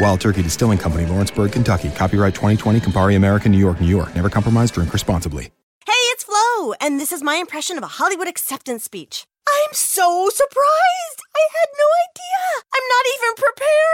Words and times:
Wild 0.00 0.20
Turkey 0.20 0.42
Distilling 0.42 0.78
Company, 0.78 1.06
Lawrenceburg, 1.06 1.52
Kentucky. 1.52 1.90
Copyright 1.90 2.34
2020, 2.34 2.80
Campari 2.80 3.16
American, 3.16 3.50
New 3.50 3.58
York, 3.58 3.80
New 3.80 3.88
York. 3.88 4.14
Never 4.14 4.30
compromise, 4.30 4.70
drink 4.70 4.92
responsibly. 4.92 5.50
Hey, 5.86 6.04
it's 6.12 6.24
Flo, 6.24 6.74
and 6.80 7.00
this 7.00 7.12
is 7.12 7.22
my 7.22 7.36
impression 7.36 7.78
of 7.78 7.82
a 7.82 7.88
Hollywood 7.88 8.28
acceptance 8.28 8.84
speech. 8.84 9.26
I'm 9.48 9.72
so 9.72 10.28
surprised! 10.28 11.20
I 11.34 11.44
had 11.50 11.68
no 11.78 11.88
idea! 12.04 12.62
I'm 12.74 12.86
not 12.88 13.04
even 13.16 13.34
prepared! 13.36 13.87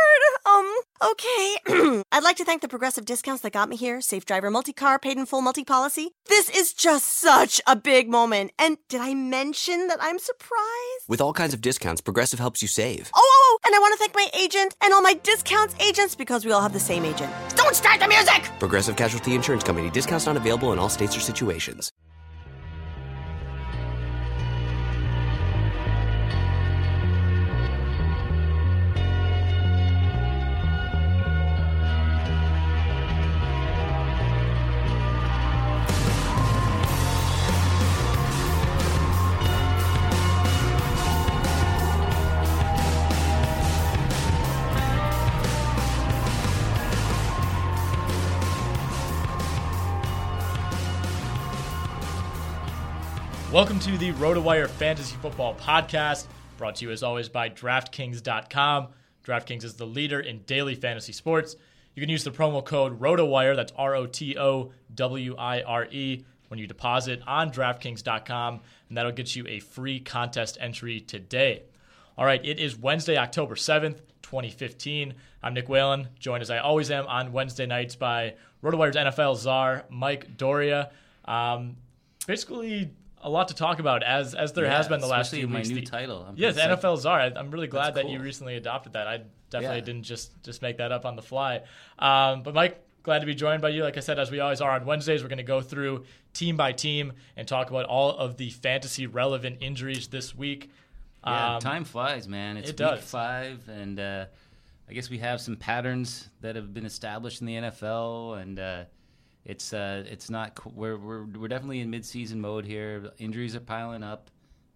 Okay. 1.04 1.56
I'd 2.12 2.22
like 2.22 2.36
to 2.38 2.46
thank 2.46 2.62
the 2.62 2.68
progressive 2.68 3.04
discounts 3.04 3.42
that 3.42 3.52
got 3.52 3.68
me 3.68 3.76
here 3.76 4.00
Safe 4.00 4.24
Driver 4.24 4.50
Multi 4.50 4.72
Car, 4.72 4.98
Paid 4.98 5.18
in 5.18 5.26
Full 5.26 5.42
Multi 5.42 5.62
Policy. 5.62 6.12
This 6.28 6.48
is 6.48 6.72
just 6.72 7.20
such 7.20 7.60
a 7.66 7.76
big 7.76 8.08
moment. 8.08 8.52
And 8.58 8.78
did 8.88 9.02
I 9.02 9.12
mention 9.12 9.88
that 9.88 9.98
I'm 10.00 10.18
surprised? 10.18 11.04
With 11.06 11.20
all 11.20 11.34
kinds 11.34 11.52
of 11.52 11.60
discounts, 11.60 12.00
Progressive 12.00 12.38
helps 12.38 12.62
you 12.62 12.68
save. 12.68 13.10
Oh, 13.14 13.20
oh, 13.22 13.58
oh, 13.62 13.66
and 13.66 13.74
I 13.74 13.78
want 13.80 13.92
to 13.92 13.98
thank 13.98 14.14
my 14.14 14.28
agent 14.34 14.76
and 14.82 14.94
all 14.94 15.02
my 15.02 15.14
discounts 15.14 15.74
agents 15.78 16.14
because 16.14 16.46
we 16.46 16.52
all 16.52 16.62
have 16.62 16.72
the 16.72 16.80
same 16.80 17.04
agent. 17.04 17.30
Don't 17.54 17.76
start 17.76 18.00
the 18.00 18.08
music! 18.08 18.50
Progressive 18.58 18.96
Casualty 18.96 19.34
Insurance 19.34 19.62
Company. 19.62 19.90
Discounts 19.90 20.24
not 20.24 20.38
available 20.38 20.72
in 20.72 20.78
all 20.78 20.88
states 20.88 21.14
or 21.14 21.20
situations. 21.20 21.92
To 53.84 53.98
the 53.98 54.12
RotoWire 54.12 54.66
Fantasy 54.66 55.14
Football 55.16 55.56
Podcast, 55.56 56.24
brought 56.56 56.76
to 56.76 56.86
you 56.86 56.90
as 56.90 57.02
always 57.02 57.28
by 57.28 57.50
DraftKings.com. 57.50 58.88
DraftKings 59.22 59.62
is 59.62 59.74
the 59.74 59.84
leader 59.84 60.20
in 60.20 60.38
daily 60.46 60.74
fantasy 60.74 61.12
sports. 61.12 61.54
You 61.94 62.00
can 62.00 62.08
use 62.08 62.24
the 62.24 62.30
promo 62.30 62.64
code 62.64 62.98
RotoWire, 62.98 63.54
that's 63.54 63.74
R 63.76 63.94
O 63.94 64.06
T 64.06 64.38
O 64.38 64.72
W 64.94 65.36
I 65.36 65.60
R 65.60 65.84
E, 65.90 66.24
when 66.48 66.58
you 66.58 66.66
deposit 66.66 67.20
on 67.26 67.50
DraftKings.com, 67.52 68.60
and 68.88 68.96
that'll 68.96 69.12
get 69.12 69.36
you 69.36 69.46
a 69.48 69.60
free 69.60 70.00
contest 70.00 70.56
entry 70.62 71.00
today. 71.00 71.64
All 72.16 72.24
right, 72.24 72.42
it 72.42 72.58
is 72.58 72.78
Wednesday, 72.78 73.18
October 73.18 73.54
7th, 73.54 73.98
2015. 74.22 75.12
I'm 75.42 75.52
Nick 75.52 75.68
Whalen, 75.68 76.08
joined 76.18 76.40
as 76.40 76.50
I 76.50 76.56
always 76.56 76.90
am 76.90 77.06
on 77.06 77.32
Wednesday 77.32 77.66
nights 77.66 77.96
by 77.96 78.36
RotoWire's 78.62 78.96
NFL 78.96 79.36
czar, 79.36 79.84
Mike 79.90 80.38
Doria. 80.38 80.90
Um, 81.26 81.76
basically, 82.26 82.90
a 83.24 83.28
lot 83.30 83.48
to 83.48 83.54
talk 83.54 83.80
about 83.80 84.02
as 84.04 84.34
as 84.34 84.52
there 84.52 84.66
Yeah, 84.66 84.76
has 84.76 84.86
been 84.88 85.00
the 85.00 85.06
last 85.08 85.26
especially 85.32 85.38
few 85.40 85.48
my 85.48 85.56
weeks. 85.58 85.68
new 85.70 85.74
The- 85.76 85.86
title. 85.86 86.24
I'm 86.28 86.34
yes, 86.36 86.56
psyched. 86.56 86.68
NFL 86.80 86.96
czar. 86.98 87.20
I'm 87.34 87.50
really 87.50 87.66
glad 87.66 87.94
That's 87.94 88.06
that 88.06 88.12
you 88.12 88.20
recently 88.20 88.54
adopted 88.56 88.92
that. 88.92 89.06
I 89.08 89.22
definitely 89.50 89.78
Yeah. 89.78 89.84
didn't 89.84 90.02
just 90.04 90.40
just 90.44 90.62
make 90.62 90.76
that 90.78 90.92
up 90.92 91.04
on 91.04 91.16
the 91.16 91.22
fly. 91.22 91.62
Um, 91.98 92.42
but 92.42 92.54
Mike, 92.54 92.80
glad 93.02 93.18
to 93.20 93.26
be 93.26 93.34
joined 93.34 93.62
by 93.62 93.70
you. 93.70 93.82
Like 93.82 93.96
I 93.96 94.00
said, 94.00 94.18
as 94.18 94.30
we 94.30 94.40
always 94.40 94.60
are 94.60 94.70
on 94.70 94.84
Wednesdays, 94.86 95.22
we're 95.22 95.28
going 95.28 95.38
to 95.38 95.42
go 95.42 95.60
through 95.60 96.04
team 96.32 96.56
by 96.56 96.72
team 96.72 97.12
and 97.36 97.48
talk 97.48 97.70
about 97.70 97.86
all 97.86 98.10
of 98.10 98.36
the 98.36 98.50
fantasy 98.50 99.06
relevant 99.06 99.58
injuries 99.60 100.06
this 100.08 100.34
week. 100.34 100.70
Yeah, 101.26 101.54
Um, 101.56 101.60
time 101.62 101.84
flies, 101.84 102.28
man. 102.28 102.56
It's 102.58 102.70
it 102.70 102.72
week 102.72 102.88
does. 102.90 103.04
five, 103.04 103.66
and 103.68 103.98
uh, 103.98 104.26
I 104.88 104.92
guess 104.92 105.08
we 105.08 105.18
have 105.18 105.40
some 105.40 105.56
patterns 105.56 106.28
that 106.42 106.56
have 106.56 106.74
been 106.74 106.84
established 106.84 107.40
in 107.40 107.46
the 107.46 107.54
NFL, 107.56 108.34
and 108.42 108.58
uh, 108.58 108.84
it's 109.44 109.72
uh, 109.72 110.04
it's 110.06 110.30
not. 110.30 110.58
We're, 110.74 110.96
we're 110.96 111.24
we're 111.24 111.48
definitely 111.48 111.80
in 111.80 111.90
midseason 111.90 112.36
mode 112.36 112.64
here. 112.64 113.10
Injuries 113.18 113.54
are 113.54 113.60
piling 113.60 114.02
up, 114.02 114.30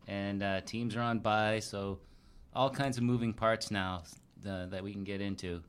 and 0.07 0.43
uh, 0.43 0.61
teams 0.63 0.95
are 0.97 1.01
on 1.01 1.21
bye, 1.21 1.61
so 1.61 1.99
all 2.55 2.71
kinds 2.71 2.97
of 2.97 3.03
moving 3.03 3.33
parts 3.33 3.71
now 3.71 4.03
uh, 4.49 4.67
that 4.67 4.83
we 4.83 4.93
can 4.93 5.05
get 5.05 5.21
into. 5.21 5.63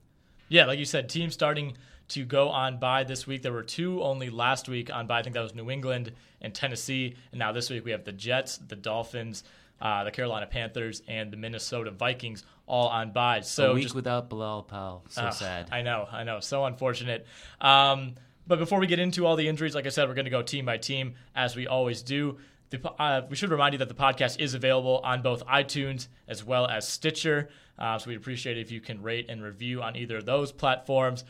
Yeah, 0.50 0.66
like 0.66 0.80
you 0.80 0.86
said, 0.86 1.10
teams 1.10 1.34
starting 1.34 1.78
to 2.10 2.26
go 2.26 2.50
on 2.50 2.80
by 2.80 3.04
this 3.04 3.28
week. 3.28 3.44
There 3.44 3.54
were 3.54 3.64
two 3.64 4.02
only 4.02 4.30
last 4.30 4.68
week 4.68 4.94
on 4.94 5.08
by. 5.08 5.20
I 5.20 5.24
think 5.24 5.36
that 5.36 5.42
was 5.42 5.54
New 5.54 5.70
England 5.70 6.12
and 6.42 6.54
Tennessee. 6.54 7.16
And 7.32 7.40
now 7.40 7.52
this 7.52 7.70
week 7.70 7.86
we 7.86 7.92
have 7.92 8.04
the 8.04 8.12
Jets, 8.12 8.58
the 8.58 8.76
Dolphins, 8.76 9.44
uh, 9.80 10.04
the 10.04 10.12
Carolina 10.12 10.48
Panthers, 10.48 11.04
and 11.08 11.32
the 11.32 11.38
Minnesota 11.38 11.92
Vikings 11.92 12.44
all 12.66 12.88
on 12.88 13.12
by. 13.12 13.42
So 13.42 13.72
a 13.72 13.74
week 13.76 13.84
just 13.84 13.96
without 13.96 14.30
Bilal 14.30 14.64
Powell, 14.64 15.04
so 15.10 15.24
Ugh, 15.24 15.34
sad. 15.34 15.70
I 15.72 15.84
know, 15.84 16.08
I 16.12 16.24
know, 16.24 16.40
so 16.40 16.66
unfortunate. 16.66 17.28
Um, 17.62 18.16
but 18.50 18.58
before 18.58 18.80
we 18.80 18.88
get 18.88 18.98
into 18.98 19.28
all 19.28 19.36
the 19.36 19.48
injuries, 19.48 19.76
like 19.76 19.86
I 19.86 19.90
said, 19.90 20.10
we're 20.10 20.16
going 20.16 20.26
to 20.26 20.32
go 20.32 20.42
team 20.42 20.66
by 20.66 20.78
team 20.78 21.14
as 21.36 21.56
we 21.56 21.68
always 21.68 22.02
do. 22.02 22.40
The, 22.72 22.92
uh, 23.00 23.22
we 23.30 23.36
should 23.36 23.52
remind 23.52 23.74
you 23.74 23.78
that 23.78 23.90
the 23.90 23.96
podcast 23.96 24.40
is 24.40 24.56
available 24.56 25.02
on 25.04 25.22
both 25.22 25.46
iTunes 25.46 26.08
as 26.28 26.44
well 26.44 26.68
as 26.68 26.88
Stitcher. 26.88 27.50
Uh, 27.78 28.00
so 28.00 28.10
we'd 28.10 28.18
appreciate 28.18 28.58
it 28.58 28.62
if 28.62 28.72
you 28.72 28.82
can 28.82 29.04
rate 29.04 29.28
and 29.30 29.44
review 29.44 29.84
on 29.84 29.96
either 29.96 30.18
of 30.18 30.26
those 30.26 30.52
platforms. 30.52 31.24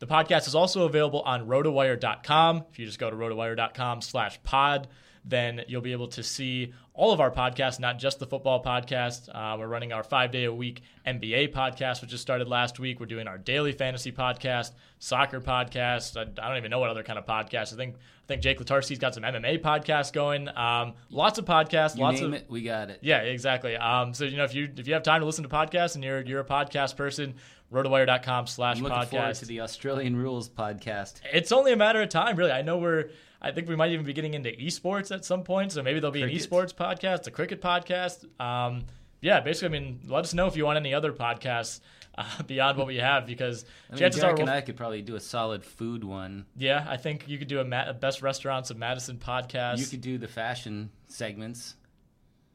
The 0.00 0.06
podcast 0.08 0.48
is 0.48 0.56
also 0.56 0.84
available 0.84 1.22
on 1.22 1.46
rotowire.com. 1.46 2.64
If 2.72 2.78
you 2.80 2.86
just 2.86 2.98
go 2.98 3.08
to 3.08 3.16
rotowire.com 3.16 4.02
slash 4.02 4.42
pod, 4.42 4.88
then 5.24 5.62
you'll 5.68 5.80
be 5.80 5.92
able 5.92 6.08
to 6.08 6.22
see 6.22 6.72
all 6.92 7.12
of 7.12 7.20
our 7.20 7.30
podcasts, 7.30 7.80
not 7.80 7.98
just 7.98 8.18
the 8.18 8.26
football 8.26 8.62
podcast. 8.62 9.28
Uh, 9.34 9.56
we're 9.58 9.66
running 9.66 9.92
our 9.92 10.02
five 10.04 10.30
day 10.30 10.44
a 10.44 10.52
week 10.52 10.82
NBA 11.06 11.52
podcast, 11.52 12.00
which 12.00 12.10
just 12.10 12.22
started 12.22 12.46
last 12.46 12.78
week. 12.78 13.00
We're 13.00 13.06
doing 13.06 13.26
our 13.26 13.38
daily 13.38 13.72
fantasy 13.72 14.12
podcast, 14.12 14.72
soccer 14.98 15.40
podcast. 15.40 16.16
I, 16.16 16.22
I 16.42 16.48
don't 16.48 16.58
even 16.58 16.70
know 16.70 16.78
what 16.78 16.90
other 16.90 17.02
kind 17.02 17.18
of 17.18 17.26
podcast. 17.26 17.72
I 17.72 17.76
think 17.76 17.96
I 17.96 18.26
think 18.26 18.42
Jake 18.42 18.58
Latarski's 18.58 18.98
got 18.98 19.14
some 19.14 19.22
MMA 19.22 19.60
podcasts 19.60 20.12
going. 20.12 20.48
Um, 20.56 20.94
lots 21.10 21.38
of 21.38 21.44
podcasts. 21.44 21.96
You 21.96 22.02
lots 22.02 22.20
of 22.20 22.32
it, 22.32 22.46
we 22.48 22.62
got 22.62 22.90
it. 22.90 23.00
yeah, 23.02 23.18
exactly. 23.18 23.76
Um, 23.76 24.14
so 24.14 24.24
you 24.24 24.36
know 24.36 24.44
if 24.44 24.54
you 24.54 24.70
if 24.76 24.86
you 24.86 24.94
have 24.94 25.02
time 25.02 25.20
to 25.20 25.26
listen 25.26 25.42
to 25.42 25.48
podcasts 25.50 25.94
and 25.94 26.04
you're 26.04 26.20
you're 26.22 26.40
a 26.40 26.44
podcast 26.44 26.96
person, 26.96 27.34
rotowire.com 27.72 28.46
slash 28.46 28.76
I'm 28.76 28.82
looking 28.84 29.06
forward 29.06 29.30
podcast. 29.30 29.40
to 29.40 29.46
the 29.46 29.60
Australian 29.62 30.16
Rules 30.16 30.48
podcast. 30.48 31.20
It's 31.32 31.52
only 31.52 31.72
a 31.72 31.76
matter 31.76 32.00
of 32.00 32.08
time, 32.08 32.36
really. 32.36 32.52
I 32.52 32.62
know 32.62 32.78
we're. 32.78 33.10
I 33.44 33.52
think 33.52 33.68
we 33.68 33.76
might 33.76 33.92
even 33.92 34.06
be 34.06 34.12
getting 34.14 34.34
into 34.34 34.50
esports 34.50 35.14
at 35.14 35.24
some 35.24 35.42
point. 35.42 35.72
So 35.72 35.82
maybe 35.82 36.00
there'll 36.00 36.12
be 36.12 36.22
Cricket. 36.22 36.42
an 36.44 36.50
esports 36.50 36.74
podcast, 36.74 37.26
a 37.26 37.30
cricket 37.30 37.60
podcast. 37.60 38.24
Um, 38.40 38.84
yeah, 39.20 39.40
basically, 39.40 39.76
I 39.76 39.80
mean, 39.80 40.00
let 40.06 40.24
us 40.24 40.34
know 40.34 40.46
if 40.46 40.56
you 40.56 40.64
want 40.64 40.76
any 40.78 40.92
other 40.94 41.12
podcasts 41.12 41.80
uh, 42.16 42.42
beyond 42.46 42.78
what 42.78 42.86
we 42.86 42.96
have, 42.96 43.26
because 43.26 43.64
I 43.88 43.92
mean, 43.92 43.98
chances 44.00 44.20
Derek 44.22 44.38
are, 44.38 44.42
and 44.42 44.50
I 44.50 44.60
could 44.60 44.76
probably 44.76 45.02
do 45.02 45.14
a 45.16 45.20
solid 45.20 45.64
food 45.64 46.04
one. 46.04 46.46
yeah, 46.56 46.86
I 46.88 46.96
think 46.96 47.28
you 47.28 47.38
could 47.38 47.48
do 47.48 47.60
a, 47.60 47.64
Ma- 47.64 47.88
a 47.88 47.94
best 47.94 48.22
restaurants 48.22 48.70
of 48.70 48.76
Madison 48.78 49.18
podcast. 49.18 49.78
You 49.78 49.86
could 49.86 50.00
do 50.00 50.18
the 50.18 50.28
fashion 50.28 50.90
segments. 51.08 51.74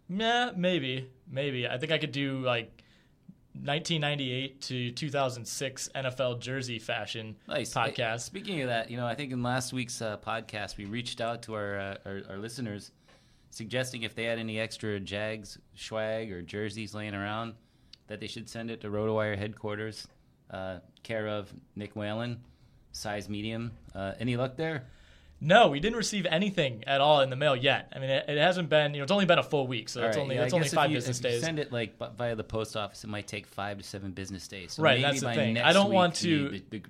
yeah, 0.10 0.52
maybe, 0.56 1.10
maybe. 1.30 1.68
I 1.68 1.78
think 1.78 1.92
I 1.92 1.98
could 1.98 2.12
do 2.12 2.40
like 2.42 2.84
1998 3.54 4.62
to 4.62 4.92
2006 4.92 5.90
NFL 5.96 6.40
jersey 6.40 6.80
fashion 6.80 7.36
Nice 7.48 7.74
podcast. 7.74 8.00
Uh, 8.14 8.18
Speaking 8.20 8.62
of 8.62 8.68
that, 8.68 8.90
you 8.90 8.98
know, 8.98 9.06
I 9.06 9.16
think 9.16 9.32
in 9.32 9.44
last 9.44 9.74
week's 9.74 10.02
uh, 10.02 10.18
podcast 10.18 10.78
we 10.78 10.86
reached 10.86 11.20
out 11.20 11.42
to 11.44 11.56
our, 11.56 11.80
uh, 11.80 11.96
our 12.06 12.22
our 12.30 12.38
listeners, 12.38 12.92
suggesting 13.50 14.04
if 14.04 14.16
they 14.16 14.24
had 14.26 14.40
any 14.40 14.60
extra 14.60 15.00
Jags 15.00 15.58
swag 15.76 16.32
or 16.32 16.42
jerseys 16.42 16.94
laying 16.94 17.16
around, 17.16 17.54
that 18.08 18.20
they 18.20 18.28
should 18.28 18.48
send 18.50 18.72
it 18.72 18.82
to 18.82 18.90
RotoWire 18.90 19.38
headquarters, 19.38 20.08
uh, 20.52 20.80
care 21.04 21.28
of 21.28 21.52
Nick 21.76 21.96
Whalen, 21.96 22.40
size 22.92 23.28
medium. 23.30 23.72
Uh, 23.94 24.14
any 24.20 24.38
luck 24.38 24.56
there? 24.56 24.86
No, 25.42 25.70
we 25.70 25.80
didn't 25.80 25.96
receive 25.98 26.26
anything 26.26 26.84
at 26.86 27.00
all 27.00 27.22
in 27.22 27.30
the 27.30 27.36
mail 27.38 27.56
yet. 27.56 27.92
I 27.96 28.00
mean, 28.00 28.10
it, 28.10 28.26
it 28.28 28.38
hasn't 28.38 28.70
been. 28.70 28.94
You 28.94 29.00
know, 29.00 29.04
it's 29.04 29.12
only 29.12 29.26
been 29.26 29.40
a 29.40 29.44
full 29.44 29.68
week, 29.68 29.88
so 29.88 30.04
it's 30.04 30.18
right, 30.18 30.22
only 30.22 30.36
yeah, 30.36 30.42
that's 30.42 30.54
I 30.54 30.58
only 30.58 30.68
five 30.70 30.92
you- 30.92 30.98
business 30.98 31.20
if 31.20 31.26
you 31.26 31.32
days. 31.32 31.42
Send 31.42 31.60
it 31.60 31.72
like 31.72 31.98
via 32.18 32.36
the 32.36 32.44
post 32.44 32.76
office. 32.76 33.04
It 33.04 33.08
might 33.08 33.28
take 33.28 33.48
five 33.48 33.78
to 33.78 33.84
seven 33.84 34.12
business 34.12 34.48
days. 34.48 34.74
So 34.74 34.84
Right, 34.84 35.00
maybe 35.00 35.04
that's 35.04 35.22
the 35.22 35.34
thing. 35.34 35.58
I 35.58 35.72
don't 35.74 35.92
want 35.92 36.16
to- 36.16 36.50
The, 36.50 36.64
the, 36.70 36.82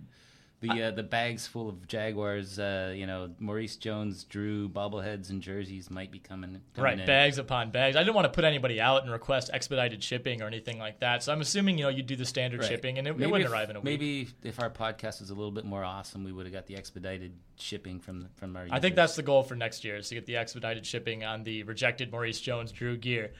the, 0.61 0.83
uh, 0.83 0.91
the 0.91 1.03
bags 1.03 1.47
full 1.47 1.69
of 1.69 1.87
Jaguars, 1.87 2.59
uh, 2.59 2.93
you 2.95 3.07
know, 3.07 3.29
Maurice 3.39 3.77
Jones, 3.77 4.25
Drew 4.25 4.67
bobbleheads 4.67 5.29
and 5.29 5.41
jerseys 5.41 5.89
might 5.89 6.11
be 6.11 6.19
coming. 6.19 6.59
coming 6.75 6.83
Right, 6.83 6.99
in. 6.99 7.05
bags 7.05 7.37
upon 7.37 7.71
bags. 7.71 7.95
I 7.95 7.99
didn't 8.01 8.15
want 8.15 8.25
to 8.25 8.31
put 8.31 8.43
anybody 8.43 8.81
out 8.81 9.03
and 9.03 9.11
request 9.11 9.49
expedited 9.53 10.03
shipping 10.03 10.41
or 10.41 10.47
anything 10.47 10.77
like 10.77 10.99
that. 10.99 11.23
So 11.23 11.31
I'm 11.31 11.39
assuming 11.41 11.77
you 11.77 11.83
know 11.85 11.89
you 11.89 12.03
do 12.03 12.15
the 12.15 12.25
standard 12.25 12.59
Right. 12.59 12.69
shipping, 12.69 12.97
and 12.97 13.07
it, 13.07 13.11
it 13.11 13.13
wouldn't 13.31 13.45
if- 13.45 13.51
arrive 13.51 13.69
in 13.69 13.77
a 13.77 13.79
week. 13.79 13.85
Maybe 13.85 14.27
if 14.43 14.59
our 14.59 14.69
podcast 14.69 15.21
was 15.21 15.29
a 15.29 15.33
little 15.35 15.51
bit 15.51 15.65
more 15.65 15.83
awesome, 15.83 16.23
we 16.23 16.31
would 16.31 16.45
have 16.45 16.53
got 16.53 16.65
the 16.67 16.75
expedited 16.75 17.31
shipping 17.57 17.99
from 17.99 18.21
the, 18.21 18.27
from 18.35 18.55
our. 18.57 18.67
I 18.69 18.79
think 18.79 18.95
that's 18.95 19.15
the 19.15 19.23
goal 19.23 19.43
for 19.43 19.55
next 19.55 19.83
year 19.85 19.95
is 19.97 20.09
to 20.09 20.15
get 20.15 20.25
the 20.25 20.35
expedited 20.37 20.85
shipping 20.85 21.23
on 21.23 21.43
the 21.43 21.63
rejected 21.63 22.11
Maurice 22.11 22.41
Jones 22.41 22.71
Drew 22.71 22.97
gear. 22.97 23.31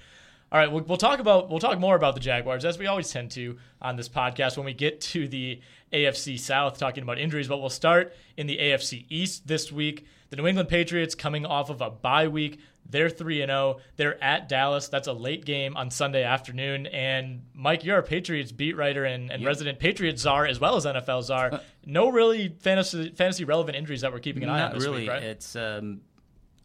All 0.52 0.60
right, 0.60 0.72
we'll, 0.72 0.84
we'll 0.84 0.98
talk 0.98 1.20
about 1.20 1.50
we'll 1.50 1.60
talk 1.60 1.80
more 1.80 1.96
about 1.96 2.16
the 2.16 2.20
Jaguars 2.20 2.66
as 2.66 2.80
we 2.80 2.88
always 2.88 3.12
tend 3.12 3.32
to 3.32 3.58
on 3.82 3.96
this 3.96 4.10
podcast 4.10 4.58
when 4.58 4.66
we 4.66 4.74
get 4.74 5.00
to 5.02 5.28
the 5.28 5.62
AFC 5.94 6.40
South 6.40 6.78
talking 6.80 7.04
about 7.04 7.20
injuries. 7.20 7.48
But 7.48 7.60
we'll 7.60 7.70
start 7.70 8.14
in 8.36 8.48
the 8.48 8.58
AFC 8.58 9.06
East 9.10 9.48
this 9.48 9.72
week. 9.72 10.06
The 10.32 10.38
New 10.38 10.48
England 10.48 10.70
Patriots 10.70 11.16
coming 11.16 11.46
off 11.46 11.70
of 11.70 11.82
a 11.82 11.90
bye 11.90 12.28
week. 12.28 12.60
They're 12.90 13.10
3 13.10 13.44
and 13.44 13.50
0. 13.52 13.80
They're 13.98 14.24
at 14.24 14.50
Dallas. 14.50 14.88
That's 14.88 15.08
a 15.08 15.14
late 15.14 15.46
game 15.46 15.78
on 15.78 15.92
Sunday 15.92 16.24
afternoon. 16.24 16.88
And 16.88 17.44
Mike, 17.54 17.84
you're 17.84 18.00
a 18.00 18.04
Patriots 18.04 18.52
beat 18.52 18.76
writer 18.76 19.06
and, 19.06 19.32
and 19.32 19.46
resident 19.46 19.78
Patriots 19.78 20.24
czar 20.24 20.48
as 20.48 20.60
well 20.60 20.76
as 20.76 20.86
NFL 20.86 21.24
czar. 21.24 21.62
No 21.86 22.10
really 22.10 22.50
fantasy 22.50 23.10
fantasy 23.16 23.46
relevant 23.46 23.76
injuries 23.76 24.02
that 24.02 24.12
we're 24.12 24.20
keeping 24.20 24.44
an 24.44 24.50
eye 24.50 24.62
on 24.62 24.74
this 24.76 24.84
really. 24.84 25.02
week, 25.02 25.10
right? 25.10 25.24
It's 25.24 25.56
um, 25.56 26.02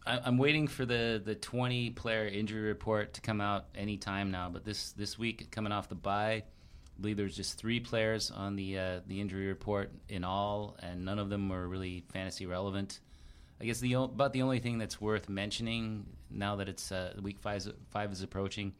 I, 0.05 0.19
I'm 0.25 0.37
waiting 0.37 0.67
for 0.67 0.85
the 0.85 1.21
the 1.23 1.35
20 1.35 1.91
player 1.91 2.27
injury 2.27 2.61
report 2.61 3.13
to 3.13 3.21
come 3.21 3.41
out 3.41 3.65
any 3.75 3.97
time 3.97 4.31
now. 4.31 4.49
But 4.49 4.63
this 4.63 4.91
this 4.93 5.17
week 5.17 5.51
coming 5.51 5.71
off 5.71 5.89
the 5.89 5.95
bye, 5.95 6.43
I 6.97 7.01
believe 7.01 7.17
there's 7.17 7.35
just 7.35 7.57
three 7.57 7.79
players 7.79 8.31
on 8.31 8.55
the 8.55 8.77
uh, 8.77 8.99
the 9.07 9.19
injury 9.19 9.47
report 9.47 9.91
in 10.09 10.23
all, 10.23 10.77
and 10.81 11.05
none 11.05 11.19
of 11.19 11.29
them 11.29 11.49
were 11.49 11.67
really 11.67 12.03
fantasy 12.11 12.45
relevant. 12.45 12.99
I 13.59 13.65
guess 13.65 13.79
the 13.79 13.93
about 13.93 14.33
the 14.33 14.41
only 14.41 14.59
thing 14.59 14.77
that's 14.77 14.99
worth 14.99 15.29
mentioning 15.29 16.05
now 16.29 16.57
that 16.57 16.69
it's 16.69 16.91
uh, 16.91 17.13
week 17.21 17.39
five 17.39 17.65
five 17.89 18.11
is 18.11 18.21
approaching 18.21 18.73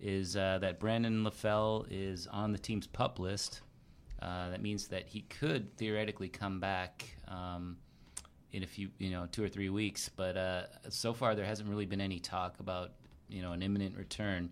is 0.00 0.36
uh, 0.36 0.58
that 0.60 0.80
Brandon 0.80 1.24
LaFell 1.24 1.86
is 1.90 2.26
on 2.26 2.52
the 2.52 2.58
team's 2.58 2.86
pup 2.86 3.18
list. 3.18 3.62
Uh, 4.20 4.50
that 4.50 4.62
means 4.62 4.88
that 4.88 5.06
he 5.06 5.22
could 5.22 5.76
theoretically 5.76 6.28
come 6.28 6.58
back 6.58 7.04
um, 7.28 7.76
in 8.54 8.62
a 8.62 8.66
few, 8.66 8.88
you 8.98 9.10
know, 9.10 9.26
two 9.30 9.42
or 9.42 9.48
three 9.48 9.68
weeks. 9.68 10.08
But 10.08 10.36
uh, 10.36 10.62
so 10.88 11.12
far, 11.12 11.34
there 11.34 11.44
hasn't 11.44 11.68
really 11.68 11.86
been 11.86 12.00
any 12.00 12.20
talk 12.20 12.60
about, 12.60 12.92
you 13.28 13.42
know, 13.42 13.52
an 13.52 13.62
imminent 13.62 13.96
return. 13.98 14.50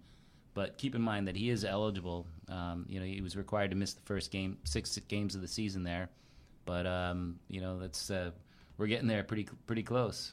But 0.55 0.77
keep 0.77 0.95
in 0.95 1.01
mind 1.01 1.29
that 1.29 1.37
he 1.37 1.49
is 1.49 1.65
eligible. 1.65 2.27
Um, 2.49 2.85
you 2.89 3.01
know, 3.01 3.07
he 3.07 3.21
was 3.23 3.37
required 3.37 3.71
to 3.71 3.77
miss 3.77 3.95
the 3.95 4.03
first 4.03 4.31
game, 4.31 4.59
six 4.65 4.99
games 5.09 5.35
of 5.35 5.41
the 5.41 5.49
season 5.49 5.83
there. 5.85 6.11
But 6.67 6.87
um, 6.87 7.39
you 7.49 7.61
know, 7.61 7.79
that's 7.79 8.11
uh, 8.11 8.33
we're 8.77 8.89
getting 8.89 9.09
there 9.09 9.23
pretty 9.23 9.49
pretty 9.67 9.83
close. 9.83 10.33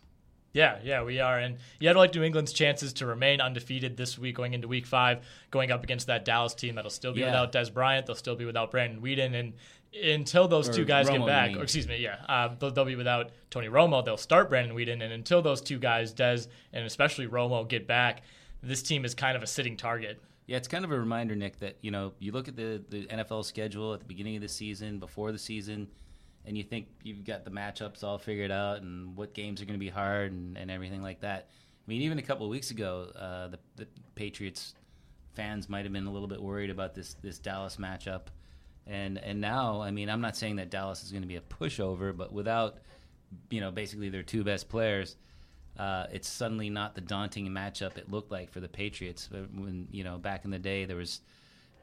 Yeah, 0.51 0.79
yeah, 0.83 1.03
we 1.03 1.19
are. 1.19 1.37
And 1.37 1.57
you 1.79 1.87
had 1.87 1.95
like 1.95 2.15
New 2.15 2.23
England's 2.23 2.53
chances 2.53 2.93
to 2.93 3.05
remain 3.05 3.39
undefeated 3.39 3.95
this 3.97 4.17
week 4.17 4.35
going 4.35 4.55
into 4.55 4.67
week 4.67 4.87
five, 4.87 5.23
going 5.51 5.71
up 5.71 5.83
against 5.83 6.07
that 6.07 6.25
Dallas 6.25 6.55
team 6.55 6.73
that'll 6.75 6.89
still 6.89 7.13
be 7.13 7.19
Yeah. 7.19 7.27
without 7.27 7.51
Dez 7.51 7.71
Bryant. 7.71 8.07
They'll 8.07 8.15
still 8.15 8.35
be 8.35 8.45
without 8.45 8.71
Brandon 8.71 8.99
Weeden. 8.99 9.35
And 9.39 9.53
until 9.93 10.47
those 10.47 10.69
Or 10.69 10.73
two 10.73 10.85
guys 10.85 11.07
Romo, 11.07 11.19
get 11.19 11.25
back, 11.25 11.49
mean. 11.49 11.59
or 11.59 11.63
excuse 11.63 11.87
me, 11.87 11.97
yeah, 11.97 12.17
uh, 12.27 12.49
they'll, 12.59 12.71
they'll 12.71 12.85
be 12.85 12.95
without 12.95 13.31
Tony 13.49 13.67
Romo. 13.67 14.03
They'll 14.03 14.17
start 14.17 14.49
Brandon 14.49 14.75
Weeden. 14.75 15.01
And 15.03 15.11
until 15.13 15.41
those 15.41 15.61
two 15.61 15.79
guys, 15.79 16.13
Dez 16.13 16.47
and 16.73 16.85
especially 16.85 17.27
Romo, 17.27 17.67
get 17.67 17.87
back, 17.87 18.21
this 18.61 18.83
team 18.83 19.05
is 19.05 19.13
kind 19.15 19.35
of 19.35 19.43
a 19.43 19.47
sitting 19.47 19.77
target. 19.77 20.21
Yeah, 20.45 20.57
it's 20.57 20.67
kind 20.67 20.83
of 20.83 20.91
a 20.91 20.99
reminder, 20.99 21.35
Nick, 21.35 21.59
that 21.59 21.77
you 21.81 21.91
know 21.91 22.13
you 22.19 22.31
look 22.31 22.47
at 22.47 22.55
the 22.55 22.83
the 22.89 23.05
NFL 23.05 23.45
schedule 23.45 23.93
at 23.93 23.99
the 23.99 24.05
beginning 24.05 24.35
of 24.35 24.41
the 24.41 24.47
season, 24.47 24.99
before 24.99 25.31
the 25.31 25.37
season, 25.37 25.87
and 26.45 26.57
you 26.57 26.63
think 26.63 26.87
you've 27.03 27.23
got 27.23 27.45
the 27.45 27.51
matchups 27.51 28.03
all 28.03 28.17
figured 28.17 28.51
out 28.51 28.81
and 28.81 29.15
what 29.15 29.33
games 29.33 29.61
are 29.61 29.65
going 29.65 29.79
to 29.79 29.83
be 29.83 29.89
hard 29.89 30.31
and, 30.31 30.57
and 30.57 30.71
everything 30.71 31.01
like 31.03 31.21
that. 31.21 31.49
I 31.51 31.85
mean, 31.87 32.01
even 32.01 32.19
a 32.19 32.23
couple 32.23 32.45
of 32.45 32.49
weeks 32.51 32.71
ago, 32.71 33.11
uh, 33.15 33.47
the, 33.49 33.59
the 33.75 33.87
Patriots 34.15 34.73
fans 35.35 35.69
might 35.69 35.85
have 35.85 35.93
been 35.93 36.05
a 36.07 36.11
little 36.11 36.27
bit 36.27 36.41
worried 36.41 36.69
about 36.69 36.93
this 36.95 37.15
this 37.21 37.37
Dallas 37.39 37.77
matchup, 37.77 38.23
and 38.89 39.17
and 39.17 39.39
now, 39.39 39.81
I 39.81 39.91
mean, 39.91 40.09
I'm 40.09 40.21
not 40.21 40.35
saying 40.35 40.57
that 40.57 40.69
Dallas 40.69 41.03
is 41.03 41.11
going 41.11 41.21
to 41.23 41.27
be 41.27 41.35
a 41.35 41.41
pushover, 41.41 42.15
but 42.15 42.33
without 42.33 42.77
you 43.49 43.61
know 43.61 43.71
basically 43.71 44.09
their 44.09 44.23
two 44.23 44.43
best 44.43 44.69
players 44.69 45.15
uh, 45.79 46.07
it's 46.11 46.27
suddenly 46.27 46.69
not 46.69 46.93
the 46.93 47.01
daunting 47.01 47.47
matchup 47.47 47.97
it 47.97 48.11
looked 48.11 48.31
like 48.31 48.51
for 48.51 48.59
the 48.59 48.67
Patriots. 48.67 49.29
Uh, 49.33 49.37
When 49.53 49.87
you 49.91 50.03
know 50.03 50.17
back 50.17 50.43
in 50.43 50.51
the 50.51 50.59
day, 50.59 50.83
there 50.83 50.97
was 50.97 51.21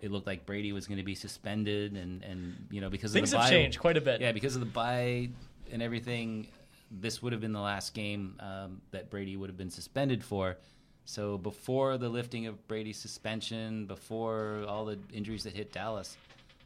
it 0.03 0.11
looked 0.11 0.27
like 0.27 0.45
Brady 0.45 0.73
was 0.73 0.87
going 0.87 0.99
to 0.99 1.05
be 1.05 1.15
suspended, 1.15 1.95
and 1.95 2.23
and 2.23 2.67
you 2.71 2.83
know 2.83 2.91
because 2.91 3.15
Things 3.15 3.33
of 3.33 3.39
the 3.39 3.43
have 3.43 3.51
bye, 3.51 3.57
changed 3.57 3.79
quite 3.79 3.97
a 3.97 4.03
bit. 4.03 4.21
Yeah, 4.21 4.33
because 4.33 4.55
of 4.55 4.61
the 4.61 4.67
bye 4.67 5.31
and 5.73 5.83
everything, 5.83 6.47
this 6.91 7.23
would 7.23 7.33
have 7.33 7.41
been 7.41 7.55
the 7.55 7.61
last 7.61 7.95
game 7.95 8.37
um, 8.39 8.83
that 8.91 9.09
Brady 9.09 9.35
would 9.35 9.49
have 9.49 9.57
been 9.57 9.71
suspended 9.71 10.23
for. 10.23 10.59
So 11.07 11.39
before 11.39 11.97
the 11.97 12.09
lifting 12.09 12.47
of 12.49 12.69
Brady's 12.69 12.99
suspension, 12.99 13.87
before 13.87 14.65
all 14.69 14.85
the 14.85 14.99
injuries 15.13 15.45
that 15.45 15.55
hit 15.55 15.73
Dallas, 15.73 16.19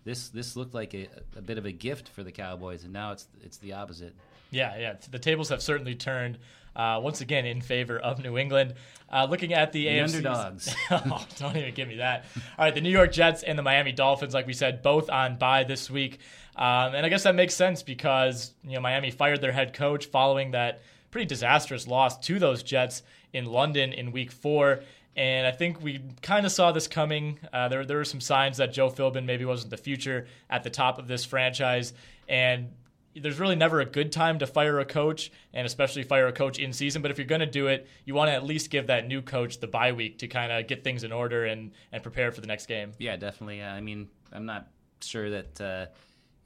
this 0.04 0.28
this 0.28 0.56
looked 0.56 0.74
like 0.74 0.94
a, 0.94 1.08
a 1.36 1.42
bit 1.42 1.58
of 1.58 1.66
a 1.66 1.72
gift 1.72 2.08
for 2.08 2.22
the 2.22 2.32
Cowboys, 2.32 2.84
and 2.84 2.92
now 2.92 3.12
it's 3.12 3.26
it's 3.42 3.58
the 3.58 3.74
opposite. 3.74 4.14
Yeah, 4.50 4.76
yeah. 4.78 4.94
The 5.10 5.18
tables 5.18 5.48
have 5.50 5.62
certainly 5.62 5.94
turned 5.94 6.38
uh, 6.74 7.00
once 7.02 7.20
again 7.20 7.46
in 7.46 7.60
favor 7.60 7.98
of 7.98 8.22
New 8.22 8.38
England. 8.38 8.74
Uh, 9.12 9.26
looking 9.28 9.52
at 9.52 9.72
the, 9.72 9.84
The 9.84 9.90
AFC 9.98 10.16
underdogs. 10.16 10.74
oh, 10.90 11.26
don't 11.38 11.56
even 11.56 11.74
give 11.74 11.88
me 11.88 11.96
that. 11.96 12.24
All 12.58 12.64
right, 12.64 12.74
the 12.74 12.80
New 12.80 12.90
York 12.90 13.12
Jets 13.12 13.42
and 13.42 13.58
the 13.58 13.62
Miami 13.62 13.92
Dolphins, 13.92 14.34
like 14.34 14.46
we 14.46 14.52
said, 14.52 14.82
both 14.82 15.10
on 15.10 15.36
bye 15.36 15.64
this 15.64 15.90
week, 15.90 16.20
um, 16.56 16.94
and 16.94 17.04
I 17.04 17.08
guess 17.08 17.24
that 17.24 17.34
makes 17.34 17.54
sense 17.54 17.82
because 17.82 18.52
you 18.64 18.74
know 18.74 18.80
Miami 18.80 19.10
fired 19.10 19.40
their 19.40 19.52
head 19.52 19.74
coach 19.74 20.06
following 20.06 20.52
that 20.52 20.82
pretty 21.10 21.26
disastrous 21.26 21.86
loss 21.86 22.18
to 22.26 22.38
those 22.38 22.62
Jets 22.62 23.02
in 23.32 23.46
London 23.46 23.92
in 23.92 24.12
Week 24.12 24.30
Four. 24.32 24.80
And 25.20 25.46
I 25.46 25.50
think 25.50 25.82
we 25.82 26.00
kind 26.22 26.46
of 26.46 26.52
saw 26.52 26.72
this 26.72 26.88
coming. 26.88 27.38
Uh, 27.52 27.68
there, 27.68 27.84
there 27.84 27.98
were 27.98 28.06
some 28.06 28.22
signs 28.22 28.56
that 28.56 28.72
Joe 28.72 28.88
Philbin 28.88 29.26
maybe 29.26 29.44
wasn't 29.44 29.68
the 29.70 29.76
future 29.76 30.26
at 30.48 30.64
the 30.64 30.70
top 30.70 30.98
of 30.98 31.08
this 31.08 31.26
franchise. 31.26 31.92
And 32.26 32.70
there's 33.14 33.38
really 33.38 33.54
never 33.54 33.80
a 33.80 33.84
good 33.84 34.12
time 34.12 34.38
to 34.38 34.46
fire 34.46 34.80
a 34.80 34.86
coach, 34.86 35.30
and 35.52 35.66
especially 35.66 36.04
fire 36.04 36.28
a 36.28 36.32
coach 36.32 36.58
in 36.58 36.72
season. 36.72 37.02
But 37.02 37.10
if 37.10 37.18
you're 37.18 37.26
going 37.26 37.42
to 37.42 37.46
do 37.46 37.66
it, 37.66 37.86
you 38.06 38.14
want 38.14 38.30
to 38.30 38.32
at 38.32 38.44
least 38.44 38.70
give 38.70 38.86
that 38.86 39.06
new 39.06 39.20
coach 39.20 39.60
the 39.60 39.66
bye 39.66 39.92
week 39.92 40.20
to 40.20 40.26
kind 40.26 40.50
of 40.50 40.66
get 40.66 40.84
things 40.84 41.04
in 41.04 41.12
order 41.12 41.44
and 41.44 41.72
and 41.92 42.02
prepare 42.02 42.32
for 42.32 42.40
the 42.40 42.46
next 42.46 42.64
game. 42.64 42.92
Yeah, 42.98 43.16
definitely. 43.16 43.62
I 43.62 43.82
mean, 43.82 44.08
I'm 44.32 44.46
not 44.46 44.68
sure 45.02 45.28
that 45.28 45.60
uh, 45.60 45.86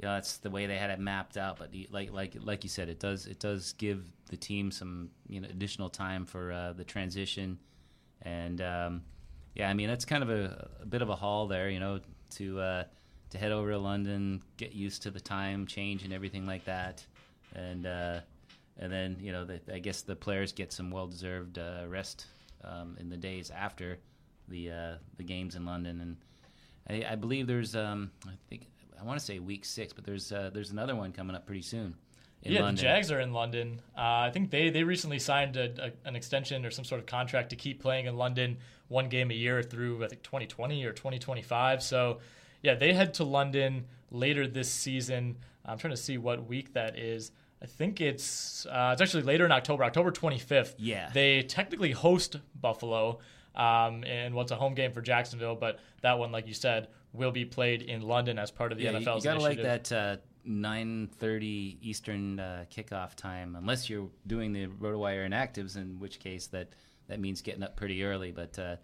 you 0.00 0.08
know 0.08 0.14
that's 0.14 0.38
the 0.38 0.50
way 0.50 0.66
they 0.66 0.78
had 0.78 0.90
it 0.90 0.98
mapped 0.98 1.36
out, 1.36 1.60
but 1.60 1.70
like 1.92 2.12
like 2.12 2.34
like 2.40 2.64
you 2.64 2.70
said, 2.70 2.88
it 2.88 2.98
does 2.98 3.26
it 3.26 3.38
does 3.38 3.74
give 3.74 4.04
the 4.30 4.36
team 4.36 4.72
some 4.72 5.10
you 5.28 5.40
know 5.40 5.46
additional 5.48 5.90
time 5.90 6.26
for 6.26 6.50
uh, 6.50 6.72
the 6.72 6.82
transition, 6.82 7.60
and 8.24 8.60
um, 8.60 9.02
yeah, 9.54 9.68
I 9.68 9.74
mean 9.74 9.90
it's 9.90 10.04
kind 10.04 10.22
of 10.22 10.30
a, 10.30 10.68
a, 10.82 10.86
bit 10.86 11.02
of 11.02 11.08
a 11.08 11.14
haul 11.14 11.46
there, 11.46 11.68
you 11.68 11.80
know, 11.80 12.00
to 12.36 12.60
uh, 12.60 12.84
to 13.30 13.38
head 13.38 13.52
over 13.52 13.70
to 13.70 13.78
London, 13.78 14.42
get 14.56 14.72
used 14.72 15.02
to 15.02 15.10
the 15.10 15.20
time 15.20 15.66
change 15.66 16.04
and 16.04 16.12
everything 16.12 16.46
like 16.46 16.64
that, 16.64 17.04
and 17.54 17.86
uh, 17.86 18.20
and 18.78 18.92
then 18.92 19.16
you 19.20 19.32
know 19.32 19.44
the, 19.44 19.60
I 19.72 19.78
guess 19.78 20.02
the 20.02 20.16
players 20.16 20.52
get 20.52 20.72
some 20.72 20.90
well 20.90 21.06
deserved 21.06 21.58
uh, 21.58 21.84
rest 21.88 22.26
um, 22.64 22.96
in 23.00 23.08
the 23.08 23.16
days 23.16 23.50
after 23.50 23.98
the 24.48 24.70
uh, 24.70 24.94
the 25.16 25.24
games 25.24 25.54
in 25.54 25.64
London, 25.64 26.00
and 26.00 27.04
I, 27.04 27.12
I 27.12 27.14
believe 27.16 27.46
there's 27.46 27.76
um, 27.76 28.10
I 28.26 28.32
think 28.48 28.66
I 29.00 29.04
want 29.04 29.18
to 29.18 29.24
say 29.24 29.38
week 29.38 29.64
six, 29.64 29.92
but 29.92 30.04
there's 30.04 30.32
uh, 30.32 30.50
there's 30.52 30.70
another 30.70 30.96
one 30.96 31.12
coming 31.12 31.36
up 31.36 31.46
pretty 31.46 31.62
soon. 31.62 31.94
Yeah, 32.52 32.60
London. 32.60 32.76
the 32.76 32.82
Jags 32.82 33.10
are 33.10 33.20
in 33.20 33.32
London. 33.32 33.80
Uh, 33.96 34.00
I 34.00 34.30
think 34.32 34.50
they, 34.50 34.70
they 34.70 34.84
recently 34.84 35.18
signed 35.18 35.56
a, 35.56 35.70
a, 35.86 36.08
an 36.08 36.16
extension 36.16 36.64
or 36.64 36.70
some 36.70 36.84
sort 36.84 37.00
of 37.00 37.06
contract 37.06 37.50
to 37.50 37.56
keep 37.56 37.80
playing 37.80 38.06
in 38.06 38.16
London 38.16 38.58
one 38.88 39.08
game 39.08 39.30
a 39.30 39.34
year 39.34 39.62
through 39.62 40.04
I 40.04 40.08
think 40.08 40.22
2020 40.22 40.84
or 40.84 40.92
2025. 40.92 41.82
So 41.82 42.18
yeah, 42.62 42.74
they 42.74 42.92
head 42.92 43.14
to 43.14 43.24
London 43.24 43.86
later 44.10 44.46
this 44.46 44.70
season. 44.70 45.36
I'm 45.64 45.78
trying 45.78 45.92
to 45.92 45.98
see 46.00 46.18
what 46.18 46.46
week 46.46 46.74
that 46.74 46.98
is. 46.98 47.32
I 47.62 47.66
think 47.66 48.00
it's 48.00 48.66
uh, 48.66 48.90
it's 48.92 49.00
actually 49.00 49.22
later 49.22 49.46
in 49.46 49.52
October, 49.52 49.84
October 49.84 50.10
25th. 50.10 50.74
Yeah, 50.76 51.10
they 51.14 51.42
technically 51.42 51.92
host 51.92 52.36
Buffalo, 52.60 53.20
um, 53.54 54.04
and 54.04 54.34
what's 54.34 54.52
a 54.52 54.56
home 54.56 54.74
game 54.74 54.92
for 54.92 55.00
Jacksonville, 55.00 55.54
but 55.54 55.78
that 56.02 56.18
one, 56.18 56.30
like 56.30 56.46
you 56.46 56.52
said, 56.52 56.88
will 57.14 57.30
be 57.32 57.46
played 57.46 57.80
in 57.80 58.02
London 58.02 58.38
as 58.38 58.50
part 58.50 58.70
of 58.70 58.76
the 58.76 58.84
yeah, 58.84 58.92
NFL's. 58.92 59.24
You, 59.24 59.30
you 59.30 59.38
gotta 59.38 59.44
initiative. 59.46 59.64
like 59.64 59.84
that. 59.84 59.92
Uh, 59.92 60.16
9:30 60.48 61.78
Eastern 61.80 62.40
uh, 62.40 62.64
kickoff 62.70 63.14
time, 63.14 63.56
unless 63.56 63.88
you're 63.88 64.08
doing 64.26 64.52
the 64.52 64.66
RotoWire 64.66 65.28
inactives, 65.28 65.76
in 65.76 65.98
which 65.98 66.20
case 66.20 66.46
that 66.48 66.68
that 67.08 67.20
means 67.20 67.42
getting 67.42 67.62
up 67.62 67.76
pretty 67.76 68.04
early. 68.04 68.30
But 68.30 68.58
uh, 68.58 68.76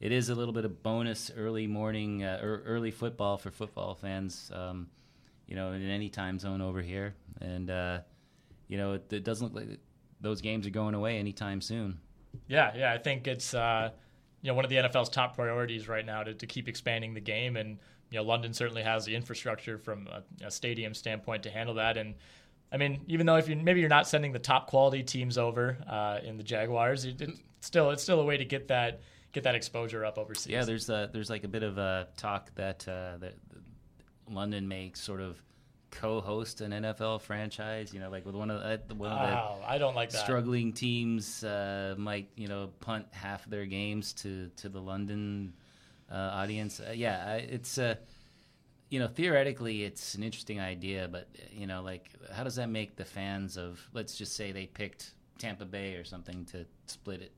it 0.00 0.12
is 0.12 0.28
a 0.28 0.34
little 0.34 0.54
bit 0.54 0.64
of 0.64 0.82
bonus 0.82 1.30
early 1.36 1.66
morning 1.66 2.24
uh, 2.24 2.40
or 2.42 2.62
early 2.66 2.90
football 2.90 3.36
for 3.36 3.50
football 3.50 3.94
fans. 3.94 4.50
Um, 4.54 4.88
you 5.46 5.56
know, 5.56 5.72
in 5.72 5.82
any 5.82 6.10
time 6.10 6.38
zone 6.38 6.60
over 6.60 6.82
here, 6.82 7.14
and 7.40 7.70
uh, 7.70 8.00
you 8.68 8.76
know, 8.76 8.92
it, 8.92 9.12
it, 9.12 9.24
doesn't 9.24 9.54
look 9.54 9.66
like 9.66 9.80
those 10.20 10.42
games 10.42 10.66
are 10.66 10.70
going 10.70 10.94
away 10.94 11.18
anytime 11.18 11.62
soon. 11.62 11.98
Yeah, 12.48 12.72
yeah, 12.76 12.92
I 12.92 12.98
think 12.98 13.26
it's 13.26 13.54
uh, 13.54 13.90
you 14.42 14.48
know 14.48 14.54
one 14.54 14.64
of 14.64 14.68
the 14.68 14.76
NFL's 14.76 15.08
top 15.08 15.34
priorities 15.34 15.88
right 15.88 16.04
now 16.04 16.22
to, 16.22 16.34
to 16.34 16.46
keep 16.46 16.68
expanding 16.68 17.14
the 17.14 17.20
game, 17.20 17.56
and 17.56 17.78
you 18.10 18.18
know, 18.18 18.24
London 18.24 18.52
certainly 18.52 18.82
has 18.82 19.04
the 19.04 19.14
infrastructure 19.14 19.78
from 19.78 20.08
a, 20.08 20.46
a 20.46 20.50
stadium 20.50 20.94
standpoint 20.94 21.42
to 21.44 21.50
handle 21.50 21.76
that, 21.76 21.96
and. 21.96 22.14
I 22.70 22.76
mean, 22.76 23.00
even 23.06 23.24
though 23.24 23.36
if 23.36 23.48
you 23.48 23.56
maybe 23.56 23.80
you're 23.80 23.88
not 23.88 24.06
sending 24.06 24.30
the 24.32 24.38
top 24.38 24.66
quality 24.66 25.02
teams 25.02 25.38
over 25.38 25.78
uh, 25.88 26.18
in 26.22 26.36
the 26.36 26.42
Jaguars, 26.42 27.06
it, 27.06 27.18
it, 27.18 27.30
still 27.60 27.90
it's 27.92 28.02
still 28.02 28.20
a 28.20 28.24
way 28.26 28.36
to 28.36 28.44
get 28.44 28.68
that 28.68 29.00
get 29.32 29.44
that 29.44 29.54
exposure 29.54 30.04
up 30.04 30.18
overseas. 30.18 30.52
Yeah, 30.52 30.64
there's 30.64 30.88
a, 30.88 31.08
there's 31.12 31.30
like 31.30 31.44
a 31.44 31.48
bit 31.48 31.62
of 31.62 31.78
a 31.78 32.08
talk 32.16 32.54
that 32.56 32.86
uh, 32.88 33.18
that 33.18 33.34
London 34.28 34.68
may 34.68 34.92
sort 34.94 35.20
of 35.20 35.42
co-host 35.90 36.60
an 36.60 36.72
NFL 36.72 37.22
franchise. 37.22 37.92
You 37.92 38.00
know, 38.00 38.10
like 38.10 38.26
with 38.26 38.34
one 38.34 38.50
of 38.50 38.60
the, 38.60 38.94
one 38.94 39.10
of 39.10 39.18
the 39.18 39.66
I 39.66 39.78
don't 39.78 39.94
like 39.94 40.10
that. 40.10 40.22
struggling 40.22 40.72
teams 40.72 41.44
uh, 41.44 41.94
might 41.98 42.28
you 42.36 42.48
know 42.48 42.70
punt 42.80 43.06
half 43.10 43.44
of 43.44 43.50
their 43.50 43.66
games 43.66 44.12
to 44.14 44.50
to 44.56 44.68
the 44.68 44.80
London 44.80 45.52
uh, 46.10 46.14
audience. 46.14 46.80
Uh, 46.80 46.92
yeah, 46.94 47.34
it's 47.34 47.78
uh, 47.78 47.94
you 48.90 48.98
know 48.98 49.08
theoretically 49.08 49.84
it's 49.84 50.14
an 50.14 50.22
interesting 50.22 50.60
idea, 50.60 51.08
but 51.10 51.28
you 51.50 51.66
know 51.66 51.82
like 51.82 52.10
how 52.32 52.44
does 52.44 52.56
that 52.56 52.68
make 52.68 52.96
the 52.96 53.04
fans 53.04 53.56
of 53.56 53.80
let's 53.92 54.16
just 54.16 54.36
say 54.36 54.52
they 54.52 54.66
picked 54.66 55.14
Tampa 55.38 55.64
Bay 55.64 55.94
or 55.94 56.04
something 56.04 56.44
to 56.46 56.66
split 56.86 57.22
it? 57.22 57.32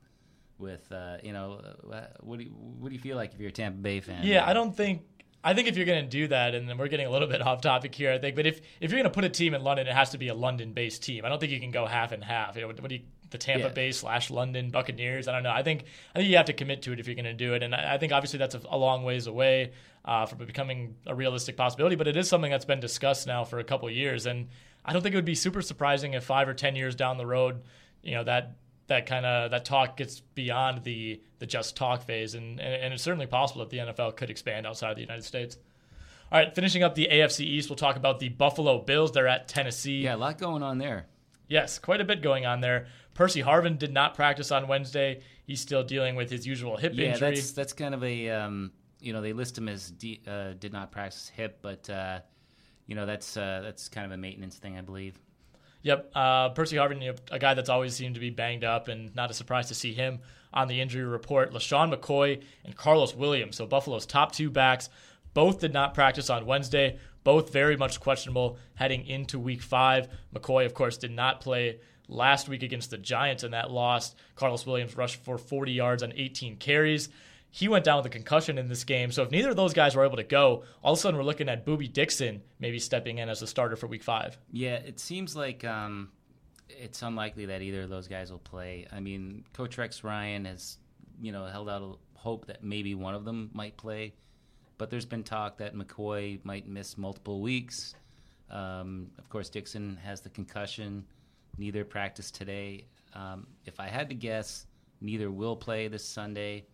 with 0.60 0.92
uh, 0.92 1.16
you 1.22 1.32
know 1.32 1.58
uh, 1.90 2.02
what 2.20 2.38
do 2.38 2.44
you, 2.44 2.50
what 2.50 2.90
do 2.90 2.94
you 2.94 3.00
feel 3.00 3.16
like 3.16 3.32
if 3.32 3.40
you're 3.40 3.48
a 3.48 3.52
Tampa 3.52 3.78
Bay 3.78 4.00
fan? 4.00 4.24
Yeah, 4.24 4.46
I 4.46 4.52
don't 4.52 4.76
think 4.76 5.02
I 5.42 5.54
think 5.54 5.68
if 5.68 5.76
you're 5.76 5.86
going 5.86 6.04
to 6.04 6.10
do 6.10 6.28
that, 6.28 6.54
and 6.54 6.68
then 6.68 6.76
we're 6.76 6.88
getting 6.88 7.06
a 7.06 7.10
little 7.10 7.28
bit 7.28 7.40
off 7.46 7.62
topic 7.62 7.94
here, 7.94 8.12
I 8.12 8.18
think, 8.18 8.36
but 8.36 8.46
if 8.46 8.60
if 8.80 8.90
you're 8.90 9.00
going 9.00 9.10
to 9.10 9.14
put 9.14 9.24
a 9.24 9.28
team 9.28 9.54
in 9.54 9.62
London, 9.62 9.86
it 9.86 9.94
has 9.94 10.10
to 10.10 10.18
be 10.18 10.28
a 10.28 10.34
London-based 10.34 11.02
team. 11.02 11.24
I 11.24 11.28
don't 11.28 11.38
think 11.38 11.52
you 11.52 11.60
can 11.60 11.70
go 11.70 11.86
half 11.86 12.12
and 12.12 12.22
half. 12.22 12.56
You 12.56 12.62
know, 12.62 12.68
what, 12.68 12.88
do 12.88 12.94
you, 12.94 13.02
the 13.30 13.38
Tampa 13.38 13.68
yeah. 13.68 13.72
Bay 13.72 13.92
slash 13.92 14.30
London 14.30 14.70
Buccaneers? 14.70 15.28
I 15.28 15.32
don't 15.32 15.42
know. 15.42 15.52
I 15.52 15.62
think 15.62 15.84
I 16.14 16.18
think 16.18 16.30
you 16.30 16.36
have 16.36 16.46
to 16.46 16.52
commit 16.52 16.82
to 16.82 16.92
it 16.92 17.00
if 17.00 17.06
you're 17.06 17.14
going 17.14 17.24
to 17.24 17.34
do 17.34 17.54
it, 17.54 17.62
and 17.62 17.74
I, 17.74 17.94
I 17.94 17.98
think 17.98 18.12
obviously 18.12 18.38
that's 18.38 18.54
a, 18.54 18.60
a 18.70 18.76
long 18.76 19.04
ways 19.04 19.26
away 19.26 19.72
uh, 20.04 20.26
from 20.26 20.38
becoming 20.38 20.96
a 21.06 21.14
realistic 21.14 21.56
possibility. 21.56 21.96
But 21.96 22.08
it 22.08 22.16
is 22.16 22.28
something 22.28 22.50
that's 22.50 22.64
been 22.64 22.80
discussed 22.80 23.26
now 23.26 23.44
for 23.44 23.58
a 23.58 23.64
couple 23.64 23.90
years, 23.90 24.26
and 24.26 24.48
I 24.84 24.92
don't 24.92 25.02
think 25.02 25.14
it 25.14 25.18
would 25.18 25.24
be 25.24 25.34
super 25.34 25.62
surprising 25.62 26.14
if 26.14 26.24
five 26.24 26.48
or 26.48 26.54
ten 26.54 26.76
years 26.76 26.94
down 26.94 27.18
the 27.18 27.26
road, 27.26 27.62
you 28.02 28.14
know 28.14 28.24
that 28.24 28.56
that 28.90 29.06
kind 29.06 29.24
of 29.24 29.52
that 29.52 29.64
talk 29.64 29.96
gets 29.96 30.20
beyond 30.20 30.82
the 30.84 31.20
the 31.38 31.46
just 31.46 31.76
talk 31.76 32.02
phase, 32.02 32.34
and, 32.34 32.60
and, 32.60 32.74
and 32.82 32.94
it's 32.94 33.02
certainly 33.02 33.26
possible 33.26 33.60
that 33.60 33.70
the 33.70 33.78
NFL 33.78 34.16
could 34.16 34.30
expand 34.30 34.66
outside 34.66 34.90
of 34.90 34.96
the 34.96 35.02
United 35.02 35.24
States. 35.24 35.56
All 36.32 36.38
right, 36.38 36.54
finishing 36.54 36.82
up 36.82 36.94
the 36.94 37.08
AFC 37.10 37.40
East, 37.40 37.70
we'll 37.70 37.76
talk 37.76 37.96
about 37.96 38.20
the 38.20 38.28
Buffalo 38.28 38.78
Bills. 38.78 39.10
They're 39.10 39.26
at 39.26 39.48
Tennessee. 39.48 40.02
Yeah, 40.02 40.14
a 40.14 40.16
lot 40.16 40.38
going 40.38 40.62
on 40.62 40.78
there. 40.78 41.06
Yes, 41.48 41.80
quite 41.80 42.00
a 42.00 42.04
bit 42.04 42.22
going 42.22 42.46
on 42.46 42.60
there. 42.60 42.86
Percy 43.20 43.42
Harvin 43.42 43.78
did 43.78 43.92
not 43.92 44.14
practice 44.14 44.50
on 44.50 44.66
Wednesday. 44.66 45.20
He's 45.44 45.60
still 45.60 45.84
dealing 45.84 46.16
with 46.16 46.30
his 46.30 46.46
usual 46.46 46.78
hip 46.78 46.94
yeah, 46.94 47.08
injury. 47.08 47.28
Yeah, 47.28 47.34
that's 47.34 47.52
that's 47.52 47.72
kind 47.74 47.94
of 47.94 48.02
a 48.02 48.30
um, 48.30 48.72
you 48.98 49.12
know 49.12 49.20
they 49.20 49.34
list 49.34 49.58
him 49.58 49.68
as 49.68 49.90
D, 49.90 50.22
uh, 50.26 50.54
did 50.58 50.72
not 50.72 50.90
practice 50.90 51.28
hip, 51.28 51.58
but 51.60 51.90
uh, 51.90 52.20
you 52.86 52.94
know 52.94 53.04
that's 53.04 53.36
uh, 53.36 53.60
that's 53.62 53.90
kind 53.90 54.06
of 54.06 54.12
a 54.12 54.16
maintenance 54.16 54.56
thing, 54.56 54.78
I 54.78 54.80
believe. 54.80 55.20
Yep, 55.82 56.12
uh, 56.14 56.48
Percy 56.50 56.76
Harvin, 56.76 57.02
you 57.02 57.10
know, 57.10 57.18
a 57.30 57.38
guy 57.38 57.52
that's 57.52 57.68
always 57.68 57.94
seemed 57.94 58.14
to 58.14 58.22
be 58.22 58.30
banged 58.30 58.64
up, 58.64 58.88
and 58.88 59.14
not 59.14 59.30
a 59.30 59.34
surprise 59.34 59.68
to 59.68 59.74
see 59.74 59.92
him 59.92 60.20
on 60.54 60.68
the 60.68 60.80
injury 60.80 61.04
report. 61.04 61.52
LeSean 61.52 61.94
McCoy 61.94 62.42
and 62.64 62.74
Karlos 62.74 63.14
Williams, 63.14 63.54
so 63.54 63.66
Buffalo's 63.66 64.06
top 64.06 64.32
two 64.32 64.48
backs, 64.48 64.88
both 65.34 65.60
did 65.60 65.74
not 65.74 65.92
practice 65.92 66.30
on 66.30 66.46
Wednesday. 66.46 66.98
Both 67.22 67.52
very 67.52 67.76
much 67.76 68.00
questionable 68.00 68.56
heading 68.76 69.04
into 69.04 69.38
Week 69.38 69.60
Five. 69.60 70.08
McCoy, 70.34 70.64
of 70.64 70.72
course, 70.72 70.96
did 70.96 71.10
not 71.10 71.42
play 71.42 71.80
last 72.10 72.48
week 72.48 72.62
against 72.62 72.90
the 72.90 72.98
Giants, 72.98 73.42
and 73.42 73.54
that 73.54 73.70
loss. 73.70 74.14
Karlos 74.36 74.66
Williams 74.66 74.96
rushed 74.96 75.22
for 75.24 75.38
40 75.38 75.72
yards 75.72 76.02
on 76.02 76.12
18 76.14 76.56
carries 76.56 77.08
he 77.50 77.68
went 77.68 77.84
down 77.84 77.96
with 77.96 78.06
a 78.06 78.10
concussion 78.10 78.58
in 78.58 78.68
this 78.68 78.84
game. 78.84 79.10
So 79.10 79.24
if 79.24 79.30
neither 79.30 79.50
of 79.50 79.56
those 79.56 79.74
guys 79.74 79.96
were 79.96 80.04
able 80.04 80.16
to 80.16 80.22
go, 80.22 80.62
all 80.82 80.92
of 80.92 80.98
a 80.98 81.02
sudden 81.02 81.18
we're 81.18 81.24
looking 81.24 81.48
at 81.48 81.66
Boobie 81.66 81.92
Dixon 81.92 82.42
maybe 82.60 82.78
stepping 82.78 83.18
in 83.18 83.28
as 83.28 83.42
a 83.42 83.46
starter 83.46 83.76
for 83.76 83.88
Week 83.88 84.02
Five. 84.04 84.38
Yeah, 84.52 84.76
it 84.76 85.00
seems 85.00 85.34
like 85.34 85.64
um, 85.64 86.10
it's 86.68 87.02
unlikely 87.02 87.46
that 87.46 87.60
either 87.60 87.82
of 87.82 87.90
those 87.90 88.06
guys 88.06 88.30
will 88.30 88.38
play. 88.38 88.86
I 88.92 89.00
mean, 89.00 89.44
Coach 89.52 89.78
Rex 89.78 90.04
Ryan 90.04 90.44
has 90.44 90.78
you 91.20 91.32
know 91.32 91.44
held 91.46 91.68
out 91.68 91.82
a 91.82 92.18
hope 92.18 92.46
that 92.46 92.62
maybe 92.62 92.94
one 92.94 93.14
of 93.14 93.24
them 93.24 93.50
might 93.52 93.76
play, 93.76 94.14
but 94.78 94.90
there's 94.90 95.06
been 95.06 95.24
talk 95.24 95.58
that 95.58 95.74
McCoy 95.74 96.38
might 96.44 96.68
miss 96.68 96.96
multiple 96.96 97.40
weeks. 97.40 97.94
Um, 98.48 99.10
of 99.18 99.28
course, 99.28 99.48
Dixon 99.48 99.98
has 100.04 100.20
the 100.20 100.30
concussion. 100.30 101.04
Neither 101.60 101.84
practiced 101.84 102.34
today. 102.34 102.86
Um, 103.14 103.46
if 103.66 103.78
I 103.80 103.88
had 103.88 104.08
to 104.08 104.14
guess, 104.14 104.64
neither 105.02 105.30
will 105.30 105.56
play 105.56 105.88
this 105.88 106.02
Sunday. 106.02 106.64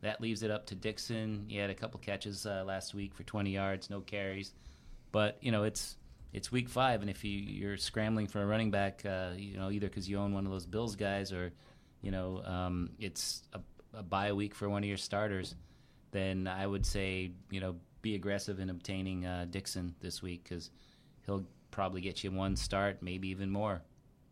That 0.00 0.22
leaves 0.22 0.42
it 0.42 0.50
up 0.50 0.64
to 0.68 0.74
Dixon. 0.74 1.44
He 1.46 1.58
had 1.58 1.68
a 1.68 1.74
couple 1.74 2.00
catches 2.00 2.46
uh, 2.46 2.64
last 2.66 2.94
week 2.94 3.14
for 3.14 3.22
20 3.22 3.50
yards, 3.50 3.90
no 3.90 4.00
carries. 4.00 4.54
But 5.12 5.36
you 5.42 5.52
know, 5.52 5.64
it's 5.64 5.98
it's 6.32 6.50
week 6.50 6.70
five, 6.70 7.02
and 7.02 7.10
if 7.10 7.22
you 7.22 7.38
you're 7.38 7.76
scrambling 7.76 8.28
for 8.28 8.40
a 8.40 8.46
running 8.46 8.70
back, 8.70 9.04
uh, 9.04 9.32
you 9.36 9.58
know, 9.58 9.70
either 9.70 9.88
because 9.88 10.08
you 10.08 10.16
own 10.16 10.32
one 10.32 10.46
of 10.46 10.52
those 10.52 10.64
Bills 10.64 10.96
guys, 10.96 11.32
or 11.34 11.52
you 12.00 12.10
know, 12.10 12.42
um, 12.46 12.88
it's 12.98 13.42
a, 13.52 13.60
a 13.98 14.02
bye 14.02 14.32
week 14.32 14.54
for 14.54 14.70
one 14.70 14.82
of 14.82 14.88
your 14.88 14.96
starters, 14.96 15.54
then 16.12 16.46
I 16.46 16.66
would 16.66 16.86
say 16.86 17.32
you 17.50 17.60
know 17.60 17.76
be 18.00 18.14
aggressive 18.14 18.58
in 18.58 18.70
obtaining 18.70 19.26
uh, 19.26 19.48
Dixon 19.50 19.94
this 20.00 20.22
week 20.22 20.44
because 20.44 20.70
he'll 21.26 21.44
probably 21.72 22.00
get 22.00 22.24
you 22.24 22.30
one 22.30 22.56
start, 22.56 23.02
maybe 23.02 23.28
even 23.28 23.50
more. 23.50 23.82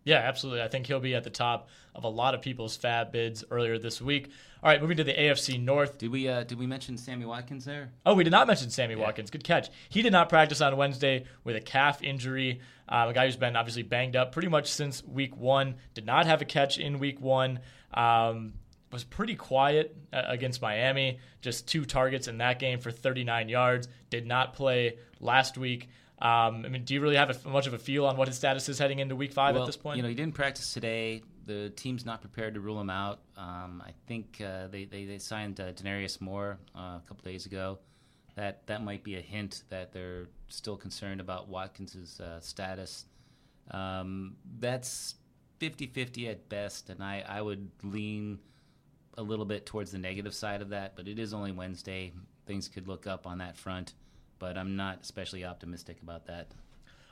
Yeah, 0.09 0.21
absolutely. 0.21 0.62
I 0.62 0.69
think 0.69 0.87
he'll 0.87 1.00
be 1.00 1.15
at 1.15 1.23
the 1.23 1.29
top 1.29 1.69
of 1.95 2.05
a 2.05 2.09
lot 2.09 2.35
of 2.35 2.41
people's 2.41 2.79
FAAB 2.79 3.12
bids 3.12 3.45
earlier 3.50 3.79
this 3.79 4.00
week. 4.00 4.31
All 4.62 4.71
right, 4.71 4.81
moving 4.81 4.97
to 4.97 5.05
the 5.05 5.12
AFC 5.12 5.62
North. 5.62 5.99
Did 5.99 6.11
we 6.11 6.27
uh, 6.27 6.45
did 6.45 6.59
we 6.59 6.67
mention 6.67 6.97
Sammy 6.97 7.27
Watkins 7.27 7.67
there? 7.67 7.93
Oh, 8.07 8.15
we 8.15 8.25
did 8.25 8.31
not 8.31 8.47
mention 8.47 8.71
Sammy 8.71 8.95
yeah. 8.95 9.03
Watkins. 9.03 9.31
Good 9.31 9.45
catch. 9.45 9.69
He 9.91 10.00
did 10.00 10.12
not 10.12 10.31
practice 10.31 10.62
on 10.62 10.75
Wednesday 10.79 11.27
with 11.45 11.57
a 11.57 11.61
calf 11.61 12.03
injury. 12.03 12.62
Uh, 12.88 13.09
a 13.11 13.12
guy 13.12 13.27
who's 13.27 13.37
been 13.37 13.55
obviously 13.55 13.83
banged 13.83 14.17
up 14.17 14.33
pretty 14.33 14.49
much 14.49 14.69
since 14.69 15.05
week 15.05 15.37
one. 15.37 15.75
Did 15.93 16.07
not 16.07 16.25
have 16.25 16.41
a 16.41 16.47
catch 16.47 16.79
in 16.79 16.99
week 16.99 17.21
one. 17.21 17.61
Um, 17.93 18.55
was 18.91 19.05
pretty 19.05 19.35
quiet 19.35 19.95
uh, 20.11 20.23
against 20.27 20.62
Miami. 20.62 21.19
Just 21.43 21.69
two 21.69 21.85
targets 21.85 22.29
in 22.29 22.38
that 22.38 22.59
game 22.59 22.81
for 22.81 22.91
39 22.91 23.50
yards. 23.50 23.88
Did 24.09 24.27
not 24.27 24.55
play 24.55 24.97
last 25.21 25.59
week. 25.59 25.91
Um, 26.21 26.65
I 26.65 26.69
mean, 26.69 26.85
do 26.85 26.95
you 26.95 27.01
really 27.01 27.17
have 27.17 27.31
a, 27.31 27.49
much 27.49 27.69
of 27.69 27.75
a 27.75 27.79
feel 27.79 28.05
on 28.05 28.17
what 28.17 28.27
his 28.27 28.37
status 28.37 28.69
is 28.69 28.79
heading 28.79 28.99
into 28.99 29.15
Week 29.15 29.33
Five 29.33 29.55
well, 29.55 29.63
at 29.63 29.67
this 29.67 29.77
point? 29.77 29.99
You 29.99 30.03
know, 30.03 30.09
he 30.09 30.15
didn't 30.15 30.35
practice 30.35 30.73
today. 30.73 31.23
The 31.47 31.71
team's 31.71 32.05
not 32.05 32.21
prepared 32.21 32.55
to 32.55 32.61
rule 32.61 32.81
him 32.81 32.91
out. 32.91 33.21
Um, 33.37 33.83
I 33.87 33.93
think 34.07 34.41
uh, 34.45 34.67
they, 34.67 34.85
they, 34.85 35.05
they 35.05 35.19
signed 35.19 35.61
uh, 35.61 35.73
Denarius 35.73 36.21
Moore 36.21 36.59
uh, 36.75 36.99
a 36.99 37.03
couple 37.07 37.23
days 37.23 37.47
ago. 37.47 37.79
That 38.35 38.67
that 38.67 38.85
might 38.85 39.03
be 39.03 39.17
a 39.17 39.21
hint 39.21 39.65
that 39.69 39.93
they're 39.93 40.27
still 40.49 40.77
concerned 40.77 41.21
about 41.21 41.49
Watkins' 41.49 42.21
uh, 42.21 42.41
status. 42.41 43.07
Um, 43.71 44.37
that's 44.59 45.15
50-50 45.61 46.31
at 46.31 46.49
best, 46.49 46.91
and 46.91 47.03
I, 47.03 47.25
I 47.29 47.43
would 47.43 47.71
lean 47.83 48.39
a 49.17 49.23
little 49.23 49.45
bit 49.45 49.67
towards 49.67 49.91
the 49.91 49.99
negative 49.99 50.35
side 50.35 50.63
of 50.63 50.71
that. 50.71 50.97
But 50.97 51.09
it 51.09 51.19
is 51.19 51.33
only 51.33 51.53
Wednesday; 51.53 52.13
things 52.47 52.69
could 52.69 52.89
look 52.89 53.07
up 53.07 53.27
on 53.27 53.39
that 53.39 53.57
front. 53.57 53.95
But 54.38 54.57
I'm 54.57 54.76
not 54.76 55.00
especially 55.02 55.45
optimistic 55.45 55.99
about 56.02 56.26
that. 56.26 56.49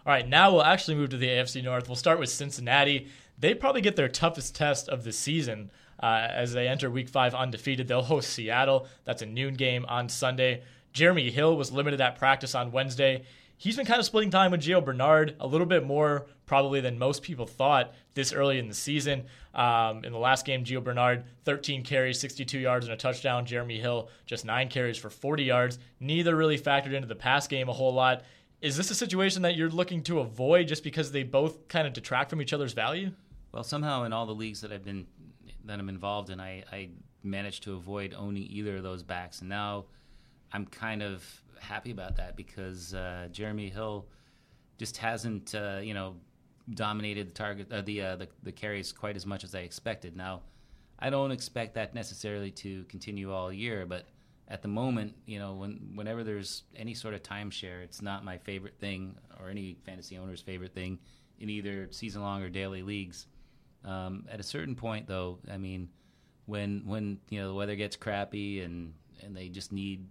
All 0.05 0.13
right, 0.13 0.29
now 0.29 0.53
we'll 0.53 0.63
actually 0.63 0.95
move 0.95 1.11
to 1.11 1.17
the 1.17 1.27
AFC 1.27 1.65
North. 1.65 1.89
We'll 1.89 1.97
start 1.97 2.21
with 2.21 2.29
Cincinnati. 2.29 3.09
They 3.39 3.55
probably 3.55 3.81
get 3.81 3.97
their 3.97 4.09
toughest 4.09 4.55
test 4.55 4.89
of 4.89 5.03
the 5.03 5.13
season 5.13 5.71
uh, 6.01 6.29
as 6.31 6.53
they 6.53 6.69
enter 6.69 6.91
Week 6.91 7.09
Five 7.09 7.35
undefeated. 7.35 7.89
They'll 7.89 8.03
host 8.03 8.31
Seattle. 8.31 8.87
That's 9.05 9.23
a 9.23 9.27
noon 9.27 9.55
game 9.55 9.85
on 9.89 10.09
Sunday. 10.09 10.63
Jeremy 10.93 11.31
Hill 11.31 11.57
was 11.57 11.73
limited 11.73 12.01
at 12.01 12.17
practice 12.17 12.55
on 12.55 12.73
Wednesday. 12.73 13.25
He's 13.59 13.77
been 13.77 13.87
kind 13.87 13.99
of 13.99 14.05
splitting 14.05 14.31
time 14.31 14.51
with 14.51 14.61
Gio 14.61 14.85
Bernard 14.85 15.37
a 15.41 15.47
little 15.47 15.67
bit 15.67 15.85
more 15.85 16.27
probably 16.45 16.81
than 16.81 16.99
most 16.99 17.23
people 17.23 17.47
thought 17.47 17.95
this 18.15 18.33
early 18.33 18.59
in 18.59 18.69
the 18.69 18.75
season. 18.75 19.25
Um, 19.55 20.05
in 20.05 20.13
the 20.13 20.19
last 20.19 20.45
game, 20.45 20.63
Gio 20.63 20.85
Bernard, 20.85 21.25
13 21.45 21.83
carries, 21.83 22.21
62 22.21 22.59
yards, 22.59 22.87
and 22.87 22.93
a 22.93 22.97
touchdown. 22.97 23.47
Jeremy 23.47 23.81
Hill, 23.81 24.11
just 24.27 24.45
nine 24.45 24.69
carries 24.69 24.99
for 24.99 25.09
40 25.09 25.45
yards. 25.45 25.79
Neither 26.01 26.37
really 26.37 26.59
factored 26.59 26.93
into 26.93 27.09
the 27.09 27.15
pass 27.15 27.49
game 27.49 27.69
a 27.69 27.73
whole 27.73 27.95
lot. 27.95 28.25
Is 28.61 28.77
this 28.77 28.91
a 28.91 28.95
situation 28.95 29.43
that 29.43 29.57
you're 29.57 29.71
looking 29.71 30.03
to 30.05 30.21
avoid 30.21 30.69
just 30.69 30.85
because 30.85 31.11
they 31.13 31.23
both 31.23 31.69
kind 31.69 31.87
of 31.87 31.93
detract 31.93 32.31
from 32.31 32.43
each 32.43 32.53
other's 32.53 32.73
value? 32.75 33.11
Well, 33.53 33.65
somehow 33.65 34.05
in 34.05 34.13
all 34.13 34.27
the 34.27 34.35
leagues 34.35 34.61
that 34.61 34.73
I've 34.73 34.85
been 34.85 35.07
that 35.65 35.79
I'm 35.79 35.89
involved 35.89 36.31
in, 36.31 36.41
I, 36.41 36.63
I 36.71 36.91
managed 37.23 37.65
to 37.65 37.75
avoid 37.75 38.15
owning 38.17 38.45
either 38.45 38.77
of 38.77 38.83
those 38.83 39.03
backs, 39.03 39.41
and 39.41 39.49
now 39.49 39.87
I'm 40.53 40.67
kind 40.67 41.03
of 41.03 41.25
happy 41.61 41.91
about 41.91 42.17
that 42.17 42.37
because 42.37 42.95
uh, 42.95 43.29
Jeremy 43.31 43.69
Hill 43.69 44.07
just 44.79 44.97
hasn't, 44.97 45.55
uh, 45.55 45.81
you 45.83 45.95
know, 45.95 46.17
dominated 46.75 47.29
the 47.29 47.33
target, 47.33 47.73
uh, 47.73 47.83
the, 47.83 48.03
uh, 48.03 48.17
the 48.17 48.29
the 48.43 48.53
carries 48.53 48.93
quite 48.93 49.17
as 49.17 49.25
much 49.25 49.45
as 49.45 49.55
I 49.55 49.61
expected. 49.61 50.17
Now, 50.17 50.43
I 50.99 51.11
don't 51.11 51.31
expect 51.31 51.75
that 51.75 51.95
necessarily 51.95 52.51
to 52.53 52.85
continue 52.85 53.33
all 53.33 53.53
year, 53.53 53.87
but 53.87 54.07
at 54.49 54.63
the 54.63 54.69
moment, 54.69 55.15
you 55.27 55.39
know, 55.39 55.55
when 55.55 55.93
whenever 55.95 56.25
there's 56.25 56.65
any 56.75 56.95
sort 56.95 57.15
of 57.15 57.23
timeshare, 57.23 57.83
it's 57.83 58.01
not 58.01 58.25
my 58.25 58.39
favorite 58.39 58.79
thing 58.79 59.17
or 59.41 59.51
any 59.51 59.77
fantasy 59.85 60.19
owner's 60.19 60.41
favorite 60.41 60.75
thing 60.75 60.99
in 61.39 61.51
either 61.51 61.89
season 61.91 62.23
long 62.23 62.43
or 62.43 62.49
daily 62.49 62.83
leagues. 62.83 63.27
Um, 63.85 64.25
at 64.31 64.41
a 64.41 64.43
certain 64.43 64.75
point, 64.75 65.07
though, 65.07 65.39
I 65.51 65.59
mean, 65.59 65.89
when 66.47 66.83
when 66.87 67.19
you 67.29 67.41
know 67.41 67.49
the 67.49 67.55
weather 67.55 67.77
gets 67.77 67.97
crappy 67.97 68.61
and 68.63 68.95
and 69.23 69.37
they 69.37 69.49
just 69.49 69.73
need 69.73 70.07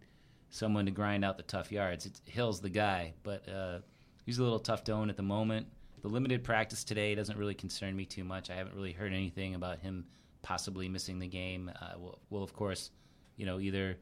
someone 0.56 0.86
to 0.86 0.92
grind 0.92 1.26
out 1.26 1.38
the 1.38 1.44
tough 1.44 1.72
yards, 1.72 2.06
it's, 2.06 2.22
Hill's 2.26 2.62
the 2.62 2.70
guy. 2.70 3.14
But 3.24 3.48
uh, 3.50 3.80
he's 4.26 4.40
a 4.40 4.44
little 4.44 4.60
tough 4.60 4.84
to 4.86 4.94
own 4.94 5.10
at 5.10 5.18
the 5.18 5.24
moment. 5.24 5.68
The 6.02 6.08
limited 6.08 6.44
practice 6.44 6.84
today 6.84 7.16
doesn't 7.16 7.38
really 7.38 7.56
concern 7.56 7.96
me 7.96 8.06
too 8.06 8.24
much. 8.24 8.50
I 8.50 8.56
haven't 8.56 8.76
really 8.76 8.94
heard 8.94 9.12
anything 9.12 9.56
about 9.56 9.80
him 9.80 10.06
possibly 10.42 10.88
missing 10.88 11.20
the 11.20 11.28
game. 11.28 11.72
Uh, 11.82 11.94
we'll, 11.98 12.20
we'll, 12.30 12.44
of 12.44 12.54
course, 12.54 12.92
you 13.38 13.46
know, 13.46 13.60
either 13.60 13.98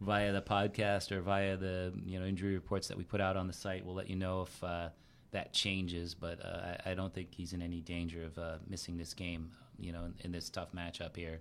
via 0.00 0.32
the 0.32 0.40
podcast 0.40 1.12
or 1.12 1.20
via 1.20 1.56
the 1.56 1.92
you 2.06 2.18
know 2.18 2.24
injury 2.24 2.54
reports 2.54 2.88
that 2.88 2.96
we 2.96 3.04
put 3.04 3.20
out 3.20 3.36
on 3.36 3.46
the 3.46 3.52
site, 3.52 3.84
we'll 3.84 3.94
let 3.94 4.08
you 4.08 4.16
know 4.16 4.42
if 4.42 4.64
uh, 4.64 4.88
that 5.32 5.52
changes. 5.52 6.14
But 6.14 6.44
uh, 6.44 6.76
I, 6.86 6.92
I, 6.92 6.94
don't 6.94 7.12
think 7.12 7.34
he's 7.34 7.52
in 7.52 7.60
any 7.60 7.80
danger 7.80 8.24
of 8.24 8.38
uh, 8.38 8.58
missing 8.68 8.96
this 8.96 9.12
game. 9.12 9.50
You 9.78 9.92
know, 9.92 10.04
in, 10.04 10.14
in 10.20 10.32
this 10.32 10.48
tough 10.48 10.72
matchup 10.72 11.16
here. 11.16 11.40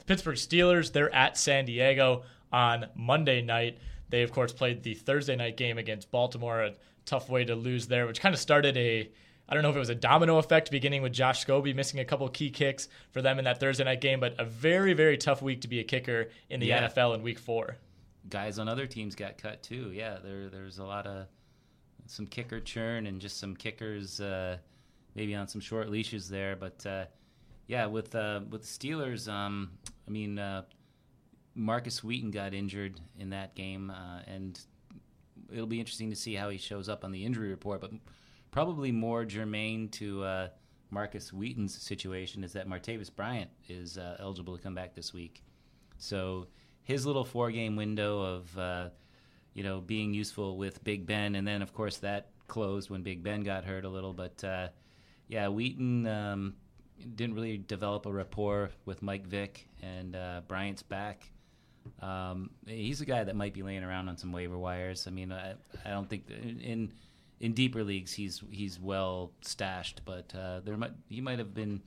The 0.00 0.04
Pittsburgh 0.06 0.36
Steelers, 0.36 0.92
they're 0.92 1.14
at 1.14 1.38
San 1.38 1.64
Diego 1.64 2.24
on 2.52 2.86
Monday 2.94 3.42
night. 3.42 3.78
They, 4.08 4.22
of 4.22 4.32
course, 4.32 4.52
played 4.52 4.82
the 4.82 4.94
Thursday 4.94 5.36
night 5.36 5.56
game 5.56 5.78
against 5.78 6.10
Baltimore, 6.10 6.62
a 6.62 6.74
tough 7.04 7.28
way 7.28 7.44
to 7.44 7.54
lose 7.54 7.86
there, 7.86 8.06
which 8.06 8.20
kind 8.20 8.34
of 8.34 8.40
started 8.40 8.76
a 8.76 9.10
I 9.50 9.54
don't 9.54 9.64
know 9.64 9.70
if 9.70 9.76
it 9.76 9.80
was 9.80 9.88
a 9.88 9.96
domino 9.96 10.38
effect, 10.38 10.70
beginning 10.70 11.02
with 11.02 11.12
Josh 11.12 11.44
Scobee 11.44 11.74
missing 11.74 11.98
a 11.98 12.04
couple 12.04 12.28
key 12.28 12.50
kicks 12.50 12.86
for 13.10 13.20
them 13.20 13.40
in 13.40 13.44
that 13.46 13.58
Thursday 13.58 13.82
night 13.82 14.00
game, 14.00 14.20
but 14.20 14.36
a 14.38 14.44
very, 14.44 14.92
very 14.92 15.18
tough 15.18 15.42
week 15.42 15.62
to 15.62 15.68
be 15.68 15.80
a 15.80 15.84
kicker 15.84 16.28
in 16.50 16.60
the 16.60 16.66
yeah. 16.66 16.86
NFL 16.86 17.16
in 17.16 17.22
week 17.22 17.40
four. 17.40 17.76
Guys 18.28 18.60
on 18.60 18.68
other 18.68 18.86
teams 18.86 19.16
got 19.16 19.38
cut 19.38 19.60
too. 19.60 19.90
Yeah, 19.92 20.18
there, 20.22 20.48
there's 20.50 20.78
a 20.78 20.84
lot 20.84 21.04
of 21.08 21.26
some 22.06 22.26
kicker 22.26 22.60
churn 22.60 23.08
and 23.08 23.20
just 23.20 23.38
some 23.38 23.56
kickers 23.56 24.20
uh, 24.20 24.56
maybe 25.16 25.34
on 25.34 25.48
some 25.48 25.60
short 25.60 25.88
leashes 25.88 26.28
there. 26.28 26.54
But 26.54 26.86
uh, 26.86 27.04
yeah, 27.70 27.86
with 27.86 28.16
uh, 28.16 28.40
with 28.50 28.62
the 28.62 28.66
Steelers, 28.66 29.32
um, 29.32 29.70
I 30.08 30.10
mean, 30.10 30.40
uh, 30.40 30.64
Markus 31.54 32.02
Wheaton 32.02 32.32
got 32.32 32.52
injured 32.52 33.00
in 33.16 33.30
that 33.30 33.54
game, 33.54 33.90
uh, 33.90 34.22
and 34.26 34.58
it'll 35.52 35.68
be 35.68 35.78
interesting 35.78 36.10
to 36.10 36.16
see 36.16 36.34
how 36.34 36.48
he 36.48 36.58
shows 36.58 36.88
up 36.88 37.04
on 37.04 37.12
the 37.12 37.24
injury 37.24 37.48
report. 37.48 37.80
But 37.80 37.92
probably 38.50 38.90
more 38.90 39.24
germane 39.24 39.88
to 39.90 40.24
uh, 40.24 40.48
Markus 40.90 41.32
Wheaton's 41.32 41.80
situation 41.80 42.42
is 42.42 42.52
that 42.54 42.68
Martavis 42.68 43.08
Bryant 43.14 43.50
is 43.68 43.98
uh, 43.98 44.16
eligible 44.18 44.56
to 44.56 44.60
come 44.60 44.74
back 44.74 44.96
this 44.96 45.14
week. 45.14 45.44
So 45.96 46.48
his 46.82 47.06
little 47.06 47.24
four-game 47.24 47.76
window 47.76 48.20
of 48.20 48.58
uh, 48.58 48.88
you 49.54 49.62
know 49.62 49.80
being 49.80 50.12
useful 50.12 50.56
with 50.56 50.82
Big 50.82 51.06
Ben, 51.06 51.36
and 51.36 51.46
then 51.46 51.62
of 51.62 51.72
course 51.72 51.98
that 51.98 52.30
closed 52.48 52.90
when 52.90 53.04
Big 53.04 53.22
Ben 53.22 53.44
got 53.44 53.64
hurt 53.64 53.84
a 53.84 53.88
little. 53.88 54.12
But 54.12 54.42
yeah, 55.28 55.46
Wheaton 55.46 56.08
um, 56.08 56.54
didn't 57.14 57.34
really 57.34 57.58
develop 57.58 58.06
a 58.06 58.12
rapport 58.12 58.70
with 58.84 59.02
Mike 59.02 59.26
Vick, 59.26 59.68
and 59.82 60.16
uh, 60.16 60.42
Bryant's 60.46 60.82
back. 60.82 61.30
Um, 62.02 62.50
he's 62.66 63.00
a 63.00 63.06
guy 63.06 63.24
that 63.24 63.34
might 63.34 63.54
be 63.54 63.62
laying 63.62 63.82
around 63.82 64.08
on 64.08 64.16
some 64.16 64.32
waiver 64.32 64.58
wires. 64.58 65.06
I 65.06 65.10
mean, 65.10 65.32
I, 65.32 65.54
I 65.84 65.90
don't 65.90 66.08
think 66.08 66.30
in 66.30 66.92
in 67.40 67.54
deeper 67.54 67.82
leagues 67.82 68.12
he's 68.12 68.42
he's 68.50 68.78
well 68.78 69.32
stashed, 69.40 70.02
but 70.04 70.32
uh, 70.34 70.60
there 70.60 70.76
might 70.76 70.92
he 71.08 71.20
might 71.20 71.38
have 71.38 71.54
been 71.54 71.82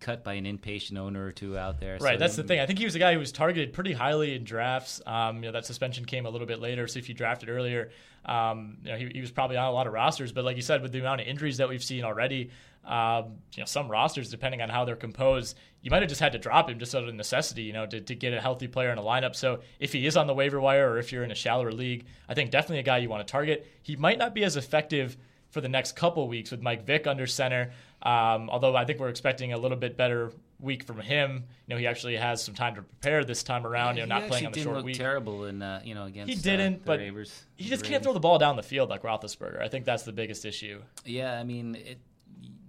cut 0.00 0.22
by 0.24 0.34
an 0.34 0.46
impatient 0.46 0.98
owner 0.98 1.24
or 1.24 1.32
two 1.32 1.56
out 1.56 1.80
there. 1.80 1.98
Right, 2.00 2.14
so 2.14 2.18
that's 2.18 2.36
the 2.36 2.42
thing. 2.42 2.60
I 2.60 2.66
think 2.66 2.78
he 2.78 2.84
was 2.84 2.94
a 2.94 2.98
guy 2.98 3.12
who 3.12 3.18
was 3.18 3.32
targeted 3.32 3.72
pretty 3.72 3.92
highly 3.92 4.34
in 4.34 4.44
drafts. 4.44 5.00
Um, 5.06 5.36
you 5.36 5.42
know, 5.42 5.52
that 5.52 5.66
suspension 5.66 6.04
came 6.04 6.26
a 6.26 6.30
little 6.30 6.46
bit 6.46 6.60
later, 6.60 6.86
so 6.86 6.98
if 6.98 7.08
you 7.08 7.14
drafted 7.14 7.48
earlier, 7.48 7.90
um, 8.24 8.78
you 8.84 8.90
know, 8.90 8.98
he, 8.98 9.08
he, 9.14 9.20
was 9.20 9.30
probably 9.30 9.56
on 9.56 9.66
a 9.66 9.72
lot 9.72 9.86
of 9.86 9.92
rosters. 9.92 10.32
But 10.32 10.44
like 10.44 10.56
you 10.56 10.62
said, 10.62 10.82
with 10.82 10.92
the 10.92 11.00
amount 11.00 11.20
of 11.20 11.26
injuries 11.26 11.58
that 11.58 11.68
we've 11.68 11.82
seen 11.82 12.04
already, 12.04 12.50
um, 12.84 13.38
you 13.54 13.62
know, 13.62 13.66
some 13.66 13.88
rosters, 13.88 14.30
depending 14.30 14.62
on 14.62 14.68
how 14.68 14.84
they're 14.84 14.96
composed, 14.96 15.56
you 15.82 15.90
might 15.90 16.02
have 16.02 16.08
just 16.08 16.20
had 16.20 16.32
to 16.32 16.38
drop 16.38 16.68
him 16.68 16.78
just 16.78 16.94
out 16.94 17.08
of 17.08 17.14
necessity, 17.14 17.62
you 17.62 17.72
know, 17.72 17.86
to, 17.86 18.00
to 18.00 18.14
get 18.14 18.32
a 18.32 18.40
healthy 18.40 18.68
player 18.68 18.90
in 18.90 18.98
a 18.98 19.02
lineup. 19.02 19.34
So 19.34 19.60
if 19.80 19.92
he 19.92 20.06
is 20.06 20.16
on 20.16 20.26
the 20.26 20.34
waiver 20.34 20.60
wire 20.60 20.90
or 20.90 20.98
if 20.98 21.12
you're 21.12 21.24
in 21.24 21.30
a 21.30 21.36
shallower 21.36 21.72
league, 21.72 22.06
I 22.28 22.34
think 22.34 22.50
definitely 22.50 22.80
a 22.80 22.84
guy 22.84 22.98
you 22.98 23.08
want 23.08 23.26
to 23.26 23.30
target. 23.30 23.66
He 23.82 23.96
might 23.96 24.18
not 24.18 24.34
be 24.34 24.44
as 24.44 24.56
effective 24.56 25.16
for 25.50 25.60
the 25.60 25.68
next 25.68 25.96
couple 25.96 26.26
weeks 26.28 26.50
with 26.50 26.60
Mike 26.60 26.84
Vick 26.84 27.06
under 27.06 27.26
center. 27.26 27.72
Um, 28.02 28.50
although 28.50 28.76
I 28.76 28.84
think 28.84 29.00
we're 29.00 29.08
expecting 29.08 29.52
a 29.52 29.58
little 29.58 29.76
bit 29.76 29.96
better 29.96 30.32
week 30.60 30.84
from 30.84 31.00
him. 31.00 31.44
You 31.66 31.74
know, 31.74 31.78
he 31.78 31.86
actually 31.86 32.16
has 32.16 32.42
some 32.42 32.54
time 32.54 32.74
to 32.76 32.82
prepare 32.82 33.24
this 33.24 33.42
time 33.42 33.66
around. 33.66 33.96
Yeah, 33.96 34.04
you 34.04 34.08
know, 34.08 34.18
not 34.20 34.28
playing 34.28 34.46
on 34.46 34.52
the 34.52 34.62
short 34.62 34.76
look 34.76 34.84
week. 34.86 34.96
Terrible 34.96 35.46
in 35.46 35.62
uh, 35.62 35.80
you 35.84 35.94
know 35.94 36.04
against 36.04 36.32
he 36.32 36.40
didn't, 36.40 36.76
uh, 36.76 36.84
but 36.84 36.98
Ravers, 37.00 37.44
he 37.56 37.68
just 37.68 37.84
can't 37.84 38.02
throw 38.02 38.12
the 38.12 38.20
ball 38.20 38.38
down 38.38 38.56
the 38.56 38.62
field 38.62 38.88
like 38.90 39.02
Roethlisberger. 39.02 39.60
I 39.60 39.68
think 39.68 39.84
that's 39.84 40.04
the 40.04 40.12
biggest 40.12 40.44
issue. 40.44 40.82
Yeah, 41.04 41.38
I 41.38 41.44
mean 41.44 41.74
it 41.74 41.98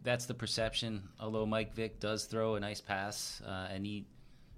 that's 0.04 0.26
the 0.26 0.34
perception. 0.34 1.04
Although 1.20 1.46
Mike 1.46 1.74
Vick 1.76 2.00
does 2.00 2.26
throw 2.26 2.56
a 2.56 2.60
nice 2.60 2.80
pass, 2.80 3.42
uh, 3.46 3.68
and 3.70 3.86
he, 3.86 4.06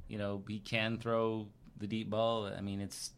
you 0.08 0.20
know, 0.20 0.44
he 0.48 0.60
can 0.60 0.98
throw 0.98 1.48
the 1.78 1.88
deep 1.88 2.10
ball. 2.10 2.46
I 2.46 2.62
mean, 2.62 2.82
it's 2.82 3.12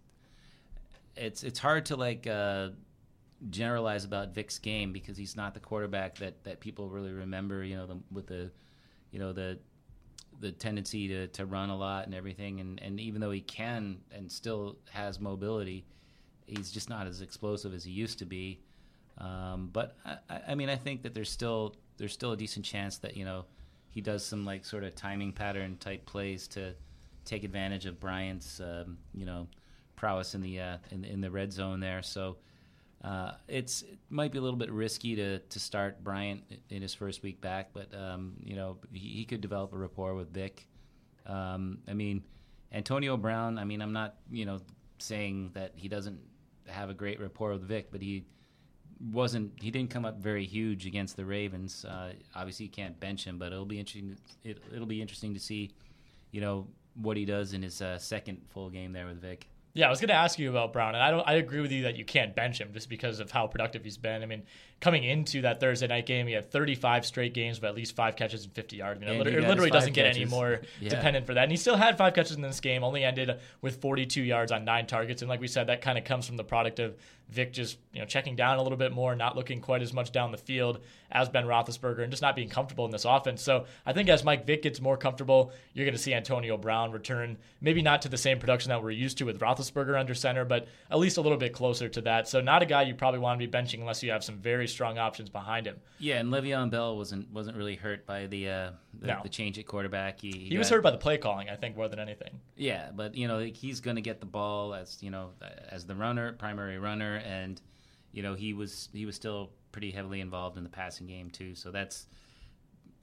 it's 1.15 1.43
it's 1.43 1.59
hard 1.59 1.87
to 1.87 1.97
like 1.97 2.27
uh, 2.27 2.69
generalize 3.49 4.05
about 4.05 4.33
Vick's 4.33 4.59
game 4.59 4.93
because 4.93 5.17
he's 5.17 5.35
not 5.35 5.53
the 5.53 5.59
quarterback 5.59 6.15
that, 6.19 6.43
that 6.43 6.59
people 6.59 6.89
really 6.89 7.11
remember. 7.11 7.63
You 7.63 7.77
know, 7.77 7.87
the, 7.87 7.97
with 8.11 8.27
the 8.27 8.51
you 9.11 9.19
know 9.19 9.33
the 9.33 9.59
the 10.41 10.51
tendency 10.51 11.07
to, 11.07 11.27
to 11.27 11.45
run 11.45 11.69
a 11.69 11.77
lot 11.77 12.05
and 12.05 12.15
everything. 12.15 12.59
And, 12.59 12.81
and 12.81 12.99
even 12.99 13.21
though 13.21 13.31
he 13.31 13.41
can 13.41 13.99
and 14.11 14.29
still 14.29 14.75
has 14.89 15.19
mobility, 15.19 15.85
he's 16.47 16.71
just 16.71 16.89
not 16.89 17.07
as 17.07 17.21
explosive 17.21 17.73
as 17.73 17.83
he 17.83 17.91
used 17.91 18.19
to 18.19 18.25
be. 18.25 18.59
Um, 19.19 19.69
but 19.71 19.95
I, 20.03 20.17
I 20.49 20.55
mean, 20.55 20.69
I 20.69 20.75
think 20.75 21.03
that 21.03 21.13
there's 21.13 21.29
still 21.29 21.75
there's 21.97 22.13
still 22.13 22.31
a 22.31 22.37
decent 22.37 22.65
chance 22.65 22.97
that 22.97 23.15
you 23.15 23.23
know 23.23 23.45
he 23.91 24.01
does 24.01 24.25
some 24.25 24.45
like 24.45 24.65
sort 24.65 24.83
of 24.83 24.95
timing 24.95 25.31
pattern 25.31 25.77
type 25.77 26.05
plays 26.05 26.47
to 26.49 26.73
take 27.23 27.43
advantage 27.43 27.85
of 27.85 27.99
Bryant's 27.99 28.59
um, 28.59 28.97
you 29.13 29.25
know 29.25 29.47
prowess 29.95 30.33
in 30.33 30.41
the 30.41 30.59
uh, 30.59 30.77
in, 30.89 31.05
in 31.05 31.21
the 31.21 31.29
red 31.29 31.53
zone 31.53 31.79
there. 31.79 32.01
So 32.01 32.37
uh, 33.03 33.31
it's 33.47 33.81
it 33.81 33.97
might 34.09 34.31
be 34.31 34.37
a 34.37 34.41
little 34.41 34.59
bit 34.59 34.71
risky 34.71 35.15
to 35.15 35.39
to 35.39 35.59
start 35.59 36.03
Bryant 36.03 36.43
in 36.69 36.81
his 36.81 36.93
first 36.93 37.23
week 37.23 37.41
back, 37.41 37.69
but 37.73 37.93
um, 37.95 38.33
you 38.43 38.55
know 38.55 38.77
he, 38.93 38.99
he, 38.99 39.25
could 39.25 39.41
develop 39.41 39.73
a 39.73 39.77
rapport 39.77 40.13
with 40.13 40.31
Vick. 40.31 40.67
Um, 41.25 41.79
I 41.87 41.93
mean, 41.93 42.23
Antonio 42.71 43.17
Brown. 43.17 43.57
I 43.57 43.63
mean, 43.63 43.81
I'm 43.81 43.93
not 43.93 44.15
you 44.29 44.45
know 44.45 44.59
saying 44.99 45.51
that 45.53 45.71
he 45.75 45.87
doesn't 45.87 46.19
have 46.67 46.91
a 46.91 46.93
great 46.93 47.19
rapport 47.19 47.53
with 47.53 47.63
Vick, 47.63 47.91
but 47.91 48.01
he 48.03 48.23
wasn't 49.11 49.51
he 49.59 49.71
didn't 49.71 49.89
come 49.89 50.05
up 50.05 50.19
very 50.19 50.45
huge 50.45 50.85
against 50.85 51.17
the 51.17 51.25
Ravens. 51.25 51.83
Uh, 51.83 52.13
obviously, 52.35 52.65
you 52.67 52.71
can't 52.71 52.99
bench 52.99 53.25
him, 53.25 53.39
but 53.39 53.51
it'll 53.51 53.65
be 53.65 53.79
interesting. 53.79 54.15
It, 54.43 54.61
it'll 54.71 54.85
be 54.85 55.01
interesting 55.01 55.33
to 55.33 55.39
see, 55.39 55.71
you 56.29 56.39
know, 56.39 56.67
what 56.93 57.17
he 57.17 57.25
does 57.25 57.53
in 57.53 57.63
his 57.63 57.81
uh, 57.81 57.97
second 57.97 58.41
full 58.49 58.69
game 58.69 58.93
there 58.93 59.07
with 59.07 59.19
Vick. 59.19 59.47
Yeah, 59.73 59.87
I 59.87 59.89
was 59.89 60.01
going 60.01 60.09
to 60.09 60.15
ask 60.15 60.37
you 60.37 60.49
about 60.49 60.73
Brown, 60.73 60.95
and 60.95 61.03
I 61.03 61.11
don't. 61.11 61.25
I 61.25 61.35
agree 61.35 61.61
with 61.61 61.71
you 61.71 61.83
that 61.83 61.95
you 61.95 62.03
can't 62.03 62.35
bench 62.35 62.59
him 62.59 62.71
just 62.73 62.89
because 62.89 63.21
of 63.21 63.31
how 63.31 63.47
productive 63.47 63.85
he's 63.85 63.97
been. 63.97 64.21
I 64.21 64.25
mean, 64.25 64.43
coming 64.81 65.05
into 65.05 65.41
that 65.43 65.61
Thursday 65.61 65.87
night 65.87 66.05
game, 66.05 66.27
he 66.27 66.33
had 66.33 66.51
35 66.51 67.05
straight 67.05 67.33
games 67.33 67.61
with 67.61 67.69
at 67.69 67.75
least 67.75 67.95
five 67.95 68.17
catches 68.17 68.43
and 68.43 68.53
50 68.53 68.75
yards. 68.75 68.97
I 69.01 69.05
mean, 69.05 69.15
it 69.15 69.17
literally, 69.17 69.45
it 69.45 69.47
literally 69.47 69.69
doesn't 69.71 69.93
get 69.93 70.07
any 70.07 70.25
more 70.25 70.59
Yeah. 70.81 70.89
dependent 70.89 71.25
for 71.25 71.33
that. 71.35 71.43
And 71.43 71.51
he 71.51 71.57
still 71.57 71.77
had 71.77 71.97
five 71.97 72.13
catches 72.13 72.35
in 72.35 72.41
this 72.41 72.59
game, 72.59 72.83
only 72.83 73.05
ended 73.05 73.39
with 73.61 73.79
42 73.79 74.21
yards 74.21 74.51
on 74.51 74.65
nine 74.65 74.87
targets. 74.87 75.21
And 75.21 75.29
like 75.29 75.39
we 75.39 75.47
said, 75.47 75.67
that 75.67 75.81
kind 75.81 75.97
of 75.97 76.03
comes 76.03 76.27
from 76.27 76.35
the 76.35 76.43
product 76.43 76.79
of 76.79 76.97
Vick 77.31 77.53
just 77.53 77.77
you 77.93 77.99
know 77.99 78.05
checking 78.05 78.35
down 78.35 78.57
a 78.57 78.63
little 78.63 78.77
bit 78.77 78.91
more, 78.91 79.15
not 79.15 79.35
looking 79.35 79.61
quite 79.61 79.81
as 79.81 79.93
much 79.93 80.11
down 80.11 80.31
the 80.31 80.37
field 80.37 80.79
as 81.11 81.29
Ben 81.29 81.45
Roethlisberger, 81.45 82.03
and 82.03 82.11
just 82.11 82.21
not 82.21 82.35
being 82.35 82.49
comfortable 82.49 82.85
in 82.85 82.91
this 82.91 83.05
offense. 83.05 83.41
So 83.41 83.65
I 83.85 83.93
think 83.93 84.09
as 84.09 84.23
Mike 84.23 84.45
Vick 84.45 84.61
gets 84.63 84.81
more 84.81 84.97
comfortable, 84.97 85.51
you're 85.73 85.85
going 85.85 85.95
to 85.95 86.01
see 86.01 86.13
Antonio 86.13 86.57
Brown 86.57 86.91
return, 86.91 87.37
maybe 87.61 87.81
not 87.81 88.01
to 88.03 88.09
the 88.09 88.17
same 88.17 88.39
production 88.39 88.69
that 88.69 88.83
we're 88.83 88.91
used 88.91 89.17
to 89.19 89.25
with 89.25 89.39
Roethlisberger 89.39 89.99
under 89.99 90.13
center, 90.13 90.45
but 90.45 90.67
at 90.89 90.99
least 90.99 91.17
a 91.17 91.21
little 91.21 91.37
bit 91.37 91.53
closer 91.53 91.89
to 91.89 92.01
that. 92.01 92.27
So 92.27 92.41
not 92.41 92.61
a 92.61 92.65
guy 92.65 92.83
you 92.83 92.95
probably 92.95 93.19
want 93.19 93.39
to 93.39 93.47
be 93.47 93.51
benching 93.51 93.79
unless 93.79 94.03
you 94.03 94.11
have 94.11 94.23
some 94.23 94.37
very 94.37 94.67
strong 94.67 94.97
options 94.97 95.29
behind 95.29 95.67
him. 95.67 95.77
Yeah, 95.99 96.19
and 96.19 96.31
Le'Veon 96.31 96.69
Bell 96.69 96.97
wasn't 96.97 97.31
wasn't 97.31 97.57
really 97.57 97.75
hurt 97.75 98.05
by 98.05 98.27
the 98.27 98.49
uh, 98.49 98.71
the, 98.99 99.07
No. 99.07 99.19
the 99.23 99.29
change 99.29 99.57
at 99.57 99.65
quarterback. 99.65 100.19
He, 100.19 100.31
He 100.49 100.57
was 100.57 100.69
got- 100.69 100.75
hurt 100.77 100.83
by 100.83 100.91
the 100.91 100.97
play 100.97 101.17
calling, 101.17 101.49
I 101.49 101.55
think, 101.55 101.75
more 101.77 101.87
than 101.87 101.99
anything. 101.99 102.39
Yeah, 102.55 102.91
but 102.93 103.15
you 103.15 103.27
know 103.27 103.39
he's 103.39 103.79
going 103.79 103.95
to 103.95 104.01
get 104.01 104.19
the 104.19 104.25
ball 104.25 104.73
as 104.73 105.01
you 105.01 105.09
know 105.11 105.31
as 105.69 105.85
the 105.85 105.95
runner, 105.95 106.33
primary 106.33 106.77
runner, 106.77 107.17
and 107.25 107.61
you 108.11 108.21
know 108.23 108.33
he 108.35 108.53
was 108.53 108.89
he 108.93 109.05
was 109.05 109.15
still 109.15 109.51
pretty 109.71 109.91
heavily 109.91 110.19
involved 110.21 110.57
in 110.57 110.63
the 110.63 110.69
passing 110.69 111.07
game 111.07 111.29
too. 111.29 111.55
So 111.55 111.71
that's 111.71 112.07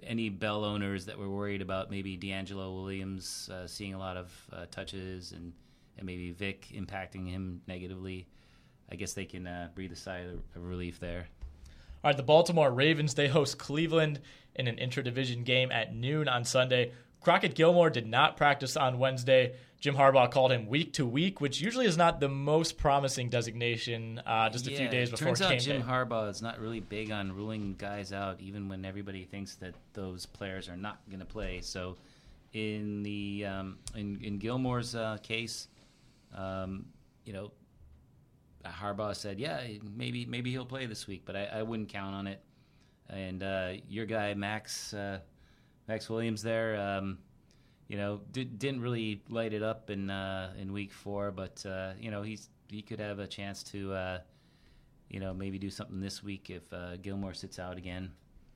any 0.02 0.28
Bell 0.28 0.64
owners 0.64 1.06
that 1.06 1.18
were 1.18 1.28
worried 1.28 1.60
about 1.62 1.90
maybe 1.90 2.16
DeAngelo 2.16 2.72
Williams 2.74 3.50
uh, 3.52 3.66
seeing 3.66 3.94
a 3.94 3.98
lot 3.98 4.16
of 4.16 4.32
uh, 4.52 4.66
touches 4.70 5.32
and 5.32 5.52
and 5.96 6.06
maybe 6.06 6.30
Vick 6.30 6.68
impacting 6.72 7.28
him 7.28 7.60
negatively. 7.66 8.28
I 8.92 8.94
guess 8.94 9.12
they 9.14 9.24
can 9.24 9.46
uh, 9.46 9.68
breathe 9.74 9.92
a 9.92 9.96
sigh 9.96 10.18
of 10.20 10.34
of 10.54 10.64
relief 10.68 11.00
there. 11.00 11.26
All 12.04 12.10
right, 12.10 12.16
the 12.16 12.22
Baltimore 12.22 12.70
Ravens, 12.70 13.14
they 13.14 13.26
host 13.26 13.58
Cleveland 13.58 14.20
in 14.58 14.68
an 14.68 14.78
intra-division 14.78 15.44
game 15.44 15.70
at 15.72 15.94
noon 15.94 16.28
on 16.28 16.44
Sunday. 16.44 16.92
Crockett 17.20 17.54
Gilmore 17.54 17.90
did 17.90 18.06
not 18.06 18.36
practice 18.36 18.76
on 18.76 18.98
Wednesday. 18.98 19.54
Jim 19.80 19.94
Harbaugh 19.94 20.30
called 20.30 20.50
him 20.50 20.66
week 20.66 20.92
to 20.94 21.06
week, 21.06 21.40
which 21.40 21.60
usually 21.60 21.86
is 21.86 21.96
not 21.96 22.18
the 22.18 22.28
most 22.28 22.78
promising 22.78 23.28
designation 23.28 24.20
uh, 24.26 24.48
just 24.50 24.66
a 24.66 24.70
few 24.70 24.86
Yeah, 24.86 24.90
days 24.90 25.10
before 25.10 25.28
Turns 25.28 25.40
game 25.40 25.52
out 25.52 25.58
Jim 25.60 25.80
day. 25.82 25.86
Harbaugh 25.86 26.28
is 26.28 26.42
not 26.42 26.58
really 26.58 26.80
big 26.80 27.12
on 27.12 27.32
ruling 27.32 27.76
guys 27.78 28.12
out, 28.12 28.40
even 28.40 28.68
when 28.68 28.84
everybody 28.84 29.24
thinks 29.24 29.54
that 29.56 29.74
those 29.92 30.26
players 30.26 30.68
are 30.68 30.76
not 30.76 30.98
going 31.08 31.20
to 31.20 31.26
play. 31.26 31.60
So, 31.60 31.96
in 32.52 33.04
the 33.04 33.46
um, 33.46 33.78
in 33.94 34.18
in 34.22 34.38
Gilmore's 34.38 34.96
uh, 34.96 35.18
case, 35.22 35.68
um, 36.34 36.86
you 37.24 37.32
know, 37.32 37.52
Harbaugh 38.64 39.14
said, 39.14 39.38
yeah, 39.38 39.60
maybe 39.96 40.26
maybe 40.26 40.50
he'll 40.50 40.66
play 40.66 40.86
this 40.86 41.06
week, 41.06 41.22
but 41.24 41.36
I, 41.36 41.44
I 41.44 41.62
wouldn't 41.62 41.88
count 41.88 42.16
on 42.16 42.26
it. 42.26 42.40
And 43.10 43.42
uh, 43.42 43.72
your 43.88 44.06
guy 44.06 44.34
Max 44.34 44.92
uh, 44.92 45.20
Maxx 45.86 46.10
Williams 46.10 46.42
there, 46.42 46.78
um, 46.78 47.18
you 47.88 47.96
know, 47.96 48.20
did, 48.32 48.58
didn't 48.58 48.82
really 48.82 49.22
light 49.28 49.52
it 49.54 49.62
up 49.62 49.90
in 49.90 50.10
uh, 50.10 50.52
in 50.58 50.72
week 50.72 50.92
four, 50.92 51.30
but 51.30 51.64
uh, 51.64 51.92
you 51.98 52.10
know 52.10 52.22
he's 52.22 52.50
he 52.68 52.82
could 52.82 53.00
have 53.00 53.18
a 53.18 53.26
chance 53.26 53.62
to. 53.64 53.92
Uh, 53.92 54.18
you 55.08 55.20
know, 55.20 55.32
maybe 55.32 55.58
do 55.58 55.70
something 55.70 56.00
this 56.00 56.22
week 56.22 56.50
if 56.50 56.70
uh, 56.72 56.96
Gilmore 56.96 57.34
sits 57.34 57.58
out 57.58 57.78
again. 57.78 58.12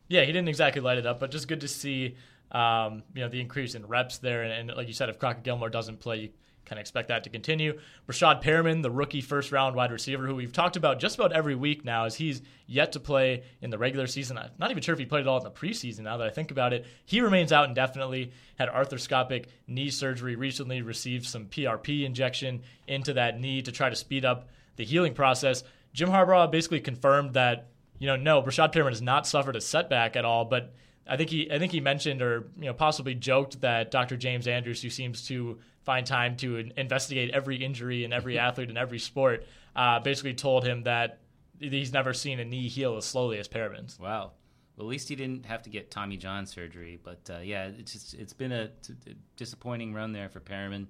Yeah, 0.08 0.22
he 0.22 0.32
didn't 0.32 0.48
exactly 0.48 0.82
light 0.82 0.98
it 0.98 1.06
up, 1.06 1.20
but 1.20 1.30
just 1.30 1.48
good 1.48 1.62
to 1.62 1.68
see, 1.68 2.16
um, 2.50 3.02
you 3.14 3.22
know, 3.22 3.28
the 3.28 3.40
increase 3.40 3.74
in 3.74 3.86
reps 3.86 4.18
there. 4.18 4.42
And, 4.42 4.70
and 4.70 4.76
like 4.76 4.86
you 4.86 4.92
said, 4.92 5.08
if 5.08 5.18
Crockett 5.18 5.44
Gilmore 5.44 5.70
doesn't 5.70 6.00
play, 6.00 6.18
you 6.18 6.28
kind 6.64 6.78
of 6.78 6.80
expect 6.80 7.08
that 7.08 7.24
to 7.24 7.30
continue. 7.30 7.78
Breshad 8.08 8.42
Perriman, 8.42 8.82
the 8.82 8.90
rookie 8.90 9.20
first 9.20 9.52
round 9.52 9.76
wide 9.76 9.92
receiver, 9.92 10.26
who 10.26 10.34
we've 10.34 10.52
talked 10.52 10.76
about 10.76 11.00
just 11.00 11.16
about 11.16 11.32
every 11.32 11.54
week 11.54 11.84
now, 11.84 12.04
as 12.04 12.14
he's 12.16 12.42
yet 12.66 12.92
to 12.92 13.00
play 13.00 13.44
in 13.60 13.70
the 13.70 13.78
regular 13.78 14.06
season. 14.06 14.38
I'm 14.38 14.50
not 14.58 14.70
even 14.70 14.82
sure 14.82 14.92
if 14.92 14.98
he 14.98 15.06
played 15.06 15.22
at 15.22 15.26
all 15.26 15.38
in 15.38 15.44
the 15.44 15.50
preseason 15.50 16.00
now 16.00 16.16
that 16.16 16.26
I 16.26 16.30
think 16.30 16.50
about 16.50 16.72
it. 16.72 16.86
He 17.04 17.20
remains 17.20 17.52
out 17.52 17.68
indefinitely, 17.68 18.32
had 18.56 18.68
arthroscopic 18.68 19.46
knee 19.66 19.90
surgery 19.90 20.36
recently, 20.36 20.82
received 20.82 21.26
some 21.26 21.46
PRP 21.46 22.04
injection 22.04 22.62
into 22.86 23.12
that 23.14 23.40
knee 23.40 23.62
to 23.62 23.72
try 23.72 23.90
to 23.90 23.96
speed 23.96 24.24
up 24.24 24.48
the 24.76 24.84
healing 24.84 25.14
process. 25.14 25.64
Jim 25.92 26.08
Harbaugh 26.08 26.50
basically 26.50 26.80
confirmed 26.80 27.34
that 27.34 27.68
you 28.02 28.08
know, 28.08 28.16
no, 28.16 28.42
Breshad 28.42 28.72
Perriman 28.72 28.88
has 28.88 29.00
not 29.00 29.28
suffered 29.28 29.54
a 29.54 29.60
setback 29.60 30.16
at 30.16 30.24
all. 30.24 30.44
But 30.44 30.74
I 31.06 31.16
think 31.16 31.30
he, 31.30 31.50
I 31.50 31.58
think 31.58 31.72
he 31.72 31.80
mentioned 31.80 32.22
or 32.22 32.48
you 32.58 32.66
know 32.66 32.74
possibly 32.74 33.14
joked 33.14 33.60
that 33.60 33.90
Dr. 33.90 34.16
James 34.16 34.46
Andrews, 34.46 34.82
who 34.82 34.90
seems 34.90 35.26
to 35.28 35.58
find 35.84 36.06
time 36.06 36.36
to 36.36 36.70
investigate 36.76 37.30
every 37.30 37.56
injury 37.56 38.04
in 38.04 38.12
every 38.12 38.38
athlete 38.46 38.70
in 38.70 38.76
every 38.76 38.98
sport, 38.98 39.46
uh, 39.74 40.00
basically 40.00 40.34
told 40.34 40.64
him 40.64 40.84
that 40.84 41.20
he's 41.58 41.92
never 41.92 42.12
seen 42.12 42.40
a 42.40 42.44
knee 42.44 42.68
heal 42.68 42.96
as 42.96 43.04
slowly 43.04 43.38
as 43.38 43.48
Perriman's. 43.48 43.98
Wow. 43.98 44.32
Well, 44.76 44.86
at 44.86 44.90
least 44.90 45.08
he 45.08 45.16
didn't 45.16 45.46
have 45.46 45.62
to 45.62 45.70
get 45.70 45.90
Tommy 45.90 46.16
John 46.16 46.46
surgery. 46.46 46.98
But 47.02 47.28
uh, 47.30 47.40
yeah, 47.40 47.66
it's 47.66 47.92
just, 47.92 48.14
it's 48.14 48.32
been 48.32 48.52
a, 48.52 48.68
t- 48.68 48.94
t- 49.04 49.14
disappointing 49.36 49.92
run 49.92 50.12
there 50.12 50.28
for 50.28 50.40
Perriman. 50.40 50.86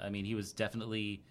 I 0.00 0.08
mean, 0.08 0.24
he 0.24 0.34
was 0.34 0.52
definitely 0.52 1.22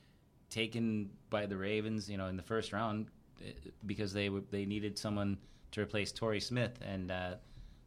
taken 0.50 1.10
by 1.30 1.46
the 1.46 1.58
Ravens, 1.58 2.10
you 2.10 2.18
know, 2.18 2.28
in 2.28 2.38
the 2.38 2.44
first 2.44 2.74
round 2.74 3.08
eh, 3.44 3.52
because 3.86 4.14
they 4.14 4.30
were, 4.30 4.42
they 4.52 4.66
needed 4.66 4.98
someone 4.98 5.38
to 5.72 5.82
replace 5.82 6.12
Torrey 6.12 6.40
Smith, 6.40 6.80
and 6.82 7.12
uh, 7.12 7.36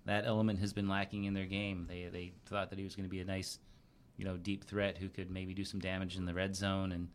that 0.06 0.24
element 0.26 0.58
has 0.60 0.72
been 0.72 0.88
lacking 0.88 1.24
in 1.24 1.34
their 1.34 1.46
game. 1.46 1.86
They 1.88 2.08
they 2.12 2.32
thought 2.46 2.70
that 2.70 2.78
he 2.78 2.84
was 2.84 2.96
going 2.96 3.04
to 3.04 3.10
be 3.10 3.20
a 3.20 3.24
nice, 3.24 3.58
you 4.16 4.24
know, 4.24 4.36
deep 4.36 4.64
threat 4.64 4.98
who 4.98 5.08
could 5.08 5.30
maybe 5.30 5.54
do 5.54 5.64
some 5.64 5.80
damage 5.80 6.16
in 6.16 6.24
the 6.24 6.34
red 6.34 6.56
zone, 6.56 6.92
and 6.92 7.08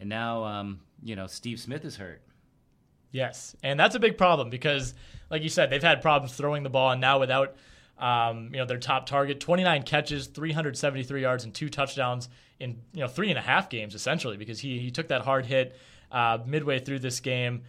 and 0.00 0.08
now 0.08 0.44
um, 0.44 0.80
you 1.02 1.16
know 1.16 1.26
Steve 1.26 1.60
Smith 1.60 1.84
is 1.84 1.96
hurt. 1.96 2.22
Yes, 3.10 3.54
and 3.62 3.78
that's 3.78 3.94
a 3.94 4.00
big 4.00 4.16
problem 4.16 4.48
because, 4.48 4.94
like 5.30 5.42
you 5.42 5.50
said, 5.50 5.68
they've 5.68 5.82
had 5.82 6.00
problems 6.00 6.34
throwing 6.34 6.62
the 6.62 6.70
ball, 6.70 6.92
and 6.92 7.00
now 7.00 7.20
without, 7.20 7.56
um, 7.98 8.48
you 8.52 8.58
know, 8.58 8.64
their 8.64 8.78
top 8.78 9.04
target, 9.04 9.38
29 9.38 9.82
catches, 9.82 10.28
373 10.28 11.20
yards, 11.20 11.44
and 11.44 11.52
two 11.52 11.68
touchdowns 11.68 12.30
in 12.58 12.80
you 12.94 13.00
know 13.00 13.08
three 13.08 13.28
and 13.28 13.38
a 13.38 13.42
half 13.42 13.68
games 13.68 13.94
essentially 13.94 14.36
because 14.36 14.60
he 14.60 14.78
he 14.78 14.90
took 14.90 15.08
that 15.08 15.22
hard 15.22 15.44
hit 15.44 15.76
uh, 16.10 16.38
midway 16.46 16.78
through 16.78 17.00
this 17.00 17.20
game. 17.20 17.62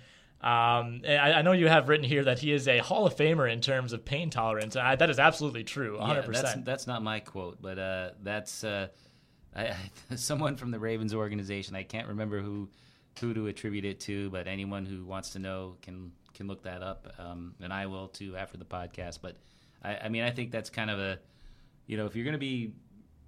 Um, 0.44 1.04
I, 1.08 1.36
I 1.36 1.42
know 1.42 1.54
you 1.54 1.70
have 1.70 1.88
written 1.88 2.06
here 2.06 2.26
that 2.26 2.38
he 2.38 2.52
is 2.52 2.68
a 2.68 2.80
Hall 2.80 3.08
of 3.08 3.16
Famer 3.16 3.50
in 3.50 3.62
terms 3.62 3.94
of 3.94 4.04
pain 4.04 4.30
tolerance. 4.30 4.76
I, 4.76 4.98
that 4.98 5.10
is 5.10 5.18
absolutely 5.18 5.64
true, 5.64 5.98
100. 5.98 6.34
Yeah, 6.34 6.42
that's, 6.42 6.66
that's 6.66 6.88
not 6.88 7.02
my 7.02 7.22
quote, 7.22 7.62
but 7.62 7.80
uh, 7.80 8.10
that's 8.22 8.66
uh, 8.66 8.88
I, 9.56 9.74
someone 10.16 10.58
from 10.58 10.72
the 10.72 10.80
Ravens 10.80 11.14
organization. 11.14 11.78
I 11.78 11.84
can't 11.84 12.10
remember 12.10 12.42
who 12.42 12.68
who 13.22 13.34
to 13.34 13.48
attribute 13.48 13.86
it 13.86 14.02
to, 14.02 14.30
but 14.32 14.48
anyone 14.48 14.86
who 14.86 15.06
wants 15.06 15.30
to 15.30 15.40
know 15.40 15.78
can 15.82 16.12
can 16.34 16.48
look 16.48 16.64
that 16.64 16.84
up, 16.84 17.14
um, 17.20 17.54
and 17.62 17.72
I 17.72 17.86
will 17.86 18.10
too 18.10 18.36
after 18.36 18.58
the 18.58 18.66
podcast. 18.66 19.20
But 19.22 19.38
I, 19.82 19.96
I 19.96 20.10
mean, 20.10 20.24
I 20.24 20.32
think 20.32 20.52
that's 20.52 20.70
kind 20.70 20.90
of 20.90 21.00
a 21.00 21.20
you 21.88 21.96
know 21.96 22.06
if 22.06 22.18
you're 22.18 22.26
going 22.26 22.34
to 22.34 22.38
be 22.38 22.74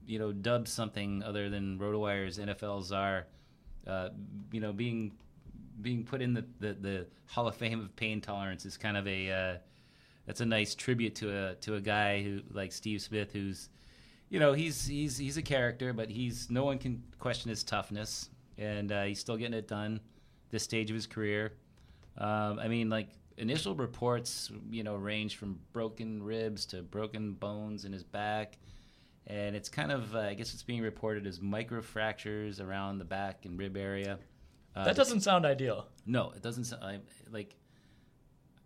you 0.06 0.20
know 0.20 0.34
dubbed 0.34 0.68
something 0.68 1.24
other 1.24 1.50
than 1.50 1.80
RotoWire's 1.80 2.40
NFL 2.40 2.84
czar, 2.84 3.28
uh, 3.88 4.10
you 4.52 4.60
know 4.60 4.74
being 4.74 5.14
being 5.82 6.04
put 6.04 6.22
in 6.22 6.34
the, 6.34 6.46
the, 6.60 6.74
the 6.74 7.08
Hall 7.28 7.48
of 7.48 7.56
Fame 7.56 7.80
of 7.80 7.96
pain 7.96 8.22
tolerance 8.22 8.66
is 8.66 8.78
kind 8.78 8.98
of 8.98 9.08
a 9.08 9.32
uh, 9.32 9.58
that's 10.26 10.42
a 10.42 10.46
nice 10.46 10.76
tribute 10.76 11.16
to 11.16 11.30
a 11.30 11.56
to 11.56 11.76
a 11.76 11.82
guy 11.82 12.22
who 12.24 12.42
like 12.52 12.72
Steve 12.72 13.02
Smith, 13.02 13.32
who's 13.34 13.70
you 14.30 14.40
know 14.40 14.54
he's 14.54 14.86
he's 14.86 15.18
he's 15.18 15.38
a 15.38 15.42
character, 15.42 15.94
but 15.94 16.10
he's 16.10 16.50
no 16.50 16.64
one 16.64 16.78
can 16.78 17.04
question 17.20 17.50
his 17.50 17.64
toughness, 17.64 18.30
and 18.58 18.92
uh, 18.92 19.04
he's 19.04 19.20
still 19.20 19.38
getting 19.38 19.54
it 19.54 19.68
done 19.68 20.00
this 20.52 20.64
stage 20.64 20.90
of 20.90 20.96
his 20.96 21.08
career. 21.08 21.54
Um, 22.18 22.60
I 22.60 22.68
mean, 22.68 22.90
like 22.90 23.10
initial 23.38 23.76
reports, 23.76 24.52
you 24.70 24.84
know, 24.84 24.96
range 24.96 25.36
from 25.38 25.60
broken 25.74 26.24
ribs 26.24 26.66
to 26.68 26.82
broken 26.82 27.34
bones 27.34 27.86
in 27.86 27.92
his 27.92 28.04
back. 28.04 28.58
And 29.28 29.56
it's 29.56 29.70
kind 29.70 29.92
of, 29.92 30.16
uh, 30.16 30.20
I 30.20 30.34
guess 30.36 30.54
it's 30.54 30.64
being 30.64 30.82
reported 30.82 31.26
as 31.26 31.40
microfractures 31.40 32.62
around 32.62 33.00
the 33.00 33.06
back 33.06 33.46
and 33.46 33.58
rib 33.60 33.76
area. 33.76 34.20
Uh, 34.76 34.84
that 34.86 34.96
doesn't 34.96 35.22
sound 35.22 35.46
ideal. 35.46 35.88
no, 36.06 36.32
it 36.36 36.42
doesn't. 36.42 36.66
sound 36.66 36.84
I, 36.84 37.00
like 37.32 37.56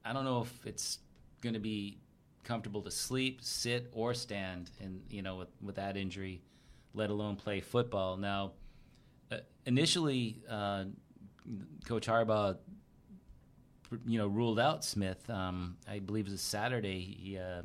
I 0.03 0.13
don't 0.13 0.25
know 0.25 0.41
if 0.41 0.65
it's 0.65 0.99
going 1.41 1.53
to 1.53 1.59
be 1.59 1.99
comfortable 2.43 2.81
to 2.81 2.91
sleep, 2.91 3.41
sit, 3.43 3.89
or 3.93 4.13
stand, 4.13 4.71
and 4.81 5.01
you 5.09 5.21
know, 5.21 5.35
with 5.35 5.49
with 5.61 5.75
that 5.75 5.97
injury, 5.97 6.41
let 6.93 7.09
alone 7.09 7.35
play 7.35 7.61
football. 7.61 8.17
Now, 8.17 8.53
uh, 9.31 9.37
initially, 9.65 10.41
uh, 10.49 10.85
Coach 11.85 12.07
Harbaugh, 12.07 12.57
you 14.05 14.17
know, 14.17 14.27
ruled 14.27 14.59
out 14.59 14.83
Smith. 14.83 15.29
Um, 15.29 15.77
I 15.87 15.99
believe 15.99 16.27
it 16.27 16.31
was 16.31 16.41
Saturday. 16.41 16.99
He 16.99 17.37
uh, 17.37 17.61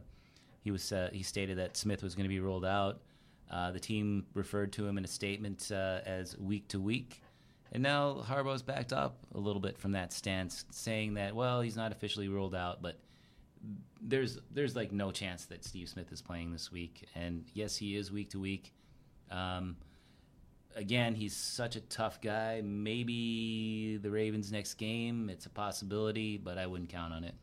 he 0.63 0.71
was 0.71 0.93
uh, 0.93 1.11
he 1.13 1.23
stated 1.23 1.59
that 1.59 1.77
Smith 1.77 2.03
was 2.03 2.15
going 2.15 2.25
to 2.25 2.29
be 2.29 2.41
ruled 2.41 2.65
out. 2.65 3.01
Uh, 3.51 3.71
the 3.71 3.81
team 3.81 4.27
referred 4.35 4.73
to 4.73 4.87
him 4.87 4.99
in 4.99 5.05
a 5.05 5.09
statement 5.09 5.71
uh, 5.71 6.01
as 6.05 6.37
week 6.39 6.67
to 6.69 6.81
week, 6.81 7.23
And 7.75 7.83
now 7.83 8.25
Harbaugh's 8.27 8.63
backed 8.63 8.93
up 8.93 9.19
a 9.35 9.39
little 9.39 9.61
bit 9.61 9.77
from 9.77 9.93
that 9.93 10.13
stance, 10.13 10.65
saying 10.71 11.15
that 11.15 11.35
well 11.35 11.61
he's 11.61 11.77
not 11.77 11.93
officially 11.93 12.29
ruled 12.29 12.55
out, 12.55 12.81
but 12.81 13.01
there's 14.01 14.39
there's 14.53 14.77
like 14.77 14.93
no 14.93 15.11
chance 15.11 15.47
that 15.47 15.65
Steve 15.65 15.89
Smith 15.89 16.13
is 16.13 16.23
playing 16.23 16.53
this 16.53 16.71
week. 16.71 17.09
And 17.15 17.45
yes, 17.53 17.77
he 17.77 17.97
is 17.97 18.13
week 18.13 18.31
to 18.31 18.41
week. 18.41 18.73
Um, 19.31 19.77
again, 20.77 21.15
he's 21.15 21.35
such 21.35 21.77
a 21.77 21.81
tough 21.81 22.21
guy. 22.21 22.61
Maybe 22.63 23.97
the 23.97 24.11
Ravens' 24.11 24.53
next 24.53 24.75
game, 24.75 25.29
it's 25.29 25.47
a 25.47 25.51
possibility, 25.51 26.37
but 26.37 26.59
I 26.59 26.67
wouldn't 26.67 26.91
count 26.91 27.13
on 27.13 27.25
it. 27.25 27.35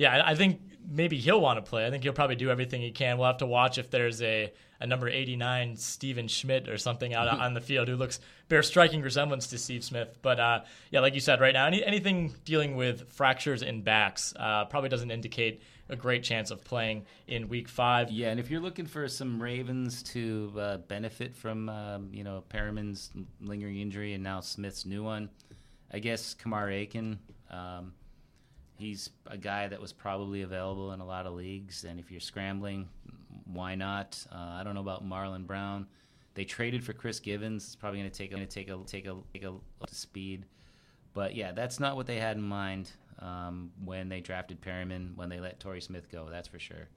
Yeah, 0.00 0.22
I 0.24 0.34
think 0.34 0.62
maybe 0.90 1.18
he'll 1.18 1.42
want 1.42 1.62
to 1.62 1.68
play. 1.68 1.86
I 1.86 1.90
think 1.90 2.04
he'll 2.04 2.14
probably 2.14 2.34
do 2.34 2.48
everything 2.48 2.80
he 2.80 2.90
can. 2.90 3.18
We'll 3.18 3.26
have 3.26 3.36
to 3.36 3.46
watch 3.46 3.76
if 3.76 3.90
there's 3.90 4.22
a, 4.22 4.50
a 4.80 4.86
number 4.86 5.10
89 5.10 5.76
Steven 5.76 6.26
Schmidt 6.26 6.70
or 6.70 6.78
something 6.78 7.12
out 7.12 7.28
on 7.28 7.52
the 7.52 7.60
field 7.60 7.86
who 7.86 7.96
looks 7.96 8.18
bears 8.48 8.66
striking 8.66 9.02
resemblance 9.02 9.48
to 9.48 9.58
Steve 9.58 9.84
Smith. 9.84 10.16
But 10.22 10.40
uh, 10.40 10.60
yeah, 10.90 11.00
like 11.00 11.12
you 11.12 11.20
said, 11.20 11.38
right 11.38 11.52
now, 11.52 11.66
any, 11.66 11.84
anything 11.84 12.34
dealing 12.46 12.76
with 12.76 13.10
fractures 13.10 13.60
in 13.60 13.82
backs 13.82 14.32
uh, 14.36 14.64
probably 14.64 14.88
doesn't 14.88 15.10
indicate 15.10 15.60
a 15.90 15.96
great 15.96 16.22
chance 16.22 16.50
of 16.50 16.64
playing 16.64 17.04
in 17.26 17.50
Week 17.50 17.68
Five. 17.68 18.10
Yeah, 18.10 18.30
and 18.30 18.40
if 18.40 18.50
you're 18.50 18.62
looking 18.62 18.86
for 18.86 19.06
some 19.06 19.42
Ravens 19.42 20.02
to 20.04 20.50
uh, 20.58 20.76
benefit 20.78 21.36
from, 21.36 21.68
um, 21.68 22.08
you 22.10 22.24
know, 22.24 22.42
Perriman's 22.48 23.10
lingering 23.42 23.78
injury 23.78 24.14
and 24.14 24.24
now 24.24 24.40
Smith's 24.40 24.86
new 24.86 25.04
one, 25.04 25.28
I 25.92 25.98
guess 25.98 26.32
Kamar 26.32 26.70
Aiken. 26.70 27.18
Um, 27.50 27.92
he's 28.80 29.10
a 29.26 29.36
guy 29.36 29.68
that 29.68 29.80
was 29.80 29.92
probably 29.92 30.42
available 30.42 30.92
in 30.92 31.00
a 31.00 31.06
lot 31.06 31.26
of 31.26 31.34
leagues, 31.34 31.84
and 31.84 32.00
if 32.00 32.10
you're 32.10 32.20
scrambling, 32.20 32.88
why 33.44 33.74
not? 33.74 34.24
Uh, 34.32 34.36
I 34.36 34.62
don't 34.64 34.74
know 34.74 34.80
about 34.80 35.06
Marlon 35.06 35.46
Brown. 35.46 35.86
They 36.34 36.44
traded 36.44 36.84
for 36.84 36.92
Chris 36.92 37.20
Givens. 37.20 37.64
It's 37.64 37.76
probably 37.76 38.00
going 38.00 38.10
to 38.10 38.16
take 38.16 38.32
a 38.32 38.46
take 38.46 38.68
a 38.68 38.78
take 38.86 39.06
a 39.06 39.16
take 39.32 39.44
a 39.44 39.54
speed, 39.88 40.46
but 41.12 41.34
yeah, 41.34 41.52
that's 41.52 41.80
not 41.80 41.96
what 41.96 42.06
they 42.06 42.18
had 42.18 42.36
in 42.36 42.42
mind 42.42 42.90
um, 43.18 43.72
when 43.84 44.08
they 44.08 44.20
drafted 44.20 44.60
Perriman. 44.60 45.16
When 45.16 45.28
they 45.28 45.40
let 45.40 45.60
Torrey 45.60 45.80
Smith 45.80 46.10
go, 46.10 46.28
that's 46.30 46.48
for 46.48 46.58
sure. 46.58 46.88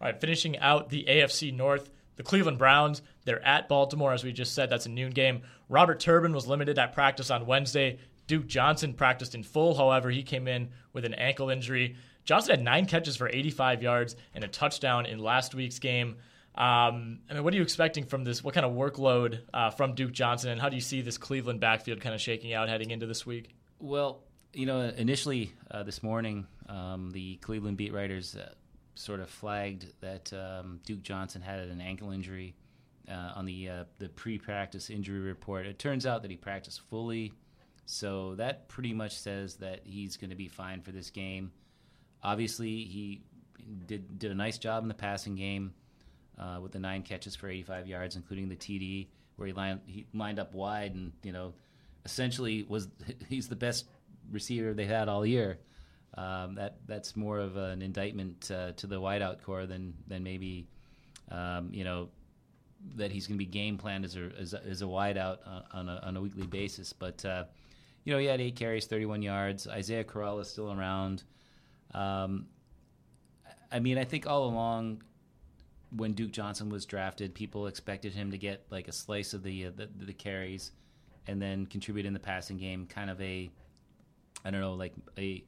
All 0.00 0.08
right, 0.08 0.20
finishing 0.20 0.58
out 0.58 0.88
the 0.88 1.04
AFC 1.08 1.54
North. 1.54 1.90
The 2.16 2.22
Cleveland 2.22 2.58
Browns, 2.58 3.00
they're 3.24 3.42
at 3.42 3.70
Baltimore, 3.70 4.12
as 4.12 4.22
we 4.22 4.32
just 4.32 4.54
said. 4.54 4.68
That's 4.68 4.84
a 4.84 4.90
noon 4.90 5.12
game. 5.12 5.42
Robert 5.70 5.98
Turbin 5.98 6.34
was 6.34 6.46
limited 6.46 6.78
at 6.78 6.92
practice 6.92 7.30
on 7.30 7.46
Wednesday. 7.46 7.98
Duke 8.26 8.46
Johnson 8.46 8.94
practiced 8.94 9.34
in 9.34 9.42
full. 9.42 9.74
However, 9.74 10.10
he 10.10 10.22
came 10.22 10.48
in 10.48 10.70
with 10.92 11.04
an 11.04 11.14
ankle 11.14 11.50
injury. 11.50 11.96
Johnson 12.24 12.56
had 12.56 12.64
nine 12.64 12.86
catches 12.86 13.16
for 13.16 13.28
85 13.28 13.82
yards 13.82 14.16
and 14.34 14.44
a 14.44 14.48
touchdown 14.48 15.06
in 15.06 15.18
last 15.18 15.54
week's 15.54 15.78
game. 15.78 16.16
Um, 16.54 17.20
I 17.30 17.34
mean, 17.34 17.44
what 17.44 17.54
are 17.54 17.56
you 17.56 17.62
expecting 17.62 18.04
from 18.04 18.24
this? 18.24 18.44
What 18.44 18.54
kind 18.54 18.66
of 18.66 18.72
workload 18.72 19.40
uh, 19.54 19.70
from 19.70 19.94
Duke 19.94 20.12
Johnson, 20.12 20.50
and 20.50 20.60
how 20.60 20.68
do 20.68 20.76
you 20.76 20.82
see 20.82 21.00
this 21.00 21.16
Cleveland 21.16 21.60
backfield 21.60 22.00
kind 22.00 22.14
of 22.14 22.20
shaking 22.20 22.52
out 22.52 22.68
heading 22.68 22.90
into 22.90 23.06
this 23.06 23.24
week? 23.24 23.54
Well, 23.78 24.22
you 24.52 24.66
know, 24.66 24.80
initially 24.80 25.54
uh, 25.70 25.82
this 25.82 26.02
morning, 26.02 26.46
um, 26.68 27.10
the 27.10 27.36
Cleveland 27.36 27.78
beat 27.78 27.92
writers 27.92 28.36
uh, 28.36 28.50
sort 28.94 29.20
of 29.20 29.30
flagged 29.30 29.86
that 30.00 30.30
um, 30.34 30.80
Duke 30.84 31.02
Johnson 31.02 31.40
had 31.40 31.60
an 31.60 31.80
ankle 31.80 32.10
injury 32.10 32.54
uh, 33.08 33.32
on 33.34 33.46
the 33.46 33.68
uh, 33.68 33.84
the 33.98 34.10
pre-practice 34.10 34.90
injury 34.90 35.20
report. 35.20 35.66
It 35.66 35.78
turns 35.78 36.04
out 36.04 36.22
that 36.22 36.30
he 36.30 36.36
practiced 36.36 36.82
fully 36.90 37.32
so 37.86 38.34
that 38.36 38.68
pretty 38.68 38.92
much 38.92 39.18
says 39.18 39.56
that 39.56 39.80
he's 39.84 40.16
going 40.16 40.30
to 40.30 40.36
be 40.36 40.48
fine 40.48 40.80
for 40.80 40.92
this 40.92 41.10
game. 41.10 41.52
Obviously, 42.22 42.84
he 42.84 43.22
did 43.86 44.18
did 44.18 44.30
a 44.30 44.34
nice 44.34 44.58
job 44.58 44.82
in 44.82 44.88
the 44.88 44.94
passing 44.94 45.34
game 45.34 45.74
uh, 46.38 46.58
with 46.60 46.72
the 46.72 46.78
nine 46.78 47.02
catches 47.02 47.36
for 47.36 47.48
85 47.48 47.86
yards, 47.86 48.16
including 48.16 48.48
the 48.48 48.56
TD 48.56 49.08
where 49.36 49.46
he 49.46 49.52
lined 49.52 49.80
he 49.86 50.06
lined 50.14 50.38
up 50.38 50.54
wide 50.54 50.94
and 50.94 51.12
you 51.22 51.32
know 51.32 51.52
essentially 52.04 52.64
was 52.68 52.88
he's 53.28 53.48
the 53.48 53.56
best 53.56 53.86
receiver 54.30 54.74
they 54.74 54.86
had 54.86 55.08
all 55.08 55.24
year. 55.26 55.58
Um, 56.14 56.56
that 56.56 56.76
that's 56.86 57.16
more 57.16 57.38
of 57.38 57.56
an 57.56 57.80
indictment 57.80 58.50
uh, 58.50 58.72
to 58.72 58.86
the 58.86 59.00
wideout 59.00 59.42
core 59.42 59.66
than 59.66 59.94
than 60.06 60.22
maybe 60.22 60.68
um, 61.30 61.70
you 61.72 61.84
know 61.84 62.08
that 62.96 63.12
he's 63.12 63.26
going 63.26 63.38
to 63.38 63.44
be 63.44 63.50
game 63.50 63.78
planned 63.78 64.04
as 64.04 64.16
a 64.16 64.30
as 64.38 64.54
a, 64.54 64.64
as 64.64 64.82
a 64.82 64.86
wideout 64.86 65.38
on 65.72 65.88
a, 65.88 66.00
on 66.04 66.16
a 66.16 66.20
weekly 66.20 66.46
basis. 66.46 66.92
But 66.92 67.24
uh, 67.24 67.44
you 68.04 68.12
know, 68.12 68.18
he 68.18 68.26
had 68.26 68.40
eight 68.40 68.56
carries, 68.56 68.86
31 68.86 69.22
yards. 69.22 69.68
Isaiah 69.68 70.04
Crowell 70.04 70.40
is 70.40 70.48
still 70.48 70.72
around. 70.72 71.22
Um, 71.94 72.46
I 73.70 73.78
mean, 73.78 73.98
I 73.98 74.04
think 74.04 74.26
all 74.26 74.44
along 74.44 75.02
when 75.94 76.12
Duke 76.12 76.32
Johnson 76.32 76.68
was 76.68 76.86
drafted, 76.86 77.34
people 77.34 77.66
expected 77.66 78.12
him 78.14 78.30
to 78.30 78.38
get 78.38 78.66
like 78.70 78.88
a 78.88 78.92
slice 78.92 79.34
of 79.34 79.42
the 79.42 79.66
uh, 79.66 79.70
the, 79.76 79.88
the, 80.04 80.12
carries 80.12 80.72
and 81.26 81.40
then 81.40 81.66
contribute 81.66 82.06
in 82.06 82.12
the 82.12 82.20
passing 82.20 82.56
game, 82.56 82.86
kind 82.86 83.10
of 83.10 83.20
a 83.20 83.50
I 84.44 84.50
don't 84.50 84.60
know, 84.60 84.74
like 84.74 84.94
a 85.18 85.44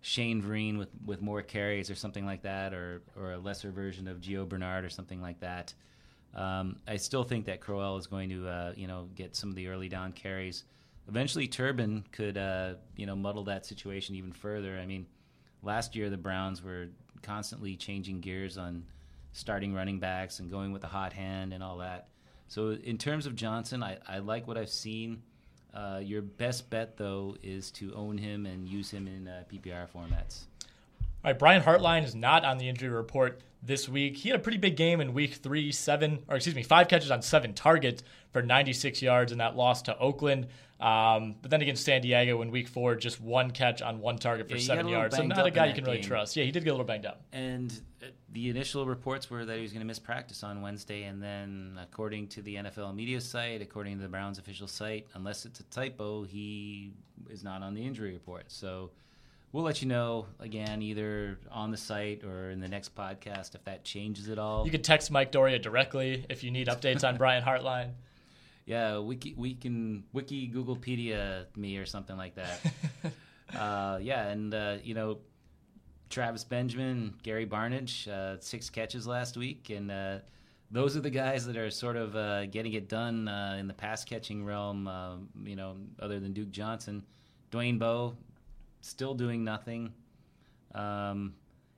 Shane 0.00 0.42
Vereen 0.42 0.78
with, 0.78 0.88
with 1.04 1.22
more 1.22 1.42
carries 1.42 1.90
or 1.90 1.94
something 1.94 2.26
like 2.26 2.42
that, 2.42 2.74
or 2.74 3.02
or 3.16 3.32
a 3.32 3.38
lesser 3.38 3.70
version 3.70 4.08
of 4.08 4.20
Gio 4.20 4.48
Bernard 4.48 4.84
or 4.84 4.90
something 4.90 5.20
like 5.20 5.40
that. 5.40 5.74
Um, 6.34 6.76
I 6.88 6.96
still 6.96 7.24
think 7.24 7.46
that 7.46 7.60
Crowell 7.60 7.98
is 7.98 8.06
going 8.06 8.30
to 8.30 8.48
uh, 8.48 8.72
you 8.76 8.86
know 8.86 9.08
get 9.14 9.36
some 9.36 9.50
of 9.50 9.56
the 9.56 9.68
early 9.68 9.88
down 9.88 10.12
carries 10.12 10.64
eventually 11.08 11.48
Turbin 11.48 12.04
could 12.12 12.38
uh, 12.38 12.74
you 12.96 13.06
know 13.06 13.16
muddle 13.16 13.44
that 13.44 13.66
situation 13.66 14.14
even 14.14 14.32
further. 14.32 14.78
I 14.78 14.86
mean, 14.86 15.06
last 15.62 15.96
year 15.96 16.10
the 16.10 16.16
Browns 16.16 16.62
were 16.62 16.88
constantly 17.22 17.76
changing 17.76 18.20
gears 18.20 18.58
on 18.58 18.84
starting 19.32 19.72
running 19.74 19.98
backs 19.98 20.40
and 20.40 20.50
going 20.50 20.72
with 20.72 20.84
a 20.84 20.88
hot 20.88 21.12
hand 21.12 21.52
and 21.52 21.62
all 21.62 21.78
that. 21.78 22.08
So 22.48 22.70
in 22.70 22.98
terms 22.98 23.26
of 23.26 23.34
Johnson, 23.34 23.82
I, 23.82 23.96
I 24.06 24.18
like 24.18 24.46
what 24.46 24.58
I've 24.58 24.68
seen. 24.68 25.22
Uh, 25.72 26.00
your 26.02 26.20
best 26.20 26.68
bet 26.68 26.98
though 26.98 27.36
is 27.42 27.70
to 27.72 27.94
own 27.94 28.18
him 28.18 28.44
and 28.44 28.68
use 28.68 28.90
him 28.90 29.06
in 29.06 29.26
uh, 29.26 29.44
PPR 29.50 29.88
formats. 29.88 30.44
All 31.24 31.30
right, 31.30 31.38
Brian 31.38 31.62
Hartline 31.62 32.04
is 32.04 32.14
not 32.14 32.44
on 32.44 32.58
the 32.58 32.68
injury 32.68 32.90
report 32.90 33.40
this 33.62 33.88
week. 33.88 34.16
He 34.16 34.28
had 34.28 34.38
a 34.38 34.42
pretty 34.42 34.58
big 34.58 34.76
game 34.76 35.00
in 35.00 35.14
week 35.14 35.34
three, 35.34 35.70
seven, 35.72 36.24
or 36.28 36.36
excuse 36.36 36.54
me, 36.54 36.62
five 36.62 36.88
catches 36.88 37.10
on 37.10 37.22
seven 37.22 37.54
targets 37.54 38.02
for 38.32 38.42
96 38.42 39.00
yards 39.02 39.32
in 39.32 39.38
that 39.38 39.56
loss 39.56 39.82
to 39.82 39.96
Oakland. 39.98 40.48
Um, 40.80 41.36
but 41.40 41.52
then 41.52 41.62
against 41.62 41.84
San 41.84 42.00
Diego 42.00 42.42
in 42.42 42.50
week 42.50 42.66
four, 42.66 42.96
just 42.96 43.20
one 43.20 43.52
catch 43.52 43.82
on 43.82 44.00
one 44.00 44.18
target 44.18 44.48
for 44.48 44.56
yeah, 44.56 44.62
seven 44.62 44.88
yards. 44.88 45.14
So 45.14 45.22
not 45.22 45.46
a 45.46 45.50
guy 45.52 45.66
you 45.66 45.74
can 45.74 45.84
really 45.84 45.98
game. 45.98 46.08
trust. 46.08 46.34
Yeah, 46.34 46.42
he 46.42 46.50
did 46.50 46.64
get 46.64 46.70
a 46.70 46.72
little 46.72 46.84
banged 46.84 47.06
up. 47.06 47.22
And 47.32 47.72
uh, 48.02 48.06
the 48.32 48.50
initial 48.50 48.84
reports 48.84 49.30
were 49.30 49.44
that 49.44 49.56
he 49.56 49.62
was 49.62 49.70
going 49.70 49.82
to 49.82 49.86
miss 49.86 50.00
practice 50.00 50.42
on 50.42 50.60
Wednesday. 50.60 51.04
And 51.04 51.22
then, 51.22 51.78
according 51.80 52.26
to 52.28 52.42
the 52.42 52.56
NFL 52.56 52.96
media 52.96 53.20
site, 53.20 53.62
according 53.62 53.98
to 53.98 54.02
the 54.02 54.08
Browns 54.08 54.40
official 54.40 54.66
site, 54.66 55.06
unless 55.14 55.44
it's 55.46 55.60
a 55.60 55.64
typo, 55.64 56.24
he 56.24 56.90
is 57.30 57.44
not 57.44 57.62
on 57.62 57.74
the 57.74 57.86
injury 57.86 58.12
report. 58.12 58.50
So 58.50 58.90
we'll 59.52 59.64
let 59.64 59.82
you 59.82 59.88
know 59.88 60.26
again, 60.40 60.82
either 60.82 61.38
on 61.50 61.70
the 61.70 61.76
site 61.76 62.24
or 62.24 62.50
in 62.50 62.60
the 62.60 62.68
next 62.68 62.94
podcast 62.94 63.54
if 63.54 63.64
that 63.64 63.84
changes 63.84 64.28
at 64.28 64.38
all. 64.38 64.64
You 64.64 64.70
can 64.70 64.82
text 64.82 65.10
Mike 65.10 65.30
Doria 65.30 65.58
directly 65.58 66.26
if 66.28 66.42
you 66.42 66.50
need 66.50 66.68
updates 66.68 67.06
on 67.06 67.16
Brian 67.16 67.44
Hartline 67.44 67.90
yeah, 68.66 68.98
wiki, 68.98 69.34
we 69.36 69.54
can 69.54 70.04
wiki 70.12 70.48
Googlepedia 70.48 71.46
me 71.56 71.76
or 71.78 71.86
something 71.86 72.16
like 72.16 72.34
that. 72.36 72.60
uh, 73.56 73.98
yeah, 74.00 74.28
and 74.28 74.54
uh, 74.54 74.76
you 74.82 74.94
know, 74.94 75.18
Travis 76.10 76.44
Benjamin, 76.44 77.14
Gary 77.22 77.46
Barnidge, 77.46 78.08
uh, 78.08 78.38
six 78.40 78.70
catches 78.70 79.06
last 79.06 79.36
week, 79.36 79.70
and 79.70 79.90
uh, 79.90 80.18
those 80.70 80.96
are 80.96 81.00
the 81.00 81.10
guys 81.10 81.46
that 81.46 81.56
are 81.56 81.70
sort 81.70 81.96
of 81.96 82.14
uh, 82.14 82.46
getting 82.46 82.74
it 82.74 82.88
done 82.88 83.28
uh, 83.28 83.56
in 83.58 83.66
the 83.66 83.74
pass 83.74 84.04
catching 84.04 84.44
realm. 84.44 84.88
you 85.44 85.56
know, 85.56 85.76
other 86.00 86.20
than 86.20 86.32
Duke 86.32 86.50
Johnson, 86.50 87.02
Dwayne 87.50 87.78
Bowe, 87.78 88.16
still 88.82 89.14
doing 89.14 89.42
nothing. 89.42 89.94
Um, 90.74 91.34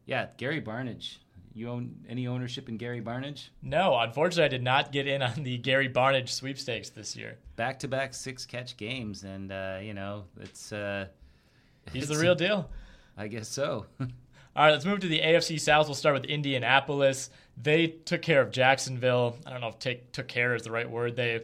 yeah, 0.06 0.26
Gary 0.36 0.60
Barnidge 0.60 1.18
you 1.54 1.68
own 1.70 1.94
any 2.08 2.26
ownership 2.26 2.68
in 2.68 2.76
Gary 2.76 3.00
Barnidge? 3.00 3.48
No, 3.62 3.96
unfortunately, 3.98 4.44
I 4.44 4.48
did 4.48 4.62
not 4.62 4.90
get 4.92 5.06
in 5.06 5.22
on 5.22 5.44
the 5.44 5.56
Gary 5.58 5.88
Barnidge 5.88 6.28
sweepstakes 6.28 6.90
this 6.90 7.16
year. 7.16 7.38
Back 7.56 7.78
to 7.80 7.88
back 7.88 8.12
six 8.12 8.44
catch 8.44 8.76
games, 8.76 9.22
and 9.22 9.52
uh, 9.52 9.78
you 9.80 9.94
know 9.94 10.24
it's 10.40 10.72
uh, 10.72 11.06
he's 11.92 12.10
it's, 12.10 12.12
the 12.12 12.18
real 12.18 12.34
deal. 12.34 12.68
I 13.16 13.28
guess 13.28 13.48
so. 13.48 13.86
All 14.00 14.64
right, 14.64 14.72
let's 14.72 14.84
move 14.84 15.00
to 15.00 15.08
the 15.08 15.20
AFC 15.20 15.60
South. 15.60 15.86
We'll 15.86 15.94
start 15.94 16.14
with 16.14 16.24
Indianapolis. 16.24 17.30
They 17.60 17.86
took 17.88 18.22
care 18.22 18.40
of 18.40 18.50
Jacksonville. 18.50 19.36
I 19.46 19.50
don't 19.50 19.60
know 19.60 19.68
if 19.68 19.78
take 19.78 20.12
took 20.12 20.28
care 20.28 20.54
is 20.54 20.62
the 20.62 20.70
right 20.72 20.88
word. 20.88 21.16
They 21.16 21.42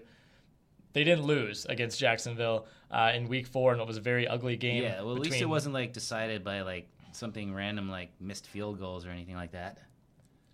they 0.93 1.05
didn't 1.05 1.25
lose 1.25 1.67
against 1.67 2.01
Jacksonville 2.01 2.67
uh, 2.91 3.13
in 3.15 3.29
Week 3.29 3.47
Four, 3.47 3.73
and 3.73 3.81
it 3.81 3.87
was 3.87 3.97
a 3.97 4.03
very 4.03 4.27
ugly 4.27 4.57
game. 4.57 4.83
Yeah, 4.83 5.03
well, 5.03 5.15
at 5.15 5.21
least 5.21 5.41
it 5.41 5.49
wasn't 5.49 5.75
like 5.75 5.93
decided 5.93 6.45
by 6.45 6.63
like 6.63 6.89
something 7.13 7.55
random 7.55 7.89
like 7.89 8.11
missed 8.21 8.47
field 8.47 8.79
goals 8.79 9.05
or 9.05 9.11
anything 9.11 9.35
like 9.35 9.53
that 9.53 9.79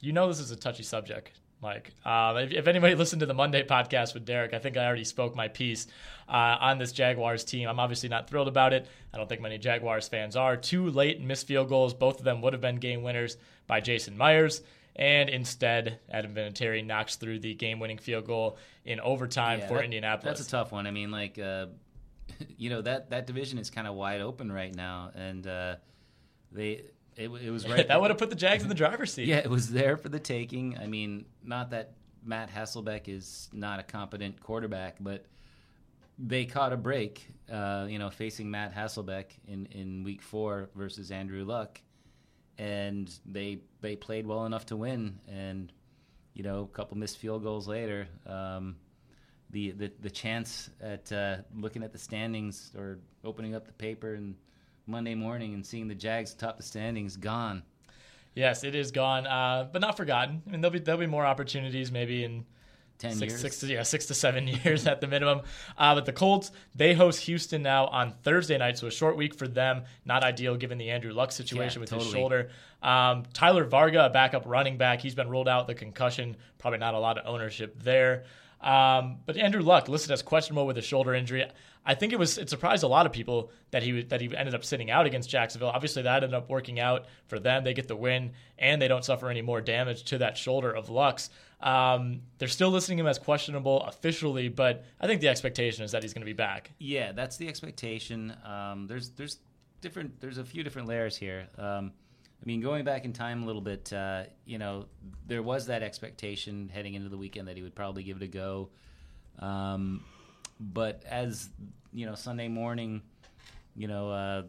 you 0.01 0.13
know 0.13 0.29
this 0.29 0.41
is 0.41 0.51
a 0.51 0.57
touchy 0.57 0.83
subject. 0.83 1.33
Mike. 1.63 1.93
Uh, 2.05 2.35
if, 2.43 2.53
if, 2.53 2.67
anybody 2.67 2.95
listened 2.97 3.21
to 3.21 3.27
the 3.27 3.35
Monday 3.35 3.65
podcast 3.65 4.13
with 4.13 4.27
Derek, 4.27 4.53
I 4.53 4.59
think 4.59 4.77
I 4.77 4.85
already 4.85 5.05
spoke 5.05 5.35
my 5.35 5.49
piece 5.49 5.87
uh, 6.29 6.59
on 6.61 6.79
this 6.79 6.93
Jaguars 6.93 7.45
team. 7.45 7.67
I'm 7.67 7.81
obviously 7.81 8.11
not 8.11 8.29
thrilled 8.29 8.47
about 8.47 8.75
it. 8.75 8.87
I 9.13 9.17
don't 9.17 9.27
think 9.27 9.41
many 9.41 9.57
Jaguars 9.57 10.07
fans 10.07 10.37
are. 10.37 10.57
Two 10.57 10.91
late 10.91 11.21
missed 11.21 11.47
field 11.47 11.71
goals, 11.71 11.95
both 11.95 12.19
of 12.19 12.25
them 12.25 12.43
would 12.43 12.53
have 12.53 12.61
been 12.61 12.77
game 12.77 13.03
winners 13.03 13.39
by 13.67 13.81
Jason 13.81 14.19
Myers. 14.19 14.61
And 14.97 15.31
instead, 15.31 15.99
Adam 16.11 16.35
Vinatieri 16.35 16.85
knocks 16.85 17.17
through 17.17 17.41
the 17.41 17.55
game 17.55 17.81
winning 17.81 17.99
field 17.99 18.27
goal 18.27 18.59
in 18.85 19.01
overtime 19.01 19.61
yeah, 19.61 19.69
for 19.69 19.75
that, 19.79 19.85
Indianapolis. 19.85 20.39
That's 20.39 20.49
a 20.49 20.51
tough 20.51 20.73
one. 20.73 20.87
I 20.87 20.91
mean, 20.91 21.11
like, 21.11 21.39
uh, 21.39 21.67
you 22.57 22.71
know 22.71 22.83
that 22.83 23.11
that 23.11 23.27
division 23.27 23.59
is 23.59 23.71
kind 23.71 23.87
of 23.87 23.95
wide 23.95 24.21
open 24.21 24.51
right 24.51 24.75
now, 24.75 25.11
and 25.15 25.47
uh, 25.47 25.77
they 26.53 26.83
it, 27.17 27.29
it 27.29 27.51
was 27.51 27.69
right 27.69 27.89
that 27.89 28.01
would 28.01 28.11
have 28.11 28.19
put 28.19 28.31
the 28.31 28.37
Jags 28.37 28.63
in 28.63 28.69
the 28.69 28.75
driver's 28.75 29.13
seat. 29.13 29.27
Yeah, 29.27 29.39
it 29.39 29.51
was 29.51 29.71
there 29.71 29.97
for 29.97 30.09
the 30.09 30.21
taking. 30.21 30.77
I 30.79 30.87
mean, 30.87 31.27
not 31.45 31.71
that 31.71 31.93
Matt 32.25 32.51
Hasselbeck 32.51 33.09
is 33.09 33.49
not 33.53 33.79
a 33.79 33.83
competent 33.83 34.41
quarterback, 34.41 34.97
but 35.01 35.27
they 36.19 36.45
caught 36.45 36.73
a 36.73 36.77
break, 36.77 37.29
uh, 37.51 37.87
you 37.89 37.99
know, 37.99 38.11
facing 38.11 38.51
Matt 38.51 38.75
Hasselbeck 38.75 39.27
in, 39.47 39.67
in 39.67 40.03
week 40.03 40.23
four 40.23 40.71
versus 40.75 41.11
Andrew 41.11 41.45
Luck. 41.45 41.81
And 42.59 43.13
they 43.27 43.61
they 43.81 43.97
played 43.97 44.27
well 44.27 44.47
enough 44.47 44.67
to 44.67 44.77
win. 44.77 45.19
And, 45.29 45.73
you 46.33 46.43
know, 46.43 46.63
a 46.63 46.77
couple 46.77 46.97
missed 46.97 47.19
field 47.19 47.43
goals 47.43 47.69
later, 47.69 48.09
um, 48.27 48.77
the, 49.51 49.71
the, 49.73 49.93
the 50.01 50.11
chance 50.11 50.71
at 50.81 51.11
uh, 51.13 51.37
looking 51.55 51.83
at 51.83 51.93
the 51.93 51.99
standings 51.99 52.73
or 52.77 52.99
opening 53.25 53.55
up 53.55 53.67
the 53.67 53.73
paper 53.73 54.15
and 54.15 54.35
Monday 54.87 55.15
morning 55.15 55.55
and 55.55 55.65
seeing 55.65 55.89
the 55.89 55.95
Jags 55.95 56.35
top 56.35 56.57
the 56.57 56.63
standings 56.63 57.17
gone. 57.17 57.63
Yes, 58.35 58.65
it 58.65 58.75
is 58.75 58.91
gone, 58.93 59.27
uh, 59.27 59.69
but 59.73 59.81
not 59.81 59.97
forgotten. 59.97 60.43
I 60.47 60.51
mean, 60.51 60.61
there'll 60.61 60.73
be 60.73 60.79
there'll 60.79 61.01
be 61.01 61.07
more 61.07 61.25
opportunities 61.25 61.91
maybe 61.91 62.23
in 62.23 62.45
ten 62.99 63.13
six, 63.15 63.33
years, 63.33 63.41
six 63.41 63.61
to, 63.61 63.67
yeah, 63.67 63.83
six 63.83 64.07
to 64.07 64.15
seven 64.15 64.47
years 64.65 64.87
at 64.87 65.01
the 65.01 65.07
minimum. 65.07 65.41
Uh, 65.79 65.95
but 65.95 66.05
the 66.05 66.13
Colts 66.13 66.53
they 66.75 66.93
host 66.93 67.21
Houston 67.23 67.63
now 67.63 67.87
on 67.87 68.13
Thursday 68.23 68.59
night, 68.59 68.77
so 68.77 68.89
a 68.89 68.91
short 68.91 69.17
week 69.17 69.35
for 69.35 69.49
them. 69.49 69.85
Not 70.05 70.23
ideal 70.23 70.57
given 70.57 70.77
the 70.77 70.91
Andrew 70.91 71.13
Luck 71.13 71.33
situation 71.33 71.79
Yeah, 71.79 71.81
with 71.81 71.91
totally. 71.91 72.05
his 72.11 72.15
shoulder. 72.15 72.51
Um, 72.83 73.25
Tyler 73.33 73.65
Varga, 73.65 74.07
a 74.07 74.11
backup 74.11 74.43
running 74.45 74.77
back, 74.77 75.01
he's 75.01 75.15
been 75.15 75.31
ruled 75.31 75.49
out 75.49 75.67
the 75.67 75.75
concussion. 75.75 76.37
Probably 76.59 76.79
not 76.79 76.93
a 76.95 76.99
lot 76.99 77.17
of 77.17 77.27
ownership 77.27 77.83
there. 77.83 78.25
Um, 78.61 79.19
but 79.27 79.37
Andrew 79.37 79.63
Luck 79.63 79.89
listed 79.89 80.11
as 80.11 80.23
questionable 80.23 80.67
with 80.67 80.79
a 80.79 80.83
shoulder 80.83 81.15
injury. 81.15 81.45
I 81.85 81.95
think 81.95 82.13
it 82.13 82.19
was 82.19 82.37
it 82.37 82.51
surprised 82.51 82.83
a 82.83 82.89
lot 82.89 83.07
of 83.07 83.13
people 83.13 83.51
that 83.71 83.83
he 83.83 84.03
that 84.03 84.21
he 84.21 84.37
ended 84.37 84.55
up 84.55 84.65
sitting 84.65 84.91
out 84.91 85.07
against 85.07 85.31
Jacksonville. 85.31 85.69
Obviously, 85.69 86.03
that 86.03 86.25
ended 86.25 86.35
up 86.35 86.49
working 86.49 86.81
out 86.81 87.07
for 87.29 87.39
them. 87.39 87.63
They 87.63 87.75
get 87.75 87.87
the 87.87 87.95
win 87.97 88.33
and 88.59 88.83
they 88.83 88.89
don't 88.89 89.05
suffer 89.05 89.31
any 89.31 89.43
more 89.43 89.61
damage 89.61 90.05
to 90.05 90.19
that 90.19 90.37
shoulder 90.37 90.73
of 90.73 90.91
Luck's. 90.91 91.31
Um, 91.61 92.23
they're 92.39 92.49
still 92.49 92.71
listing 92.71 92.99
him 92.99 93.07
as 93.07 93.19
questionable 93.19 93.83
officially, 93.85 94.49
but 94.49 94.85
I 95.01 95.07
think 95.07 95.21
the 95.21 95.29
expectation 95.29 95.85
is 95.85 95.93
that 95.93 96.03
he's 96.03 96.13
going 96.13 96.23
to 96.23 96.27
be 96.27 96.33
back. 96.33 96.73
Yeah, 96.79 97.13
that's 97.13 97.37
the 97.37 97.49
expectation. 97.49 98.37
Um, 98.45 98.87
there's 98.89 99.11
there's 99.11 99.39
different 99.81 100.21
there's 100.21 100.39
a 100.39 100.45
few 100.45 100.65
different 100.65 100.89
layers 100.89 101.17
here. 101.17 101.49
Um, 101.57 101.93
I 102.43 102.47
mean, 102.47 102.61
going 102.61 102.85
back 102.85 103.05
in 103.05 103.13
time 103.13 103.43
a 103.43 103.47
little 103.47 103.63
bit, 103.63 103.93
uh, 103.93 104.25
you 104.45 104.59
know, 104.59 104.87
there 105.27 105.43
was 105.43 105.67
that 105.67 105.83
expectation 105.83 106.71
heading 106.73 106.95
into 106.95 107.09
the 107.09 107.17
weekend 107.17 107.49
that 107.49 107.57
he 107.57 107.63
would 107.63 107.75
probably 107.75 108.03
give 108.03 108.19
it 108.19 108.23
a 108.23 108.29
go. 108.29 108.69
Um, 109.39 110.05
but 110.61 111.03
as 111.09 111.49
you 111.93 112.07
know, 112.07 112.15
Sunday 112.15 112.49
morning, 112.49 113.03
you 113.75 113.89
know, 113.89 114.11
uh, 114.11 114.43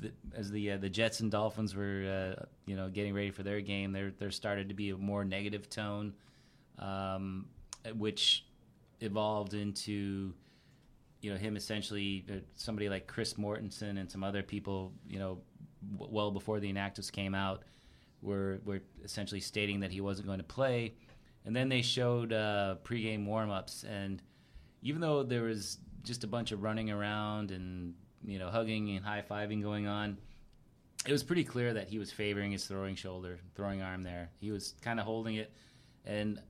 the, 0.00 0.12
as 0.34 0.50
the 0.50 0.72
uh, 0.72 0.76
the 0.78 0.88
Jets 0.88 1.20
and 1.20 1.30
Dolphins 1.30 1.74
were 1.74 2.36
uh, 2.38 2.44
you 2.66 2.76
know 2.76 2.88
getting 2.88 3.14
ready 3.14 3.30
for 3.30 3.42
their 3.42 3.60
game, 3.60 3.92
there 3.92 4.12
there 4.18 4.30
started 4.30 4.68
to 4.68 4.74
be 4.74 4.90
a 4.90 4.96
more 4.96 5.24
negative 5.24 5.68
tone, 5.68 6.14
um, 6.78 7.46
which 7.96 8.44
evolved 9.00 9.54
into 9.54 10.32
you 11.20 11.32
know 11.32 11.38
him 11.38 11.56
essentially 11.56 12.24
uh, 12.30 12.34
somebody 12.54 12.88
like 12.88 13.06
Chris 13.06 13.34
Mortensen 13.34 13.98
and 13.98 14.10
some 14.10 14.24
other 14.24 14.42
people 14.42 14.92
you 15.08 15.18
know 15.18 15.38
well 15.98 16.30
before 16.30 16.60
the 16.60 16.72
inactives 16.72 17.10
came 17.10 17.34
out 17.34 17.62
were 18.22 18.60
were 18.64 18.80
essentially 19.04 19.40
stating 19.40 19.80
that 19.80 19.90
he 19.90 20.00
wasn't 20.00 20.26
going 20.26 20.38
to 20.38 20.44
play, 20.44 20.94
and 21.44 21.54
then 21.54 21.68
they 21.68 21.82
showed 21.82 22.32
uh, 22.32 22.76
pregame 22.84 23.26
warmups. 23.26 23.84
And 23.84 24.22
even 24.82 25.00
though 25.00 25.22
there 25.22 25.42
was 25.44 25.78
just 26.02 26.24
a 26.24 26.26
bunch 26.26 26.52
of 26.52 26.62
running 26.62 26.90
around 26.90 27.50
and 27.50 27.94
you 28.24 28.38
know 28.38 28.48
hugging 28.48 28.96
and 28.96 29.04
high 29.04 29.22
fiving 29.28 29.62
going 29.62 29.86
on, 29.86 30.18
it 31.06 31.12
was 31.12 31.22
pretty 31.22 31.44
clear 31.44 31.72
that 31.74 31.88
he 31.88 31.98
was 31.98 32.12
favoring 32.12 32.52
his 32.52 32.66
throwing 32.66 32.94
shoulder, 32.94 33.38
throwing 33.54 33.82
arm 33.82 34.02
there. 34.02 34.30
He 34.40 34.50
was 34.50 34.74
kind 34.82 35.00
of 35.00 35.06
holding 35.06 35.36
it, 35.36 35.52
and 36.04 36.40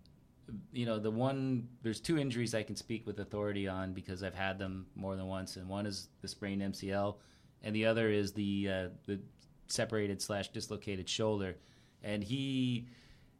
you 0.72 0.86
know 0.86 0.98
the 0.98 1.10
one 1.10 1.68
there's 1.82 2.00
two 2.00 2.18
injuries 2.18 2.54
I 2.54 2.64
can 2.64 2.74
speak 2.74 3.06
with 3.06 3.20
authority 3.20 3.68
on 3.68 3.92
because 3.92 4.22
I've 4.22 4.34
had 4.34 4.58
them 4.58 4.86
more 4.96 5.14
than 5.14 5.26
once, 5.26 5.56
and 5.56 5.68
one 5.68 5.86
is 5.86 6.08
the 6.20 6.28
sprained 6.28 6.62
MCL, 6.62 7.16
and 7.62 7.74
the 7.74 7.86
other 7.86 8.10
is 8.10 8.32
the 8.32 8.68
uh, 8.68 8.88
the 9.06 9.20
separated 9.68 10.20
slash 10.20 10.48
dislocated 10.48 11.08
shoulder, 11.08 11.56
and 12.02 12.22
he 12.22 12.86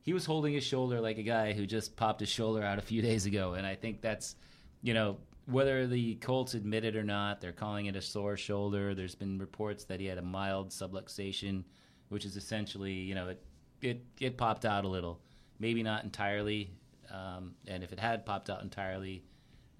he 0.03 0.13
was 0.13 0.25
holding 0.25 0.55
his 0.55 0.65
shoulder 0.65 1.01
like 1.01 1.19
a 1.19 1.23
guy 1.23 1.53
who 1.53 1.67
just 1.67 1.97
popped 1.97 2.21
his 2.21 2.29
shoulder 2.29 2.63
out 2.63 2.79
a 2.79 2.83
few 2.83 3.03
days 3.11 3.27
ago, 3.27 3.55
and 3.55 3.67
I 3.67 3.75
think 3.75 4.01
that's 4.01 4.37
you 4.83 4.95
know 4.95 5.19
whether 5.47 5.87
the 5.87 6.15
Colts 6.17 6.55
admit 6.55 6.85
it 6.85 6.97
or 6.97 7.03
not, 7.03 7.41
they're 7.41 7.51
calling 7.51 7.87
it 7.87 7.97
a 7.97 8.03
sore 8.03 8.37
shoulder. 8.37 8.95
There's 8.95 9.17
been 9.17 9.39
reports 9.39 9.85
that 9.85 9.99
he 9.99 10.07
had 10.07 10.19
a 10.19 10.23
mild 10.23 10.71
subluxation, 10.71 11.65
which 12.09 12.25
is 12.25 12.37
essentially 12.37 12.93
you 12.93 13.15
know 13.15 13.29
it 13.29 13.43
it 13.83 14.05
it 14.21 14.37
popped 14.37 14.65
out 14.65 14.85
a 14.85 14.89
little, 14.89 15.21
maybe 15.59 15.83
not 15.83 16.05
entirely. 16.05 16.71
Um, 17.11 17.55
and 17.67 17.83
if 17.83 17.93
it 17.93 17.99
had 17.99 18.25
popped 18.25 18.51
out 18.51 18.63
entirely, 18.63 19.25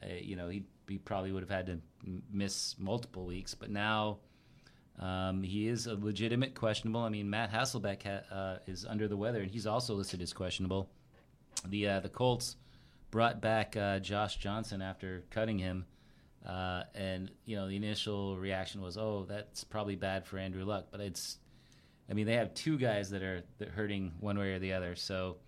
uh, 0.03 0.15
you 0.21 0.37
know, 0.37 0.49
he, 0.49 0.65
he 0.89 0.99
probably 0.99 1.33
would 1.33 1.43
have 1.43 1.51
had 1.51 1.67
to 1.67 1.79
miss 2.33 2.75
multiple 2.79 3.25
weeks. 3.25 3.55
But 3.55 3.71
now 3.71 4.19
um, 5.01 5.43
he 5.43 5.67
is 5.67 5.87
a 5.87 5.95
legitimate 5.95 6.55
questionable. 6.55 7.01
I 7.01 7.09
mean, 7.09 7.29
Matt 7.29 7.51
Hasselbeck 7.51 8.03
ha- 8.03 8.35
uh, 8.35 8.59
is 8.67 8.85
under 8.85 9.09
the 9.09 9.17
weather, 9.17 9.41
and 9.41 9.51
he's 9.51 9.67
also 9.67 9.95
listed 9.95 10.21
as 10.21 10.33
questionable. 10.33 10.91
The 11.67 11.89
uh, 11.89 12.01
the 12.01 12.11
Colts 12.11 12.57
brought 13.11 13.41
back 13.41 13.77
uh, 13.77 13.99
Josh 13.99 14.37
Johnson 14.37 14.83
after 14.83 15.25
cutting 15.31 15.59
him, 15.59 15.87
uh, 16.47 16.83
and 16.95 17.31
you 17.47 17.57
know 17.57 17.67
the 17.67 17.77
initial 17.77 18.37
reaction 18.37 18.83
was, 18.83 18.99
"Oh, 18.99 19.25
that's 19.27 19.65
probably 19.65 19.97
bad 19.97 20.27
for 20.27 20.39
Andrew 20.39 20.65
Luck." 20.65 20.89
But 20.91 21.01
it's, 21.01 21.39
I 22.11 22.13
mean, 22.13 22.27
they 22.27 22.35
have 22.35 22.53
two 22.53 22.77
guys 22.77 23.09
that 23.11 23.23
are 23.23 23.43
that 23.59 23.69
hurting 23.69 24.13
one 24.21 24.39
way 24.39 24.53
or 24.53 24.59
the 24.59 24.75
other. 24.75 24.97
So 24.97 25.39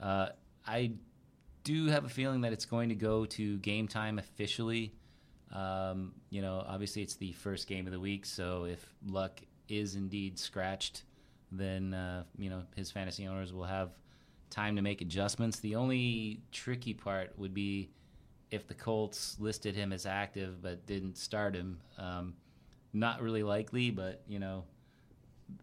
uh, 0.00 0.28
I 0.66 0.92
do 1.64 1.88
have 1.88 2.06
a 2.06 2.08
feeling 2.08 2.40
that 2.42 2.54
it's 2.54 2.64
going 2.64 2.88
to 2.88 2.94
go 2.94 3.26
to 3.26 3.58
game 3.58 3.88
time 3.88 4.18
officially. 4.18 4.94
Um, 5.52 6.12
you 6.30 6.42
know, 6.42 6.64
obviously 6.66 7.02
it's 7.02 7.14
the 7.14 7.32
first 7.32 7.66
game 7.66 7.86
of 7.86 7.92
the 7.92 8.00
week, 8.00 8.26
so 8.26 8.64
if 8.64 8.84
Luck 9.06 9.40
is 9.68 9.94
indeed 9.94 10.38
scratched, 10.38 11.04
then 11.52 11.94
uh, 11.94 12.24
you 12.38 12.50
know 12.50 12.62
his 12.74 12.90
fantasy 12.90 13.26
owners 13.26 13.52
will 13.52 13.64
have 13.64 13.90
time 14.50 14.76
to 14.76 14.82
make 14.82 15.00
adjustments. 15.00 15.60
The 15.60 15.76
only 15.76 16.40
tricky 16.52 16.94
part 16.94 17.32
would 17.38 17.54
be 17.54 17.90
if 18.50 18.66
the 18.66 18.74
Colts 18.74 19.36
listed 19.38 19.74
him 19.74 19.92
as 19.92 20.06
active 20.06 20.62
but 20.62 20.86
didn't 20.86 21.16
start 21.16 21.54
him. 21.54 21.80
Um, 21.98 22.34
not 22.92 23.20
really 23.20 23.42
likely, 23.42 23.90
but 23.90 24.22
you 24.26 24.38
know, 24.38 24.64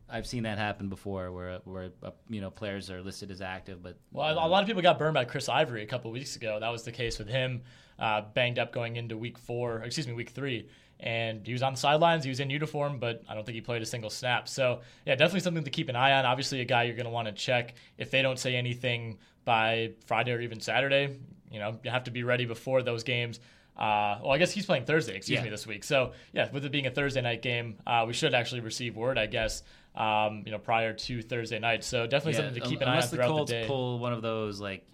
I've 0.09 0.27
seen 0.27 0.43
that 0.43 0.57
happen 0.57 0.89
before, 0.89 1.31
where 1.31 1.59
where 1.65 1.89
uh, 2.03 2.11
you 2.29 2.41
know 2.41 2.49
players 2.49 2.89
are 2.89 3.01
listed 3.01 3.31
as 3.31 3.41
active, 3.41 3.81
but 3.81 3.97
Well, 4.11 4.33
a 4.33 4.47
lot 4.47 4.61
of 4.61 4.67
people 4.67 4.81
got 4.81 4.99
burned 4.99 5.13
by 5.13 5.25
Chris 5.25 5.49
Ivory 5.49 5.83
a 5.83 5.87
couple 5.87 6.11
weeks 6.11 6.35
ago. 6.35 6.59
That 6.59 6.69
was 6.69 6.83
the 6.83 6.91
case 6.91 7.17
with 7.17 7.27
him, 7.27 7.63
uh, 7.99 8.21
banged 8.33 8.59
up 8.59 8.71
going 8.73 8.95
into 8.95 9.17
week 9.17 9.37
four, 9.37 9.81
excuse 9.83 10.07
me, 10.07 10.13
week 10.13 10.29
three. 10.29 10.67
And 10.99 11.45
he 11.45 11.51
was 11.51 11.63
on 11.63 11.73
the 11.73 11.79
sidelines. 11.79 12.23
He 12.23 12.29
was 12.29 12.39
in 12.39 12.49
uniform, 12.49 12.97
but 12.97 13.23
I 13.27 13.33
don't 13.33 13.45
think 13.45 13.55
he 13.55 13.61
played 13.61 13.81
a 13.81 13.85
single 13.85 14.09
snap. 14.09 14.47
So, 14.47 14.79
yeah, 15.05 15.15
definitely 15.15 15.41
something 15.41 15.65
to 15.65 15.69
keep 15.69 15.89
an 15.89 15.97
eye 15.97 16.13
on. 16.13 16.25
Obviously, 16.25 16.61
a 16.61 16.65
guy 16.65 16.83
you're 16.83 16.95
going 16.95 17.05
to 17.05 17.11
want 17.11 17.27
to 17.27 17.33
check. 17.33 17.73
If 17.97 18.09
they 18.09 18.21
don't 18.21 18.39
say 18.39 18.55
anything 18.55 19.17
by 19.43 19.91
Friday 20.05 20.31
or 20.31 20.39
even 20.39 20.61
Saturday, 20.61 21.17
you 21.51 21.59
know, 21.59 21.77
you 21.83 21.91
have 21.91 22.05
to 22.05 22.11
be 22.11 22.23
ready 22.23 22.45
before 22.45 22.83
those 22.83 23.03
games. 23.03 23.41
Uh, 23.75 24.19
well, 24.21 24.31
I 24.31 24.37
guess 24.37 24.51
he's 24.51 24.65
playing 24.65 24.85
Thursday, 24.85 25.15
excuse 25.17 25.39
Yeah. 25.39 25.43
me, 25.43 25.49
this 25.49 25.67
week. 25.67 25.83
So, 25.83 26.13
yeah, 26.31 26.49
with 26.51 26.63
it 26.63 26.71
being 26.71 26.85
a 26.87 26.91
Thursday 26.91 27.21
night 27.21 27.41
game, 27.41 27.75
uh, 27.85 28.05
we 28.07 28.13
should 28.13 28.33
actually 28.33 28.61
receive 28.61 28.95
word, 28.95 29.17
I 29.17 29.25
guess, 29.25 29.63
um, 29.95 30.43
you 30.45 30.51
know, 30.51 30.59
prior 30.59 30.93
to 30.93 31.21
Thursday 31.21 31.59
night. 31.59 31.83
So, 31.83 32.05
definitely 32.07 32.33
Yeah, 32.33 32.45
something 32.45 32.61
to 32.61 32.69
keep 32.69 32.81
an 32.81 32.87
eye 32.87 32.91
on 32.91 32.97
unless 32.97 33.09
the 33.11 33.17
Colts 33.17 33.51
the 33.51 33.57
day. 33.61 33.67
pull 33.67 33.99
one 33.99 34.13
of 34.13 34.21
those 34.21 34.61
like 34.61 34.85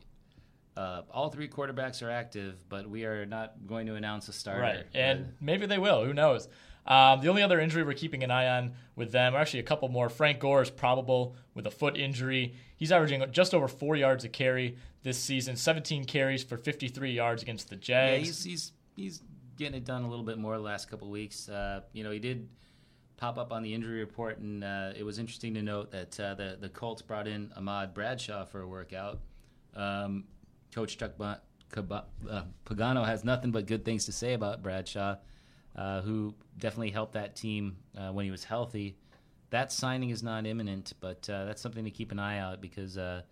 uh, 0.80 1.02
all 1.12 1.30
three 1.30 1.50
quarterbacks 1.50 2.02
are 2.02 2.10
active, 2.10 2.58
but 2.70 2.90
we 2.90 3.04
are 3.04 3.26
not 3.26 3.68
going 3.68 3.86
to 3.88 3.96
announce 3.96 4.30
a 4.30 4.34
starter. 4.34 4.62
Right, 4.62 4.86
and 4.94 5.34
maybe 5.42 5.66
they 5.66 5.78
will. 5.78 6.06
Who 6.06 6.14
knows? 6.14 6.48
Um, 6.88 7.20
the 7.20 7.28
only 7.28 7.44
other 7.44 7.60
injury 7.60 7.84
we're 7.84 7.94
keeping 7.94 8.24
an 8.24 8.32
eye 8.32 8.48
on 8.48 8.76
with 8.96 9.12
them, 9.12 9.36
or 9.36 9.40
actually 9.40 9.60
a 9.60 9.64
couple 9.64 9.90
more. 9.90 10.08
Frank 10.08 10.40
Gore 10.40 10.62
is 10.62 10.70
probable 10.70 11.36
with 11.54 11.68
a 11.68 11.72
foot 11.72 11.98
injury. 11.98 12.56
He's 12.78 12.94
averaging 12.94 13.26
just 13.32 13.54
over 13.54 13.68
four 13.68 13.98
yards 13.98 14.24
a 14.24 14.30
carry 14.30 14.78
this 15.04 15.18
season, 15.18 15.58
17 15.58 16.06
carries 16.06 16.44
for 16.44 16.56
53 16.56 17.12
yards 17.12 17.42
against 17.42 17.70
the 17.70 17.76
yeah, 17.76 17.82
Jags. 17.82 18.28
he's 18.28 18.44
he's 18.44 18.72
he's 18.96 19.22
getting 19.58 19.76
it 19.76 19.84
done 19.84 20.04
a 20.04 20.10
little 20.10 20.26
bit 20.26 20.38
more 20.38 20.56
the 20.56 20.64
last 20.64 20.90
couple 20.90 21.10
weeks. 21.10 21.50
Uh, 21.50 21.82
you 21.92 22.06
know, 22.06 22.12
he 22.12 22.20
did 22.20 22.48
pop 23.18 23.38
up 23.38 23.52
on 23.52 23.64
the 23.64 23.74
injury 23.74 24.00
report, 24.00 24.40
and 24.40 24.64
uh, 24.64 24.94
it 24.96 25.04
was 25.04 25.20
interesting 25.20 25.54
to 25.56 25.62
note 25.62 25.92
that 25.92 26.18
uh, 26.18 26.36
the 26.36 26.58
the 26.58 26.70
Colts 26.70 27.02
brought 27.02 27.28
in 27.28 27.52
Ahmad 27.58 27.94
Bradshaw 27.94 28.46
for 28.46 28.62
a 28.62 28.68
workout. 28.68 29.20
Um, 29.76 30.24
Coach 30.74 30.98
Chuck 30.98 31.14
uh, 31.20 31.36
Pagano 32.66 33.06
has 33.06 33.24
nothing 33.24 33.52
but 33.52 33.66
good 33.68 33.86
things 33.86 34.06
to 34.06 34.12
say 34.12 34.34
about 34.34 34.64
Bradshaw, 34.64 35.18
uh, 35.76 36.02
who 36.02 36.34
definitely 36.58 36.92
helped 36.92 37.14
that 37.14 37.36
team 37.36 37.78
uh, 37.98 38.12
when 38.12 38.26
he 38.26 38.32
was 38.32 38.44
healthy. 38.44 38.96
That 39.52 39.72
signing 39.72 40.10
is 40.10 40.22
not 40.22 40.46
imminent, 40.46 40.94
but 41.00 41.28
uh, 41.30 41.46
that's 41.46 41.62
something 41.62 41.86
to 41.86 41.92
keep 41.92 42.12
an 42.12 42.20
eye 42.20 42.40
out 42.40 42.62
because 42.62 42.98
uh, 42.98 43.24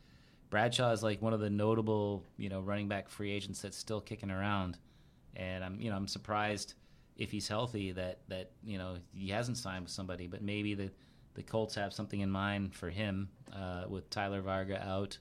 Bradshaw 0.49 0.91
is 0.91 1.03
like 1.03 1.21
one 1.21 1.33
of 1.33 1.39
the 1.39 1.49
notable, 1.49 2.23
you 2.37 2.49
know, 2.49 2.61
running 2.61 2.87
back 2.87 3.09
free 3.09 3.31
agents 3.31 3.61
that's 3.61 3.77
still 3.77 4.01
kicking 4.01 4.31
around, 4.31 4.77
and 5.35 5.63
I'm, 5.63 5.79
you 5.79 5.89
know, 5.89 5.95
I'm 5.95 6.07
surprised 6.07 6.73
if 7.17 7.31
he's 7.31 7.47
healthy, 7.47 7.91
that 7.91 8.19
that 8.29 8.51
you 8.63 8.77
know 8.77 8.97
he 9.13 9.29
hasn't 9.29 9.57
signed 9.57 9.83
with 9.83 9.91
somebody, 9.91 10.27
but 10.27 10.41
maybe 10.41 10.73
the 10.73 10.91
the 11.33 11.43
Colts 11.43 11.75
have 11.75 11.93
something 11.93 12.19
in 12.19 12.31
mind 12.31 12.73
for 12.73 12.89
him 12.89 13.29
uh, 13.53 13.83
with 13.87 14.09
Tyler 14.09 14.41
Varga 14.41 14.83
out. 14.87 15.17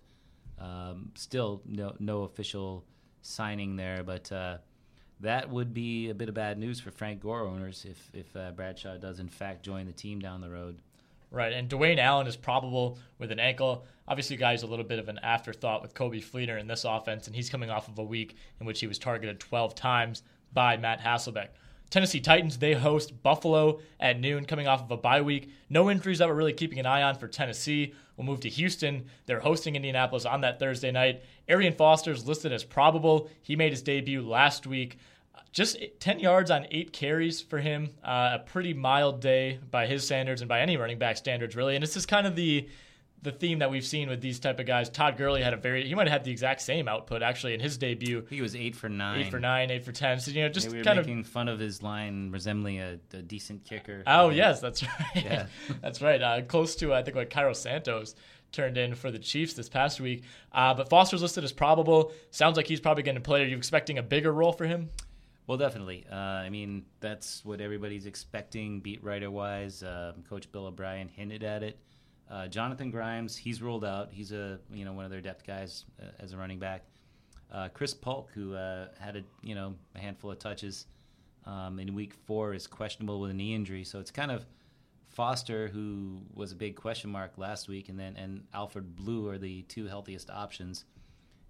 Um, 0.59 1.13
still, 1.15 1.63
no 1.67 1.95
no 1.99 2.23
official 2.23 2.85
signing 3.23 3.77
there, 3.77 4.03
but 4.03 4.31
uh, 4.33 4.59
that 5.21 5.51
would 5.51 5.75
be 5.75 6.11
a 6.11 6.15
bit 6.15 6.29
of 6.29 6.35
bad 6.35 6.59
news 6.59 6.81
for 6.81 6.91
Frank 6.91 7.21
Gore 7.21 7.47
owners 7.47 7.87
if 7.89 8.11
if 8.15 8.35
uh, 8.37 8.53
Bradshaw 8.53 8.97
does 8.97 9.21
in 9.21 9.29
fact 9.29 9.63
join 9.63 9.87
the 9.87 9.93
team 9.93 10.21
down 10.21 10.41
the 10.41 10.51
road. 10.51 10.79
Right, 11.31 11.53
and 11.53 11.69
Dwayne 11.69 11.99
Allen 11.99 12.29
is 12.29 12.37
probable 12.37 12.99
with 13.19 13.33
an 13.33 13.41
ankle. 13.41 13.85
Obviously, 14.07 14.37
guy's 14.37 14.63
a 14.63 14.67
little 14.67 14.85
bit 14.85 15.01
of 15.01 15.09
an 15.09 15.19
afterthought 15.23 15.83
with 15.83 15.93
Coby 15.93 16.25
Fleener 16.25 16.59
in 16.59 16.69
this 16.69 16.85
offense, 16.85 17.27
and 17.27 17.35
he's 17.35 17.51
coming 17.51 17.69
off 17.69 17.89
of 17.89 17.99
a 17.99 18.05
week 18.05 18.37
in 18.61 18.67
which 18.67 18.79
he 18.79 18.87
was 18.87 18.99
targeted 18.99 19.41
12 19.41 19.75
times 19.75 20.23
by 20.53 20.77
Matt 20.77 21.01
Hasselbeck. 21.01 21.49
Tennessee 21.91 22.21
Titans, 22.21 22.59
they 22.59 22.75
host 22.75 23.23
Buffalo 23.23 23.81
at 24.01 24.19
noon 24.19 24.45
coming 24.45 24.67
off 24.67 24.83
of 24.83 24.91
a 24.91 24.97
bye 24.97 25.21
week. 25.21 25.51
No 25.71 25.91
injuries 25.91 26.19
that 26.19 26.29
we're 26.29 26.35
really 26.35 26.53
keeping 26.53 26.79
an 26.79 26.87
eye 26.87 27.03
on 27.03 27.15
for 27.17 27.29
Tennessee. 27.29 27.95
We'll 28.17 28.27
move 28.27 28.41
to 28.41 28.49
Houston. 28.49 29.07
They're 29.27 29.41
hosting 29.41 29.77
Indianapolis 29.77 30.25
on 30.25 30.41
that 30.41 30.59
Thursday 30.59 30.91
night. 30.91 31.23
Arian 31.49 31.75
Foster 31.75 32.11
is 32.11 32.27
listed 32.27 32.53
as 32.53 32.65
probable. 32.65 33.31
He 33.43 33.57
made 33.57 33.73
his 33.73 33.83
debut 33.83 34.27
last 34.27 34.67
week. 34.67 34.99
Just 35.53 35.79
10 36.01 36.19
yards 36.19 36.51
on 36.51 36.67
eight 36.71 36.93
carries 36.93 37.41
for 37.41 37.59
him. 37.59 37.91
Uh, 38.05 38.31
a 38.35 38.39
pretty 38.41 38.75
mild 38.75 39.21
day 39.21 39.59
by 39.71 39.87
his 39.87 40.05
standards 40.05 40.43
and 40.43 40.49
by 40.49 40.61
any 40.61 40.77
running 40.77 40.99
back 40.99 41.17
standards, 41.17 41.57
really. 41.57 41.77
And 41.77 41.83
this 41.83 41.97
is 41.97 42.05
kind 42.05 42.27
of 42.27 42.37
the 42.37 42.69
the 43.27 43.33
theme 43.33 43.59
that 43.59 43.71
we've 43.71 43.85
seen 43.85 44.09
with 44.09 44.21
these 44.21 44.39
type 44.39 44.61
of 44.61 44.67
guys. 44.67 44.89
Todd 44.89 45.17
Gurley 45.19 45.43
had 45.43 45.53
a 45.53 45.57
very 45.57 45.87
he 45.87 45.95
might 45.95 46.07
have 46.07 46.13
had 46.13 46.25
the 46.25 46.31
exact 46.31 46.63
same 46.63 46.87
output 46.87 47.23
actually 47.23 47.55
in 47.55 47.61
his 47.61 47.77
debut. 47.77 48.25
He 48.31 48.41
was 48.41 48.55
eight 48.55 48.77
for 48.77 48.89
nine, 48.89 49.23
eight 49.23 49.31
for 49.31 49.41
nine, 49.41 49.71
eight 49.71 49.85
for 49.85 49.93
ten. 49.93 50.21
So 50.21 50.31
you 50.31 50.43
know, 50.43 50.49
just 50.49 50.69
yeah, 50.69 50.73
we 50.73 50.79
were 50.79 50.85
kind 50.85 50.99
making 50.99 51.21
of 51.21 51.27
fun 51.27 51.49
of 51.49 51.59
his 51.59 51.83
line 51.83 52.31
resembling 52.31 52.81
a, 52.81 52.99
a 53.13 53.23
decent 53.23 53.65
kicker. 53.65 54.05
Oh 54.07 54.31
yes, 54.31 54.61
that's 54.61 54.83
right. 54.83 54.93
Yeah. 55.27 55.47
that's 55.83 56.01
right. 56.01 56.23
Uh, 56.23 56.43
close 56.43 56.77
to 56.77 56.95
I 56.95 57.03
think 57.03 57.17
what 57.17 57.29
Cairo 57.29 57.53
Santos 57.53 58.15
turned 58.53 58.79
in 58.79 58.95
for 58.95 59.11
the 59.11 59.19
Chiefs 59.19 59.55
this 59.55 59.69
past 59.69 60.01
week. 60.01 60.23
Uh, 60.53 60.73
but 60.73 60.89
Foster's 60.89 61.21
listed 61.21 61.43
as 61.43 61.53
probable. 61.53 62.13
Sounds 62.31 62.57
like 62.57 62.69
he's 62.69 62.81
probably 62.81 63.03
going 63.03 63.17
to 63.17 63.21
play. 63.21 63.43
Are 63.43 63.47
you 63.47 63.57
expecting 63.57 63.99
a 63.99 64.03
bigger 64.03 64.33
role 64.33 64.53
for 64.53 64.67
him? 64.67 64.89
Well, 65.47 65.59
definitely. 65.59 66.07
Uh, 66.11 66.15
I 66.15 66.51
mean, 66.51 66.87
that's 67.01 67.45
what 67.45 67.61
everybody's 67.61 68.07
expecting, 68.07 68.81
beat 68.81 69.03
writer 69.05 69.31
wise. 69.31 69.83
Um, 69.83 70.25
Coach 70.29 70.51
Bill 70.51 70.67
O'Brien 70.67 71.09
hinted 71.09 71.45
at 71.45 71.63
it. 71.63 71.79
Uh, 72.31 72.47
Jonathan 72.49 72.91
Grimes, 72.91 73.37
he's 73.37 73.63
ruled 73.63 73.85
out. 73.85 74.09
He's 74.11 74.33
a 74.33 74.59
you 74.73 74.85
know 74.85 74.93
one 74.93 75.05
of 75.05 75.11
their 75.11 75.21
depth 75.21 75.47
guys 75.47 75.85
uh, 76.01 76.07
as 76.19 76.33
a 76.33 76.37
running 76.37 76.59
back. 76.59 76.85
Uh, 77.53 77.69
Chris 77.69 77.95
Polk, 77.95 78.31
who 78.35 78.55
uh, 78.55 78.89
had 78.99 79.17
a 79.17 79.23
you 79.43 79.55
know 79.55 79.75
a 79.95 79.99
handful 79.99 80.31
of 80.31 80.39
touches 80.39 80.87
um, 81.45 81.79
in 81.79 81.95
week 81.95 82.15
four, 82.27 82.55
is 82.55 82.67
questionable 82.67 83.21
with 83.21 83.31
a 83.31 83.35
knee 83.35 83.55
injury. 83.55 83.85
So 83.85 84.01
it's 84.01 84.11
kind 84.11 84.31
of 84.31 84.45
Foster, 85.09 85.69
who 85.69 86.21
was 86.35 86.53
a 86.53 86.57
big 86.57 86.77
question 86.77 87.11
mark 87.11 87.39
last 87.39 87.69
week, 87.69 87.89
and 87.89 87.99
then 87.99 88.17
and 88.17 88.43
Alfred 88.53 88.97
Blue 88.97 89.29
are 89.29 89.39
the 89.39 89.63
two 89.63 89.87
healthiest 89.87 90.29
options. 90.31 90.85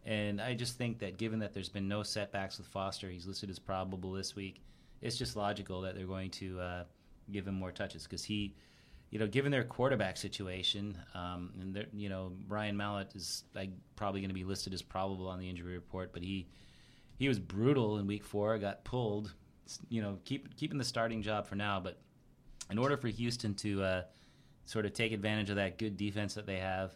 And 0.04 0.40
I 0.40 0.54
just 0.54 0.78
think 0.78 1.00
that 1.00 1.18
given 1.18 1.40
that 1.40 1.52
there's 1.52 1.68
been 1.68 1.88
no 1.88 2.04
setbacks 2.04 2.58
with 2.58 2.68
Foster, 2.68 3.10
he's 3.10 3.26
listed 3.26 3.50
as 3.50 3.58
probable 3.58 4.12
this 4.12 4.36
week. 4.36 4.62
It's 5.02 5.16
just 5.16 5.34
logical 5.34 5.80
that 5.80 5.96
they're 5.96 6.06
going 6.06 6.30
to 6.32 6.60
uh, 6.60 6.84
give 7.32 7.48
him 7.48 7.54
more 7.54 7.72
touches 7.72 8.04
because 8.04 8.22
he, 8.22 8.54
you 9.10 9.18
know, 9.18 9.26
given 9.26 9.52
their 9.52 9.64
quarterback 9.64 10.16
situation, 10.16 10.98
um, 11.14 11.52
and 11.60 11.86
you 11.92 12.08
know, 12.08 12.32
Ryan 12.48 12.76
Mallett 12.76 13.14
is 13.14 13.44
like, 13.54 13.70
probably 13.94 14.20
going 14.20 14.30
to 14.30 14.34
be 14.34 14.44
listed 14.44 14.74
as 14.74 14.82
probable 14.82 15.28
on 15.28 15.38
the 15.38 15.48
injury 15.48 15.74
report, 15.74 16.12
but 16.12 16.22
he 16.22 16.48
he 17.18 17.28
was 17.28 17.38
brutal 17.38 17.98
in 17.98 18.06
week 18.06 18.24
four, 18.24 18.58
got 18.58 18.84
pulled. 18.84 19.32
You 19.88 20.02
know, 20.02 20.18
keep 20.24 20.56
keeping 20.56 20.78
the 20.78 20.84
starting 20.84 21.22
job 21.22 21.46
for 21.46 21.54
now, 21.54 21.80
but 21.80 21.98
in 22.70 22.78
order 22.78 22.96
for 22.96 23.08
Houston 23.08 23.54
to 23.54 23.82
uh, 23.82 24.02
sort 24.64 24.86
of 24.86 24.92
take 24.92 25.12
advantage 25.12 25.50
of 25.50 25.56
that 25.56 25.78
good 25.78 25.96
defense 25.96 26.34
that 26.34 26.46
they 26.46 26.58
have, 26.58 26.92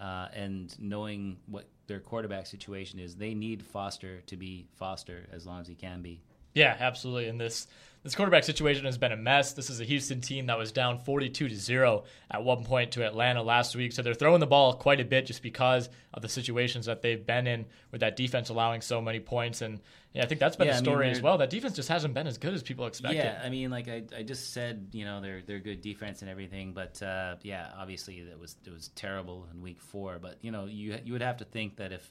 uh, 0.00 0.28
and 0.34 0.74
knowing 0.80 1.38
what 1.46 1.68
their 1.86 2.00
quarterback 2.00 2.46
situation 2.46 2.98
is, 2.98 3.14
they 3.16 3.34
need 3.34 3.62
Foster 3.62 4.20
to 4.22 4.36
be 4.36 4.66
Foster 4.74 5.28
as 5.32 5.46
long 5.46 5.60
as 5.60 5.66
he 5.66 5.74
can 5.74 6.02
be. 6.02 6.22
Yeah, 6.54 6.76
absolutely. 6.78 7.28
And 7.28 7.40
this 7.40 7.66
this 8.02 8.16
quarterback 8.16 8.42
situation 8.42 8.84
has 8.86 8.98
been 8.98 9.12
a 9.12 9.16
mess. 9.16 9.52
This 9.52 9.70
is 9.70 9.80
a 9.80 9.84
Houston 9.84 10.20
team 10.20 10.46
that 10.46 10.58
was 10.58 10.72
down 10.72 10.98
42 10.98 11.48
to 11.48 11.54
0 11.54 12.02
at 12.32 12.42
one 12.42 12.64
point 12.64 12.90
to 12.92 13.06
Atlanta 13.06 13.42
last 13.42 13.76
week. 13.76 13.92
So 13.92 14.02
they're 14.02 14.12
throwing 14.12 14.40
the 14.40 14.46
ball 14.46 14.74
quite 14.74 14.98
a 14.98 15.04
bit 15.04 15.24
just 15.24 15.40
because 15.40 15.88
of 16.12 16.20
the 16.20 16.28
situations 16.28 16.86
that 16.86 17.00
they've 17.00 17.24
been 17.24 17.46
in 17.46 17.64
with 17.92 18.00
that 18.00 18.16
defense 18.16 18.48
allowing 18.48 18.80
so 18.80 19.00
many 19.00 19.20
points. 19.20 19.62
And 19.62 19.78
yeah, 20.14 20.24
I 20.24 20.26
think 20.26 20.40
that's 20.40 20.56
been 20.56 20.66
Yeah, 20.66 20.72
the 20.72 20.78
I 20.78 20.80
mean, 20.80 20.84
story 20.84 21.10
as 21.10 21.22
well. 21.22 21.38
That 21.38 21.50
defense 21.50 21.76
just 21.76 21.88
hasn't 21.88 22.12
been 22.12 22.26
as 22.26 22.38
good 22.38 22.54
as 22.54 22.64
people 22.64 22.86
expected. 22.86 23.18
Yeah, 23.18 23.40
I 23.42 23.48
mean, 23.48 23.70
like 23.70 23.86
I, 23.86 24.02
I 24.16 24.24
just 24.24 24.52
said, 24.52 24.88
you 24.90 25.04
know, 25.04 25.20
they're 25.20 25.42
they're 25.46 25.60
good 25.60 25.80
defense 25.80 26.22
and 26.22 26.30
everything, 26.30 26.72
but 26.72 27.00
uh, 27.02 27.36
yeah, 27.42 27.70
obviously 27.78 28.18
it 28.18 28.38
was 28.38 28.56
it 28.66 28.72
was 28.72 28.88
terrible 28.96 29.46
in 29.54 29.62
week 29.62 29.80
four. 29.80 30.18
But 30.20 30.38
you 30.42 30.50
know, 30.50 30.66
you 30.66 30.98
you 31.04 31.12
would 31.12 31.22
have 31.22 31.36
to 31.36 31.44
think 31.44 31.76
that 31.76 31.92
if 31.92 32.10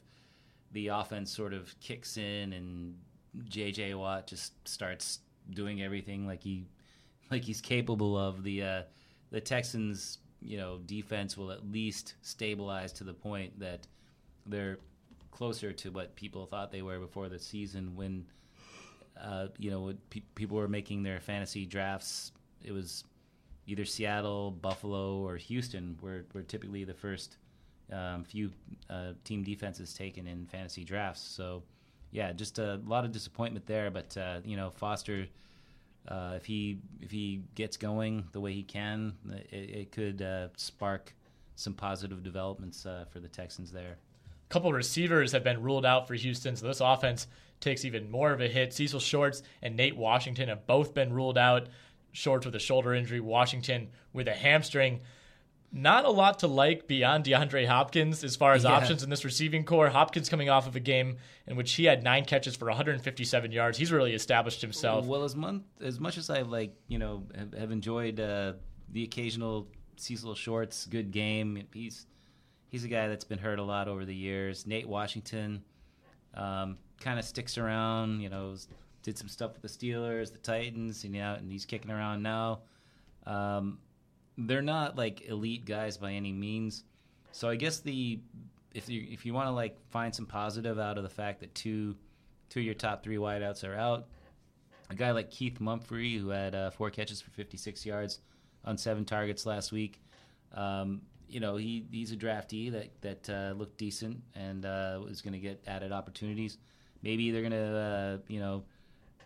the 0.72 0.88
offense 0.88 1.36
sort 1.36 1.54
of 1.54 1.78
kicks 1.82 2.16
in 2.16 2.54
and 2.54 2.96
J.J. 3.46 3.94
Watt 3.96 4.28
just 4.28 4.68
starts 4.68 5.20
doing 5.50 5.82
everything 5.82 6.28
like 6.28 6.44
he 6.44 6.66
like 7.30 7.44
he's 7.44 7.62
capable 7.62 8.18
of, 8.18 8.44
the 8.44 8.64
uh, 8.64 8.82
the 9.32 9.40
Texans, 9.40 10.18
you 10.42 10.58
know, 10.58 10.80
defense 10.86 11.38
will 11.38 11.52
at 11.52 11.66
least 11.72 12.16
stabilize 12.22 12.92
to 12.94 13.04
the 13.04 13.14
point 13.14 13.58
that 13.60 13.88
they're 14.46 14.80
closer 15.32 15.72
to 15.72 15.92
what 15.92 16.16
people 16.16 16.46
thought 16.46 16.72
they 16.72 16.82
were 16.82 17.00
before 17.00 17.30
the 17.30 17.40
season 17.40 17.96
when 17.96 18.26
uh, 19.22 19.48
you 19.58 19.70
know, 19.70 19.94
pe- 20.10 20.24
people 20.36 20.58
were 20.58 20.68
making 20.68 21.04
their 21.04 21.20
fantasy 21.20 21.66
drafts, 21.66 22.32
it 22.64 22.72
was 22.72 23.04
either 23.68 23.86
Seattle, 23.86 24.52
Buffalo, 24.52 25.18
or 25.18 25.38
Houston 25.38 25.98
were, 26.02 26.26
were 26.34 26.42
typically 26.42 26.84
the 26.84 26.94
first 26.94 27.38
um, 27.92 28.24
few 28.24 28.52
uh, 28.90 29.14
team 29.24 29.44
defenses 29.44 29.94
taken 29.94 30.28
in 30.28 30.46
fantasy 30.48 30.84
drafts. 30.84 31.22
So, 31.22 31.64
yeah, 32.12 32.32
just 32.34 32.60
a 32.60 32.80
lot 32.86 33.06
of 33.06 33.12
disappointment 33.12 33.66
there. 33.66 33.90
But 33.90 34.16
uh, 34.18 34.42
you 34.44 34.58
know, 34.58 34.70
Foster, 34.70 35.28
uh, 36.08 36.34
if 36.36 36.46
he 36.46 36.80
if 37.02 37.12
he 37.12 37.44
gets 37.56 37.78
going 37.78 38.26
the 38.32 38.40
way 38.40 38.54
he 38.54 38.64
can, 38.64 39.14
it, 39.50 39.54
it 39.54 39.92
could 39.92 40.22
uh, 40.22 40.50
spark 40.58 41.14
some 41.56 41.74
positive 41.74 42.24
developments 42.24 42.86
uh, 42.86 43.06
for 43.10 43.20
the 43.20 43.28
Texans 43.28 43.72
there. 43.72 43.98
A 44.50 44.54
couple 44.54 44.74
receivers 44.74 45.32
have 45.32 45.44
been 45.44 45.62
ruled 45.62 45.86
out 45.86 46.08
for 46.08 46.16
Houston, 46.16 46.56
so 46.56 46.68
this 46.68 46.82
offense 46.82 47.28
takes 47.62 47.86
even 47.86 48.10
more 48.10 48.34
of 48.34 48.42
a 48.42 48.48
hit. 48.48 48.74
Cecil 48.74 49.00
Shorts 49.00 49.44
and 49.62 49.76
Nate 49.76 49.96
Washington 49.96 50.50
have 50.50 50.68
both 50.68 50.94
been 50.94 51.14
ruled 51.14 51.38
out. 51.38 51.68
Shorts 52.12 52.46
with 52.46 52.56
a 52.56 52.60
shoulder 52.60 52.94
injury, 52.94 53.22
Washington 53.22 53.90
with 54.12 54.28
a 54.28 54.34
hamstring. 54.34 55.00
Not 55.74 56.04
a 56.04 56.10
lot 56.10 56.40
to 56.40 56.48
like 56.48 56.86
beyond 56.88 57.24
DeAndre 57.24 57.66
Hopkins 57.66 58.24
as 58.26 58.36
far 58.36 58.54
as 58.54 58.64
Yeah. 58.66 58.72
options 58.72 59.04
in 59.04 59.10
this 59.10 59.24
receiving 59.24 59.64
corps. 59.64 59.90
Hopkins 59.90 60.28
coming 60.28 60.50
off 60.50 60.68
of 60.68 60.76
a 60.76 60.82
game 60.82 61.18
in 61.48 61.56
which 61.56 61.72
he 61.74 61.86
had 61.86 62.04
nine 62.04 62.26
catches 62.26 62.58
for 62.58 62.68
157 62.68 63.52
yards. 63.54 63.78
He's 63.78 63.92
really 63.92 64.14
established 64.14 64.62
himself. 64.62 65.06
Well, 65.06 65.24
as 65.24 65.34
mon- 65.36 65.64
as 65.80 66.00
much 66.00 66.18
as 66.18 66.30
I 66.30 66.42
like, 66.42 66.76
you 66.90 66.98
know, 67.00 67.24
have, 67.36 67.54
have 67.54 67.72
enjoyed 67.72 68.20
uh, 68.20 68.54
the 68.90 69.04
occasional 69.04 69.68
Cecil 69.96 70.36
Shorts 70.36 70.88
good 70.88 71.12
game, 71.12 71.64
he's 71.74 72.06
he's 72.68 72.84
a 72.84 72.88
guy 72.90 73.08
that's 73.08 73.26
been 73.26 73.40
hurt 73.40 73.60
a 73.60 73.64
lot 73.64 73.88
over 73.88 74.04
the 74.04 74.16
years. 74.16 74.66
Nate 74.68 74.88
Washington 74.90 75.64
um, 76.34 76.78
kind 77.00 77.18
of 77.20 77.24
sticks 77.26 77.58
around, 77.58 78.20
you 78.22 78.30
know, 78.30 78.56
did 79.04 79.18
some 79.18 79.28
stuff 79.30 79.54
with 79.54 79.62
the 79.62 79.68
Steelers, 79.70 80.32
the 80.32 80.38
Titans, 80.40 81.04
and 81.06 81.16
yeah, 81.16 81.36
and 81.36 81.50
he's 81.52 81.66
kicking 81.66 81.92
around 81.92 82.24
now. 82.24 82.60
Um, 83.26 83.80
they're 84.38 84.62
not 84.62 84.98
like 84.98 85.28
elite 85.28 85.66
guys 85.66 85.98
by 85.98 86.14
any 86.14 86.32
means. 86.32 86.84
So 87.32 87.50
I 87.50 87.56
guess 87.56 87.80
the 87.80 88.20
if 88.74 88.90
you 88.90 89.06
if 89.10 89.26
you 89.26 89.34
want 89.34 89.48
to 89.48 89.52
like 89.52 89.78
find 89.90 90.14
some 90.14 90.26
positive 90.26 90.80
out 90.80 90.98
of 90.98 91.04
the 91.04 91.10
fact 91.10 91.42
that 91.42 91.54
two 91.56 91.96
two 92.50 92.60
of 92.60 92.66
your 92.66 92.76
top 92.76 93.04
three 93.04 93.18
wideouts 93.18 93.68
are 93.68 93.76
out, 93.76 94.08
a 94.90 94.96
guy 94.96 95.12
like 95.12 95.32
Keith 95.32 95.60
Mumphery 95.60 96.20
who 96.20 96.30
had 96.30 96.56
uh, 96.56 96.70
four 96.72 96.90
catches 96.90 97.22
for 97.22 97.32
56 97.32 97.86
yards 97.86 98.20
on 98.66 98.78
seven 98.78 99.06
targets 99.06 99.46
last 99.46 99.72
week. 99.72 100.02
Um, 100.54 101.02
you 101.28 101.40
know 101.40 101.56
he 101.56 101.86
he's 101.92 102.12
a 102.12 102.18
draftee 102.18 102.72
that 102.72 102.90
that 103.02 103.30
uh, 103.30 103.54
looked 103.58 103.78
decent 103.78 104.22
and 104.36 104.66
uh, 104.66 105.00
was 105.04 105.22
going 105.22 105.34
to 105.34 105.40
get 105.40 105.64
added 105.66 105.92
opportunities. 105.92 106.58
Maybe 107.02 107.32
they're 107.32 107.42
going 107.42 107.52
to 107.52 107.78
uh, 107.78 108.18
you 108.28 108.40
know 108.40 108.64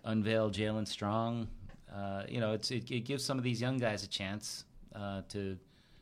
unveil 0.03 0.51
Jaelen 0.51 0.87
Strong. 0.87 1.47
Uh, 1.93 2.23
you 2.29 2.39
know 2.39 2.53
it's 2.53 2.71
it, 2.71 2.89
it 2.91 3.01
gives 3.01 3.23
some 3.23 3.37
of 3.37 3.43
these 3.43 3.59
young 3.59 3.77
guys 3.77 4.03
a 4.03 4.07
chance 4.07 4.65
uh, 4.95 5.21
to 5.29 5.57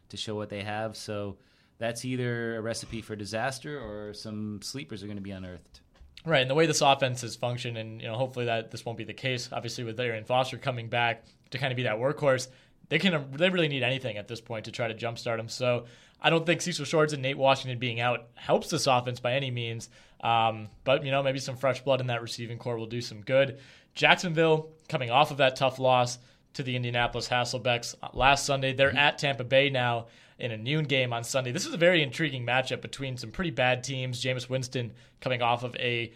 to 0.09 0.17
show 0.17 0.35
what 0.35 0.49
they 0.49 0.61
have. 0.61 0.95
So 0.95 1.37
that's 1.79 2.05
either 2.05 2.57
a 2.57 2.61
recipe 2.61 3.01
for 3.01 3.15
disaster 3.15 3.79
or 3.79 4.13
some 4.13 4.61
sleepers 4.61 5.03
are 5.03 5.07
going 5.07 5.17
to 5.17 5.23
be 5.23 5.31
unearthed. 5.31 5.81
Right, 6.25 6.41
and 6.41 6.49
the 6.49 6.55
way 6.55 6.67
this 6.67 6.79
offense 6.81 7.21
has 7.21 7.35
functioned, 7.35 7.77
and 7.77 8.01
you 8.01 8.07
know, 8.07 8.15
hopefully 8.15 8.45
that 8.45 8.71
this 8.71 8.85
won't 8.85 8.97
be 8.97 9.03
the 9.03 9.13
case. 9.13 9.49
Obviously, 9.51 9.83
with 9.83 9.99
Arian 9.99 10.23
Foster 10.23 10.57
coming 10.57 10.87
back 10.87 11.25
to 11.49 11.57
kind 11.57 11.73
of 11.73 11.75
be 11.75 11.83
that 11.83 11.97
workhorse, 11.97 12.47
they 12.87 12.97
can 12.97 13.25
they 13.31 13.49
really 13.49 13.67
need 13.67 13.83
anything 13.83 14.17
at 14.17 14.29
this 14.29 14.39
point 14.39 14.65
to 14.65 14.71
try 14.71 14.87
to 14.87 14.93
jumpstart 14.93 15.37
him. 15.37 15.49
So 15.49 15.85
I 16.21 16.29
don't 16.29 16.45
think 16.45 16.61
Cecil 16.61 16.85
Shorts 16.85 17.11
and 17.11 17.21
Nate 17.21 17.37
Washington 17.37 17.77
being 17.77 17.99
out 17.99 18.27
helps 18.35 18.69
this 18.69 18.87
offense 18.87 19.19
by 19.19 19.33
any 19.33 19.51
means. 19.51 19.89
Um, 20.21 20.69
but 20.85 21.03
you 21.03 21.11
know, 21.11 21.21
maybe 21.21 21.39
some 21.39 21.57
fresh 21.57 21.81
blood 21.81 21.99
in 21.99 22.07
that 22.07 22.21
receiving 22.21 22.57
corps 22.57 22.77
will 22.77 22.85
do 22.85 23.01
some 23.01 23.21
good. 23.21 23.59
Jacksonville 23.93 24.69
coming 24.87 25.11
off 25.11 25.31
of 25.31 25.37
that 25.37 25.57
tough 25.57 25.77
loss 25.77 26.19
to 26.53 26.63
the 26.63 26.75
Indianapolis 26.75 27.29
Hasselbecks 27.29 27.95
last 28.13 28.45
Sunday. 28.45 28.73
They're 28.73 28.95
at 28.95 29.17
Tampa 29.17 29.43
Bay 29.43 29.69
now 29.69 30.07
in 30.39 30.51
a 30.51 30.57
noon 30.57 30.85
game 30.85 31.13
on 31.13 31.23
Sunday. 31.23 31.51
This 31.51 31.65
is 31.65 31.73
a 31.73 31.77
very 31.77 32.01
intriguing 32.03 32.45
matchup 32.45 32.81
between 32.81 33.17
some 33.17 33.31
pretty 33.31 33.51
bad 33.51 33.83
teams. 33.83 34.21
Jameis 34.21 34.49
Winston 34.49 34.93
coming 35.21 35.41
off 35.41 35.63
of 35.63 35.75
a 35.77 36.11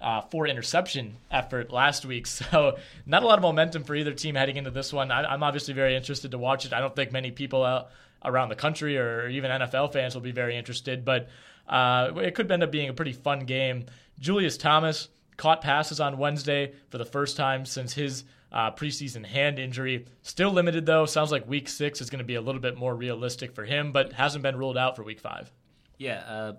uh, 0.00 0.20
four 0.20 0.46
interception 0.46 1.16
effort 1.30 1.70
last 1.70 2.04
week. 2.04 2.26
So, 2.32 2.78
not 3.06 3.22
a 3.22 3.26
lot 3.26 3.38
of 3.38 3.42
momentum 3.42 3.84
for 3.84 3.94
either 3.94 4.12
team 4.12 4.34
heading 4.34 4.56
into 4.56 4.70
this 4.70 4.92
one. 4.92 5.10
I, 5.10 5.32
am 5.32 5.42
obviously 5.42 5.74
very 5.74 5.96
interested 5.96 6.32
to 6.32 6.38
watch 6.38 6.66
it. 6.66 6.72
I 6.72 6.80
don't 6.80 6.94
think 6.94 7.12
many 7.12 7.30
people 7.30 7.64
out 7.64 7.90
around 8.24 8.48
the 8.48 8.56
country 8.56 8.98
or 8.98 9.28
even 9.28 9.50
NFL 9.50 9.92
fans 9.92 10.14
will 10.14 10.22
be 10.22 10.32
very 10.32 10.56
interested, 10.56 11.04
but 11.04 11.28
uh, 11.68 12.10
it 12.16 12.34
could 12.34 12.50
end 12.50 12.62
up 12.62 12.70
being 12.70 12.88
a 12.88 12.92
pretty 12.92 13.12
fun 13.12 13.40
game. 13.40 13.86
Julius 14.18 14.56
Thomas 14.56 15.08
caught 15.36 15.60
passes 15.60 16.00
on 16.00 16.18
Wednesday 16.18 16.72
for 16.90 16.98
the 16.98 17.04
first 17.04 17.36
time 17.36 17.64
since 17.64 17.92
his 17.92 18.24
uh, 18.52 18.70
preseason 18.72 19.24
hand 19.24 19.58
injury. 19.58 20.06
Still 20.22 20.50
limited, 20.50 20.86
though. 20.86 21.06
Sounds 21.06 21.32
like 21.32 21.48
week 21.48 21.68
six 21.68 22.00
is 22.00 22.10
going 22.10 22.18
to 22.18 22.24
be 22.24 22.34
a 22.34 22.40
little 22.40 22.60
bit 22.60 22.76
more 22.76 22.94
realistic 22.94 23.52
for 23.54 23.64
him, 23.64 23.92
but 23.92 24.12
hasn't 24.12 24.42
been 24.42 24.56
ruled 24.56 24.76
out 24.76 24.94
for 24.94 25.02
week 25.02 25.20
five. 25.20 25.50
Yeah, 25.98 26.20
uh, 26.26 26.52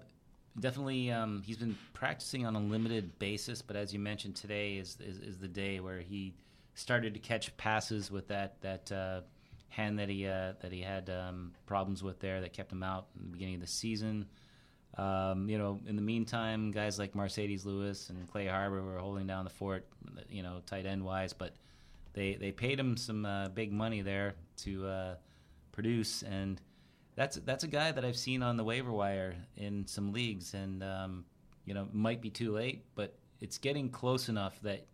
definitely. 0.59 1.11
Um, 1.11 1.43
he's 1.45 1.57
been 1.57 1.77
practicing 1.93 2.45
on 2.45 2.55
a 2.55 2.59
limited 2.59 3.17
basis, 3.19 3.61
but 3.61 3.75
as 3.75 3.93
you 3.93 3.99
mentioned, 3.99 4.35
today 4.35 4.73
is, 4.77 4.97
is, 4.99 5.19
is 5.19 5.37
the 5.37 5.47
day 5.47 5.79
where 5.79 5.99
he 5.99 6.33
started 6.73 7.13
to 7.13 7.19
catch 7.19 7.55
passes 7.57 8.09
with 8.09 8.27
that 8.29 8.59
that 8.61 8.91
uh, 8.91 9.21
hand 9.69 9.99
that 9.99 10.09
he 10.09 10.25
uh, 10.25 10.53
that 10.61 10.71
he 10.71 10.81
had 10.81 11.09
um, 11.09 11.51
problems 11.65 12.01
with 12.01 12.19
there 12.19 12.41
that 12.41 12.53
kept 12.53 12.71
him 12.71 12.83
out 12.83 13.07
in 13.17 13.25
the 13.25 13.31
beginning 13.31 13.55
of 13.55 13.61
the 13.61 13.67
season. 13.67 14.25
Um, 14.97 15.49
you 15.49 15.57
know, 15.57 15.79
in 15.87 15.95
the 15.95 16.01
meantime, 16.01 16.71
guys 16.71 16.99
like 16.99 17.13
Marcedes 17.13 17.65
Lewis 17.65 18.09
and 18.09 18.29
Clay 18.31 18.45
Harbor 18.45 18.83
were 18.83 18.99
holding 18.99 19.25
down 19.25 19.43
the 19.43 19.49
fort, 19.49 19.87
you 20.29 20.43
know, 20.43 20.61
tight 20.67 20.85
end 20.85 21.03
wise, 21.03 21.33
but 21.33 21.55
they 22.14 22.36
they 22.36 22.51
paid 22.51 22.80
him 22.80 22.95
some 22.97 23.26
uh, 23.26 23.49
big 23.49 23.72
money 23.72 24.01
there 24.01 24.36
to 24.57 24.88
uh, 24.88 25.16
produce, 25.72 26.24
and 26.24 26.61
that's 27.16 27.38
that's 27.38 27.64
a 27.64 27.68
guy 27.68 27.91
that 27.91 28.05
I've 28.05 28.18
seen 28.18 28.41
on 28.43 28.57
the 28.57 28.64
waiver 28.64 28.91
wire 28.91 29.36
in 29.57 29.86
some 29.88 30.14
leagues, 30.14 30.53
and 30.53 30.84
um, 30.84 31.26
you 31.66 31.74
know, 31.74 31.88
might 31.91 32.22
be 32.22 32.30
too 32.30 32.51
late, 32.51 32.86
but 32.95 33.18
it's 33.41 33.57
getting 33.57 33.89
close 33.89 34.30
enough 34.30 34.59
that 34.61 34.86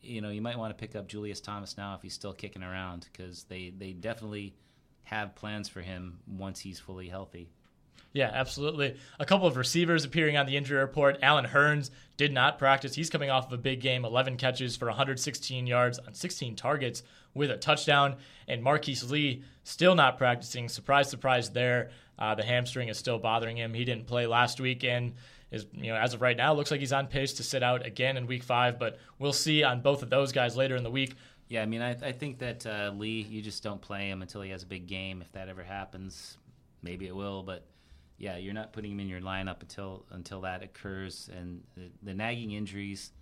you 0.00 0.20
know 0.20 0.30
you 0.30 0.40
might 0.40 0.56
want 0.56 0.76
to 0.76 0.80
pick 0.80 0.96
up 0.96 1.08
Julius 1.08 1.40
Thomas 1.40 1.76
now 1.76 1.94
if 1.94 2.02
he's 2.02 2.14
still 2.14 2.32
kicking 2.32 2.62
around 2.62 3.08
because 3.12 3.44
they 3.44 3.72
they 3.76 3.92
definitely 3.92 4.54
have 5.02 5.34
plans 5.34 5.68
for 5.68 5.80
him 5.80 6.20
once 6.26 6.60
he's 6.60 6.78
fully 6.78 7.08
healthy. 7.08 7.50
Yeah, 8.18 8.32
absolutely. 8.34 8.96
A 9.20 9.24
couple 9.24 9.46
of 9.46 9.56
receivers 9.56 10.04
appearing 10.04 10.36
on 10.36 10.46
the 10.46 10.56
injury 10.56 10.80
report. 10.80 11.20
Allen 11.22 11.44
Hurns 11.44 11.90
did 12.16 12.32
not 12.32 12.58
practice. 12.58 12.96
He's 12.96 13.10
coming 13.10 13.30
off 13.30 13.46
of 13.46 13.52
a 13.52 13.62
big 13.62 13.80
game 13.80 14.04
11 14.04 14.38
catches 14.38 14.76
for 14.76 14.86
116 14.86 15.68
yards 15.68 16.00
on 16.00 16.14
16 16.14 16.56
targets 16.56 17.04
with 17.32 17.48
a 17.52 17.56
touchdown. 17.56 18.16
And 18.48 18.60
Marquise 18.60 19.08
Lee 19.08 19.44
still 19.62 19.94
not 19.94 20.18
practicing. 20.18 20.68
Surprise, 20.68 21.08
surprise 21.08 21.50
there. 21.50 21.90
Uh, 22.18 22.34
the 22.34 22.42
hamstring 22.42 22.88
is 22.88 22.98
still 22.98 23.20
bothering 23.20 23.56
him. 23.56 23.72
He 23.72 23.84
didn't 23.84 24.08
play 24.08 24.26
last 24.26 24.58
week 24.58 24.82
and 24.82 25.12
is, 25.52 25.66
you 25.72 25.92
know, 25.92 25.96
as 25.96 26.12
of 26.12 26.20
right 26.20 26.36
now, 26.36 26.52
looks 26.54 26.72
like 26.72 26.80
he's 26.80 26.92
on 26.92 27.06
pace 27.06 27.34
to 27.34 27.44
sit 27.44 27.62
out 27.62 27.86
again 27.86 28.16
in 28.16 28.26
week 28.26 28.42
five. 28.42 28.80
But 28.80 28.98
we'll 29.20 29.32
see 29.32 29.62
on 29.62 29.80
both 29.80 30.02
of 30.02 30.10
those 30.10 30.32
guys 30.32 30.56
later 30.56 30.74
in 30.74 30.82
the 30.82 30.90
week. 30.90 31.14
Yeah, 31.48 31.62
I 31.62 31.66
mean, 31.66 31.82
I, 31.82 31.90
I 31.90 32.10
think 32.10 32.40
that 32.40 32.66
uh, 32.66 32.90
Lee, 32.96 33.20
you 33.30 33.42
just 33.42 33.62
don't 33.62 33.80
play 33.80 34.08
him 34.08 34.22
until 34.22 34.40
he 34.40 34.50
has 34.50 34.64
a 34.64 34.66
big 34.66 34.88
game. 34.88 35.22
If 35.22 35.30
that 35.34 35.48
ever 35.48 35.62
happens, 35.62 36.36
maybe 36.82 37.06
it 37.06 37.14
will. 37.14 37.44
But 37.44 37.64
yeah, 38.18 38.36
you're 38.36 38.54
not 38.54 38.72
putting 38.72 38.92
him 38.92 39.00
in 39.00 39.08
your 39.08 39.20
lineup 39.20 39.62
until 39.62 40.04
until 40.10 40.40
that 40.42 40.62
occurs. 40.62 41.30
And 41.34 41.62
the, 41.76 41.90
the 42.02 42.14
nagging 42.14 42.50
injuries 42.50 43.12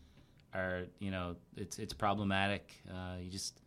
are, 0.55 0.85
you 0.99 1.11
know, 1.11 1.37
it's 1.57 1.79
it's 1.79 1.93
problematic. 1.93 2.73
Uh, 2.91 3.17
you 3.21 3.31
just, 3.31 3.61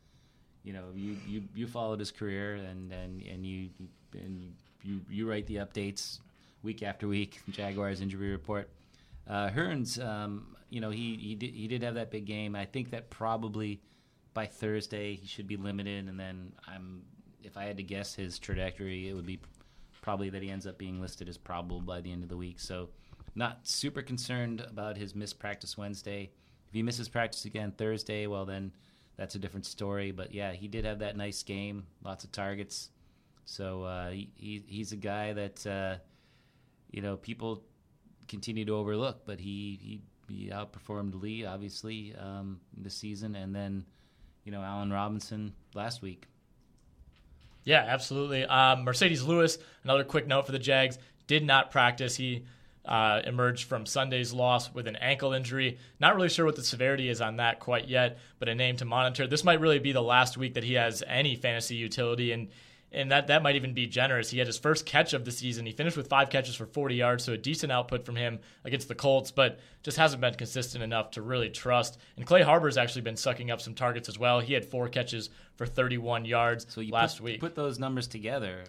you 0.63 0.73
know, 0.73 0.85
you, 0.95 1.17
you, 1.27 1.43
you 1.53 1.67
followed 1.67 1.99
his 1.99 2.11
career 2.11 2.55
and 2.55 2.91
and, 2.91 3.21
and 3.21 3.45
you 3.45 3.69
and 4.13 4.53
you, 4.83 5.01
you 5.07 5.29
write 5.29 5.45
the 5.45 5.57
updates 5.57 6.19
week 6.63 6.81
after 6.81 7.07
week. 7.07 7.39
Jaguars 7.51 8.01
injury 8.01 8.31
report. 8.31 8.69
Uh, 9.27 9.49
Hurns, 9.49 10.03
um, 10.03 10.55
you 10.71 10.81
know, 10.81 10.89
he 10.89 11.15
he 11.21 11.35
did, 11.35 11.53
he 11.53 11.67
did 11.67 11.83
have 11.83 11.93
that 11.93 12.09
big 12.09 12.25
game. 12.25 12.55
I 12.55 12.65
think 12.65 12.89
that 12.89 13.11
probably 13.11 13.81
by 14.33 14.47
Thursday 14.47 15.13
he 15.15 15.27
should 15.27 15.47
be 15.47 15.57
limited, 15.57 16.07
and 16.07 16.19
then 16.19 16.53
I'm 16.67 17.03
if 17.43 17.55
I 17.55 17.65
had 17.65 17.77
to 17.77 17.83
guess 17.83 18.15
his 18.15 18.39
trajectory, 18.39 19.09
it 19.09 19.13
would 19.13 19.27
be 19.27 19.39
probably 20.01 20.29
that 20.29 20.41
he 20.41 20.49
ends 20.49 20.67
up 20.67 20.77
being 20.77 21.01
listed 21.01 21.29
as 21.29 21.37
probable 21.37 21.81
by 21.81 22.01
the 22.01 22.11
end 22.11 22.23
of 22.23 22.29
the 22.29 22.37
week. 22.37 22.59
So, 22.59 22.89
not 23.35 23.67
super 23.67 24.01
concerned 24.01 24.61
about 24.61 24.97
his 24.97 25.15
missed 25.15 25.39
practice 25.39 25.77
Wednesday. 25.77 26.31
If 26.67 26.73
he 26.73 26.83
misses 26.83 27.09
practice 27.09 27.45
again 27.45 27.73
Thursday, 27.77 28.27
well, 28.27 28.45
then 28.45 28.71
that's 29.17 29.35
a 29.35 29.39
different 29.39 29.65
story. 29.65 30.11
But 30.11 30.33
yeah, 30.33 30.51
he 30.53 30.67
did 30.67 30.85
have 30.85 30.99
that 30.99 31.17
nice 31.17 31.43
game, 31.43 31.85
lots 32.03 32.23
of 32.23 32.31
targets. 32.31 32.89
So 33.45 33.83
uh, 33.83 34.11
he, 34.11 34.63
he's 34.67 34.91
a 34.91 34.97
guy 34.97 35.33
that 35.33 35.65
uh, 35.65 35.95
you 36.91 37.01
know 37.01 37.17
people 37.17 37.63
continue 38.27 38.63
to 38.65 38.75
overlook, 38.75 39.25
but 39.25 39.39
he 39.39 39.79
he, 40.27 40.33
he 40.33 40.49
outperformed 40.49 41.19
Lee 41.21 41.45
obviously 41.45 42.15
um, 42.15 42.59
this 42.77 42.95
season, 42.95 43.35
and 43.35 43.55
then 43.55 43.85
you 44.43 44.51
know 44.51 44.61
Allen 44.61 44.91
Robinson 44.91 45.53
last 45.73 46.01
week. 46.01 46.27
Yeah, 47.63 47.85
absolutely. 47.87 48.45
Um, 48.45 48.85
Marcedes 48.85 49.25
Lewis, 49.25 49.57
another 49.83 50.03
quick 50.03 50.27
note 50.27 50.45
for 50.45 50.51
the 50.51 50.59
Jags, 50.59 50.97
did 51.27 51.43
not 51.43 51.71
practice. 51.71 52.15
He 52.15 52.43
uh, 52.85 53.21
emerged 53.25 53.65
from 53.65 53.85
Sunday's 53.85 54.33
loss 54.33 54.73
with 54.73 54.87
an 54.87 54.95
ankle 54.95 55.33
injury. 55.33 55.77
Not 55.99 56.15
really 56.15 56.29
sure 56.29 56.45
what 56.45 56.55
the 56.55 56.63
severity 56.63 57.09
is 57.09 57.21
on 57.21 57.37
that 57.37 57.59
quite 57.59 57.87
yet, 57.87 58.17
but 58.39 58.49
a 58.49 58.55
name 58.55 58.77
to 58.77 58.85
monitor. 58.85 59.27
This 59.27 59.43
might 59.43 59.59
really 59.59 59.79
be 59.79 59.91
the 59.91 60.01
last 60.01 60.37
week 60.37 60.55
that 60.55 60.63
he 60.63 60.73
has 60.73 61.03
any 61.05 61.35
fantasy 61.35 61.75
utility, 61.75 62.31
and 62.31 62.47
and 62.91 63.11
that 63.11 63.27
that 63.27 63.43
might 63.43 63.55
even 63.55 63.73
be 63.73 63.85
generous. 63.85 64.29
He 64.29 64.39
had 64.39 64.47
his 64.47 64.57
first 64.57 64.85
catch 64.85 65.13
of 65.13 65.25
the 65.25 65.31
season. 65.31 65.65
He 65.65 65.71
finished 65.71 65.97
with 65.97 66.07
five 66.07 66.29
catches 66.29 66.55
for 66.55 66.65
40 66.65 66.95
yards, 66.95 67.23
so 67.23 67.33
a 67.33 67.37
decent 67.37 67.71
output 67.71 68.05
from 68.05 68.15
him 68.15 68.39
against 68.63 68.87
the 68.87 68.95
Colts, 68.95 69.31
but 69.31 69.59
just 69.83 69.97
hasn't 69.97 70.21
been 70.21 70.33
consistent 70.33 70.83
enough 70.83 71.11
to 71.11 71.21
really 71.21 71.49
trust. 71.49 71.99
And 72.17 72.25
Clay 72.25 72.41
Harbor's 72.41 72.77
actually 72.77 73.01
been 73.01 73.17
sucking 73.17 73.51
up 73.51 73.61
some 73.61 73.75
targets 73.75 74.09
as 74.09 74.17
well. 74.17 74.39
He 74.39 74.53
had 74.53 74.65
four 74.65 74.89
catches 74.89 75.29
for 75.55 75.65
31 75.65 76.25
yards 76.25 76.65
so 76.69 76.81
you 76.81 76.91
last 76.91 77.17
put, 77.17 77.23
week. 77.23 77.39
Put 77.39 77.55
those 77.55 77.79
numbers 77.79 78.07
together. 78.07 78.63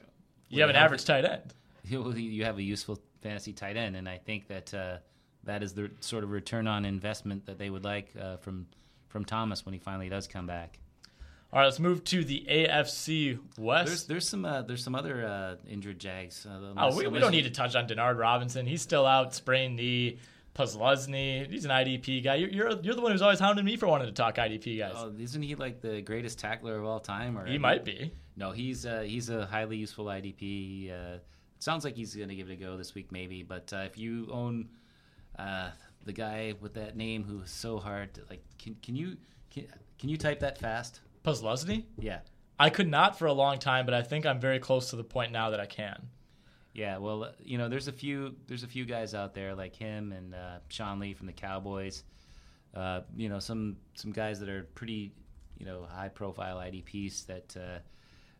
You 0.48 0.60
have 0.60 0.70
an 0.70 0.76
average 0.76 1.04
tight 1.04 1.24
end. 1.24 1.54
You, 1.82 2.12
you 2.12 2.44
have 2.44 2.58
a 2.58 2.62
useful 2.62 3.00
fantasy 3.22 3.54
tight 3.54 3.78
end, 3.78 3.96
and 3.96 4.06
I 4.06 4.18
think 4.18 4.48
that 4.48 4.74
uh, 4.74 4.98
that 5.44 5.62
is 5.62 5.72
the 5.72 5.90
sort 6.00 6.24
of 6.24 6.30
return 6.30 6.66
on 6.66 6.84
investment 6.84 7.46
that 7.46 7.58
they 7.58 7.70
would 7.70 7.84
like 7.84 8.14
uh, 8.20 8.36
from 8.36 8.66
from 9.08 9.24
Thomas 9.24 9.64
when 9.64 9.72
he 9.72 9.78
finally 9.78 10.10
does 10.10 10.28
come 10.28 10.46
back. 10.46 10.78
All 11.52 11.58
right, 11.58 11.64
let's 11.64 11.80
move 11.80 12.04
to 12.04 12.22
the 12.22 12.46
AFC 12.48 13.38
West. 13.58 13.86
There's 13.86 14.04
there's 14.04 14.28
some 14.28 14.44
uh, 14.44 14.62
there's 14.62 14.84
some 14.84 14.94
other 14.94 15.26
uh, 15.26 15.56
injured 15.68 15.98
Jags. 15.98 16.46
Uh, 16.46 16.74
oh, 16.76 16.96
we, 16.96 17.08
we 17.08 17.18
don't 17.18 17.32
need 17.32 17.42
to 17.42 17.50
touch 17.50 17.74
on 17.74 17.88
Denard 17.88 18.18
Robinson. 18.18 18.66
He's 18.66 18.82
still 18.82 19.04
out, 19.04 19.34
sprained 19.34 19.76
knee. 19.76 20.18
Posluszny, 20.54 21.48
he's 21.50 21.64
an 21.64 21.70
IDP 21.70 22.24
guy. 22.24 22.34
You're, 22.34 22.50
you're, 22.50 22.80
you're 22.82 22.94
the 22.94 23.00
one 23.00 23.12
who's 23.12 23.22
always 23.22 23.38
hounding 23.38 23.64
me 23.64 23.76
for 23.76 23.86
wanting 23.86 24.08
to 24.08 24.12
talk 24.12 24.34
IDP 24.34 24.78
guys. 24.78 24.94
Oh, 24.96 25.12
isn't 25.16 25.42
he 25.42 25.54
like 25.54 25.80
the 25.80 26.02
greatest 26.02 26.38
tackler 26.40 26.76
of 26.76 26.84
all 26.84 26.98
time? 26.98 27.38
Or 27.38 27.46
he 27.46 27.56
might 27.56 27.84
be. 27.84 28.12
No, 28.36 28.50
he's 28.50 28.84
uh, 28.84 29.02
he's 29.02 29.30
a 29.30 29.46
highly 29.46 29.76
useful 29.76 30.06
IDP. 30.06 30.90
Uh, 30.90 31.18
sounds 31.60 31.84
like 31.84 31.96
he's 31.96 32.14
going 32.14 32.28
to 32.28 32.34
give 32.34 32.50
it 32.50 32.54
a 32.54 32.56
go 32.56 32.76
this 32.76 32.94
week, 32.94 33.12
maybe. 33.12 33.42
But 33.42 33.72
uh, 33.72 33.78
if 33.86 33.96
you 33.96 34.28
own 34.30 34.68
uh, 35.38 35.70
the 36.04 36.12
guy 36.12 36.54
with 36.60 36.74
that 36.74 36.96
name 36.96 37.22
who's 37.22 37.50
so 37.50 37.78
hard, 37.78 38.14
to, 38.14 38.22
like, 38.28 38.42
can 38.58 38.76
can 38.82 38.96
you 38.96 39.16
can, 39.50 39.66
can 39.98 40.08
you 40.08 40.16
type 40.16 40.40
that 40.40 40.58
fast? 40.58 41.00
Posluszny? 41.24 41.84
Yeah. 41.98 42.20
I 42.58 42.70
could 42.70 42.88
not 42.88 43.18
for 43.18 43.26
a 43.26 43.32
long 43.32 43.58
time, 43.58 43.86
but 43.86 43.94
I 43.94 44.02
think 44.02 44.26
I'm 44.26 44.40
very 44.40 44.58
close 44.58 44.90
to 44.90 44.96
the 44.96 45.04
point 45.04 45.32
now 45.32 45.50
that 45.50 45.60
I 45.60 45.66
can. 45.66 46.08
Yeah, 46.72 46.98
well, 46.98 47.24
uh, 47.24 47.32
you 47.42 47.58
know, 47.58 47.68
there's 47.68 47.88
a 47.88 47.92
few 47.92 48.36
there's 48.46 48.62
a 48.62 48.68
few 48.68 48.84
guys 48.84 49.14
out 49.14 49.34
there 49.34 49.54
like 49.54 49.74
him 49.74 50.12
and 50.12 50.34
uh, 50.34 50.58
Sean 50.68 51.00
Lee 51.00 51.14
from 51.14 51.26
the 51.26 51.32
Cowboys. 51.32 52.04
Uh, 52.74 53.00
you 53.16 53.28
know, 53.28 53.38
some 53.38 53.76
some 53.94 54.12
guys 54.12 54.38
that 54.40 54.48
are 54.48 54.64
pretty, 54.74 55.12
you 55.58 55.66
know, 55.66 55.86
high 55.90 56.08
profile 56.08 56.58
IDPs 56.58 57.26
that 57.26 57.56
uh, 57.56 57.78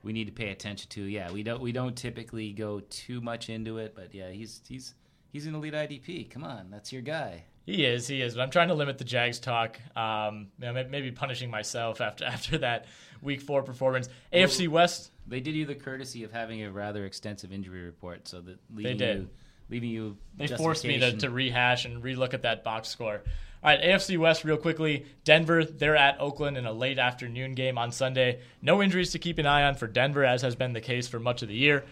we 0.02 0.12
need 0.12 0.26
to 0.26 0.32
pay 0.32 0.50
attention 0.50 0.88
to. 0.90 1.02
Yeah, 1.02 1.32
we 1.32 1.42
don't 1.42 1.60
we 1.60 1.72
don't 1.72 1.96
typically 1.96 2.52
go 2.52 2.80
too 2.88 3.20
much 3.20 3.48
into 3.48 3.78
it, 3.78 3.94
but 3.96 4.14
yeah, 4.14 4.30
he's 4.30 4.60
he's 4.68 4.94
he's 5.32 5.46
an 5.46 5.54
elite 5.54 5.74
IDP. 5.74 6.30
Come 6.30 6.44
on, 6.44 6.70
that's 6.70 6.92
your 6.92 7.02
guy. 7.02 7.44
He 7.66 7.84
is, 7.84 8.06
he 8.06 8.20
is. 8.22 8.34
But 8.34 8.42
I'm 8.42 8.50
trying 8.50 8.68
to 8.68 8.74
limit 8.74 8.98
the 8.98 9.04
Jags 9.04 9.38
talk. 9.38 9.78
Um, 9.96 10.48
you 10.58 10.72
know, 10.72 10.84
maybe 10.88 11.11
punishing 11.12 11.50
myself 11.50 12.00
after 12.00 12.24
after 12.26 12.58
that 12.58 12.86
Week 13.22 13.40
Four 13.40 13.62
performance. 13.62 14.08
Well, 14.32 14.42
AFC 14.42 14.68
West. 14.68 15.12
They 15.26 15.40
did 15.40 15.54
you 15.54 15.66
the 15.66 15.76
courtesy 15.76 16.24
of 16.24 16.32
having 16.32 16.62
a 16.64 16.72
rather 16.72 17.04
extensive 17.04 17.52
injury 17.52 17.82
report, 17.82 18.26
so 18.26 18.40
that 18.40 18.58
they 18.70 18.94
did. 18.94 19.18
You, 19.18 19.28
leaving 19.68 19.90
you. 19.90 20.16
They 20.36 20.48
forced 20.48 20.84
me 20.84 20.98
to, 20.98 21.16
to 21.18 21.30
rehash 21.30 21.84
and 21.84 22.02
relook 22.02 22.34
at 22.34 22.42
that 22.42 22.64
box 22.64 22.88
score. 22.88 23.22
All 23.62 23.70
right, 23.70 23.80
AFC 23.80 24.16
West, 24.16 24.42
real 24.42 24.56
quickly. 24.56 25.04
Denver, 25.24 25.64
they're 25.64 25.96
at 25.96 26.18
Oakland 26.18 26.56
in 26.56 26.64
a 26.64 26.72
late 26.72 26.98
afternoon 26.98 27.52
game 27.54 27.76
on 27.76 27.92
Sunday. 27.92 28.40
No 28.62 28.82
injuries 28.82 29.12
to 29.12 29.18
keep 29.18 29.38
an 29.38 29.44
eye 29.44 29.64
on 29.64 29.74
for 29.74 29.86
Denver, 29.86 30.24
as 30.24 30.40
has 30.42 30.56
been 30.56 30.72
the 30.72 30.80
case 30.80 31.08
for 31.08 31.20
much 31.20 31.42
of 31.42 31.48
the 31.48 31.54
year. 31.54 31.84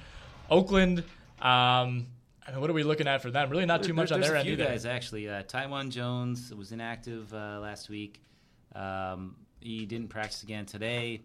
Oakland, 0.51 1.05
um, 1.43 2.07
Mean, 2.51 2.61
what 2.61 2.71
are 2.71 2.75
we 2.75 2.83
looking 2.83 3.09
at 3.09 3.23
for 3.23 3.31
them? 3.31 3.51
Really, 3.51 3.67
not 3.67 3.83
too 3.83 3.95
much 3.95 4.09
there, 4.09 4.17
on 4.17 4.21
their 4.21 4.37
end 4.37 4.49
either. 4.49 4.63
A 4.63 4.67
few 4.67 4.73
guys 4.73 4.87
actually. 4.87 5.29
Uh, 5.29 5.43
Taiwan 5.43 5.91
Jones 5.91 6.53
was 6.55 6.73
inactive 6.73 7.33
uh, 7.33 7.59
last 7.61 7.89
week. 7.89 8.23
Um, 8.75 9.37
he 9.61 9.87
didn't 9.87 10.09
practice 10.09 10.43
again 10.43 10.67
today. 10.67 11.23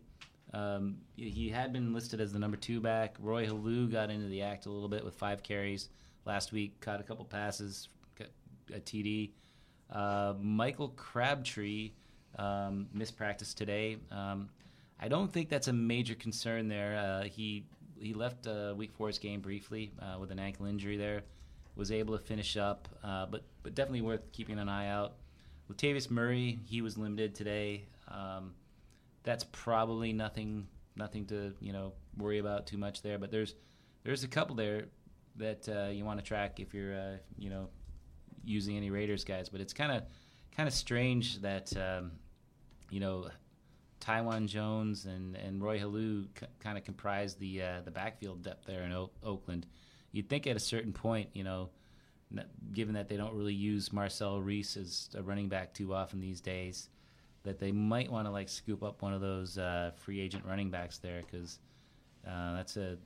Um, 0.53 0.97
he 1.15 1.49
had 1.49 1.73
been 1.73 1.93
listed 1.93 2.21
as 2.21 2.31
the 2.31 2.39
number 2.39 2.57
two 2.57 2.79
back. 2.79 3.15
Roy 3.19 3.45
Helu 3.45 3.91
got 3.91 4.11
into 4.11 4.27
the 4.27 4.41
act 4.43 4.65
a 4.65 4.69
little 4.69 4.89
bit 4.89 5.03
with 5.03 5.15
five 5.15 5.41
carries 5.41 5.89
last 6.25 6.51
week, 6.51 6.79
caught 6.79 6.99
a 6.99 7.03
couple 7.03 7.25
passes, 7.25 7.89
a 8.73 8.79
TD. 8.79 9.31
Uh, 9.91 10.33
Michael 10.39 10.89
Crabtree 10.89 11.91
um, 12.37 12.87
missed 12.93 13.17
practice 13.17 13.53
today. 13.53 13.97
Um, 14.11 14.49
I 14.99 15.07
don't 15.07 15.31
think 15.31 15.49
that's 15.49 15.67
a 15.67 15.73
major 15.73 16.15
concern 16.15 16.67
there. 16.67 16.97
Uh, 16.97 17.23
he 17.23 17.65
he 18.03 18.13
left 18.13 18.47
uh, 18.47 18.73
Week 18.75 18.91
Four's 18.93 19.17
game 19.17 19.41
briefly 19.41 19.93
uh, 19.99 20.17
with 20.19 20.31
an 20.31 20.39
ankle 20.39 20.65
injury 20.65 20.97
there. 20.97 21.23
Was 21.75 21.91
able 21.91 22.15
to 22.15 22.23
finish 22.23 22.55
up, 22.55 22.87
uh, 23.03 23.25
but 23.25 23.45
but 23.63 23.73
definitely 23.73 24.01
worth 24.01 24.31
keeping 24.31 24.59
an 24.59 24.69
eye 24.69 24.89
out. 24.89 25.13
Latavius 25.71 26.11
Murray, 26.11 26.59
he 26.65 26.81
was 26.81 26.99
limited 26.99 27.33
today. 27.33 27.85
Um, 28.07 28.53
that's 29.23 29.45
probably 29.51 30.13
nothing 30.13 30.67
nothing 30.95 31.25
to 31.25 31.53
you 31.59 31.73
know 31.73 31.93
worry 32.17 32.37
about 32.37 32.67
too 32.67 32.77
much 32.77 33.01
there. 33.01 33.17
But 33.17 33.31
there's 33.31 33.55
there's 34.03 34.23
a 34.23 34.27
couple 34.27 34.55
there 34.55 34.85
that 35.37 35.67
uh, 35.67 35.89
you 35.89 36.05
want 36.05 36.19
to 36.19 36.25
track 36.25 36.59
if 36.59 36.75
you're 36.75 36.93
uh, 36.93 37.17
you 37.37 37.49
know 37.49 37.69
using 38.43 38.77
any 38.77 38.91
Raiders 38.91 39.23
guys. 39.23 39.49
But 39.49 39.61
it's 39.61 39.73
kind 39.73 39.91
of 39.91 40.03
kind 40.55 40.67
of 40.67 40.75
strange 40.75 41.41
that 41.41 41.75
um, 41.75 42.11
you 42.91 42.99
know 42.99 43.29
Taiwan 44.03 44.47
Jones 44.47 45.05
and, 45.05 45.37
and 45.37 45.63
Roy 45.63 45.79
Helu 45.79 46.25
c- 46.37 46.45
kind 46.59 46.77
of 46.77 46.83
comprise 46.83 47.35
the 47.35 47.61
uh, 47.61 47.81
the 47.85 47.91
backfield 47.91 48.43
depth 48.43 48.65
there 48.65 48.83
in 48.83 48.91
o- 48.91 49.11
Oakland. 49.23 49.65
You'd 50.11 50.27
think 50.27 50.45
at 50.45 50.57
a 50.57 50.59
certain 50.59 50.91
point, 50.91 51.29
you 51.33 51.45
know, 51.45 51.69
given 52.73 52.95
that 52.95 53.07
they 53.07 53.15
don't 53.15 53.33
really 53.33 53.53
use 53.53 53.93
Marcel 53.93 54.41
Reece 54.41 54.75
as 54.75 55.09
a 55.15 55.23
running 55.23 55.47
back 55.47 55.73
too 55.73 55.93
often 55.93 56.19
these 56.19 56.41
days, 56.41 56.89
that 57.43 57.59
they 57.59 57.71
might 57.71 58.11
want 58.11 58.27
to 58.27 58.31
like 58.31 58.49
scoop 58.49 58.83
up 58.83 59.01
one 59.01 59.13
of 59.13 59.21
those 59.21 59.57
uh, 59.57 59.91
free 59.95 60.19
agent 60.19 60.43
running 60.45 60.69
backs 60.69 60.97
there 60.97 61.21
because 61.21 61.59
uh, 62.27 62.55
that's 62.55 62.75
a 62.75 62.97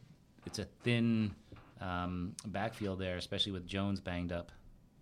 it's 0.47 0.57
a 0.57 0.65
thin 0.81 1.35
um, 1.79 2.33
backfield 2.47 2.97
there, 2.97 3.17
especially 3.17 3.51
with 3.51 3.67
Jones 3.67 3.99
banged 4.01 4.31
up. 4.31 4.51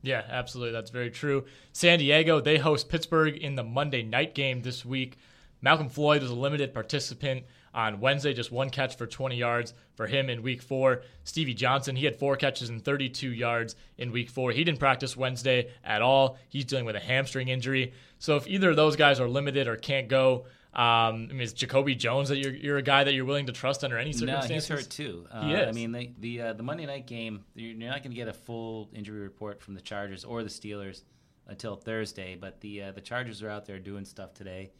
Yeah, 0.01 0.23
absolutely. 0.29 0.73
That's 0.73 0.91
very 0.91 1.09
true. 1.09 1.45
San 1.71 1.99
Diego, 1.99 2.41
they 2.41 2.57
host 2.57 2.89
Pittsburgh 2.89 3.37
in 3.37 3.55
the 3.55 3.63
Monday 3.63 4.03
night 4.03 4.35
game 4.35 4.61
this 4.61 4.83
week. 4.83 5.17
Malcom 5.66 5.89
Floyd 5.89 6.22
was 6.22 6.30
a 6.30 6.36
limited 6.36 6.74
participant 6.74 7.43
on 7.74 7.99
Wednesday, 7.99 8.34
just 8.34 8.51
one 8.51 8.70
catch 8.70 8.95
for 8.97 9.07
20 9.07 9.36
yards 9.36 9.74
for 9.95 10.05
him 10.05 10.30
in 10.30 10.43
week 10.43 10.61
four. 10.61 11.01
Stevie 11.24 11.55
Johnson, 11.55 11.95
he 11.95 12.05
had 12.05 12.16
four 12.16 12.36
catches 12.38 12.70
and 12.70 12.84
32 12.84 13.32
yards 13.32 13.76
in 13.97 14.11
week 14.11 14.30
four. 14.30 14.51
He 14.51 14.63
didn't 14.63 14.80
practice 14.80 15.18
Wednesday 15.18 15.72
at 15.84 16.01
all. 16.01 16.38
He's 16.49 16.66
dealing 16.66 16.86
with 16.86 16.95
a 16.95 16.99
hamstring 16.99 17.47
injury. 17.47 17.93
So 18.20 18.36
if 18.38 18.47
either 18.47 18.70
of 18.70 18.76
those 18.76 18.95
guys 18.95 19.20
are 19.20 19.28
limited 19.28 19.68
or 19.68 19.76
can't 19.76 20.07
go, 20.07 20.45
um, 20.74 21.30
I 21.30 21.34
mean, 21.34 21.41
is 21.41 21.53
Jacoby 21.53 21.95
Jones 21.95 22.30
that 22.30 22.38
you're, 22.38 22.53
you're 22.53 22.78
a 22.78 22.84
guy 22.84 23.03
that 23.03 23.13
you're 23.13 23.26
willing 23.26 23.45
to 23.47 23.53
trust 23.53 23.84
under 23.84 23.97
any 23.97 24.11
circumstances? 24.13 24.70
No, 24.70 24.76
he's 24.76 24.86
hurt 24.86 24.91
too. 24.91 25.26
Uh, 25.32 25.47
he 25.47 25.53
is. 25.53 25.68
I 25.70 25.72
mean, 25.72 25.91
the 25.93 26.11
the, 26.20 26.41
uh, 26.41 26.53
the 26.53 26.63
Monday 26.63 26.86
night 26.86 27.07
game, 27.07 27.43
you're 27.55 27.76
not 27.76 28.03
going 28.03 28.11
to 28.11 28.16
get 28.16 28.28
a 28.28 28.34
full 28.34 28.89
injury 28.93 29.22
report 29.22 29.61
from 29.61 29.74
the 29.74 29.82
Chargers 29.82 30.26
or 30.26 30.43
the 30.43 30.49
Steelers 30.49 31.03
until 31.47 31.76
Thursday. 31.78 32.36
But 32.36 32.59
the 32.59 32.84
uh, 32.84 32.91
the 32.91 32.99
Chargers 33.01 33.41
are 33.41 33.49
out 33.49 33.66
there 33.66 33.80
doing 33.80 34.03
stuff 34.03 34.34
today. 34.34 34.72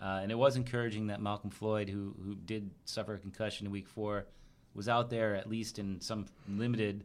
Uh, 0.00 0.20
and 0.22 0.30
it 0.30 0.34
was 0.34 0.56
encouraging 0.56 1.06
that 1.06 1.20
Malcom 1.20 1.52
Floyd, 1.52 1.88
who 1.88 2.14
who 2.22 2.34
did 2.34 2.70
suffer 2.84 3.14
a 3.14 3.18
concussion 3.18 3.66
in 3.66 3.72
Week 3.72 3.88
Four, 3.88 4.26
was 4.74 4.88
out 4.88 5.08
there 5.10 5.34
at 5.34 5.48
least 5.48 5.78
in 5.78 6.00
some 6.00 6.26
limited 6.48 7.04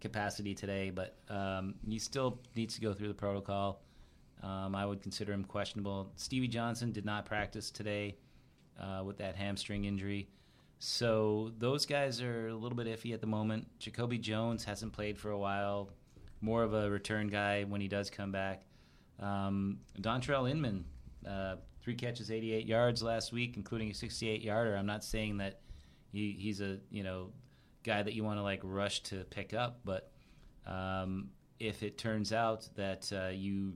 capacity 0.00 0.54
today. 0.54 0.90
But 0.90 1.16
um, 1.28 1.74
he 1.88 1.98
still 1.98 2.40
needs 2.54 2.74
to 2.76 2.80
go 2.80 2.92
through 2.92 3.08
the 3.08 3.14
protocol. 3.14 3.82
Um, 4.42 4.76
I 4.76 4.86
would 4.86 5.02
consider 5.02 5.32
him 5.32 5.44
questionable. 5.44 6.12
Stevie 6.16 6.48
Johnson 6.48 6.92
did 6.92 7.04
not 7.04 7.26
practice 7.26 7.72
today 7.72 8.16
uh, 8.80 9.02
with 9.04 9.18
that 9.18 9.34
hamstring 9.34 9.84
injury. 9.84 10.28
So 10.78 11.50
those 11.58 11.86
guys 11.86 12.22
are 12.22 12.48
a 12.48 12.54
little 12.54 12.76
bit 12.76 12.86
iffy 12.86 13.12
at 13.12 13.20
the 13.20 13.26
moment. 13.26 13.66
Jacoby 13.80 14.18
Jones 14.18 14.64
hasn't 14.64 14.92
played 14.92 15.18
for 15.18 15.30
a 15.30 15.38
while, 15.38 15.90
more 16.40 16.62
of 16.62 16.72
a 16.72 16.88
return 16.88 17.26
guy 17.26 17.64
when 17.64 17.80
he 17.80 17.88
does 17.88 18.10
come 18.10 18.30
back. 18.30 18.62
Um, 19.18 19.78
Dontrelle 20.00 20.48
Inman 20.48 20.84
uh, 21.28 21.56
three 21.88 21.94
catches, 21.94 22.30
88 22.30 22.66
yards 22.66 23.02
last 23.02 23.32
week, 23.32 23.56
including 23.56 23.90
a 23.90 23.94
68 23.94 24.42
yarder. 24.42 24.76
I'm 24.76 24.84
not 24.84 25.02
saying 25.02 25.38
that 25.38 25.60
he, 26.12 26.36
he's 26.38 26.60
a 26.60 26.76
you 26.90 27.02
know 27.02 27.30
guy 27.82 28.02
that 28.02 28.12
you 28.12 28.22
want 28.22 28.38
to 28.38 28.42
like 28.42 28.60
rush 28.62 29.00
to 29.04 29.24
pick 29.30 29.54
up, 29.54 29.80
but 29.86 30.12
um, 30.66 31.30
if 31.58 31.82
it 31.82 31.96
turns 31.96 32.30
out 32.30 32.68
that 32.76 33.10
uh, 33.10 33.28
you 33.28 33.72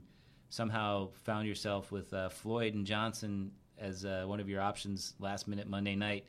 somehow 0.49 1.09
found 1.23 1.47
yourself 1.47 1.91
with 1.91 2.13
uh, 2.13 2.29
Floyd 2.29 2.75
and 2.75 2.85
Johnson 2.85 3.49
as 3.79 4.05
uh, 4.05 4.25
one 4.27 4.39
of 4.39 4.47
your 4.47 4.61
options 4.61 5.15
last 5.17 5.47
minute 5.47 5.67
Monday 5.67 5.95
night, 5.95 6.27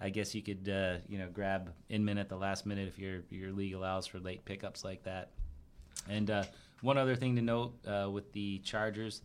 I 0.00 0.10
guess 0.10 0.36
you 0.36 0.42
could 0.42 0.68
uh, 0.68 0.98
you 1.08 1.18
know 1.18 1.30
grab 1.32 1.72
Inman 1.88 2.16
at 2.16 2.28
the 2.28 2.36
last 2.36 2.64
minute 2.64 2.86
if 2.86 2.96
your 2.96 3.22
your 3.30 3.50
league 3.50 3.74
allows 3.74 4.06
for 4.06 4.20
late 4.20 4.44
pickups 4.44 4.84
like 4.84 5.02
that. 5.02 5.32
And 6.08 6.30
uh, 6.30 6.44
one 6.80 6.96
other 6.96 7.16
thing 7.16 7.34
to 7.34 7.42
note 7.42 7.74
uh, 7.88 8.08
with 8.08 8.32
the 8.32 8.60
Chargers 8.60 9.22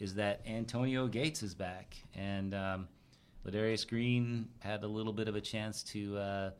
is 0.00 0.14
that 0.14 0.40
Antonio 0.46 1.06
Gates 1.06 1.42
is 1.42 1.54
back, 1.54 1.94
and 2.14 2.54
um, 2.54 2.88
Ladarius 3.46 3.86
Green 3.86 4.48
had 4.60 4.82
a 4.82 4.86
little 4.86 5.12
bit 5.12 5.28
of 5.28 5.36
a 5.36 5.40
chance 5.40 5.82
to, 5.84 6.16
uh, 6.16 6.50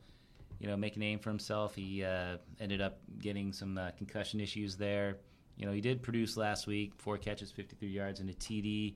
you 0.59 0.67
know, 0.67 0.77
make 0.77 0.95
a 0.95 0.99
name 0.99 1.19
for 1.19 1.29
himself. 1.29 1.75
He 1.75 2.03
uh, 2.03 2.37
ended 2.59 2.81
up 2.81 2.99
getting 3.19 3.51
some 3.51 3.77
uh, 3.77 3.91
concussion 3.97 4.39
issues 4.39 4.75
there. 4.75 5.17
You 5.57 5.65
know, 5.65 5.71
he 5.71 5.81
did 5.81 6.01
produce 6.03 6.37
last 6.37 6.67
week, 6.67 6.93
four 6.97 7.17
catches, 7.17 7.51
53 7.51 7.89
yards, 7.89 8.19
and 8.19 8.29
a 8.29 8.33
TD. 8.33 8.93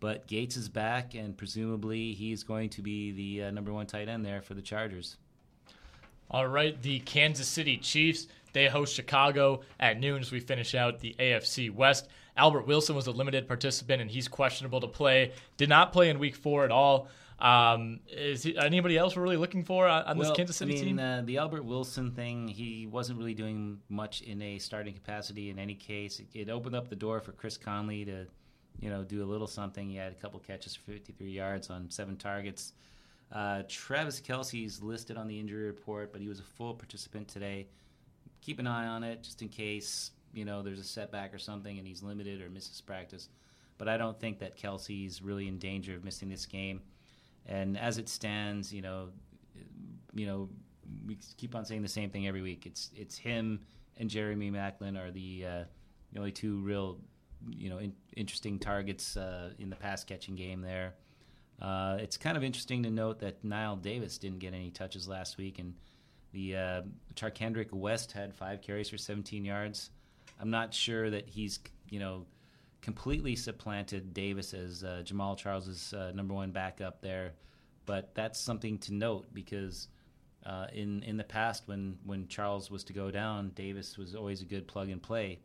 But 0.00 0.26
Gates 0.26 0.56
is 0.56 0.68
back, 0.68 1.14
and 1.14 1.36
presumably 1.36 2.12
he's 2.12 2.42
going 2.42 2.70
to 2.70 2.82
be 2.82 3.12
the 3.12 3.44
uh, 3.44 3.50
number 3.50 3.72
one 3.72 3.86
tight 3.86 4.08
end 4.08 4.24
there 4.24 4.42
for 4.42 4.54
the 4.54 4.62
Chargers. 4.62 5.16
All 6.30 6.48
right, 6.48 6.80
the 6.82 6.98
Kansas 7.00 7.46
City 7.46 7.76
Chiefs 7.76 8.26
they 8.56 8.68
host 8.68 8.94
Chicago 8.94 9.60
at 9.78 10.00
noon 10.00 10.20
as 10.22 10.32
we 10.32 10.40
finish 10.40 10.74
out 10.74 10.98
the 10.98 11.14
AFC 11.18 11.70
West. 11.70 12.08
Albert 12.36 12.66
Wilson 12.66 12.96
was 12.96 13.06
a 13.06 13.10
limited 13.10 13.46
participant 13.46 14.00
and 14.00 14.10
he's 14.10 14.28
questionable 14.28 14.80
to 14.80 14.88
play. 14.88 15.32
Did 15.58 15.68
not 15.68 15.92
play 15.92 16.08
in 16.08 16.18
Week 16.18 16.34
Four 16.34 16.64
at 16.64 16.70
all. 16.70 17.08
Um, 17.38 18.00
is 18.08 18.42
he, 18.42 18.56
anybody 18.56 18.96
else 18.96 19.14
we're 19.14 19.22
really 19.22 19.36
looking 19.36 19.62
for 19.62 19.86
on, 19.86 20.04
on 20.04 20.16
well, 20.16 20.28
this 20.28 20.36
Kansas 20.36 20.56
City 20.56 20.72
I 20.72 20.74
mean, 20.76 20.84
team? 20.84 20.98
Uh, 20.98 21.20
the 21.20 21.36
Albert 21.36 21.66
Wilson 21.66 22.12
thing, 22.12 22.48
he 22.48 22.86
wasn't 22.86 23.18
really 23.18 23.34
doing 23.34 23.78
much 23.90 24.22
in 24.22 24.40
a 24.40 24.58
starting 24.58 24.94
capacity 24.94 25.50
in 25.50 25.58
any 25.58 25.74
case. 25.74 26.18
It, 26.18 26.28
it, 26.32 26.48
opened 26.48 26.74
up 26.74 26.88
the 26.88 26.96
door 26.96 27.20
for 27.20 27.32
Chris 27.32 27.58
Conley 27.58 28.06
to, 28.06 28.26
you 28.80 28.88
know, 28.88 29.04
do 29.04 29.22
a 29.22 29.26
little 29.26 29.46
something. 29.46 29.86
He 29.90 29.96
had 29.96 30.12
a 30.12 30.14
couple 30.14 30.40
catches 30.40 30.74
for 30.74 30.92
53 30.92 31.30
yards 31.30 31.68
on 31.68 31.90
seven 31.90 32.16
targets. 32.16 32.72
Uh, 33.30 33.64
Travis 33.68 34.18
Kelce's 34.18 34.82
listed 34.82 35.18
on 35.18 35.28
the 35.28 35.38
injury 35.38 35.66
report, 35.66 36.10
but 36.10 36.22
he 36.22 36.28
was 36.28 36.40
a 36.40 36.44
full 36.44 36.72
participant 36.72 37.28
today 37.28 37.66
keep 38.46 38.60
an 38.60 38.66
eye 38.68 38.86
on 38.86 39.02
it 39.02 39.24
just 39.24 39.42
in 39.42 39.48
case 39.48 40.12
you 40.32 40.44
know 40.44 40.62
there's 40.62 40.78
a 40.78 40.84
setback 40.84 41.34
or 41.34 41.38
something 41.38 41.78
and 41.78 41.86
he's 41.86 42.02
limited 42.02 42.40
or 42.40 42.48
misses 42.48 42.80
practice. 42.80 43.28
But 43.76 43.88
I 43.88 43.96
don't 43.98 44.18
think 44.18 44.38
that 44.38 44.56
Kelce's 44.56 45.20
really 45.20 45.48
in 45.48 45.58
danger 45.58 45.94
of 45.96 46.04
missing 46.04 46.30
this 46.30 46.46
game. 46.46 46.80
And 47.44 47.76
as 47.76 47.98
it 47.98 48.08
stands, 48.08 48.72
you 48.72 48.80
know, 48.80 49.08
you 50.14 50.26
know, 50.26 50.48
we 51.06 51.18
keep 51.36 51.54
on 51.54 51.64
saying 51.64 51.82
the 51.82 51.88
same 51.88 52.08
thing 52.08 52.26
every 52.26 52.40
week. 52.40 52.64
It's 52.64 52.90
it's 52.94 53.18
him 53.18 53.60
and 53.98 54.08
Jeremy 54.08 54.50
Maclin 54.50 54.96
are 54.96 55.10
the 55.10 55.44
uh, 55.44 55.64
the 56.12 56.18
only 56.20 56.32
two 56.32 56.60
real, 56.60 56.98
you 57.50 57.68
know, 57.68 57.78
in, 57.78 57.92
interesting 58.16 58.58
targets 58.58 59.16
uh, 59.16 59.50
in 59.58 59.70
the 59.70 59.76
pass 59.76 60.04
catching 60.04 60.36
game 60.36 60.60
there. 60.60 60.94
Uh, 61.60 61.96
it's 62.00 62.16
kind 62.16 62.36
of 62.36 62.44
interesting 62.44 62.82
to 62.84 62.90
note 62.90 63.18
that 63.20 63.42
Knile 63.42 63.80
Davis 63.80 64.18
didn't 64.18 64.38
get 64.38 64.54
any 64.54 64.70
touches 64.70 65.08
last 65.08 65.36
week, 65.36 65.58
and 65.58 65.74
the 66.36 66.54
uh, 66.54 66.82
Charcandrick 67.14 67.72
West 67.72 68.12
had 68.12 68.34
five 68.34 68.60
carries 68.60 68.90
for 68.90 68.98
17 68.98 69.42
yards. 69.42 69.90
I'm 70.38 70.50
not 70.50 70.74
sure 70.74 71.08
that 71.08 71.26
he's 71.26 71.58
you 71.88 71.98
know 71.98 72.26
completely 72.82 73.34
supplanted 73.34 74.12
Davis 74.12 74.52
as 74.52 74.84
uh, 74.84 75.02
Jamaal 75.02 75.38
Charles's 75.38 75.94
uh, 75.94 76.12
number 76.14 76.34
one 76.34 76.50
backup 76.50 77.00
there, 77.00 77.32
but 77.86 78.14
that's 78.14 78.38
something 78.38 78.76
to 78.80 78.92
note 78.92 79.26
because 79.32 79.88
uh, 80.44 80.66
in 80.74 81.02
in 81.04 81.16
the 81.16 81.24
past 81.24 81.62
when 81.66 81.96
when 82.04 82.28
Charles 82.28 82.70
was 82.70 82.84
to 82.84 82.92
go 82.92 83.10
down, 83.10 83.50
Davis 83.54 83.96
was 83.96 84.14
always 84.14 84.42
a 84.42 84.44
good 84.44 84.68
plug 84.68 84.90
and 84.90 85.02
play, 85.02 85.40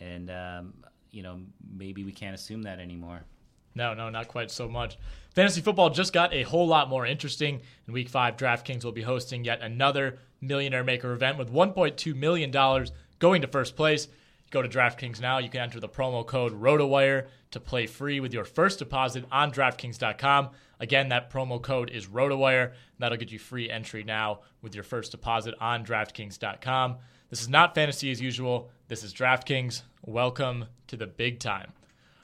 and 0.00 0.30
um, 0.30 0.72
you 1.10 1.22
know 1.22 1.40
maybe 1.76 2.04
we 2.04 2.12
can't 2.12 2.34
assume 2.34 2.62
that 2.62 2.78
anymore. 2.78 3.22
No, 3.74 3.94
no, 3.94 4.10
not 4.10 4.28
quite 4.28 4.50
so 4.50 4.68
much. 4.68 4.98
Fantasy 5.34 5.62
football 5.62 5.90
just 5.90 6.12
got 6.12 6.34
a 6.34 6.42
whole 6.42 6.66
lot 6.66 6.88
more 6.88 7.06
interesting. 7.06 7.60
In 7.86 7.94
week 7.94 8.08
five, 8.08 8.36
DraftKings 8.36 8.84
will 8.84 8.92
be 8.92 9.02
hosting 9.02 9.44
yet 9.44 9.62
another 9.62 10.18
Millionaire 10.40 10.84
Maker 10.84 11.12
event 11.12 11.38
with 11.38 11.52
$1.2 11.52 12.14
million 12.14 12.50
going 13.18 13.42
to 13.42 13.48
first 13.48 13.76
place. 13.76 14.08
Go 14.50 14.60
to 14.60 14.68
DraftKings 14.68 15.20
now. 15.20 15.38
You 15.38 15.48
can 15.48 15.62
enter 15.62 15.80
the 15.80 15.88
promo 15.88 16.26
code 16.26 16.52
ROTOWIRE 16.52 17.28
to 17.52 17.60
play 17.60 17.86
free 17.86 18.20
with 18.20 18.34
your 18.34 18.44
first 18.44 18.78
deposit 18.78 19.24
on 19.32 19.50
DraftKings.com. 19.50 20.50
Again, 20.78 21.08
that 21.08 21.30
promo 21.30 21.62
code 21.62 21.88
is 21.88 22.06
ROTOWIRE. 22.06 22.72
That'll 22.98 23.16
get 23.16 23.32
you 23.32 23.38
free 23.38 23.70
entry 23.70 24.04
now 24.04 24.40
with 24.60 24.74
your 24.74 24.84
first 24.84 25.12
deposit 25.12 25.54
on 25.58 25.86
DraftKings.com. 25.86 26.96
This 27.30 27.40
is 27.40 27.48
not 27.48 27.74
fantasy 27.74 28.10
as 28.10 28.20
usual. 28.20 28.70
This 28.88 29.02
is 29.02 29.14
DraftKings. 29.14 29.82
Welcome 30.04 30.66
to 30.88 30.98
the 30.98 31.06
big 31.06 31.38
time. 31.38 31.72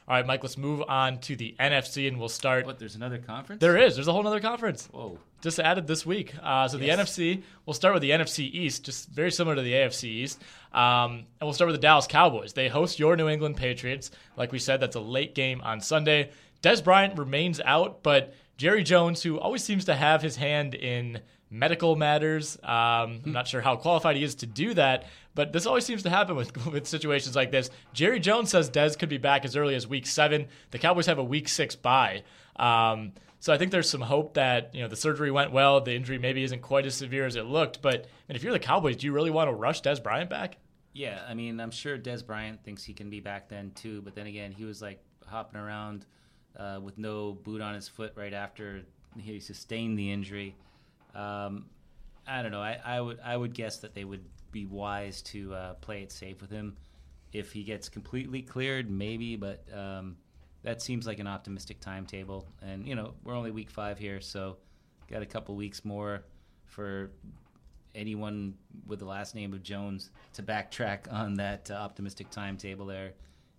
All 0.08 0.16
right, 0.16 0.26
Mike, 0.26 0.42
let's 0.42 0.56
move 0.56 0.82
on 0.88 1.18
to 1.20 1.36
the 1.36 1.54
NFC, 1.60 2.08
and 2.08 2.18
we'll 2.18 2.30
start. 2.30 2.64
What? 2.64 2.78
There's 2.78 2.96
another 2.96 3.18
conference. 3.18 3.60
There 3.60 3.76
is. 3.76 3.94
There's 3.94 4.08
a 4.08 4.12
whole 4.12 4.26
other 4.26 4.40
conference. 4.40 4.88
Whoa. 4.90 5.18
Just 5.42 5.60
added 5.60 5.86
this 5.86 6.06
week. 6.06 6.32
Uh, 6.42 6.66
so 6.66 6.78
Yes. 6.78 6.96
the 6.96 7.02
NFC, 7.02 7.42
we'll 7.66 7.74
start 7.74 7.92
with 7.92 8.00
the 8.02 8.10
NFC 8.12 8.46
East, 8.46 8.84
just 8.86 9.10
very 9.10 9.30
similar 9.30 9.54
to 9.56 9.60
the 9.62 9.74
AFC 9.74 10.04
East. 10.08 10.40
Um, 10.72 11.12
and 11.12 11.26
we'll 11.42 11.52
start 11.52 11.66
with 11.68 11.76
the 11.76 11.82
Dallas 11.82 12.06
Cowboys. 12.06 12.54
They 12.54 12.68
host 12.68 12.98
your 12.98 13.16
New 13.16 13.28
England 13.28 13.58
Patriots. 13.58 14.10
Like 14.36 14.50
we 14.50 14.58
said, 14.58 14.80
that's 14.80 14.96
a 14.96 15.00
late 15.00 15.34
game 15.34 15.60
on 15.60 15.82
Sunday. 15.82 16.30
Dez 16.62 16.82
Bryant 16.82 17.18
remains 17.18 17.60
out, 17.64 18.02
but 18.02 18.34
Jerry 18.56 18.82
Jones, 18.84 19.22
who 19.22 19.38
always 19.38 19.62
seems 19.62 19.84
to 19.84 19.94
have 19.94 20.22
his 20.22 20.36
hand 20.36 20.74
in 20.74 21.20
medical 21.50 21.96
matters, 21.96 22.56
um, 22.62 23.20
I'm 23.24 23.32
not 23.32 23.48
sure 23.48 23.60
how 23.60 23.76
qualified 23.76 24.16
he 24.16 24.22
is 24.22 24.36
to 24.36 24.46
do 24.46 24.74
that, 24.74 25.06
but 25.34 25.52
this 25.52 25.66
always 25.66 25.84
seems 25.84 26.02
to 26.02 26.10
happen 26.10 26.36
with, 26.36 26.66
with 26.72 26.86
situations 26.86 27.34
like 27.36 27.50
this. 27.50 27.70
Jerry 27.92 28.20
Jones 28.20 28.50
says 28.50 28.70
Dez 28.70 28.98
could 28.98 29.08
be 29.08 29.18
back 29.18 29.44
as 29.44 29.56
early 29.56 29.74
as 29.74 29.86
week 29.86 30.06
seven. 30.06 30.48
The 30.70 30.78
Cowboys 30.78 31.06
have 31.06 31.18
a 31.18 31.24
week 31.24 31.48
six 31.48 31.74
bye. 31.76 32.22
Um, 32.56 33.12
so 33.40 33.52
I 33.52 33.58
think 33.58 33.70
there's 33.70 33.88
some 33.88 34.00
hope 34.00 34.34
that 34.34 34.74
you 34.74 34.82
know 34.82 34.88
the 34.88 34.96
surgery 34.96 35.30
went 35.30 35.52
well. 35.52 35.80
The 35.80 35.94
injury 35.94 36.18
maybe 36.18 36.42
isn't 36.42 36.60
quite 36.60 36.86
as 36.86 36.94
severe 36.94 37.24
as 37.24 37.36
it 37.36 37.44
looked. 37.44 37.80
But 37.80 38.06
and 38.28 38.36
if 38.36 38.42
you're 38.42 38.52
the 38.52 38.58
Cowboys, 38.58 38.96
do 38.96 39.06
you 39.06 39.12
really 39.12 39.30
want 39.30 39.48
to 39.48 39.54
rush 39.54 39.80
Dez 39.80 40.02
Bryant 40.02 40.28
back? 40.28 40.56
Yeah, 40.92 41.20
I 41.28 41.34
mean, 41.34 41.60
I'm 41.60 41.70
sure 41.70 41.96
Dez 41.96 42.26
Bryant 42.26 42.64
thinks 42.64 42.82
he 42.82 42.92
can 42.92 43.10
be 43.10 43.20
back 43.20 43.48
then 43.48 43.70
too, 43.72 44.02
but 44.02 44.16
then 44.16 44.26
again, 44.26 44.50
he 44.50 44.64
was 44.64 44.82
like 44.82 45.00
hopping 45.24 45.60
around 45.60 46.04
uh, 46.56 46.80
with 46.82 46.98
no 46.98 47.32
boot 47.32 47.60
on 47.60 47.74
his 47.74 47.86
foot 47.86 48.12
right 48.16 48.34
after 48.34 48.82
he 49.16 49.38
sustained 49.38 49.98
the 49.98 50.10
injury. 50.10 50.56
Um, 51.14 51.66
I 52.26 52.42
don't 52.42 52.52
know. 52.52 52.60
I, 52.60 52.78
I 52.84 53.00
would 53.00 53.18
I 53.24 53.36
would 53.36 53.54
guess 53.54 53.78
that 53.78 53.94
they 53.94 54.04
would 54.04 54.24
be 54.52 54.66
wise 54.66 55.22
to 55.22 55.54
uh, 55.54 55.74
play 55.74 56.02
it 56.02 56.12
safe 56.12 56.40
with 56.40 56.50
him. 56.50 56.76
If 57.32 57.52
he 57.52 57.62
gets 57.62 57.88
completely 57.88 58.42
cleared, 58.42 58.90
maybe, 58.90 59.36
but 59.36 59.64
um, 59.74 60.16
that 60.62 60.80
seems 60.80 61.06
like 61.06 61.18
an 61.18 61.26
optimistic 61.26 61.80
timetable. 61.80 62.46
And 62.62 62.86
you 62.86 62.94
know, 62.94 63.14
we're 63.24 63.34
only 63.34 63.50
week 63.50 63.70
five 63.70 63.98
here, 63.98 64.20
so 64.20 64.56
got 65.10 65.22
a 65.22 65.26
couple 65.26 65.54
weeks 65.56 65.84
more 65.84 66.24
for 66.64 67.10
anyone 67.94 68.54
with 68.86 68.98
the 68.98 69.04
last 69.04 69.34
name 69.34 69.52
of 69.52 69.62
Jones 69.62 70.10
to 70.34 70.42
backtrack 70.42 71.00
on 71.12 71.34
that 71.34 71.70
uh, 71.70 71.74
optimistic 71.74 72.30
timetable 72.30 72.86
there. 72.86 73.12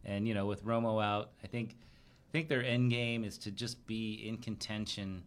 And 0.06 0.28
you 0.28 0.34
know, 0.34 0.46
with 0.46 0.64
Romo 0.66 1.04
out, 1.04 1.32
I 1.44 1.48
think 1.48 1.76
I 2.30 2.32
think 2.32 2.48
their 2.48 2.64
end 2.64 2.92
game 2.92 3.24
is 3.24 3.38
to 3.40 3.52
just 3.52 3.86
be 3.88 4.14
in 4.28 4.38
contention 4.38 5.24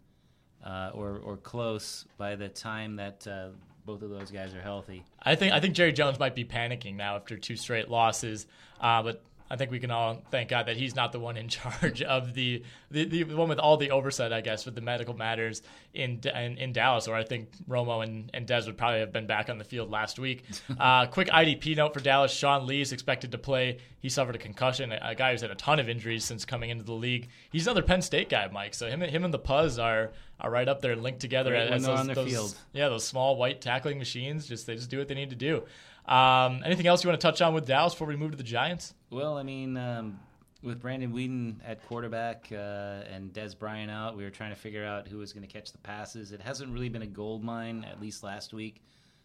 uh, 0.64 0.90
or 0.94 1.20
or 1.24 1.36
close 1.36 2.06
by 2.18 2.36
the 2.36 2.48
time 2.48 2.96
that 2.96 3.26
uh, 3.26 3.48
both 3.84 4.02
of 4.02 4.10
those 4.10 4.30
guys 4.30 4.54
are 4.54 4.60
healthy. 4.60 5.04
I 5.22 5.34
think 5.34 5.52
I 5.52 5.60
think 5.60 5.74
Jerry 5.74 5.92
Jones 5.92 6.18
might 6.18 6.34
be 6.34 6.44
panicking 6.44 6.96
now 6.96 7.16
after 7.16 7.36
two 7.36 7.56
straight 7.56 7.88
losses. 7.88 8.46
Uh, 8.80 9.02
but 9.02 9.22
I 9.52 9.56
think 9.56 9.70
we 9.70 9.78
can 9.80 9.90
all 9.90 10.22
thank 10.30 10.48
God 10.48 10.64
that 10.66 10.78
he's 10.78 10.96
not 10.96 11.12
the 11.12 11.20
one 11.20 11.36
in 11.36 11.46
charge 11.58 12.00
of 12.00 12.32
the, 12.32 12.62
the, 12.90 13.04
the 13.04 13.24
one 13.24 13.50
with 13.50 13.58
all 13.58 13.76
the 13.76 13.90
oversight, 13.90 14.32
I 14.32 14.40
guess, 14.40 14.64
with 14.64 14.74
the 14.74 14.80
medical 14.80 15.12
matters 15.14 15.60
in 15.92 16.20
in, 16.34 16.56
in 16.56 16.72
Dallas. 16.72 17.06
Or 17.06 17.14
I 17.14 17.22
think 17.22 17.50
Romo 17.68 18.02
and, 18.02 18.30
and 18.32 18.46
Dez 18.46 18.64
would 18.64 18.78
probably 18.78 19.00
have 19.00 19.12
been 19.12 19.26
back 19.26 19.50
on 19.50 19.58
the 19.58 19.64
field 19.64 19.90
last 19.90 20.18
week. 20.18 20.44
Uh, 20.80 21.06
quick 21.06 21.28
IDP 21.28 21.76
note 21.76 21.92
for 21.92 22.00
Dallas: 22.00 22.32
Sean 22.32 22.66
Lee 22.66 22.80
is 22.80 22.92
expected 22.92 23.30
to 23.32 23.38
play. 23.38 23.78
He 24.00 24.08
suffered 24.08 24.34
a 24.34 24.38
concussion. 24.38 24.90
A, 24.90 24.98
a 25.02 25.14
guy 25.14 25.32
who's 25.32 25.42
had 25.42 25.50
a 25.50 25.54
ton 25.54 25.78
of 25.78 25.88
injuries 25.88 26.24
since 26.24 26.44
coming 26.46 26.70
into 26.70 26.82
the 26.82 26.92
league. 26.94 27.28
He's 27.52 27.66
another 27.66 27.82
Penn 27.82 28.00
State 28.02 28.28
guy, 28.30 28.48
Mike. 28.50 28.72
So 28.74 28.88
him 28.88 29.00
him 29.02 29.24
and 29.24 29.34
the 29.34 29.38
Puzz 29.38 29.78
are 29.82 30.12
are 30.40 30.50
right 30.50 30.66
up 30.66 30.80
there, 30.80 30.96
linked 30.96 31.20
together 31.20 31.52
when 31.52 31.72
as 31.74 31.84
those, 31.86 31.98
on 32.00 32.06
their 32.06 32.16
those- 32.16 32.30
field. 32.30 32.54
yeah, 32.72 32.88
those 32.88 33.04
small 33.04 33.36
white 33.36 33.60
tackling 33.60 33.98
machines. 33.98 34.46
Just 34.46 34.66
they 34.66 34.74
just 34.76 34.88
do 34.90 34.98
what 34.98 35.08
they 35.08 35.14
need 35.14 35.30
to 35.30 35.36
do. 35.36 35.62
Um, 36.06 36.62
anything 36.64 36.86
else 36.86 37.04
you 37.04 37.10
want 37.10 37.20
to 37.20 37.26
touch 37.26 37.40
on 37.42 37.54
with 37.54 37.66
Dallas 37.66 37.92
before 37.94 38.08
we 38.08 38.16
move 38.16 38.32
to 38.32 38.36
the 38.36 38.42
Giants? 38.42 38.94
Well, 39.12 39.36
I 39.36 39.42
mean, 39.42 39.76
um, 39.76 40.18
with 40.62 40.80
Brandon 40.80 41.12
Weeden 41.12 41.56
at 41.66 41.86
quarterback 41.86 42.46
uh, 42.50 43.02
and 43.12 43.30
Dez 43.30 43.56
Bryant 43.56 43.90
out, 43.90 44.16
we 44.16 44.24
were 44.24 44.30
trying 44.30 44.54
to 44.54 44.56
figure 44.58 44.86
out 44.86 45.06
who 45.06 45.18
was 45.18 45.34
going 45.34 45.46
to 45.46 45.52
catch 45.52 45.70
the 45.70 45.76
passes. 45.76 46.32
It 46.32 46.40
hasn't 46.40 46.72
really 46.72 46.88
been 46.88 47.02
a 47.02 47.06
gold 47.06 47.44
mine, 47.44 47.84
at 47.84 48.00
least 48.00 48.22
last 48.22 48.54
week. 48.54 48.82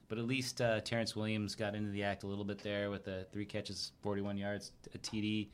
But 0.09 0.17
at 0.17 0.25
least 0.25 0.59
uh, 0.59 0.81
Terrance 0.81 1.15
Williams 1.15 1.55
got 1.55 1.73
into 1.73 1.89
the 1.91 2.03
act 2.03 2.23
a 2.23 2.27
little 2.27 2.43
bit 2.43 2.61
there 2.61 2.91
with 2.91 3.05
the 3.05 3.27
three 3.31 3.45
catches, 3.45 3.93
41 4.01 4.37
yards, 4.37 4.73
a 4.93 4.97
TD. 4.97 5.47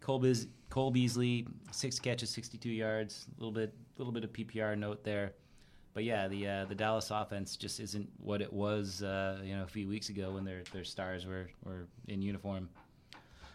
Cole, 0.00 0.20
Beas- 0.20 0.46
Cole 0.70 0.92
Beasley, 0.92 1.44
six 1.72 1.98
catches, 1.98 2.30
62 2.30 2.68
yards. 2.68 3.26
A 3.36 3.40
little 3.40 3.52
bit, 3.52 3.74
little 3.98 4.12
bit 4.12 4.22
of 4.22 4.32
PPR 4.32 4.78
note 4.78 5.02
there. 5.02 5.32
But 5.94 6.04
yeah, 6.04 6.28
the 6.28 6.46
uh, 6.46 6.64
the 6.66 6.74
Dallas 6.76 7.10
offense 7.10 7.56
just 7.56 7.80
isn't 7.80 8.08
what 8.18 8.40
it 8.40 8.52
was, 8.52 9.02
uh, 9.02 9.40
you 9.44 9.56
know, 9.56 9.64
a 9.64 9.68
few 9.68 9.88
weeks 9.88 10.10
ago 10.10 10.32
when 10.32 10.44
their 10.44 10.62
their 10.72 10.84
stars 10.84 11.26
were, 11.26 11.48
were 11.64 11.88
in 12.06 12.22
uniform. 12.22 12.68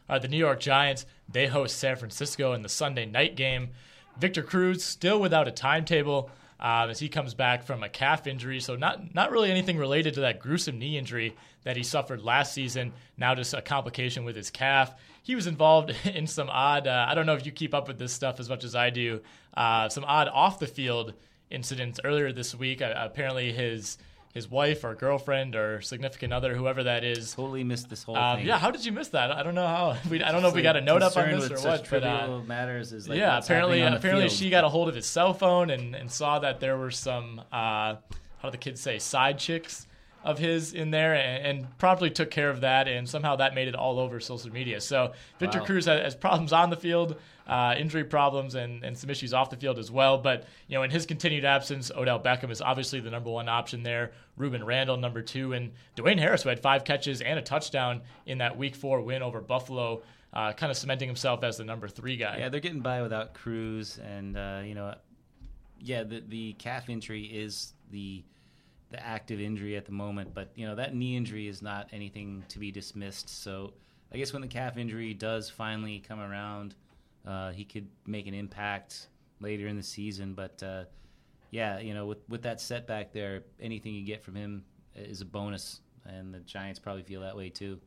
Right, 0.09 0.21
the 0.21 0.27
New 0.27 0.37
York 0.37 0.59
Giants 0.59 1.05
they 1.31 1.47
host 1.47 1.77
San 1.77 1.95
Francisco 1.95 2.53
in 2.53 2.61
the 2.63 2.69
Sunday 2.69 3.05
night 3.05 3.35
game. 3.35 3.69
Victor 4.17 4.41
Cruz 4.41 4.83
still 4.83 5.19
without 5.19 5.47
a 5.47 5.51
timetable 5.51 6.31
um, 6.59 6.89
as 6.89 6.99
he 6.99 7.07
comes 7.07 7.33
back 7.33 7.63
from 7.63 7.83
a 7.83 7.89
calf 7.89 8.27
injury, 8.27 8.59
so 8.59 8.75
not 8.75 9.13
not 9.13 9.31
really 9.31 9.49
anything 9.49 9.77
related 9.77 10.15
to 10.15 10.21
that 10.21 10.39
gruesome 10.39 10.77
knee 10.77 10.97
injury 10.97 11.35
that 11.63 11.77
he 11.77 11.83
suffered 11.83 12.21
last 12.21 12.53
season. 12.53 12.91
Now 13.17 13.35
just 13.35 13.53
a 13.53 13.61
complication 13.61 14.25
with 14.25 14.35
his 14.35 14.49
calf. 14.49 14.93
He 15.23 15.35
was 15.35 15.47
involved 15.47 15.95
in 16.05 16.27
some 16.27 16.49
odd. 16.49 16.87
Uh, 16.87 17.05
I 17.07 17.15
don't 17.15 17.25
know 17.25 17.35
if 17.35 17.45
you 17.45 17.51
keep 17.51 17.73
up 17.73 17.87
with 17.87 17.99
this 17.99 18.11
stuff 18.11 18.39
as 18.39 18.49
much 18.49 18.63
as 18.63 18.75
I 18.75 18.89
do. 18.89 19.21
Uh, 19.55 19.87
some 19.89 20.03
odd 20.05 20.27
off 20.27 20.59
the 20.59 20.67
field 20.67 21.13
incidents 21.49 21.99
earlier 22.03 22.31
this 22.31 22.53
week. 22.53 22.81
Uh, 22.81 22.93
apparently 22.95 23.51
his 23.53 23.97
his 24.33 24.49
wife 24.49 24.83
or 24.83 24.93
girlfriend 24.95 25.55
or 25.55 25.81
significant 25.81 26.33
other, 26.33 26.55
whoever 26.55 26.83
that 26.83 27.03
is, 27.03 27.33
Totally 27.33 27.63
missed 27.63 27.89
this 27.89 28.03
whole 28.03 28.15
um, 28.15 28.37
thing. 28.37 28.47
yeah, 28.47 28.59
how 28.59 28.71
did 28.71 28.85
you 28.85 28.91
miss 28.91 29.09
that? 29.09 29.31
I 29.31 29.43
don't 29.43 29.55
know 29.55 29.67
how. 29.67 29.97
We, 30.09 30.23
I 30.23 30.31
don't 30.31 30.41
know 30.41 30.49
if 30.49 30.55
we 30.55 30.61
got 30.61 30.77
a 30.77 30.81
note 30.81 31.01
up 31.01 31.17
on 31.17 31.29
this 31.31 31.51
or 31.51 31.67
what, 31.67 31.87
but 31.89 32.03
uh, 32.03 32.39
matters 32.45 32.93
as 32.93 33.07
like 33.07 33.17
yeah, 33.17 33.37
apparently, 33.37 33.79
happening 33.79 33.85
on 33.85 33.91
the 33.93 33.97
apparently 33.97 34.29
she 34.29 34.49
got 34.49 34.63
a 34.63 34.69
hold 34.69 34.89
of 34.89 34.95
his 34.95 35.05
cell 35.05 35.33
phone 35.33 35.69
and, 35.69 35.95
and 35.95 36.11
saw 36.11 36.39
that 36.39 36.59
there 36.59 36.77
were 36.77 36.91
some 36.91 37.39
uh, 37.51 37.95
how 38.39 38.43
do 38.43 38.51
the 38.51 38.57
kids 38.57 38.81
say 38.81 38.99
side 38.99 39.37
chicks 39.37 39.85
of 40.23 40.37
his 40.37 40.73
in 40.73 40.91
there 40.91 41.13
and, 41.13 41.45
and 41.45 41.77
promptly 41.77 42.09
took 42.09 42.29
care 42.29 42.49
of 42.49 42.61
that 42.61 42.87
and 42.87 43.07
somehow 43.07 43.35
that 43.37 43.55
made 43.55 43.67
it 43.67 43.75
all 43.75 43.99
over 43.99 44.19
social 44.19 44.51
media. 44.51 44.81
So 44.81 45.13
Victor 45.39 45.59
Wow. 45.59 45.65
Cruz 45.65 45.85
has, 45.85 46.01
has 46.01 46.15
problems 46.15 46.51
on 46.51 46.69
the 46.69 46.75
field, 46.75 47.15
uh, 47.47 47.75
injury 47.77 48.03
problems 48.03 48.55
and, 48.55 48.83
and 48.83 48.97
some 48.97 49.09
issues 49.09 49.33
off 49.33 49.49
the 49.49 49.55
field 49.55 49.79
as 49.79 49.89
well. 49.89 50.17
But 50.17 50.45
you 50.67 50.75
know, 50.77 50.83
in 50.83 50.91
his 50.91 51.05
continued 51.05 51.45
absence, 51.45 51.89
Odell 51.95 52.19
Beckham 52.19 52.51
is 52.51 52.61
obviously 52.61 52.99
the 52.99 53.09
number 53.09 53.29
one 53.29 53.47
option 53.47 53.83
there. 53.83 54.11
Rueben 54.37 54.65
Randle 54.65 54.97
number 54.97 55.21
two, 55.21 55.53
and 55.53 55.71
Dwayne 55.97 56.19
Harris 56.19 56.43
who 56.43 56.49
had 56.49 56.59
five 56.61 56.83
catches 56.85 57.21
and 57.21 57.37
a 57.37 57.41
touchdown 57.41 58.01
in 58.25 58.37
that 58.37 58.57
Week 58.57 58.75
Four 58.75 59.01
win 59.01 59.21
over 59.21 59.41
Buffalo. 59.41 60.01
Uh, 60.31 60.53
kind 60.53 60.69
of 60.69 60.77
cementing 60.77 61.09
himself 61.09 61.43
as 61.43 61.57
the 61.57 61.63
number 61.63 61.87
three 61.87 62.15
guy. 62.15 62.37
Yeah, 62.37 62.49
they're 62.49 62.59
getting 62.59 62.81
by 62.81 63.01
without 63.01 63.33
Cruz, 63.33 63.97
and 63.97 64.37
uh, 64.37 64.61
you 64.63 64.75
know, 64.75 64.93
yeah, 65.79 66.03
the 66.03 66.23
the 66.27 66.53
calf 66.53 66.87
injury 66.87 67.23
is 67.23 67.73
the 67.91 68.23
the 68.91 69.05
active 69.05 69.39
injury 69.39 69.77
at 69.77 69.85
the 69.85 69.91
moment, 69.91 70.33
but 70.33 70.49
you 70.55 70.65
know 70.65 70.75
that 70.75 70.95
knee 70.95 71.15
injury 71.15 71.47
is 71.47 71.61
not 71.61 71.89
anything 71.91 72.43
to 72.49 72.59
be 72.59 72.71
dismissed. 72.71 73.29
So 73.29 73.73
I 74.11 74.17
guess 74.17 74.33
when 74.33 74.41
the 74.41 74.47
calf 74.47 74.77
injury 74.77 75.13
does 75.13 75.49
finally 75.49 75.99
come 75.99 76.19
around, 76.19 76.75
uh, 77.25 77.51
he 77.51 77.63
could 77.63 77.87
make 78.07 78.27
an 78.27 78.33
impact 78.33 79.07
later 79.39 79.67
in 79.67 79.75
the 79.75 79.83
season. 79.83 80.33
But 80.33 80.61
uh, 80.63 80.83
yeah, 81.51 81.79
you 81.79 81.93
know, 81.93 82.05
with 82.05 82.19
with 82.29 82.41
that 82.43 82.59
setback 82.61 83.13
there, 83.13 83.43
anything 83.61 83.93
you 83.93 84.05
get 84.05 84.23
from 84.23 84.35
him 84.35 84.63
is 84.95 85.21
a 85.21 85.25
bonus, 85.25 85.81
and 86.05 86.33
the 86.33 86.39
Giants 86.39 86.79
probably 86.79 87.03
feel 87.03 87.21
that 87.21 87.35
way 87.35 87.49
too. 87.49 87.79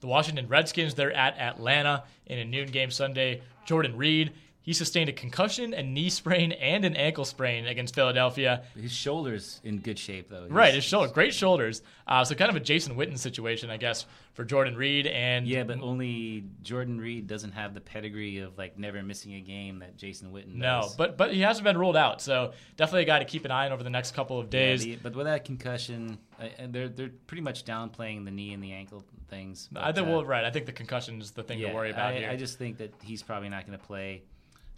The 0.00 0.06
Washington 0.06 0.46
Redskins, 0.46 0.94
they're 0.94 1.12
at 1.12 1.38
Atlanta 1.38 2.04
in 2.26 2.38
a 2.38 2.44
noon 2.44 2.70
game 2.70 2.90
Sunday. 2.90 3.42
Jordan 3.64 3.96
Reed, 3.96 4.32
he 4.68 4.74
sustained 4.74 5.08
a 5.08 5.14
concussion, 5.14 5.72
a 5.72 5.82
knee 5.82 6.10
sprain, 6.10 6.52
and 6.52 6.84
an 6.84 6.94
ankle 6.94 7.24
sprain 7.24 7.66
against 7.66 7.94
Philadelphia. 7.94 8.64
His 8.78 8.92
shoulders 8.92 9.62
in 9.64 9.78
good 9.78 9.98
shape 9.98 10.28
though. 10.28 10.46
Right, 10.46 10.74
his 10.74 10.84
shoulder, 10.84 11.10
great 11.10 11.32
shoulders. 11.32 11.80
Uh, 12.06 12.22
so 12.22 12.34
kind 12.34 12.50
of 12.50 12.56
a 12.56 12.60
Jason 12.60 12.94
Witten 12.94 13.16
situation, 13.16 13.70
I 13.70 13.78
guess, 13.78 14.04
for 14.34 14.44
Jordan 14.44 14.76
Reed. 14.76 15.06
And 15.06 15.48
Yeah, 15.48 15.62
but 15.64 15.80
only 15.80 16.44
Jordan 16.60 17.00
Reed 17.00 17.26
doesn't 17.26 17.52
have 17.52 17.72
the 17.72 17.80
pedigree 17.80 18.40
of 18.40 18.58
like 18.58 18.78
never 18.78 19.02
missing 19.02 19.32
a 19.36 19.40
game 19.40 19.78
that 19.78 19.96
Jason 19.96 20.32
Witten 20.32 20.56
no, 20.56 20.82
does. 20.82 20.96
but 20.96 21.16
but 21.16 21.32
he 21.32 21.40
hasn't 21.40 21.64
been 21.64 21.78
ruled 21.78 21.96
out. 21.96 22.20
So 22.20 22.52
definitely 22.76 23.04
a 23.04 23.06
guy 23.06 23.20
to 23.20 23.24
keep 23.24 23.46
an 23.46 23.50
eye 23.50 23.64
on 23.64 23.72
over 23.72 23.82
the 23.82 23.88
next 23.88 24.14
couple 24.14 24.38
of 24.38 24.48
Yeah, 24.48 24.50
days. 24.60 24.84
the- 24.84 24.96
but 24.96 25.16
with 25.16 25.24
that 25.24 25.46
concussion, 25.46 26.18
uh, 26.38 26.44
and 26.58 26.74
they're 26.74 26.90
they're 26.90 27.12
pretty 27.26 27.40
much 27.42 27.64
downplaying 27.64 28.26
the 28.26 28.30
knee 28.30 28.52
and 28.52 28.62
the 28.62 28.72
ankle 28.72 29.02
things. 29.28 29.70
I 29.74 29.92
think 29.92 30.08
uh, 30.08 30.10
well, 30.10 30.26
right. 30.26 30.44
I 30.44 30.50
think 30.50 30.66
the 30.66 30.72
concussion 30.72 31.22
is 31.22 31.30
the 31.30 31.42
thing 31.42 31.58
yeah, 31.58 31.70
to 31.70 31.74
worry 31.74 31.90
about 31.90 32.12
I, 32.12 32.18
here. 32.18 32.28
I 32.28 32.36
just 32.36 32.58
think 32.58 32.76
that 32.76 32.92
he's 33.02 33.22
probably 33.22 33.48
not 33.48 33.66
going 33.66 33.78
to 33.78 33.82
play, 33.86 34.24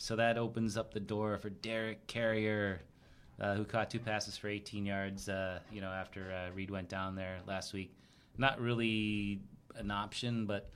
so 0.01 0.16
that 0.16 0.38
opens 0.38 0.78
up 0.78 0.94
the 0.94 1.01
door 1.01 1.36
for 1.36 1.51
Derek 1.51 2.07
Carrier, 2.07 2.80
uh, 3.38 3.55
who 3.55 3.66
caught 3.66 3.90
two 3.90 3.98
passes 3.98 4.34
for 4.34 4.48
18 4.48 4.86
yards. 4.86 5.28
Uh, 5.28 5.59
you 5.70 5.82
know, 5.82 5.90
after 5.90 6.32
uh, 6.32 6.55
Reed 6.55 6.70
went 6.70 6.88
down 6.88 7.14
there 7.14 7.40
last 7.46 7.74
week, 7.74 7.94
not 8.38 8.59
really 8.59 9.42
an 9.76 9.90
option, 9.90 10.46
but. 10.46 10.70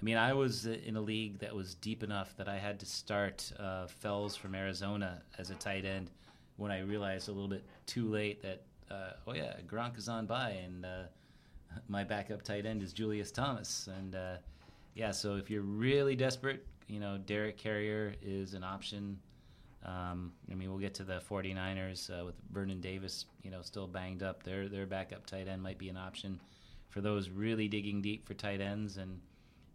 I 0.00 0.04
mean, 0.04 0.16
I 0.16 0.32
was 0.32 0.64
in 0.64 0.94
a 0.94 1.00
league 1.00 1.40
that 1.40 1.52
was 1.52 1.74
deep 1.74 2.04
enough 2.04 2.36
that 2.36 2.48
I 2.48 2.56
had 2.56 2.78
to 2.78 2.86
start 2.86 3.50
uh, 3.58 3.88
Fells 3.88 4.36
from 4.36 4.54
Arizona 4.54 5.22
as 5.38 5.50
a 5.50 5.56
tight 5.56 5.84
end 5.84 6.12
when 6.56 6.70
I 6.70 6.82
realized 6.82 7.28
a 7.28 7.32
little 7.32 7.48
bit 7.48 7.64
too 7.86 8.08
late 8.08 8.40
that, 8.42 8.62
uh, 8.92 9.14
oh 9.26 9.34
yeah, 9.34 9.54
Gronk 9.66 9.98
is 9.98 10.08
on 10.08 10.26
by, 10.26 10.50
and 10.50 10.86
uh, 10.86 11.02
my 11.88 12.04
backup 12.04 12.42
tight 12.42 12.64
end 12.64 12.84
is 12.84 12.92
Julius 12.92 13.32
Thomas. 13.32 13.88
And 13.98 14.14
uh, 14.14 14.36
yeah, 14.94 15.10
so 15.10 15.34
if 15.34 15.50
you're 15.50 15.62
really 15.62 16.14
desperate, 16.14 16.64
you 16.88 17.00
know, 17.00 17.18
Derek 17.18 17.56
Carrier 17.56 18.14
is 18.22 18.54
an 18.54 18.64
option. 18.64 19.18
Um, 19.84 20.32
I 20.50 20.54
mean, 20.54 20.70
we'll 20.70 20.80
get 20.80 20.94
to 20.94 21.04
the 21.04 21.20
49ers 21.30 22.10
uh, 22.10 22.24
with 22.24 22.34
Vernon 22.50 22.80
Davis, 22.80 23.26
you 23.42 23.50
know, 23.50 23.62
still 23.62 23.86
banged 23.86 24.22
up. 24.22 24.42
Their 24.42 24.68
their 24.68 24.86
backup 24.86 25.26
tight 25.26 25.46
end 25.46 25.62
might 25.62 25.78
be 25.78 25.88
an 25.88 25.96
option 25.96 26.40
for 26.88 27.00
those 27.00 27.28
really 27.28 27.68
digging 27.68 28.02
deep 28.02 28.26
for 28.26 28.34
tight 28.34 28.60
ends. 28.60 28.96
And 28.96 29.20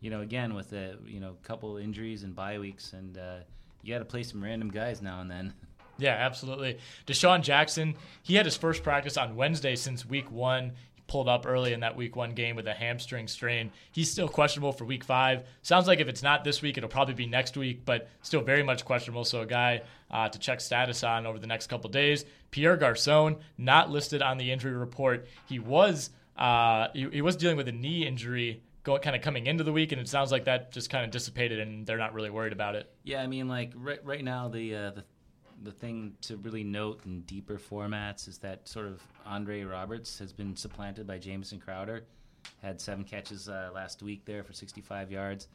you 0.01 0.09
know, 0.09 0.21
again 0.21 0.53
with 0.53 0.71
the 0.71 0.97
you 1.05 1.19
know 1.19 1.37
couple 1.43 1.77
injuries 1.77 2.23
and 2.23 2.35
bye 2.35 2.59
weeks, 2.59 2.93
and 2.93 3.17
uh, 3.17 3.37
you 3.81 3.93
got 3.93 3.99
to 3.99 4.05
play 4.05 4.23
some 4.23 4.43
random 4.43 4.69
guys 4.69 5.01
now 5.01 5.21
and 5.21 5.31
then. 5.31 5.53
Yeah, 5.99 6.15
absolutely. 6.15 6.79
DeSean 7.05 7.43
Jackson, 7.43 7.95
he 8.23 8.33
had 8.33 8.45
his 8.47 8.57
first 8.57 8.81
practice 8.81 9.15
on 9.15 9.35
Wednesday 9.35 9.75
since 9.75 10.03
week 10.03 10.31
one 10.31 10.71
pulled 11.07 11.27
up 11.27 11.45
early 11.45 11.73
in 11.73 11.81
that 11.81 11.95
week 11.95 12.15
one 12.15 12.33
game 12.33 12.55
with 12.55 12.67
a 12.67 12.73
hamstring 12.73 13.27
strain. 13.27 13.71
He's 13.91 14.11
still 14.11 14.27
questionable 14.27 14.71
for 14.71 14.85
week 14.85 15.03
five. 15.03 15.43
Sounds 15.61 15.87
like 15.87 15.99
if 15.99 16.07
it's 16.07 16.23
not 16.23 16.43
this 16.43 16.61
week, 16.61 16.77
it'll 16.77 16.89
probably 16.89 17.13
be 17.13 17.27
next 17.27 17.57
week, 17.57 17.85
but 17.85 18.09
still 18.21 18.41
very 18.41 18.63
much 18.63 18.85
questionable. 18.85 19.25
So 19.25 19.41
a 19.41 19.45
guy 19.45 19.81
uh, 20.09 20.29
to 20.29 20.39
check 20.39 20.61
status 20.61 21.03
on 21.03 21.25
over 21.25 21.39
the 21.39 21.47
next 21.47 21.67
couple 21.67 21.89
days. 21.89 22.25
Pierre 22.51 22.77
Garcon, 22.77 23.37
not 23.57 23.89
listed 23.89 24.21
on 24.21 24.37
the 24.37 24.51
injury 24.51 24.73
report. 24.73 25.27
He 25.47 25.59
was 25.59 26.09
uh, 26.37 26.87
he, 26.93 27.09
he 27.09 27.21
was 27.21 27.35
dealing 27.35 27.57
with 27.57 27.67
a 27.67 27.73
knee 27.73 28.07
injury 28.07 28.63
Go, 28.83 28.99
kind 28.99 29.15
of 29.15 29.21
coming 29.21 29.47
into 29.47 29.63
the 29.63 29.71
week, 29.71 29.93
and 29.93 30.01
it 30.01 30.09
sounds 30.09 30.29
like 30.29 30.43
that 30.45 30.73
just 30.73 30.89
kind 30.89 31.05
of 31.05 31.11
dissipated, 31.11 31.59
and 31.59 31.85
they're 31.85 31.97
not 31.97 32.13
really 32.13 32.29
worried 32.29 32.51
about 32.51 32.75
it. 32.75 32.91
Yeah, 33.03 33.21
I 33.21 33.27
mean, 33.27 33.47
like 33.47 33.71
right, 33.75 34.03
right 34.03 34.23
now, 34.23 34.49
the 34.49 34.75
uh, 34.75 34.91
the 34.91 35.03
the 35.63 35.71
thing 35.71 36.15
to 36.21 36.37
really 36.37 36.63
note 36.63 37.01
in 37.05 37.21
deeper 37.21 37.57
formats 37.57 38.27
is 38.27 38.37
that 38.39 38.67
sort 38.67 38.85
of 38.85 39.01
Andre 39.25 39.63
Roberts 39.63 40.19
has 40.19 40.33
been 40.33 40.55
supplanted 40.55 41.07
by 41.07 41.17
Jamison 41.17 41.59
Crowder. 41.59 42.03
Had 42.61 42.81
seven 42.81 43.03
catches 43.05 43.47
uh, 43.47 43.71
last 43.73 44.03
week 44.03 44.25
there 44.25 44.43
for 44.43 44.53
65 44.53 45.11
yards. 45.11 45.47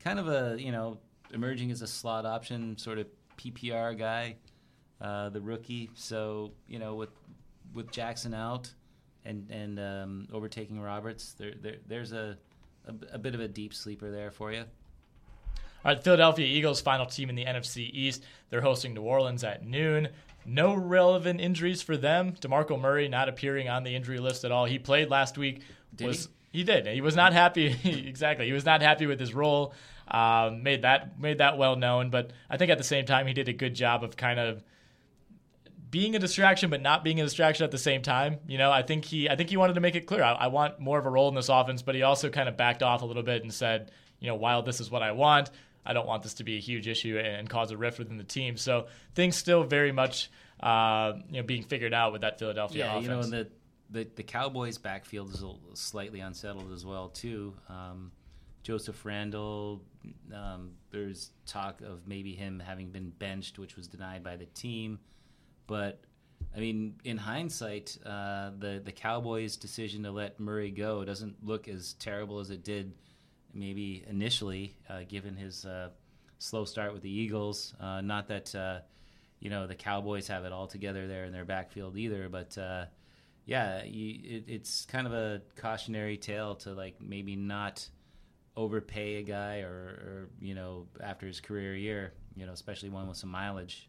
Kind 0.00 0.18
of 0.18 0.28
a, 0.28 0.60
you 0.60 0.72
know, 0.72 0.98
emerging 1.32 1.70
as 1.70 1.82
a 1.82 1.86
slot 1.86 2.26
option, 2.26 2.76
sort 2.76 2.98
of 2.98 3.06
PPR 3.38 3.96
guy, 3.96 4.36
uh, 5.00 5.28
the 5.28 5.40
rookie. 5.40 5.90
So, 5.94 6.52
you 6.66 6.78
know, 6.78 6.94
with 6.94 7.10
with 7.72 7.90
Jackson 7.90 8.34
out 8.34 8.72
and 9.24 9.48
and 9.50 9.78
um, 9.78 10.28
overtaking 10.32 10.80
Roberts, 10.80 11.34
there, 11.34 11.52
there 11.60 11.76
there's 11.86 12.12
a, 12.12 12.36
a, 12.86 12.94
a 13.14 13.18
bit 13.18 13.34
of 13.34 13.40
a 13.40 13.48
deep 13.48 13.72
sleeper 13.72 14.10
there 14.10 14.32
for 14.32 14.52
you. 14.52 14.64
All 15.84 15.92
right, 15.92 16.02
Philadelphia 16.02 16.46
Eagles, 16.46 16.80
final 16.80 17.06
team 17.06 17.28
in 17.28 17.34
the 17.34 17.44
NFC 17.44 17.90
East. 17.92 18.24
They're 18.50 18.60
hosting 18.60 18.94
New 18.94 19.02
Orleans 19.02 19.42
at 19.42 19.66
noon. 19.66 20.08
No 20.44 20.74
relevant 20.74 21.40
injuries 21.40 21.82
for 21.82 21.96
them. 21.96 22.32
DeMarco 22.40 22.80
Murray 22.80 23.08
not 23.08 23.28
appearing 23.28 23.68
on 23.68 23.84
the 23.84 23.94
injury 23.94 24.18
list 24.18 24.44
at 24.44 24.52
all. 24.52 24.64
He 24.64 24.78
played 24.78 25.10
last 25.10 25.38
week. 25.38 25.62
Did 25.94 26.08
was 26.08 26.28
he? 26.50 26.58
he 26.58 26.64
did. 26.64 26.86
He 26.86 27.00
was 27.00 27.16
not 27.16 27.32
happy. 27.32 27.76
exactly. 27.84 28.46
He 28.46 28.52
was 28.52 28.64
not 28.64 28.82
happy 28.82 29.06
with 29.06 29.20
his 29.20 29.34
role. 29.34 29.74
Um, 30.08 30.62
made 30.62 30.82
that 30.82 31.18
made 31.20 31.38
that 31.38 31.58
well 31.58 31.76
known. 31.76 32.10
But 32.10 32.32
I 32.50 32.56
think 32.56 32.70
at 32.70 32.78
the 32.78 32.84
same 32.84 33.06
time 33.06 33.26
he 33.26 33.32
did 33.32 33.48
a 33.48 33.52
good 33.52 33.74
job 33.74 34.04
of 34.04 34.16
kind 34.16 34.38
of 34.38 34.62
being 35.90 36.16
a 36.16 36.18
distraction, 36.18 36.70
but 36.70 36.80
not 36.80 37.04
being 37.04 37.20
a 37.20 37.24
distraction 37.24 37.64
at 37.64 37.70
the 37.70 37.78
same 37.78 38.02
time. 38.02 38.38
You 38.48 38.58
know, 38.58 38.70
I 38.70 38.82
think 38.82 39.04
he 39.04 39.28
I 39.28 39.36
think 39.36 39.50
he 39.50 39.56
wanted 39.56 39.74
to 39.74 39.80
make 39.80 39.94
it 39.94 40.06
clear 40.06 40.22
I, 40.22 40.32
I 40.32 40.46
want 40.48 40.80
more 40.80 40.98
of 40.98 41.06
a 41.06 41.10
role 41.10 41.28
in 41.28 41.34
this 41.34 41.48
offense, 41.48 41.82
but 41.82 41.94
he 41.94 42.02
also 42.02 42.30
kind 42.30 42.48
of 42.48 42.56
backed 42.56 42.82
off 42.82 43.02
a 43.02 43.04
little 43.04 43.22
bit 43.22 43.42
and 43.42 43.52
said, 43.52 43.92
you 44.18 44.26
know, 44.26 44.34
while 44.34 44.62
this 44.62 44.80
is 44.80 44.90
what 44.90 45.02
I 45.02 45.12
want, 45.12 45.50
I 45.84 45.92
don't 45.92 46.06
want 46.06 46.22
this 46.22 46.34
to 46.34 46.44
be 46.44 46.56
a 46.56 46.60
huge 46.60 46.86
issue 46.86 47.18
and 47.18 47.48
cause 47.48 47.70
a 47.70 47.76
rift 47.76 47.98
within 47.98 48.16
the 48.16 48.24
team. 48.24 48.56
So 48.56 48.86
things 49.14 49.36
still 49.36 49.64
very 49.64 49.92
much 49.92 50.30
uh, 50.60 51.14
you 51.28 51.40
know 51.40 51.42
being 51.42 51.64
figured 51.64 51.92
out 51.92 52.12
with 52.12 52.20
that 52.20 52.38
Philadelphia 52.38 52.84
yeah, 52.84 52.90
offense. 52.92 53.04
you 53.04 53.10
know, 53.10 53.20
and 53.20 53.32
the, 53.32 53.48
the 53.90 54.08
the 54.16 54.22
Cowboys' 54.22 54.78
backfield 54.78 55.34
is 55.34 55.42
a 55.42 55.52
slightly 55.74 56.20
unsettled 56.20 56.72
as 56.72 56.86
well 56.86 57.08
too. 57.08 57.54
Um, 57.68 58.12
Joseph 58.62 59.04
Randle, 59.04 59.82
um, 60.32 60.72
there's 60.90 61.32
talk 61.46 61.80
of 61.80 62.06
maybe 62.06 62.34
him 62.34 62.60
having 62.60 62.90
been 62.90 63.10
benched, 63.10 63.58
which 63.58 63.76
was 63.76 63.88
denied 63.88 64.22
by 64.22 64.36
the 64.36 64.46
team. 64.46 65.00
But 65.66 66.00
I 66.54 66.60
mean, 66.60 66.94
in 67.02 67.16
hindsight, 67.16 67.98
uh, 68.06 68.50
the 68.58 68.80
the 68.84 68.92
Cowboys' 68.92 69.56
decision 69.56 70.04
to 70.04 70.12
let 70.12 70.38
Murray 70.38 70.70
go 70.70 71.04
doesn't 71.04 71.44
look 71.44 71.66
as 71.66 71.94
terrible 71.94 72.38
as 72.38 72.50
it 72.50 72.62
did 72.62 72.92
maybe 73.54 74.04
initially, 74.08 74.76
uh, 74.88 75.00
given 75.08 75.36
his 75.36 75.64
uh, 75.64 75.90
slow 76.38 76.64
start 76.64 76.92
with 76.92 77.02
the 77.02 77.10
Eagles. 77.10 77.74
Uh, 77.80 78.00
not 78.00 78.28
that 78.28 78.54
uh, 78.54 78.80
you 79.40 79.50
know 79.50 79.66
the 79.66 79.74
Cowboys 79.74 80.28
have 80.28 80.44
it 80.44 80.52
all 80.52 80.66
together 80.66 81.06
there 81.06 81.24
in 81.24 81.32
their 81.32 81.44
backfield 81.44 81.96
either, 81.96 82.28
but 82.28 82.56
uh, 82.58 82.86
yeah, 83.44 83.82
you, 83.84 84.20
it, 84.22 84.44
it's 84.48 84.86
kind 84.86 85.06
of 85.06 85.12
a 85.12 85.42
cautionary 85.56 86.16
tale 86.16 86.54
to 86.56 86.72
like 86.72 87.00
maybe 87.00 87.36
not 87.36 87.88
overpay 88.56 89.16
a 89.16 89.22
guy 89.22 89.60
or, 89.60 89.68
or 89.68 90.28
you 90.40 90.54
know 90.54 90.86
after 91.02 91.26
his 91.26 91.40
career 91.40 91.74
year, 91.74 92.12
you 92.36 92.46
know, 92.46 92.52
especially 92.52 92.88
one 92.88 93.08
with 93.08 93.16
some 93.16 93.30
mileage. 93.30 93.88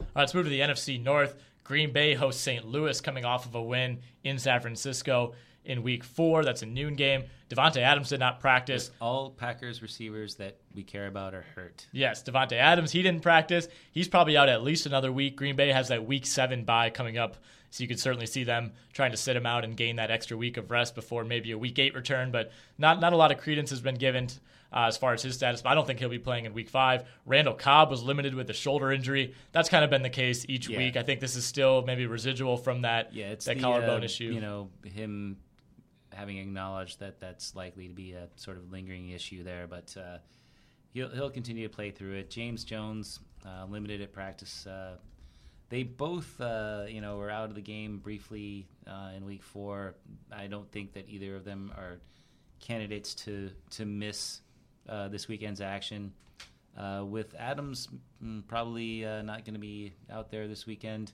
All 0.00 0.06
right, 0.14 0.22
let's 0.22 0.34
move 0.34 0.44
to 0.44 0.50
the 0.50 0.60
NFC 0.60 1.02
North. 1.02 1.36
Green 1.62 1.92
Bay 1.92 2.14
hosts 2.14 2.42
St. 2.42 2.66
Louis 2.66 3.00
coming 3.00 3.24
off 3.24 3.46
of 3.46 3.54
a 3.54 3.62
win 3.62 4.00
in 4.24 4.38
San 4.38 4.60
Francisco 4.60 5.34
in 5.64 5.82
week 5.82 6.04
four. 6.04 6.44
That's 6.44 6.62
a 6.62 6.66
noon 6.66 6.94
game. 6.94 7.24
Davante 7.48 7.78
Adams 7.78 8.08
did 8.08 8.20
not 8.20 8.40
practice. 8.40 8.90
All 9.00 9.30
Packers 9.30 9.82
receivers 9.82 10.36
that 10.36 10.56
we 10.74 10.82
care 10.82 11.06
about 11.06 11.34
are 11.34 11.44
hurt. 11.54 11.86
Yes, 11.92 12.22
Davante 12.22 12.52
Adams, 12.52 12.92
he 12.92 13.02
didn't 13.02 13.22
practice. 13.22 13.68
He's 13.92 14.08
probably 14.08 14.36
out 14.36 14.48
at 14.48 14.62
least 14.62 14.86
another 14.86 15.10
week. 15.12 15.36
Green 15.36 15.56
Bay 15.56 15.70
has 15.72 15.88
that 15.88 16.06
week 16.06 16.26
seven 16.26 16.64
bye 16.64 16.90
coming 16.90 17.18
up. 17.18 17.36
So 17.72 17.82
you 17.82 17.88
could 17.88 18.00
certainly 18.00 18.26
see 18.26 18.42
them 18.42 18.72
trying 18.92 19.12
to 19.12 19.16
sit 19.16 19.36
him 19.36 19.46
out 19.46 19.64
and 19.64 19.76
gain 19.76 19.96
that 19.96 20.10
extra 20.10 20.36
week 20.36 20.56
of 20.56 20.72
rest 20.72 20.96
before 20.96 21.22
maybe 21.24 21.52
a 21.52 21.58
week 21.58 21.78
eight 21.78 21.94
return. 21.94 22.32
But 22.32 22.50
not 22.78 23.00
not 23.00 23.12
a 23.12 23.16
lot 23.16 23.30
of 23.30 23.38
credence 23.38 23.70
has 23.70 23.80
been 23.80 23.94
given 23.94 24.26
uh, 24.72 24.86
as 24.88 24.96
far 24.96 25.12
as 25.14 25.22
his 25.22 25.34
status. 25.36 25.62
But 25.62 25.68
I 25.70 25.74
don't 25.76 25.86
think 25.86 26.00
he'll 26.00 26.08
be 26.08 26.18
playing 26.18 26.46
in 26.46 26.52
week 26.52 26.68
five. 26.68 27.04
Randall 27.26 27.54
Cobb 27.54 27.88
was 27.90 28.02
limited 28.02 28.34
with 28.34 28.50
a 28.50 28.54
shoulder 28.54 28.90
injury. 28.90 29.34
That's 29.52 29.68
kind 29.68 29.84
of 29.84 29.90
been 29.90 30.02
the 30.02 30.10
case 30.10 30.44
each 30.48 30.68
Yeah. 30.68 30.78
week. 30.78 30.96
I 30.96 31.04
think 31.04 31.20
this 31.20 31.36
is 31.36 31.44
still 31.44 31.82
maybe 31.82 32.06
residual 32.06 32.56
from 32.56 32.82
that 32.82 33.14
Yeah, 33.14 33.26
it's 33.30 33.44
that 33.44 33.56
the, 33.56 33.62
collarbone 33.62 34.02
uh, 34.02 34.04
issue. 34.04 34.32
You 34.32 34.40
know, 34.40 34.70
him 34.84 35.36
having 36.12 36.38
acknowledged 36.38 37.00
that 37.00 37.20
that's 37.20 37.54
likely 37.54 37.88
to 37.88 37.94
be 37.94 38.12
a 38.12 38.28
sort 38.36 38.56
of 38.56 38.70
lingering 38.72 39.10
issue 39.10 39.42
there, 39.44 39.66
but 39.66 39.94
uh, 39.96 40.18
he'll 40.92 41.08
he'll 41.10 41.30
continue 41.30 41.66
to 41.66 41.74
play 41.74 41.90
through 41.90 42.14
it. 42.14 42.30
James 42.30 42.64
Jones 42.64 43.20
uh, 43.46 43.66
limited 43.68 44.00
at 44.00 44.12
practice. 44.12 44.66
Uh, 44.66 44.96
they 45.68 45.84
both, 45.84 46.40
uh, 46.40 46.84
you 46.88 47.00
know, 47.00 47.16
were 47.16 47.30
out 47.30 47.48
of 47.48 47.54
the 47.54 47.60
game 47.60 47.98
briefly 47.98 48.66
uh, 48.88 49.10
in 49.16 49.24
week 49.24 49.42
four. 49.42 49.94
I 50.32 50.48
don't 50.48 50.70
think 50.72 50.92
that 50.94 51.08
either 51.08 51.36
of 51.36 51.44
them 51.44 51.72
are 51.76 52.00
candidates 52.58 53.14
to 53.14 53.50
to 53.70 53.84
miss 53.84 54.40
this 55.10 55.28
weekend's 55.28 55.60
action. 55.60 56.12
With 57.02 57.34
Adams 57.38 57.88
mm, 58.24 58.46
probably 58.48 59.02
not 59.02 59.44
going 59.44 59.54
to 59.54 59.60
be 59.60 59.92
out 60.10 60.30
there 60.30 60.48
this 60.48 60.66
weekend. 60.66 61.12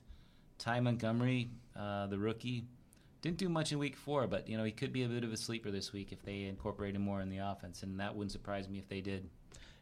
Ty 0.57 0.79
Montgomery, 0.79 1.51
the 1.75 2.17
rookie, 2.17 2.65
didn't 3.21 3.37
do 3.37 3.49
much 3.49 3.71
in 3.71 3.79
week 3.79 3.95
four, 3.95 4.27
but 4.27 4.47
you 4.47 4.57
know 4.57 4.63
he 4.63 4.71
could 4.71 4.93
be 4.93 5.03
a 5.03 5.07
bit 5.07 5.23
of 5.23 5.33
a 5.33 5.37
sleeper 5.37 5.71
this 5.71 5.91
week 5.93 6.11
if 6.11 6.21
they 6.23 6.43
incorporate 6.43 6.95
him 6.95 7.01
more 7.01 7.21
in 7.21 7.29
the 7.29 7.39
offense, 7.39 7.83
and 7.83 7.99
that 7.99 8.15
wouldn't 8.15 8.31
surprise 8.31 8.69
me 8.69 8.79
if 8.79 8.87
they 8.87 9.01
did. 9.01 9.29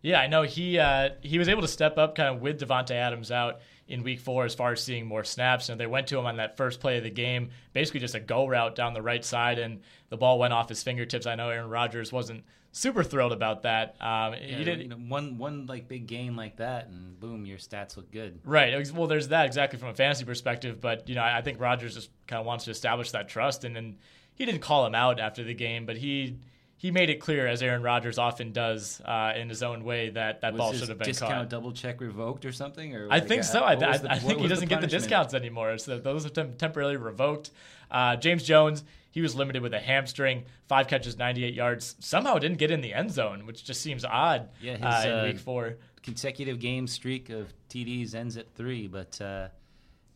Yeah, 0.06 0.20
I 0.20 0.28
know 0.28 0.44
he 0.44 0.78
uh, 0.78 1.10
he 1.22 1.40
was 1.40 1.50
able 1.50 1.64
to 1.64 1.68
step 1.68 1.98
up 1.98 2.14
kind 2.14 2.30
of 2.36 2.40
with 2.40 2.60
Davante 2.60 2.92
Adams 2.92 3.32
out 3.32 3.62
in 3.88 4.04
week 4.04 4.20
four 4.20 4.46
as 4.46 4.54
far 4.54 4.72
as 4.72 4.84
seeing 4.84 5.08
more 5.08 5.24
snaps. 5.24 5.70
And 5.70 5.80
they 5.80 5.88
went 5.88 6.06
to 6.08 6.20
him 6.20 6.28
on 6.28 6.38
that 6.38 6.58
first 6.58 6.80
play 6.80 6.98
of 7.00 7.04
the 7.04 7.10
game, 7.10 7.50
basically 7.74 8.02
just 8.02 8.14
a 8.14 8.20
go 8.20 8.46
route 8.46 8.76
down 8.76 8.94
the 8.94 9.02
right 9.02 9.26
side, 9.26 9.58
and 9.58 9.82
the 10.10 10.18
ball 10.18 10.38
went 10.38 10.54
off 10.54 10.70
his 10.70 10.84
fingertips. 10.84 11.26
I 11.26 11.34
know 11.34 11.50
Aaron 11.50 11.72
Rodgers 11.72 12.14
wasn't 12.14 12.44
super 12.72 13.04
thrilled 13.04 13.32
about 13.32 13.64
that. 13.64 13.96
Um, 14.00 14.34
Yeah, 14.34 14.58
he 14.58 14.64
did 14.64 14.82
you 14.84 14.88
know, 14.90 14.96
one 14.98 15.40
one 15.40 15.66
like 15.66 15.88
big 15.88 16.06
gain 16.06 16.36
like 16.36 16.58
that, 16.58 16.88
and 16.88 17.20
boom, 17.20 17.48
your 17.48 17.58
stats 17.58 17.98
look 17.98 18.12
good. 18.12 18.40
Right. 18.44 18.92
Well, 18.92 19.08
there's 19.08 19.30
that 19.30 19.48
exactly 19.48 19.80
from 19.80 19.90
a 19.90 19.96
fantasy 19.96 20.24
perspective, 20.24 20.80
but 20.80 21.10
you 21.10 21.16
know, 21.16 21.22
I 21.22 21.40
I 21.40 21.42
think 21.42 21.60
Rodgers 21.60 21.96
just 21.96 22.12
kind 22.28 22.40
of 22.40 22.46
wants 22.46 22.66
to 22.66 22.72
establish 22.72 23.10
that 23.12 23.28
trust, 23.28 23.64
and 23.64 23.76
then 23.76 23.98
he 24.36 24.46
didn't 24.46 24.62
call 24.62 24.86
him 24.86 24.94
out 24.94 25.20
after 25.20 25.44
the 25.44 25.56
game, 25.56 25.88
but 25.88 25.98
he 25.98 26.38
he 26.78 26.92
made 26.92 27.10
it 27.10 27.20
clear, 27.20 27.48
as 27.48 27.62
Aaron 27.62 27.82
Rodgers 27.82 28.18
often 28.18 28.52
does 28.52 29.02
uh, 29.06 29.34
in 29.36 29.48
his 29.50 29.64
own 29.64 29.84
way, 29.84 30.10
that 30.10 30.42
that 30.42 30.54
Was 30.54 30.60
ball 30.60 30.74
should 30.74 30.90
have 30.90 30.98
been 31.00 31.06
discount 31.08 31.32
caught. 31.34 31.50
double 31.50 31.72
check 31.72 32.02
revoked 32.02 32.46
or 32.46 32.52
something? 32.52 32.96
Or 32.96 33.06
I 33.06 33.20
like, 33.20 33.28
think 33.28 33.44
so. 33.44 33.62
I, 33.62 33.72
I, 33.72 33.98
the- 33.98 34.12
I 34.12 34.20
think 34.20 34.40
he 34.42 34.48
doesn't 34.48 34.68
get 34.68 34.82
the 34.82 34.88
discounts 34.88 35.34
anymore. 35.34 35.78
So 35.78 35.98
those 36.00 36.26
are 36.26 36.30
tem- 36.30 36.54
temporarily 36.58 36.98
revoked. 36.98 37.52
Uh, 37.90 38.18
James 38.18 38.44
Jones, 38.44 38.84
he 39.12 39.22
was 39.22 39.36
limited 39.36 39.62
with 39.62 39.74
a 39.74 39.80
hamstring, 39.80 40.44
five 40.68 40.88
catches, 40.88 41.18
98 41.18 41.54
yards. 41.54 41.96
Somehow 42.00 42.38
didn't 42.40 42.58
get 42.58 42.72
in 42.72 42.82
the 42.82 42.94
end 42.94 43.12
zone, 43.12 43.46
which 43.46 43.64
just 43.64 43.82
seems 43.82 44.04
odd 44.04 44.50
Yeah, 44.62 44.74
his, 44.76 44.84
uh, 44.84 45.04
in 45.08 45.14
uh, 45.20 45.24
week 45.24 45.40
four. 45.40 45.78
consecutive 46.04 46.60
game 46.60 46.88
streak 46.88 47.30
of 47.30 47.54
TDs 47.70 48.14
ends 48.16 48.36
at 48.38 48.54
three, 48.54 48.88
but 48.88 49.20
uh, 49.22 49.48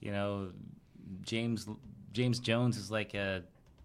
you 0.01 0.11
know 0.11 0.49
James 1.23 1.67
James 2.11 2.39
Jones 2.39 2.77
is 2.77 2.91
like 2.91 3.13
a 3.13 3.43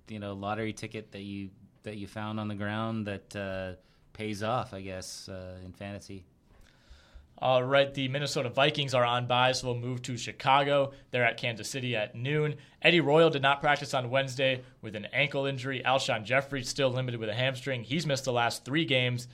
you 0.08 0.18
know 0.18 0.32
lottery 0.34 0.72
ticket 0.72 1.12
that 1.12 1.22
you 1.22 1.50
that 1.84 1.96
you 1.96 2.06
found 2.06 2.40
on 2.40 2.48
the 2.48 2.54
ground 2.54 3.06
that 3.06 3.36
uh, 3.36 3.72
pays 4.12 4.42
off, 4.42 4.74
I 4.74 4.80
guess, 4.80 5.28
uh, 5.28 5.56
in 5.64 5.72
fantasy. 5.72 6.24
All 7.38 7.62
right, 7.62 7.92
the 7.92 8.08
Minnesota 8.08 8.48
Vikings 8.48 8.94
are 8.94 9.04
on 9.04 9.26
bye, 9.26 9.52
so 9.52 9.66
we'll 9.66 9.76
move 9.76 10.00
to 10.02 10.16
Chicago. 10.16 10.92
They're 11.10 11.24
at 11.24 11.36
Kansas 11.36 11.68
City 11.68 11.94
at 11.96 12.14
noon. 12.14 12.54
Eddie 12.80 13.00
Royal 13.00 13.28
did 13.28 13.42
not 13.42 13.60
practice 13.60 13.92
on 13.92 14.08
Wednesday 14.08 14.62
with 14.82 14.94
an 14.94 15.06
ankle 15.12 15.44
injury. 15.44 15.82
Alshon 15.84 16.24
Jeffery 16.24 16.62
still 16.62 16.90
limited 16.90 17.18
with 17.20 17.28
a 17.28 17.34
hamstring. 17.34 17.82
He's 17.82 18.06
missed 18.06 18.24
the 18.24 18.32
last 18.32 18.64
three 18.64 18.84
games. 18.84 19.26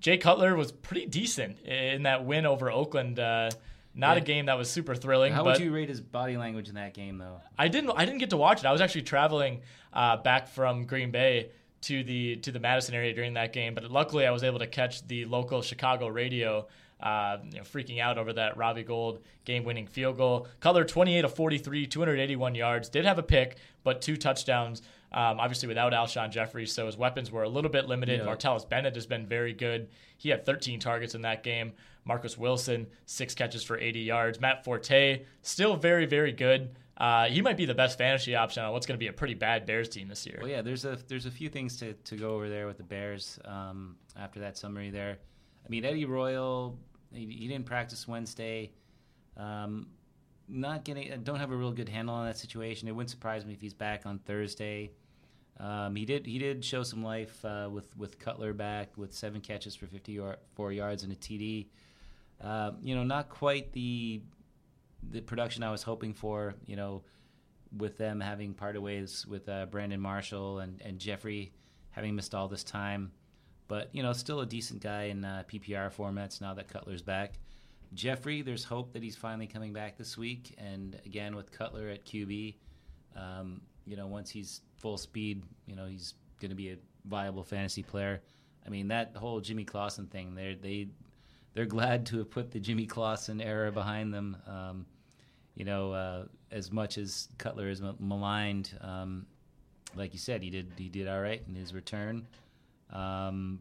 Jay 0.00 0.16
Cutler 0.16 0.56
was 0.56 0.72
pretty 0.72 1.06
decent 1.06 1.60
in 1.60 2.04
that 2.04 2.24
win 2.24 2.46
over 2.46 2.70
Oakland. 2.70 3.20
Uh, 3.20 3.50
not 3.94 4.16
Yeah. 4.16 4.22
a 4.22 4.24
game 4.24 4.46
that 4.46 4.56
was 4.56 4.70
super 4.70 4.94
thrilling. 4.96 5.32
How 5.34 5.44
would 5.44 5.60
you 5.60 5.72
rate 5.72 5.90
his 5.90 6.00
body 6.00 6.38
language 6.38 6.68
in 6.70 6.74
that 6.76 6.94
game, 6.94 7.18
though? 7.18 7.40
I 7.58 7.68
didn't. 7.68 7.90
I 7.94 8.06
didn't 8.06 8.18
get 8.18 8.30
to 8.30 8.38
watch 8.38 8.60
it. 8.60 8.66
I 8.66 8.72
was 8.72 8.80
actually 8.80 9.02
traveling 9.02 9.60
uh, 9.92 10.16
back 10.16 10.48
from 10.48 10.86
Green 10.86 11.10
Bay 11.10 11.50
to 11.82 12.02
the 12.02 12.36
to 12.36 12.52
the 12.52 12.60
Madison 12.60 12.94
area 12.94 13.14
during 13.14 13.34
that 13.34 13.52
game. 13.52 13.74
But 13.74 13.90
luckily, 13.90 14.26
I 14.26 14.30
was 14.30 14.42
able 14.42 14.58
to 14.60 14.66
catch 14.66 15.06
the 15.06 15.24
local 15.26 15.62
Chicago 15.62 16.08
radio. 16.08 16.66
Uh, 17.00 17.38
you 17.50 17.58
know, 17.58 17.64
freaking 17.64 17.98
out 17.98 18.16
over 18.16 18.32
that 18.32 18.56
Robbie 18.56 18.84
Gould 18.84 19.24
game-winning 19.44 19.88
field 19.88 20.16
goal. 20.16 20.46
Color 20.60 20.84
28 20.84 21.24
of 21.24 21.34
43, 21.34 21.88
281 21.88 22.54
yards. 22.54 22.88
Did 22.88 23.04
have 23.04 23.18
a 23.18 23.24
pick, 23.24 23.56
but 23.82 24.00
two 24.00 24.16
touchdowns. 24.16 24.82
Um, 25.10 25.40
obviously, 25.40 25.66
without 25.66 25.92
Alshon 25.92 26.30
Jeffery, 26.30 26.64
so 26.64 26.86
his 26.86 26.96
weapons 26.96 27.32
were 27.32 27.42
a 27.42 27.48
little 27.48 27.72
bit 27.72 27.86
limited. 27.86 28.20
Yeah. 28.20 28.26
Martellus 28.26 28.68
Bennett 28.68 28.94
has 28.94 29.06
been 29.06 29.26
very 29.26 29.52
good. 29.52 29.88
He 30.16 30.28
had 30.28 30.46
13 30.46 30.78
targets 30.78 31.16
in 31.16 31.22
that 31.22 31.42
game. 31.42 31.72
Marquess 32.04 32.38
Wilson, 32.38 32.86
six 33.06 33.34
catches 33.34 33.64
for 33.64 33.76
80 33.76 34.00
yards. 34.00 34.40
Matt 34.40 34.64
Forte, 34.64 35.24
still 35.42 35.74
very, 35.74 36.06
very 36.06 36.32
good. 36.32 36.70
Uh, 36.96 37.26
he 37.26 37.40
might 37.40 37.56
be 37.56 37.64
the 37.64 37.74
best 37.74 37.96
fantasy 37.96 38.36
option 38.36 38.62
on 38.62 38.72
what's 38.72 38.86
going 38.86 38.96
to 38.96 39.02
be 39.02 39.08
a 39.08 39.12
pretty 39.12 39.34
bad 39.34 39.66
Bears 39.66 39.88
team 39.88 40.08
this 40.08 40.26
year. 40.26 40.38
Well, 40.40 40.50
yeah, 40.50 40.62
there's 40.62 40.84
a 40.84 40.98
there's 41.08 41.26
a 41.26 41.30
few 41.30 41.48
things 41.48 41.76
to, 41.78 41.94
to 41.94 42.16
go 42.16 42.34
over 42.34 42.48
there 42.48 42.66
with 42.66 42.76
the 42.76 42.84
Bears 42.84 43.38
um, 43.44 43.96
after 44.16 44.40
that 44.40 44.58
summary 44.58 44.90
there. 44.90 45.18
I 45.64 45.68
mean, 45.68 45.84
Eddie 45.84 46.04
Royal, 46.04 46.78
he, 47.12 47.26
he 47.26 47.48
didn't 47.48 47.66
practice 47.66 48.06
Wednesday. 48.06 48.72
Um, 49.36 49.88
not 50.48 50.84
getting, 50.84 51.12
I 51.12 51.16
don't 51.16 51.38
have 51.38 51.50
a 51.50 51.56
real 51.56 51.72
good 51.72 51.88
handle 51.88 52.14
on 52.14 52.26
that 52.26 52.36
situation. 52.36 52.88
It 52.88 52.92
wouldn't 52.92 53.10
surprise 53.10 53.46
me 53.46 53.54
if 53.54 53.60
he's 53.60 53.74
back 53.74 54.04
on 54.04 54.18
Thursday. 54.18 54.90
Um, 55.58 55.94
he 55.94 56.04
did 56.04 56.26
he 56.26 56.38
did 56.38 56.64
show 56.64 56.82
some 56.82 57.02
life 57.02 57.44
uh, 57.44 57.68
with 57.70 57.96
with 57.96 58.18
Cutler 58.18 58.52
back 58.52 58.96
with 58.96 59.14
seven 59.14 59.40
catches 59.40 59.74
for 59.74 59.86
54 59.86 60.72
yards 60.72 61.04
and 61.04 61.12
a 61.12 61.16
TD. 61.16 61.66
Uh, 62.40 62.72
you 62.82 62.94
know, 62.94 63.04
not 63.04 63.28
quite 63.28 63.72
the 63.72 64.20
the 65.10 65.20
production 65.20 65.62
I 65.62 65.70
was 65.70 65.82
hoping 65.82 66.14
for. 66.14 66.54
You 66.66 66.76
know, 66.76 67.02
with 67.76 67.96
them 67.96 68.20
having 68.20 68.54
parted 68.54 68.80
ways 68.80 69.26
with 69.26 69.48
uh, 69.48 69.66
Brandon 69.66 70.00
Marshall 70.00 70.60
and, 70.60 70.80
and 70.82 70.98
Jeffery 70.98 71.52
having 71.90 72.14
missed 72.14 72.34
all 72.34 72.48
this 72.48 72.64
time. 72.64 73.12
But, 73.68 73.88
you 73.92 74.02
know, 74.02 74.12
still 74.12 74.40
a 74.40 74.46
decent 74.46 74.82
guy 74.82 75.04
in 75.04 75.24
uh, 75.24 75.44
PPR 75.50 75.92
formats 75.94 76.40
now 76.40 76.54
that 76.54 76.68
Cutler's 76.68 77.02
back. 77.02 77.38
Jeffery, 77.94 78.42
there's 78.42 78.64
hope 78.64 78.92
that 78.92 79.02
he's 79.02 79.16
finally 79.16 79.46
coming 79.46 79.72
back 79.72 79.96
this 79.96 80.18
week. 80.18 80.54
And 80.58 80.98
again, 81.06 81.36
with 81.36 81.50
Cutler 81.52 81.88
at 81.88 82.04
QB, 82.04 82.56
um, 83.16 83.62
you 83.86 83.96
know, 83.96 84.06
once 84.06 84.30
he's 84.30 84.62
full 84.76 84.98
speed, 84.98 85.42
you 85.66 85.76
know, 85.76 85.86
he's 85.86 86.14
going 86.40 86.50
to 86.50 86.56
be 86.56 86.70
a 86.70 86.76
viable 87.06 87.44
fantasy 87.44 87.82
player. 87.82 88.22
I 88.66 88.70
mean, 88.70 88.88
that 88.88 89.16
whole 89.16 89.40
Jimmy 89.40 89.64
Clausen 89.64 90.06
thing, 90.06 90.34
they, 90.34 90.88
they're 91.54 91.66
glad 91.66 92.06
to 92.06 92.18
have 92.18 92.30
put 92.30 92.50
the 92.50 92.60
Jimmy 92.60 92.86
Clausen 92.86 93.40
era 93.40 93.70
behind 93.70 94.12
them. 94.12 94.36
Um, 94.46 94.86
you 95.54 95.64
know, 95.64 95.92
uh, 95.92 96.24
as 96.50 96.72
much 96.72 96.98
as 96.98 97.28
Cutler 97.38 97.68
is 97.68 97.82
maligned, 97.98 98.70
um, 98.80 99.26
like 99.94 100.12
you 100.12 100.18
said, 100.18 100.42
he 100.42 100.50
did 100.50 100.72
he 100.76 100.88
did 100.88 101.08
all 101.08 101.20
right 101.20 101.42
in 101.46 101.54
his 101.54 101.74
return. 101.74 102.26
Um, 102.90 103.60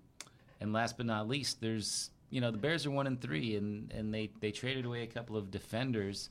and 0.59 0.73
last 0.73 0.97
but 0.97 1.05
not 1.05 1.27
least, 1.27 1.59
there's 1.59 2.11
you 2.29 2.39
know 2.39 2.51
the 2.51 2.57
Bears 2.57 2.85
are 2.85 2.91
one 2.91 3.07
and 3.07 3.19
three, 3.19 3.55
and 3.55 3.91
and 3.91 4.13
they 4.13 4.29
they 4.39 4.51
traded 4.51 4.85
away 4.85 5.03
a 5.03 5.07
couple 5.07 5.35
of 5.35 5.51
defenders 5.51 6.29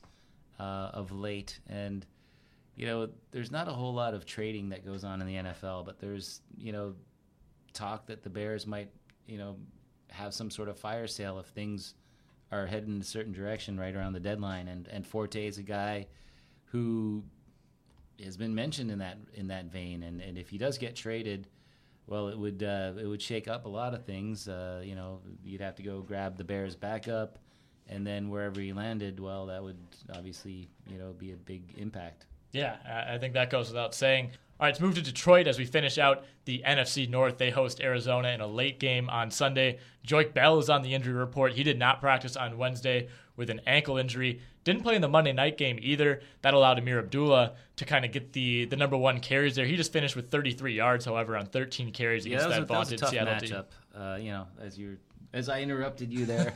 uh, 0.59 0.89
of 0.93 1.11
late, 1.11 1.59
and 1.67 2.05
you 2.75 2.87
know 2.87 3.09
there's 3.31 3.51
not 3.51 3.67
a 3.67 3.71
whole 3.71 3.93
lot 3.93 4.13
of 4.13 4.25
trading 4.25 4.69
that 4.69 4.85
goes 4.85 5.03
on 5.03 5.21
in 5.21 5.27
the 5.27 5.35
NFL, 5.35 5.85
but 5.85 5.99
there's 5.99 6.41
you 6.57 6.71
know 6.71 6.95
talk 7.73 8.07
that 8.07 8.23
the 8.23 8.29
Bears 8.29 8.65
might 8.65 8.89
you 9.27 9.37
know 9.37 9.55
have 10.11 10.33
some 10.33 10.49
sort 10.49 10.69
of 10.69 10.77
fire 10.77 11.07
sale 11.07 11.39
if 11.39 11.47
things 11.47 11.95
are 12.51 12.65
heading 12.65 12.95
in 12.95 13.01
a 13.01 13.05
certain 13.05 13.31
direction 13.31 13.79
right 13.79 13.95
around 13.95 14.13
the 14.13 14.19
deadline. 14.19 14.67
And 14.67 14.87
and 14.87 15.05
Forte 15.05 15.45
is 15.45 15.57
a 15.57 15.63
guy 15.63 16.07
who 16.65 17.23
has 18.23 18.37
been 18.37 18.53
mentioned 18.53 18.91
in 18.91 18.99
that 18.99 19.17
in 19.33 19.47
that 19.47 19.65
vein. 19.65 20.03
And 20.03 20.21
and 20.21 20.37
if 20.37 20.49
he 20.49 20.57
does 20.57 20.77
get 20.77 20.95
traded, 20.95 21.47
well, 22.07 22.27
it 22.27 22.37
would 22.37 22.63
uh, 22.63 22.93
it 22.99 23.05
would 23.05 23.21
shake 23.21 23.47
up 23.47 23.65
a 23.65 23.69
lot 23.69 23.93
of 23.93 24.05
things. 24.05 24.47
Uh, 24.47 24.81
you 24.83 24.95
know, 24.95 25.21
you'd 25.43 25.61
have 25.61 25.75
to 25.75 25.83
go 25.83 26.01
grab 26.01 26.37
the 26.37 26.43
Bears 26.43 26.75
backup, 26.75 27.39
and 27.87 28.05
then 28.05 28.29
wherever 28.29 28.59
he 28.59 28.73
landed, 28.73 29.19
well, 29.19 29.45
that 29.47 29.63
would 29.63 29.79
obviously 30.13 30.69
you 30.87 30.97
know 30.97 31.13
be 31.13 31.31
a 31.31 31.37
big 31.37 31.73
impact. 31.77 32.25
Yeah, 32.51 32.75
I 32.85 33.15
I 33.15 33.17
think 33.17 33.33
that 33.33 33.49
goes 33.49 33.69
without 33.69 33.95
saying. 33.95 34.31
All 34.61 34.67
right, 34.67 34.73
let's 34.73 34.79
move 34.79 34.93
to 34.93 35.01
Detroit 35.01 35.47
as 35.47 35.57
we 35.57 35.65
finish 35.65 35.97
out 35.97 36.23
the 36.45 36.61
NFC 36.63 37.09
North. 37.09 37.39
They 37.39 37.49
host 37.49 37.81
Arizona 37.81 38.27
in 38.27 38.41
a 38.41 38.47
late 38.47 38.79
game 38.79 39.09
on 39.09 39.31
Sunday. 39.31 39.79
Joique 40.05 40.35
Bell 40.35 40.59
is 40.59 40.69
on 40.69 40.83
the 40.83 40.93
injury 40.93 41.15
report. 41.15 41.53
He 41.53 41.63
did 41.63 41.79
not 41.79 41.99
practice 41.99 42.35
on 42.35 42.59
Wednesday 42.59 43.07
with 43.35 43.49
an 43.49 43.59
ankle 43.65 43.97
injury. 43.97 44.39
Didn't 44.63 44.83
play 44.83 44.93
in 44.95 45.01
the 45.01 45.07
Monday 45.09 45.33
night 45.33 45.57
game 45.57 45.79
either. 45.81 46.21
That 46.43 46.53
allowed 46.53 46.77
Ameer 46.77 46.99
Abdullah 46.99 47.53
to 47.77 47.85
kind 47.85 48.05
of 48.05 48.11
get 48.11 48.33
the, 48.33 48.65
the 48.65 48.75
number 48.75 48.95
one 48.95 49.19
carries 49.19 49.55
there. 49.55 49.65
He 49.65 49.75
just 49.75 49.91
finished 49.91 50.15
with 50.15 50.29
33 50.29 50.75
yards, 50.75 51.05
however, 51.05 51.35
on 51.35 51.47
13 51.47 51.91
carries 51.91 52.27
Yeah, 52.27 52.35
against 52.37 52.49
that 52.49 52.59
that, 52.59 52.67
that 52.67 52.79
was 52.79 52.91
a 52.91 52.97
vaunted 52.97 52.99
tough 52.99 53.09
Seattle 53.09 53.39
team. 53.39 53.49
matchup. 53.49 53.65
Uh, 54.13 54.17
you 54.17 54.29
know, 54.31 54.45
as 54.61 54.77
you 54.77 54.97
as 55.33 55.49
I 55.49 55.61
interrupted 55.61 56.13
you 56.13 56.27
there, 56.27 56.53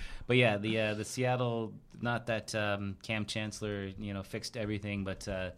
but 0.28 0.36
yeah, 0.36 0.58
the 0.58 0.80
uh, 0.80 0.94
the 0.94 1.04
Seattle. 1.04 1.72
Not 2.00 2.28
that 2.28 2.54
um, 2.54 2.96
Kam 3.02 3.24
Chancellor, 3.26 3.90
you 3.98 4.14
know, 4.14 4.22
fixed 4.22 4.56
everything, 4.56 5.02
but 5.02 5.26
uh, 5.26 5.50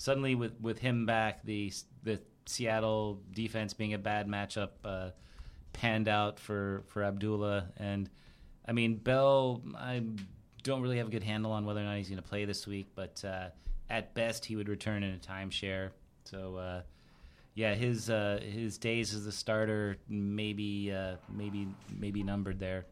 suddenly 0.00 0.34
with 0.34 0.58
with 0.60 0.78
him 0.78 1.04
back, 1.04 1.44
the 1.44 1.70
the 2.02 2.18
Seattle 2.46 3.20
defense 3.34 3.74
being 3.74 3.92
a 3.92 3.98
bad 3.98 4.26
matchup 4.26 4.70
uh, 4.82 5.10
panned 5.74 6.08
out 6.08 6.40
for 6.40 6.84
for 6.86 7.04
Abdullah, 7.04 7.66
and 7.76 8.08
I 8.66 8.72
mean 8.72 8.96
Bell. 8.96 9.62
I 9.76 10.02
don't 10.62 10.80
really 10.80 10.96
have 10.96 11.08
a 11.08 11.10
good 11.10 11.22
handle 11.22 11.52
on 11.52 11.66
whether 11.66 11.80
or 11.80 11.84
not 11.84 11.98
he's 11.98 12.08
going 12.08 12.22
to 12.22 12.28
play 12.28 12.46
this 12.46 12.66
week, 12.66 12.88
but 12.94 13.22
uh, 13.24 13.48
at 13.90 14.14
best 14.14 14.46
he 14.46 14.56
would 14.56 14.68
return 14.68 15.04
in 15.04 15.14
a 15.14 15.18
timeshare. 15.18 15.90
So. 16.24 16.56
Uh, 16.56 16.82
yeah, 17.52 17.74
his 17.74 18.08
uh, 18.08 18.40
his 18.40 18.78
days 18.78 19.12
as 19.12 19.26
a 19.26 19.32
starter 19.32 19.96
maybe 20.08 20.92
uh, 20.92 21.16
maybe 21.28 21.66
maybe 21.92 22.22
numbered 22.22 22.60
there. 22.60 22.86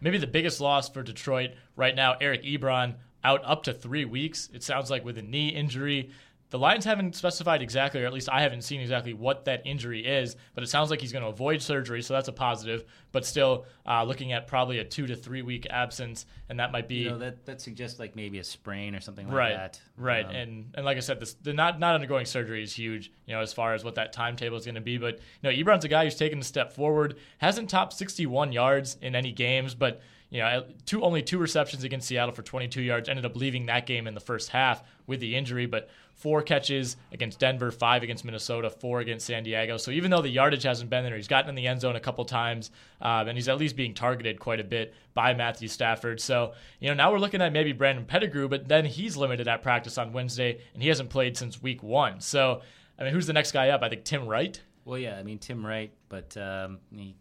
Maybe 0.00 0.18
the 0.18 0.26
biggest 0.26 0.60
loss 0.60 0.90
for 0.90 1.02
Detroit 1.02 1.52
right 1.74 1.96
now, 1.96 2.14
Eric 2.20 2.44
Ebron 2.44 2.96
out 3.24 3.40
up 3.44 3.64
to 3.64 3.72
three 3.72 4.04
weeks. 4.04 4.48
It 4.52 4.62
sounds 4.62 4.90
like 4.90 5.04
with 5.04 5.18
a 5.18 5.22
knee 5.22 5.48
injury. 5.48 6.10
The 6.50 6.58
Lions 6.58 6.86
haven't 6.86 7.14
specified 7.14 7.60
exactly, 7.60 8.02
or 8.02 8.06
at 8.06 8.12
least 8.12 8.30
I 8.30 8.40
haven't 8.40 8.62
seen 8.62 8.80
exactly 8.80 9.12
what 9.12 9.44
that 9.44 9.62
injury 9.66 10.06
is, 10.06 10.34
but 10.54 10.64
it 10.64 10.68
sounds 10.68 10.90
like 10.90 11.00
he's 11.00 11.12
going 11.12 11.22
to 11.22 11.28
avoid 11.28 11.60
surgery, 11.60 12.00
so 12.00 12.14
that's 12.14 12.28
a 12.28 12.32
positive. 12.32 12.84
But 13.12 13.26
still, 13.26 13.66
uh, 13.86 14.04
looking 14.04 14.32
at 14.32 14.46
probably 14.46 14.78
a 14.78 14.84
two 14.84 15.06
to 15.06 15.14
three 15.14 15.42
week 15.42 15.66
absence, 15.68 16.24
and 16.48 16.58
that 16.58 16.72
might 16.72 16.88
be 16.88 16.96
You 16.96 17.10
know 17.10 17.18
that 17.18 17.44
that 17.44 17.60
suggests 17.60 17.98
like 17.98 18.16
maybe 18.16 18.38
a 18.38 18.44
sprain 18.44 18.94
or 18.94 19.00
something 19.00 19.26
like 19.26 19.36
right, 19.36 19.56
that. 19.56 19.80
right. 19.98 20.24
Um, 20.24 20.34
and 20.34 20.74
and 20.74 20.86
like 20.86 20.96
I 20.96 21.00
said, 21.00 21.20
this 21.20 21.34
the 21.34 21.52
not 21.52 21.78
not 21.78 21.94
undergoing 21.94 22.24
surgery 22.24 22.62
is 22.62 22.72
huge. 22.72 23.12
You 23.26 23.34
know, 23.34 23.40
as 23.42 23.52
far 23.52 23.74
as 23.74 23.84
what 23.84 23.96
that 23.96 24.14
timetable 24.14 24.56
is 24.56 24.64
going 24.64 24.76
to 24.76 24.80
be. 24.80 24.96
But 24.96 25.18
you 25.42 25.50
know, 25.50 25.50
Ebron's 25.50 25.84
a 25.84 25.88
guy 25.88 26.04
who's 26.04 26.14
taken 26.14 26.38
a 26.38 26.44
step 26.44 26.72
forward. 26.72 27.18
Hasn't 27.38 27.68
topped 27.68 27.92
61 27.92 28.52
yards 28.52 28.96
in 29.02 29.14
any 29.14 29.32
games, 29.32 29.74
but 29.74 30.00
you 30.30 30.40
know, 30.40 30.64
two 30.84 31.02
only 31.02 31.22
two 31.22 31.38
receptions 31.38 31.84
against 31.84 32.06
Seattle 32.06 32.34
for 32.34 32.42
22 32.42 32.82
yards. 32.82 33.08
Ended 33.08 33.24
up 33.24 33.34
leaving 33.34 33.66
that 33.66 33.86
game 33.86 34.06
in 34.06 34.14
the 34.14 34.20
first 34.20 34.50
half 34.50 34.82
with 35.06 35.20
the 35.20 35.34
injury, 35.34 35.64
but 35.64 35.88
four 36.14 36.42
catches 36.42 36.96
against 37.12 37.38
Denver, 37.38 37.70
five 37.70 38.02
against 38.02 38.24
Minnesota, 38.24 38.68
four 38.68 39.00
against 39.00 39.26
San 39.26 39.42
Diego. 39.42 39.78
So 39.78 39.90
even 39.90 40.10
though 40.10 40.20
the 40.20 40.28
yardage 40.28 40.64
hasn't 40.64 40.90
been 40.90 41.04
there, 41.04 41.16
he's 41.16 41.28
gotten 41.28 41.48
in 41.48 41.54
the 41.54 41.66
end 41.66 41.80
zone 41.80 41.96
a 41.96 42.00
couple 42.00 42.24
times, 42.26 42.70
um, 43.00 43.28
and 43.28 43.38
he's 43.38 43.48
at 43.48 43.56
least 43.56 43.74
being 43.74 43.94
targeted 43.94 44.38
quite 44.38 44.60
a 44.60 44.64
bit 44.64 44.94
by 45.14 45.32
Matthew 45.32 45.68
Stafford. 45.68 46.20
So 46.20 46.52
you 46.80 46.88
know 46.88 46.94
now 46.94 47.10
we're 47.10 47.20
looking 47.20 47.40
at 47.40 47.52
maybe 47.52 47.72
Brandon 47.72 48.04
Pettigrew, 48.04 48.48
but 48.48 48.68
then 48.68 48.84
he's 48.84 49.16
limited 49.16 49.48
at 49.48 49.62
practice 49.62 49.96
on 49.96 50.12
Wednesday, 50.12 50.60
and 50.74 50.82
he 50.82 50.88
hasn't 50.88 51.08
played 51.08 51.38
since 51.38 51.62
week 51.62 51.82
one. 51.82 52.20
So 52.20 52.60
I 52.98 53.04
mean, 53.04 53.14
who's 53.14 53.26
the 53.26 53.32
next 53.32 53.52
guy 53.52 53.70
up? 53.70 53.82
I 53.82 53.88
think 53.88 54.04
Tim 54.04 54.26
Wright. 54.26 54.60
Well, 54.84 54.98
yeah, 54.98 55.16
I 55.16 55.22
mean 55.22 55.38
Tim 55.38 55.64
Wright, 55.64 55.92
but 56.08 56.36
um, 56.36 56.80
he 56.90 57.14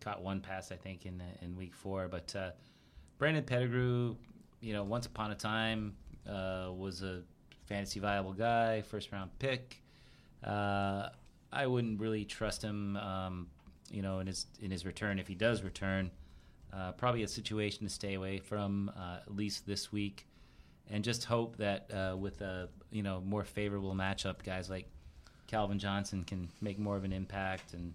caught 0.00 0.22
one 0.22 0.40
pass 0.40 0.72
I 0.72 0.76
think 0.76 1.06
in 1.06 1.22
in 1.42 1.56
week 1.56 1.74
four. 1.74 2.08
But 2.08 2.34
uh, 2.36 2.50
Brandon 3.18 3.44
Pettigrew, 3.44 4.16
you 4.60 4.72
know, 4.72 4.84
once 4.84 5.06
upon 5.06 5.30
a 5.30 5.34
time 5.34 5.94
uh, 6.28 6.70
was 6.76 7.02
a 7.02 7.22
fantasy 7.66 8.00
viable 8.00 8.32
guy, 8.32 8.82
first 8.82 9.12
round 9.12 9.30
pick. 9.38 9.82
Uh, 10.44 11.08
I 11.52 11.66
wouldn't 11.66 12.00
really 12.00 12.24
trust 12.24 12.62
him, 12.62 12.96
um, 12.96 13.48
you 13.90 14.02
know, 14.02 14.20
in 14.20 14.26
his 14.26 14.46
in 14.60 14.70
his 14.70 14.84
return 14.84 15.18
if 15.18 15.28
he 15.28 15.34
does 15.34 15.62
return. 15.62 16.10
Uh, 16.72 16.92
probably 16.92 17.22
a 17.22 17.28
situation 17.28 17.86
to 17.86 17.92
stay 17.92 18.14
away 18.14 18.38
from 18.38 18.90
uh, 18.96 19.18
at 19.22 19.34
least 19.34 19.66
this 19.66 19.92
week, 19.92 20.26
and 20.90 21.02
just 21.02 21.24
hope 21.24 21.56
that 21.56 21.90
uh, 21.92 22.16
with 22.16 22.40
a 22.40 22.68
you 22.90 23.02
know 23.02 23.22
more 23.24 23.44
favorable 23.44 23.94
matchup, 23.94 24.42
guys 24.44 24.68
like 24.68 24.86
Calvin 25.46 25.78
Johnson 25.78 26.24
can 26.24 26.48
make 26.60 26.78
more 26.78 26.96
of 26.96 27.04
an 27.04 27.12
impact, 27.12 27.72
and 27.72 27.94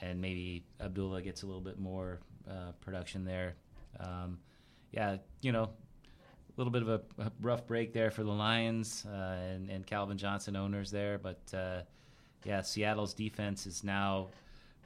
and 0.00 0.20
maybe 0.20 0.64
Abdullah 0.80 1.22
gets 1.22 1.42
a 1.42 1.46
little 1.46 1.60
bit 1.60 1.78
more 1.78 2.20
uh, 2.48 2.72
production 2.80 3.24
there. 3.24 3.54
Um, 3.98 4.38
yeah, 4.92 5.16
you 5.40 5.52
know, 5.52 5.64
a 5.64 6.52
little 6.56 6.72
bit 6.72 6.82
of 6.82 6.88
a, 6.88 7.00
a 7.18 7.32
rough 7.40 7.66
break 7.66 7.92
there 7.92 8.10
for 8.10 8.22
the 8.22 8.30
Lions 8.30 9.06
uh, 9.06 9.36
and, 9.52 9.70
and 9.70 9.86
Calvin 9.86 10.18
Johnson 10.18 10.56
owners 10.56 10.90
there, 10.90 11.18
but 11.18 11.40
uh, 11.54 11.82
yeah, 12.44 12.60
Seattle's 12.60 13.14
defense 13.14 13.66
is 13.66 13.84
now 13.84 14.28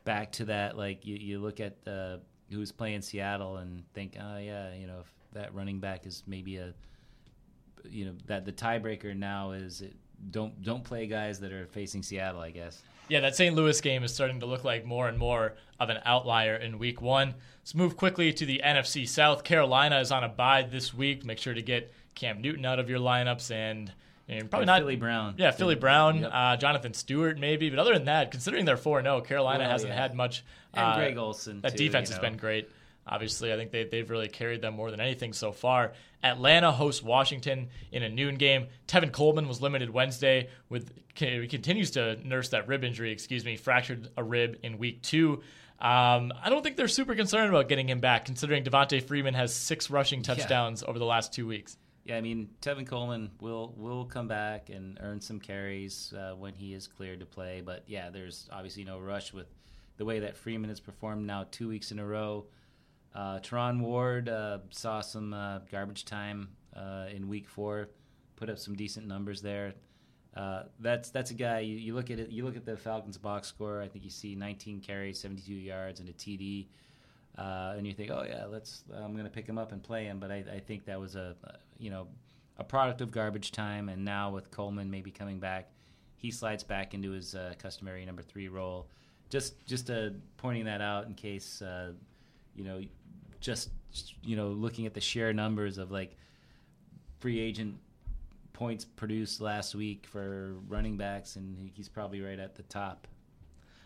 back 0.04 0.32
to 0.32 0.44
that. 0.46 0.76
Like 0.76 1.06
you, 1.06 1.16
you 1.16 1.38
look 1.38 1.60
at 1.60 1.76
uh, 1.86 2.18
who's 2.50 2.72
playing 2.72 3.02
Seattle 3.02 3.58
and 3.58 3.82
think, 3.94 4.16
oh 4.20 4.38
yeah, 4.38 4.74
you 4.74 4.86
know, 4.86 5.00
if 5.00 5.12
that 5.32 5.54
running 5.54 5.80
back 5.80 6.06
is 6.06 6.22
maybe 6.26 6.56
a, 6.56 6.74
you 7.88 8.06
know, 8.06 8.12
that 8.26 8.44
the 8.44 8.52
tiebreaker 8.52 9.16
now 9.16 9.52
is 9.52 9.80
it, 9.80 9.94
don't 10.30 10.62
don't 10.62 10.84
play 10.84 11.06
guys 11.06 11.40
that 11.40 11.52
are 11.52 11.66
facing 11.66 12.02
Seattle. 12.02 12.40
I 12.40 12.50
guess. 12.50 12.82
Yeah, 13.08 13.20
that 13.20 13.36
St. 13.36 13.54
Louis 13.54 13.80
game 13.80 14.02
is 14.02 14.14
starting 14.14 14.40
to 14.40 14.46
look 14.46 14.64
like 14.64 14.84
more 14.84 15.08
and 15.08 15.18
more 15.18 15.54
of 15.78 15.90
an 15.90 15.98
outlier 16.04 16.56
in 16.56 16.78
week 16.78 17.02
one. 17.02 17.34
Let's 17.60 17.74
move 17.74 17.96
quickly 17.96 18.32
to 18.32 18.46
the 18.46 18.60
NFC 18.64 19.06
South. 19.08 19.44
Carolina 19.44 19.98
is 20.00 20.10
on 20.10 20.24
a 20.24 20.28
bye 20.28 20.62
this 20.62 20.94
week. 20.94 21.24
Make 21.24 21.38
sure 21.38 21.54
to 21.54 21.62
get 21.62 21.92
Cam 22.14 22.40
Newton 22.40 22.64
out 22.64 22.78
of 22.78 22.88
your 22.88 22.98
lineups 23.00 23.50
and. 23.50 23.92
and 24.28 24.48
probably 24.50 24.66
not 24.66 24.80
Philly 24.80 24.96
Brown. 24.96 25.34
Yeah, 25.36 25.50
Philly 25.50 25.74
Brown, 25.74 26.20
Yep. 26.20 26.30
uh, 26.32 26.56
Jonathan 26.56 26.94
Stewart, 26.94 27.38
maybe. 27.38 27.68
But 27.70 27.78
other 27.78 27.92
than 27.94 28.04
that, 28.06 28.30
considering 28.30 28.64
they're 28.64 28.76
4 28.76 29.02
0, 29.02 29.20
Carolina 29.22 29.60
Well, 29.60 29.70
hasn't 29.70 29.92
yeah. 29.92 30.00
had 30.00 30.14
much. 30.14 30.44
And 30.72 30.84
uh, 30.86 30.96
Greg 30.96 31.16
Olsen, 31.18 31.60
That 31.60 31.72
too, 31.76 31.84
defense 31.84 32.08
you 32.10 32.14
has 32.16 32.20
been 32.20 32.36
great. 32.36 32.70
Obviously, 33.06 33.52
I 33.52 33.56
think 33.56 33.70
they, 33.70 33.84
they've 33.84 34.08
really 34.08 34.28
carried 34.28 34.62
them 34.62 34.74
more 34.74 34.90
than 34.90 35.00
anything 35.00 35.32
so 35.32 35.52
far. 35.52 35.92
Atlanta 36.22 36.72
hosts 36.72 37.02
Washington 37.02 37.68
in 37.92 38.02
a 38.02 38.08
noon 38.08 38.36
game. 38.36 38.68
Tevin 38.88 39.12
Coleman 39.12 39.46
was 39.46 39.60
limited 39.60 39.90
Wednesday 39.90 40.48
with 40.68 40.90
he 41.14 41.46
continues 41.46 41.92
to 41.92 42.16
nurse 42.26 42.48
that 42.50 42.66
rib 42.66 42.82
injury. 42.82 43.12
Excuse 43.12 43.44
me, 43.44 43.56
fractured 43.56 44.08
a 44.16 44.24
rib 44.24 44.58
in 44.62 44.78
week 44.78 45.02
two. 45.02 45.42
Um, 45.78 46.32
I 46.42 46.48
don't 46.48 46.62
think 46.62 46.76
they're 46.76 46.88
super 46.88 47.14
concerned 47.14 47.50
about 47.50 47.68
getting 47.68 47.88
him 47.88 48.00
back, 48.00 48.24
considering 48.24 48.64
Devonta 48.64 49.02
Freeman 49.02 49.34
has 49.34 49.54
six 49.54 49.90
rushing 49.90 50.22
touchdowns 50.22 50.82
over 50.82 50.98
the 50.98 51.04
last 51.04 51.32
two 51.32 51.46
weeks. 51.46 51.76
Yeah, 52.04 52.16
I 52.16 52.20
mean 52.20 52.48
Tevin 52.60 52.86
Coleman 52.86 53.30
will 53.40 53.74
will 53.76 54.04
come 54.04 54.28
back 54.28 54.68
and 54.68 54.98
earn 55.00 55.20
some 55.20 55.40
carries 55.40 56.12
uh, 56.16 56.34
when 56.34 56.54
he 56.54 56.74
is 56.74 56.86
cleared 56.86 57.20
to 57.20 57.26
play. 57.26 57.62
But 57.64 57.84
yeah, 57.86 58.10
there's 58.10 58.48
obviously 58.52 58.84
no 58.84 58.98
rush 58.98 59.32
with 59.32 59.46
the 59.96 60.04
way 60.04 60.20
that 60.20 60.36
Freeman 60.36 60.68
has 60.70 60.80
performed 60.80 61.26
now 61.26 61.46
two 61.50 61.68
weeks 61.68 61.92
in 61.92 61.98
a 61.98 62.06
row. 62.06 62.46
Uh, 63.14 63.38
Terron 63.38 63.80
Ward 63.80 64.28
uh, 64.28 64.58
saw 64.70 65.00
some 65.00 65.32
uh, 65.32 65.60
garbage 65.70 66.04
time 66.04 66.48
uh, 66.74 67.06
in 67.14 67.28
week 67.28 67.48
four, 67.48 67.90
put 68.36 68.50
up 68.50 68.58
some 68.58 68.74
decent 68.74 69.06
numbers 69.06 69.40
there. 69.40 69.74
Uh, 70.36 70.64
that's 70.80 71.10
that's 71.10 71.30
a 71.30 71.34
guy 71.34 71.60
you, 71.60 71.76
you 71.76 71.94
look 71.94 72.10
at 72.10 72.18
it. 72.18 72.30
You 72.30 72.44
look 72.44 72.56
at 72.56 72.64
the 72.64 72.76
Falcons 72.76 73.16
box 73.16 73.46
score. 73.46 73.80
I 73.80 73.86
think 73.86 74.04
you 74.04 74.10
see 74.10 74.34
19 74.34 74.80
carries, 74.80 75.20
72 75.20 75.52
yards, 75.52 76.00
and 76.00 76.08
a 76.08 76.12
TD. 76.12 76.66
Uh, 77.38 77.74
and 77.76 77.86
you 77.86 77.92
think, 77.92 78.10
oh 78.10 78.24
yeah, 78.28 78.46
let's. 78.46 78.82
I'm 78.92 79.12
going 79.12 79.24
to 79.24 79.30
pick 79.30 79.46
him 79.46 79.58
up 79.58 79.70
and 79.70 79.80
play 79.80 80.04
him. 80.04 80.18
But 80.18 80.32
I, 80.32 80.44
I 80.52 80.58
think 80.58 80.86
that 80.86 80.98
was 80.98 81.14
a, 81.14 81.36
you 81.78 81.90
know, 81.90 82.08
a 82.58 82.64
product 82.64 83.00
of 83.00 83.12
garbage 83.12 83.52
time. 83.52 83.88
And 83.88 84.04
now 84.04 84.30
with 84.30 84.50
Coleman 84.50 84.90
maybe 84.90 85.12
coming 85.12 85.38
back, 85.38 85.70
he 86.16 86.32
slides 86.32 86.64
back 86.64 86.94
into 86.94 87.12
his 87.12 87.36
customary 87.60 88.04
number 88.04 88.22
three 88.22 88.48
role. 88.48 88.88
Just 89.30 89.64
just 89.66 89.88
pointing 90.36 90.64
that 90.64 90.80
out 90.80 91.06
in 91.06 91.14
case, 91.14 91.62
you 92.54 92.64
know, 92.64 92.80
just 93.40 93.70
you 94.22 94.36
know, 94.36 94.48
looking 94.48 94.86
at 94.86 94.94
the 94.94 95.00
sheer 95.00 95.32
numbers 95.32 95.78
of 95.78 95.90
like 95.90 96.16
free 97.20 97.40
agent 97.40 97.78
points 98.52 98.84
produced 98.84 99.40
last 99.40 99.74
week 99.74 100.06
for 100.06 100.54
running 100.68 100.96
backs, 100.96 101.36
and 101.36 101.70
he's 101.74 101.88
probably 101.88 102.20
right 102.20 102.38
at 102.38 102.54
the 102.54 102.62
top. 102.64 103.06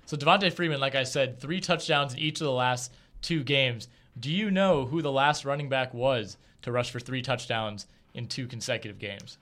So 0.07 0.16
Devonta 0.16 0.53
Freeman, 0.53 0.81
like 0.81 0.95
I 0.95 1.05
said, 1.05 1.39
three 1.39 1.61
touchdowns 1.61 2.14
in 2.14 2.19
each 2.21 2.41
of 2.41 2.47
the 2.47 2.53
last 2.53 2.93
two 3.21 3.43
games. 3.45 3.89
Do 4.19 4.31
you 4.31 4.51
know 4.51 4.87
who 4.87 5.03
the 5.03 5.12
last 5.12 5.45
running 5.45 5.69
back 5.69 5.93
was 5.93 6.39
to 6.62 6.73
rush 6.73 6.91
for 6.91 7.01
three 7.01 7.23
touchdowns 7.23 7.87
in 8.14 8.27
two 8.27 8.47
consecutive 8.47 8.99
games? 8.99 9.39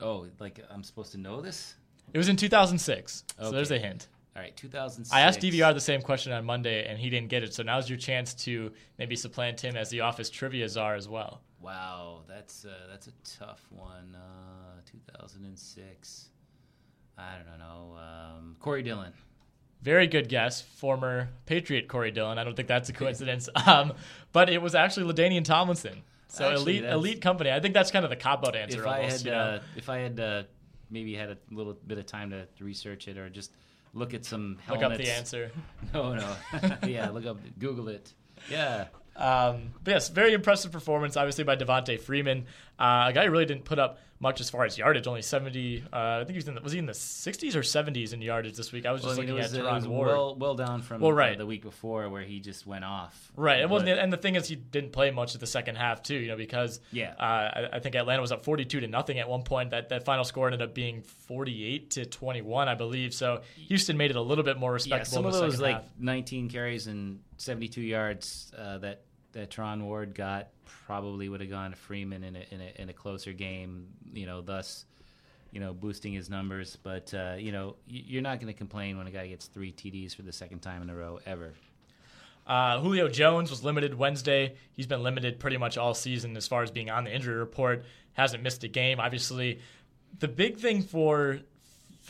Oh, 0.00 0.26
like 0.38 0.64
I'm 0.70 0.82
supposed 0.84 1.12
to 1.12 1.18
know 1.18 1.40
this? 1.40 1.74
It 2.12 2.18
was 2.18 2.28
in 2.28 2.36
2006. 2.36 3.24
So 3.40 3.50
there's 3.50 3.70
a 3.70 3.78
hint. 3.78 4.08
All 4.40 4.46
right, 4.46 4.56
2006. 4.56 5.12
I 5.12 5.20
asked 5.20 5.40
DVR 5.40 5.74
the 5.74 5.80
same 5.80 6.00
question 6.00 6.32
on 6.32 6.46
Monday, 6.46 6.86
and 6.86 6.98
he 6.98 7.10
didn't 7.10 7.28
get 7.28 7.42
it. 7.42 7.52
So 7.52 7.62
now's 7.62 7.90
your 7.90 7.98
chance 7.98 8.32
to 8.44 8.72
maybe 8.98 9.14
supplant 9.14 9.60
him 9.60 9.76
as 9.76 9.90
the 9.90 10.00
office 10.00 10.30
trivia 10.30 10.66
czar 10.66 10.94
as 10.94 11.06
well. 11.10 11.42
Wow, 11.60 12.20
that's 12.26 12.64
uh, 12.64 12.70
that's 12.88 13.08
a 13.08 13.12
tough 13.38 13.60
one. 13.68 14.16
Uh, 14.16 14.80
2006. 14.90 16.28
I 17.18 17.34
don't 17.46 17.58
know. 17.58 17.98
Um, 17.98 18.56
Corey 18.60 18.82
Dillon. 18.82 19.12
Very 19.82 20.06
good 20.06 20.30
guess, 20.30 20.62
former 20.62 21.28
Patriot 21.44 21.86
Corey 21.86 22.10
Dillon. 22.10 22.38
I 22.38 22.44
don't 22.44 22.56
think 22.56 22.68
that's 22.68 22.88
a 22.88 22.94
coincidence. 22.94 23.50
Um, 23.66 23.92
but 24.32 24.48
it 24.48 24.62
was 24.62 24.74
actually 24.74 25.12
LaDainian 25.12 25.44
Tomlinson. 25.44 26.02
So 26.28 26.48
Actually, 26.48 26.78
elite, 26.78 26.90
elite 26.90 27.20
company. 27.20 27.50
I 27.50 27.60
think 27.60 27.74
that's 27.74 27.90
kind 27.90 28.04
of 28.06 28.10
the 28.10 28.16
cop 28.16 28.46
out 28.46 28.56
answer. 28.56 28.80
If 28.80 28.86
I 28.86 29.00
had 29.00 29.20
you 29.20 29.30
know? 29.32 29.38
uh, 29.38 29.60
if 29.76 29.90
I 29.90 29.98
had 29.98 30.18
uh, 30.18 30.42
maybe 30.90 31.14
had 31.14 31.28
a 31.28 31.36
little 31.50 31.74
bit 31.86 31.98
of 31.98 32.06
time 32.06 32.30
to 32.30 32.46
research 32.58 33.06
it 33.06 33.18
or 33.18 33.28
just 33.28 33.52
look 33.94 34.14
at 34.14 34.24
some 34.24 34.58
look 34.68 34.80
helmets. 34.80 35.00
up 35.00 35.04
the 35.06 35.12
answer. 35.12 35.52
No, 35.94 36.14
no. 36.14 36.36
yeah, 36.86 37.10
look 37.10 37.26
up, 37.26 37.38
Google 37.58 37.88
it. 37.88 38.12
Yeah. 38.48 38.86
Um, 39.16 39.74
but 39.82 39.90
yes, 39.92 40.08
very 40.08 40.32
impressive 40.32 40.72
performance, 40.72 41.16
obviously 41.16 41.44
by 41.44 41.56
Devonta 41.56 42.00
Freeman, 42.00 42.46
uh, 42.80 43.06
a 43.08 43.12
guy 43.12 43.26
who 43.26 43.30
really 43.30 43.46
didn't 43.46 43.64
put 43.64 43.78
up 43.78 43.98
much 44.22 44.38
as 44.42 44.50
far 44.50 44.66
as 44.66 44.76
yardage, 44.76 45.06
only 45.06 45.22
seventy. 45.22 45.82
Uh, 45.90 45.96
I 46.20 46.24
think 46.24 46.30
he 46.30 46.36
was 46.36 46.48
in 46.48 46.54
the, 46.54 46.60
was 46.60 46.72
he 46.72 46.78
in 46.78 46.84
the 46.84 46.92
sixties 46.92 47.56
or 47.56 47.62
seventies 47.62 48.12
in 48.12 48.20
yardage 48.20 48.54
this 48.54 48.70
week? 48.70 48.84
I 48.84 48.92
was 48.92 49.00
Well, 49.02 49.12
just 49.12 49.20
looking 49.20 49.34
was, 49.34 49.54
at 49.54 49.64
Terron 49.64 49.86
Ward. 49.86 50.08
well, 50.08 50.36
well 50.36 50.54
down 50.54 50.82
from 50.82 51.00
Well, 51.00 51.12
uh, 51.12 51.14
right. 51.14 51.38
the 51.38 51.46
week 51.46 51.62
before 51.62 52.06
where 52.10 52.20
he 52.22 52.38
just 52.38 52.66
went 52.66 52.84
off. 52.84 53.32
Right, 53.34 53.62
and, 53.62 53.70
well, 53.70 53.80
and 53.80 54.12
the 54.12 54.18
thing 54.18 54.36
is, 54.36 54.46
he 54.46 54.56
didn't 54.56 54.92
play 54.92 55.10
much 55.10 55.34
of 55.34 55.40
the 55.40 55.46
second 55.46 55.76
half 55.76 56.02
too. 56.02 56.16
You 56.16 56.28
know, 56.28 56.36
because 56.36 56.80
Yeah. 56.92 57.14
uh, 57.18 57.22
I, 57.22 57.68
I 57.74 57.78
think 57.80 57.94
Atlanta 57.94 58.20
was 58.20 58.30
up 58.30 58.44
forty-two 58.44 58.80
to 58.80 58.88
nothing 58.88 59.18
at 59.18 59.26
one 59.28 59.42
point. 59.42 59.70
That 59.70 59.88
that 59.88 60.04
final 60.04 60.24
score 60.24 60.48
ended 60.48 60.60
up 60.60 60.74
being 60.74 61.00
forty-eight 61.02 61.90
to 61.92 62.04
twenty-one, 62.04 62.68
I 62.68 62.74
believe. 62.74 63.14
So 63.14 63.40
Houston 63.68 63.96
made 63.96 64.10
it 64.10 64.16
a 64.16 64.22
little 64.22 64.44
bit 64.44 64.58
more 64.58 64.72
yeah, 64.72 64.74
respectable. 64.74 65.14
some 65.14 65.24
in 65.26 65.34
of 65.34 65.40
those 65.40 65.60
like 65.60 65.76
half. 65.76 65.84
19 65.98 66.50
carries 66.50 66.86
and 66.88 67.20
72 67.38 67.80
yards 67.80 68.52
uh, 68.58 68.76
that 68.78 69.00
that 69.32 69.50
Terron 69.50 69.82
Ward 69.82 70.14
got 70.14 70.48
probably 70.64 71.28
would 71.28 71.40
have 71.40 71.50
gone 71.50 71.70
to 71.70 71.76
Freeman 71.76 72.24
in 72.24 72.36
a, 72.36 72.44
in 72.50 72.60
a 72.60 72.82
in 72.82 72.88
a 72.88 72.92
closer 72.92 73.32
game. 73.32 73.88
You 74.12 74.26
know, 74.26 74.40
thus 74.40 74.84
you 75.52 75.60
know 75.60 75.72
boosting 75.72 76.12
his 76.12 76.30
numbers. 76.30 76.76
But 76.82 77.12
uh, 77.14 77.36
you 77.38 77.52
know, 77.52 77.76
you're 77.86 78.22
not 78.22 78.40
going 78.40 78.52
to 78.52 78.58
complain 78.58 78.98
when 78.98 79.06
a 79.06 79.10
guy 79.10 79.26
gets 79.26 79.46
three 79.46 79.72
TDs 79.72 80.14
for 80.14 80.22
the 80.22 80.32
second 80.32 80.60
time 80.60 80.82
in 80.82 80.90
a 80.90 80.94
row 80.94 81.20
ever. 81.26 81.52
Uh, 82.46 82.80
Julio 82.80 83.08
Jones 83.08 83.50
was 83.50 83.62
limited 83.62 83.94
Wednesday. 83.94 84.54
He's 84.72 84.86
been 84.86 85.02
limited 85.02 85.38
pretty 85.38 85.56
much 85.56 85.78
all 85.78 85.94
season 85.94 86.36
as 86.36 86.48
far 86.48 86.62
as 86.62 86.70
being 86.70 86.90
on 86.90 87.04
the 87.04 87.14
injury 87.14 87.36
report. 87.36 87.84
Hasn't 88.14 88.42
missed 88.42 88.64
a 88.64 88.68
game. 88.68 88.98
Obviously, 88.98 89.60
the 90.18 90.26
big 90.26 90.58
thing 90.58 90.82
for 90.82 91.40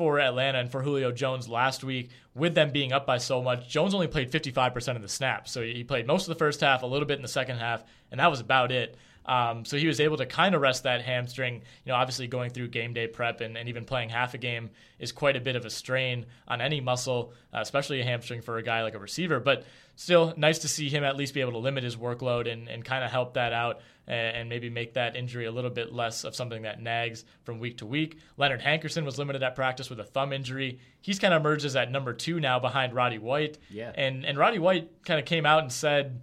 for 0.00 0.18
Atlanta 0.18 0.58
and 0.58 0.72
for 0.72 0.80
Julio 0.80 1.12
Jones 1.12 1.46
last 1.46 1.84
week, 1.84 2.08
with 2.34 2.54
them 2.54 2.70
being 2.70 2.90
up 2.90 3.04
by 3.04 3.18
so 3.18 3.42
much, 3.42 3.68
Jones 3.68 3.92
only 3.92 4.06
played 4.06 4.32
55% 4.32 4.96
of 4.96 5.02
the 5.02 5.08
snaps. 5.08 5.52
So 5.52 5.60
he 5.60 5.84
played 5.84 6.06
most 6.06 6.22
of 6.22 6.28
the 6.28 6.38
first 6.38 6.62
half, 6.62 6.82
a 6.82 6.86
little 6.86 7.04
bit 7.04 7.16
in 7.16 7.22
the 7.22 7.28
second 7.28 7.58
half, 7.58 7.84
and 8.10 8.18
that 8.18 8.30
was 8.30 8.40
about 8.40 8.72
it. 8.72 8.96
Um, 9.26 9.66
so 9.66 9.76
he 9.76 9.86
was 9.86 10.00
able 10.00 10.16
to 10.16 10.24
kind 10.24 10.54
of 10.54 10.62
rest 10.62 10.84
that 10.84 11.02
hamstring. 11.02 11.56
You 11.56 11.92
know, 11.92 11.96
obviously 11.96 12.28
going 12.28 12.48
through 12.48 12.68
game 12.68 12.94
day 12.94 13.08
prep 13.08 13.42
and, 13.42 13.58
and 13.58 13.68
even 13.68 13.84
playing 13.84 14.08
half 14.08 14.32
a 14.32 14.38
game 14.38 14.70
is 14.98 15.12
quite 15.12 15.36
a 15.36 15.40
bit 15.40 15.54
of 15.54 15.66
a 15.66 15.70
strain 15.70 16.24
on 16.48 16.62
any 16.62 16.80
muscle, 16.80 17.34
uh, 17.52 17.58
especially 17.60 18.00
a 18.00 18.04
hamstring 18.04 18.40
for 18.40 18.56
a 18.56 18.62
guy 18.62 18.82
like 18.82 18.94
a 18.94 18.98
receiver. 18.98 19.38
But 19.38 19.64
still, 19.96 20.32
nice 20.38 20.60
to 20.60 20.68
see 20.68 20.88
him 20.88 21.04
at 21.04 21.18
least 21.18 21.34
be 21.34 21.42
able 21.42 21.52
to 21.52 21.58
limit 21.58 21.84
his 21.84 21.96
workload 21.96 22.50
and, 22.50 22.68
and 22.68 22.82
kind 22.82 23.04
of 23.04 23.10
help 23.10 23.34
that 23.34 23.52
out 23.52 23.82
and, 24.10 24.36
and 24.36 24.48
maybe 24.48 24.68
make 24.68 24.94
that 24.94 25.14
injury 25.14 25.46
a 25.46 25.52
little 25.52 25.70
bit 25.70 25.92
less 25.92 26.24
of 26.24 26.34
something 26.34 26.62
that 26.62 26.82
nags 26.82 27.24
from 27.44 27.60
week 27.60 27.78
to 27.78 27.86
week. 27.86 28.18
Leonard 28.36 28.60
Hankerson 28.60 29.04
was 29.04 29.18
limited 29.18 29.42
at 29.42 29.54
practice 29.54 29.88
with 29.88 30.00
a 30.00 30.04
thumb 30.04 30.32
injury. 30.32 30.80
He's 31.00 31.18
kind 31.18 31.32
of 31.32 31.40
emerged 31.40 31.64
as 31.64 31.76
at 31.76 31.90
number 31.90 32.12
two 32.12 32.40
now 32.40 32.58
behind 32.58 32.92
Roddy 32.92 33.18
White. 33.18 33.58
Yeah. 33.70 33.92
And 33.94 34.26
and 34.26 34.36
Roddy 34.36 34.58
White 34.58 35.04
kind 35.04 35.20
of 35.20 35.26
came 35.26 35.46
out 35.46 35.62
and 35.62 35.72
said 35.72 36.20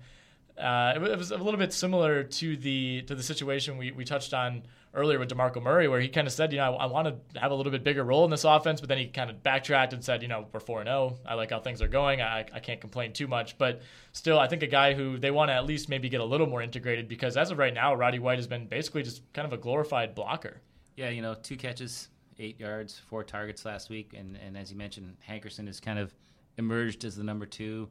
uh, 0.57 0.93
it, 0.95 1.03
it 1.03 1.17
was 1.17 1.31
a 1.31 1.38
little 1.38 1.59
bit 1.59 1.71
similar 1.71 2.23
to 2.23 2.57
the 2.57 3.03
to 3.03 3.15
the 3.15 3.23
situation 3.23 3.77
we, 3.77 3.91
we 3.91 4.03
touched 4.03 4.34
on 4.34 4.63
earlier 4.93 5.19
with 5.19 5.29
DeMarco 5.29 5.61
Murray, 5.61 5.88
where 5.88 6.01
he 6.01 6.09
kind 6.09 6.25
of 6.25 6.34
said, 6.34 6.51
you 6.51 6.57
know, 6.57 6.75
I, 6.75 6.84
I 6.84 6.85
want 6.88 7.07
to 7.34 7.39
have 7.39 7.51
a 7.51 7.55
little 7.55 7.71
bit 7.71 7.84
bigger 7.84 8.03
role 8.03 8.25
in 8.25 8.31
this 8.31 8.43
offense, 8.43 8.79
but 8.79 8.89
then 8.89 8.97
he 8.97 9.07
kind 9.07 9.29
of 9.29 9.43
backtracked 9.43 9.93
and 9.93 10.03
said, 10.03 10.23
you 10.23 10.27
know, 10.27 10.47
we're 10.51 10.59
4 10.59 10.84
0. 10.84 11.15
I 11.25 11.35
like 11.35 11.51
how 11.51 11.59
things 11.59 11.81
are 11.81 11.88
going. 11.88 12.21
I, 12.21 12.45
I 12.51 12.59
can't 12.59 12.81
complain 12.81 13.13
too 13.13 13.27
much, 13.27 13.57
but 13.57 13.81
still, 14.13 14.39
I 14.39 14.47
think 14.47 14.63
a 14.63 14.67
guy 14.67 14.93
who 14.93 15.19
they 15.19 15.29
want 15.31 15.49
to 15.49 15.53
at 15.53 15.65
least 15.65 15.89
maybe 15.89 16.09
get 16.09 16.21
a 16.21 16.25
little 16.25 16.47
more 16.47 16.61
integrated 16.61 17.07
because 17.07 17.38
as 17.38 17.51
of 17.51 17.59
right 17.59 17.73
now, 17.73 17.93
Roddy 17.93 18.19
White 18.19 18.39
has 18.39 18.47
been 18.47 18.65
basically 18.65 19.03
just 19.03 19.21
kind 19.34 19.45
of 19.45 19.53
a 19.53 19.57
glorified 19.57 20.15
blocker. 20.15 20.61
Yeah, 20.95 21.09
you 21.09 21.21
know, 21.21 21.35
two 21.35 21.57
catches, 21.57 22.09
eight 22.39 22.59
yards, 22.59 22.97
four 22.97 23.23
targets 23.23 23.65
last 23.65 23.89
week, 23.89 24.15
and 24.17 24.38
and 24.38 24.57
as 24.57 24.71
you 24.71 24.77
mentioned, 24.77 25.15
Hankerson 25.29 25.67
has 25.67 25.79
kind 25.79 25.99
of 25.99 26.15
emerged 26.57 27.05
as 27.05 27.15
the 27.15 27.23
number 27.23 27.45
two. 27.45 27.88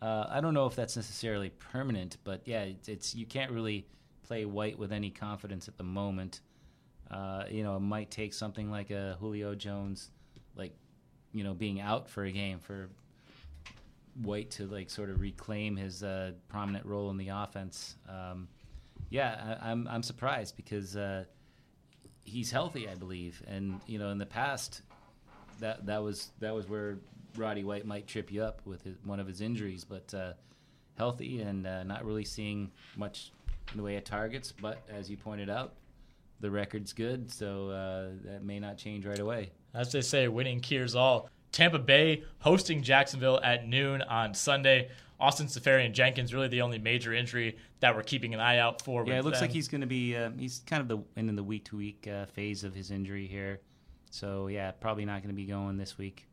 Uh, 0.00 0.26
I 0.28 0.40
don't 0.40 0.54
know 0.54 0.66
if 0.66 0.76
that's 0.76 0.96
necessarily 0.96 1.50
permanent, 1.50 2.18
but 2.24 2.42
yeah, 2.44 2.62
it's, 2.62 2.88
it's 2.88 3.14
you 3.14 3.26
can't 3.26 3.50
really 3.50 3.86
play 4.22 4.44
White 4.44 4.78
with 4.78 4.92
any 4.92 5.10
confidence 5.10 5.68
at 5.68 5.76
the 5.76 5.84
moment. 5.84 6.40
Uh, 7.10 7.44
you 7.50 7.62
know, 7.62 7.76
it 7.76 7.80
might 7.80 8.10
take 8.10 8.32
something 8.32 8.70
like 8.70 8.90
a 8.90 9.16
Julio 9.18 9.54
Jones, 9.54 10.10
like 10.54 10.72
you 11.32 11.42
know, 11.42 11.54
being 11.54 11.80
out 11.80 12.08
for 12.08 12.24
a 12.24 12.30
game 12.32 12.58
for 12.58 12.90
White 14.22 14.50
to 14.52 14.66
like 14.66 14.90
sort 14.90 15.10
of 15.10 15.20
reclaim 15.20 15.76
his 15.76 16.02
uh, 16.02 16.32
prominent 16.48 16.86
role 16.86 17.10
in 17.10 17.16
the 17.16 17.28
offense. 17.28 17.96
Um, 18.08 18.48
yeah, 19.10 19.58
I, 19.60 19.70
I'm 19.70 19.88
I'm 19.88 20.02
surprised 20.02 20.56
because. 20.56 20.96
Uh, 20.96 21.24
he's 22.28 22.50
healthy, 22.50 22.88
I 22.88 22.94
believe, 22.94 23.42
and 23.46 23.80
you 23.86 23.98
know 23.98 24.10
in 24.10 24.18
the 24.18 24.26
past 24.26 24.82
that 25.60 25.86
that 25.86 26.02
was 26.02 26.30
that 26.40 26.54
was 26.54 26.68
where 26.68 26.98
Roddy 27.38 27.64
White 27.64 27.86
might 27.86 28.06
trip 28.06 28.30
you 28.32 28.42
up 28.42 28.60
with 28.64 28.82
his, 28.82 28.96
one 29.04 29.20
of 29.20 29.26
his 29.26 29.40
injuries, 29.40 29.84
but 29.84 30.12
uh, 30.14 30.32
healthy 30.96 31.40
and 31.40 31.66
uh, 31.66 31.84
not 31.84 32.04
really 32.04 32.24
seeing 32.24 32.70
much 32.96 33.32
in 33.70 33.76
the 33.76 33.82
way 33.82 33.96
of 33.96 34.04
targets. 34.04 34.52
But 34.52 34.82
as 34.88 35.10
you 35.10 35.16
pointed 35.16 35.48
out, 35.48 35.74
the 36.40 36.50
record's 36.50 36.92
good, 36.92 37.30
so 37.30 37.70
uh, 37.70 38.08
that 38.24 38.44
may 38.44 38.58
not 38.60 38.76
change 38.76 39.06
right 39.06 39.18
away. 39.18 39.50
As 39.74 39.92
they 39.92 40.00
say, 40.00 40.28
winning 40.28 40.60
cures 40.60 40.94
all. 40.94 41.28
Tampa 41.50 41.78
Bay 41.78 42.22
hosting 42.40 42.82
Jacksonville 42.82 43.40
at 43.42 43.66
noon 43.66 44.02
on 44.02 44.34
Sunday. 44.34 44.90
Austin 45.20 45.46
Seferian-Jenkins 45.46 46.32
really 46.32 46.46
the 46.46 46.60
only 46.62 46.78
major 46.78 47.12
injury 47.12 47.56
that 47.80 47.96
we're 47.96 48.02
keeping 48.02 48.34
an 48.34 48.40
eye 48.40 48.58
out 48.58 48.82
for. 48.82 49.04
Yeah, 49.04 49.18
it 49.18 49.24
looks 49.24 49.40
them. 49.40 49.48
like 49.48 49.54
he's 49.54 49.66
going 49.66 49.80
to 49.80 49.86
be. 49.86 50.14
Uh, 50.14 50.30
he's 50.38 50.62
kind 50.66 50.80
of 50.80 50.88
the 50.88 51.20
in 51.20 51.34
the 51.34 51.42
week 51.42 51.64
to 51.66 51.76
week 51.76 52.08
phase 52.34 52.62
of 52.62 52.74
his 52.74 52.90
injury 52.90 53.26
here. 53.26 53.60
So 54.10 54.46
yeah, 54.46 54.70
probably 54.70 55.04
not 55.04 55.22
going 55.22 55.34
to 55.34 55.34
be 55.34 55.46
going 55.46 55.76
this 55.76 55.98
week. 55.98 56.28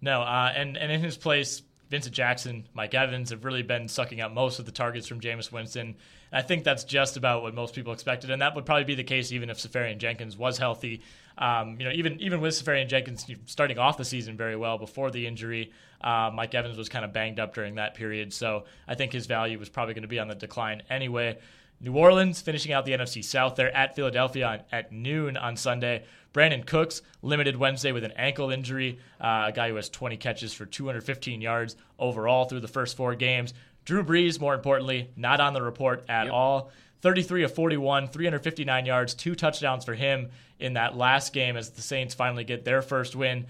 No, 0.00 0.22
uh, 0.22 0.52
and 0.54 0.76
and 0.76 0.92
in 0.92 1.00
his 1.00 1.16
place, 1.16 1.62
Vincent 1.90 2.14
Jackson, 2.14 2.68
Mike 2.74 2.94
Evans 2.94 3.30
have 3.30 3.44
really 3.44 3.62
been 3.62 3.88
sucking 3.88 4.20
up 4.20 4.32
most 4.32 4.58
of 4.58 4.66
the 4.66 4.72
targets 4.72 5.06
from 5.06 5.20
Jameis 5.20 5.50
Winston. 5.50 5.96
I 6.30 6.42
think 6.42 6.62
that's 6.62 6.84
just 6.84 7.16
about 7.16 7.42
what 7.42 7.54
most 7.54 7.74
people 7.74 7.92
expected, 7.92 8.30
and 8.30 8.42
that 8.42 8.54
would 8.54 8.66
probably 8.66 8.84
be 8.84 8.94
the 8.94 9.04
case 9.04 9.32
even 9.32 9.48
if 9.48 9.58
Seferian-Jenkins 9.58 10.36
was 10.36 10.58
healthy. 10.58 11.00
Um, 11.38 11.76
you 11.78 11.86
know, 11.86 11.92
even 11.92 12.20
even 12.20 12.40
with 12.40 12.54
Seferian-Jenkins 12.54 13.26
starting 13.46 13.78
off 13.78 13.96
the 13.96 14.04
season 14.04 14.36
very 14.36 14.56
well 14.56 14.76
before 14.76 15.10
the 15.10 15.26
injury, 15.26 15.72
uh, 16.00 16.30
Mike 16.32 16.54
Evans 16.54 16.76
was 16.76 16.88
kind 16.88 17.04
of 17.04 17.12
banged 17.12 17.40
up 17.40 17.54
during 17.54 17.76
that 17.76 17.94
period. 17.94 18.32
So 18.32 18.64
I 18.86 18.94
think 18.94 19.12
his 19.12 19.26
value 19.26 19.58
was 19.58 19.68
probably 19.68 19.94
going 19.94 20.02
to 20.02 20.08
be 20.08 20.18
on 20.18 20.28
the 20.28 20.34
decline 20.34 20.82
anyway. 20.90 21.38
New 21.80 21.94
Orleans 21.94 22.40
finishing 22.40 22.72
out 22.72 22.84
the 22.84 22.92
NFC 22.92 23.24
South. 23.24 23.54
They're 23.54 23.74
at 23.74 23.94
Philadelphia 23.94 24.46
on, 24.46 24.60
at 24.72 24.92
noon 24.92 25.36
on 25.36 25.56
Sunday. 25.56 26.04
Brandin 26.34 26.66
Cooks 26.66 27.02
limited 27.22 27.56
Wednesday 27.56 27.92
with 27.92 28.04
an 28.04 28.12
ankle 28.12 28.50
injury. 28.50 28.98
Uh, 29.20 29.46
a 29.46 29.52
guy 29.52 29.68
who 29.68 29.76
has 29.76 29.88
20 29.88 30.16
catches 30.16 30.52
for 30.52 30.66
215 30.66 31.40
yards 31.40 31.76
overall 31.98 32.44
through 32.44 32.60
the 32.60 32.68
first 32.68 32.96
four 32.96 33.14
games. 33.14 33.54
Drew 33.84 34.04
Brees, 34.04 34.40
more 34.40 34.54
importantly, 34.54 35.10
not 35.16 35.40
on 35.40 35.54
the 35.54 35.62
report 35.62 36.04
at 36.08 36.24
yep. 36.24 36.32
all. 36.32 36.70
33 37.00 37.44
of 37.44 37.54
41, 37.54 38.08
359 38.08 38.86
yards, 38.86 39.14
two 39.14 39.34
touchdowns 39.34 39.84
for 39.84 39.94
him 39.94 40.30
in 40.58 40.74
that 40.74 40.96
last 40.96 41.32
game 41.32 41.56
as 41.56 41.70
the 41.70 41.80
Saints 41.80 42.12
finally 42.14 42.44
get 42.44 42.64
their 42.64 42.82
first 42.82 43.14
win. 43.14 43.46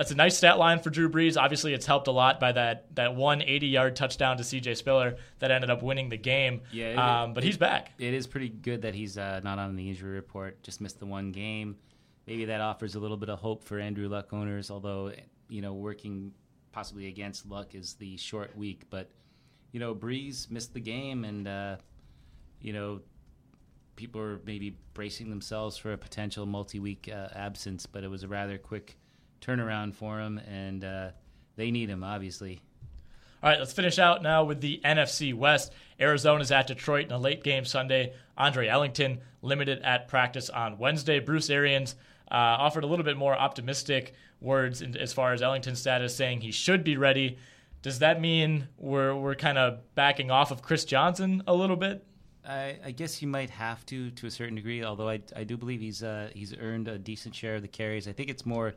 That's 0.00 0.12
a 0.12 0.14
nice 0.14 0.38
stat 0.38 0.58
line 0.58 0.78
for 0.78 0.88
Drew 0.88 1.10
Brees. 1.10 1.36
Obviously, 1.36 1.74
it's 1.74 1.84
helped 1.84 2.08
a 2.08 2.10
lot 2.10 2.40
by 2.40 2.52
that 2.52 2.86
that 2.96 3.14
one 3.14 3.42
80 3.42 3.66
yard 3.66 3.96
touchdown 3.96 4.38
to 4.38 4.44
C.J. 4.44 4.76
Spiller 4.76 5.16
that 5.40 5.50
ended 5.50 5.68
up 5.68 5.82
winning 5.82 6.08
the 6.08 6.16
game. 6.16 6.62
Yeah, 6.72 7.24
um, 7.24 7.34
but 7.34 7.44
it, 7.44 7.48
he's 7.48 7.58
back. 7.58 7.92
It 7.98 8.14
is 8.14 8.26
pretty 8.26 8.48
good 8.48 8.80
that 8.80 8.94
he's 8.94 9.18
uh, 9.18 9.42
not 9.44 9.58
on 9.58 9.76
the 9.76 9.90
injury 9.90 10.12
report. 10.12 10.62
Just 10.62 10.80
missed 10.80 11.00
the 11.00 11.04
one 11.04 11.32
game. 11.32 11.76
Maybe 12.26 12.46
that 12.46 12.62
offers 12.62 12.94
a 12.94 12.98
little 12.98 13.18
bit 13.18 13.28
of 13.28 13.40
hope 13.40 13.62
for 13.62 13.78
Andrew 13.78 14.08
Luck 14.08 14.32
owners. 14.32 14.70
Although 14.70 15.12
you 15.50 15.60
know, 15.60 15.74
working 15.74 16.32
possibly 16.72 17.08
against 17.08 17.46
Luck 17.46 17.74
is 17.74 17.92
the 17.92 18.16
short 18.16 18.56
week. 18.56 18.84
But 18.88 19.10
you 19.70 19.80
know, 19.80 19.94
Brees 19.94 20.50
missed 20.50 20.72
the 20.72 20.80
game, 20.80 21.26
and 21.26 21.46
uh, 21.46 21.76
you 22.62 22.72
know, 22.72 23.02
people 23.96 24.22
are 24.22 24.40
maybe 24.46 24.78
bracing 24.94 25.28
themselves 25.28 25.76
for 25.76 25.92
a 25.92 25.98
potential 25.98 26.46
multi-week 26.46 27.10
uh, 27.14 27.28
absence. 27.34 27.84
But 27.84 28.02
it 28.02 28.08
was 28.08 28.22
a 28.22 28.28
rather 28.28 28.56
quick 28.56 28.96
turnaround 29.40 29.94
for 29.94 30.20
him, 30.20 30.38
and 30.38 30.84
uh, 30.84 31.10
they 31.56 31.70
need 31.70 31.88
him, 31.88 32.04
obviously. 32.04 32.60
All 33.42 33.48
right, 33.48 33.58
let's 33.58 33.72
finish 33.72 33.98
out 33.98 34.22
now 34.22 34.44
with 34.44 34.60
the 34.60 34.80
NFC 34.84 35.32
West. 35.32 35.72
Arizona's 35.98 36.52
at 36.52 36.66
Detroit 36.66 37.06
in 37.06 37.12
a 37.12 37.18
late 37.18 37.42
game 37.42 37.64
Sunday. 37.64 38.12
Andre 38.36 38.68
Ellington 38.68 39.20
limited 39.40 39.80
at 39.82 40.08
practice 40.08 40.50
on 40.50 40.76
Wednesday. 40.76 41.20
Bruce 41.20 41.48
Arians 41.48 41.94
uh, 42.30 42.34
offered 42.34 42.84
a 42.84 42.86
little 42.86 43.04
bit 43.04 43.16
more 43.16 43.34
optimistic 43.34 44.14
words 44.40 44.82
in, 44.82 44.94
as 44.96 45.14
far 45.14 45.32
as 45.32 45.40
Ellington's 45.40 45.80
status, 45.80 46.14
saying 46.14 46.42
he 46.42 46.52
should 46.52 46.84
be 46.84 46.98
ready. 46.98 47.38
Does 47.82 48.00
that 48.00 48.20
mean 48.20 48.68
we're 48.76 49.14
we're 49.16 49.34
kind 49.34 49.56
of 49.56 49.80
backing 49.94 50.30
off 50.30 50.50
of 50.50 50.60
Chris 50.60 50.84
Johnson 50.84 51.42
a 51.46 51.54
little 51.54 51.76
bit? 51.76 52.04
I, 52.46 52.78
I, 52.84 52.90
guess 52.90 53.20
you 53.20 53.28
might 53.28 53.50
have 53.50 53.84
to 53.86 54.10
to 54.10 54.26
a 54.26 54.30
certain 54.30 54.54
degree. 54.54 54.84
Although 54.84 55.08
I, 55.08 55.20
I 55.34 55.44
do 55.44 55.56
believe 55.56 55.80
he's 55.80 56.02
uh, 56.02 56.30
he's 56.34 56.54
earned 56.58 56.88
a 56.88 56.98
decent 56.98 57.34
share 57.34 57.56
of 57.56 57.62
the 57.62 57.68
carries. 57.68 58.06
I 58.06 58.12
think 58.12 58.28
it's 58.28 58.44
more 58.44 58.74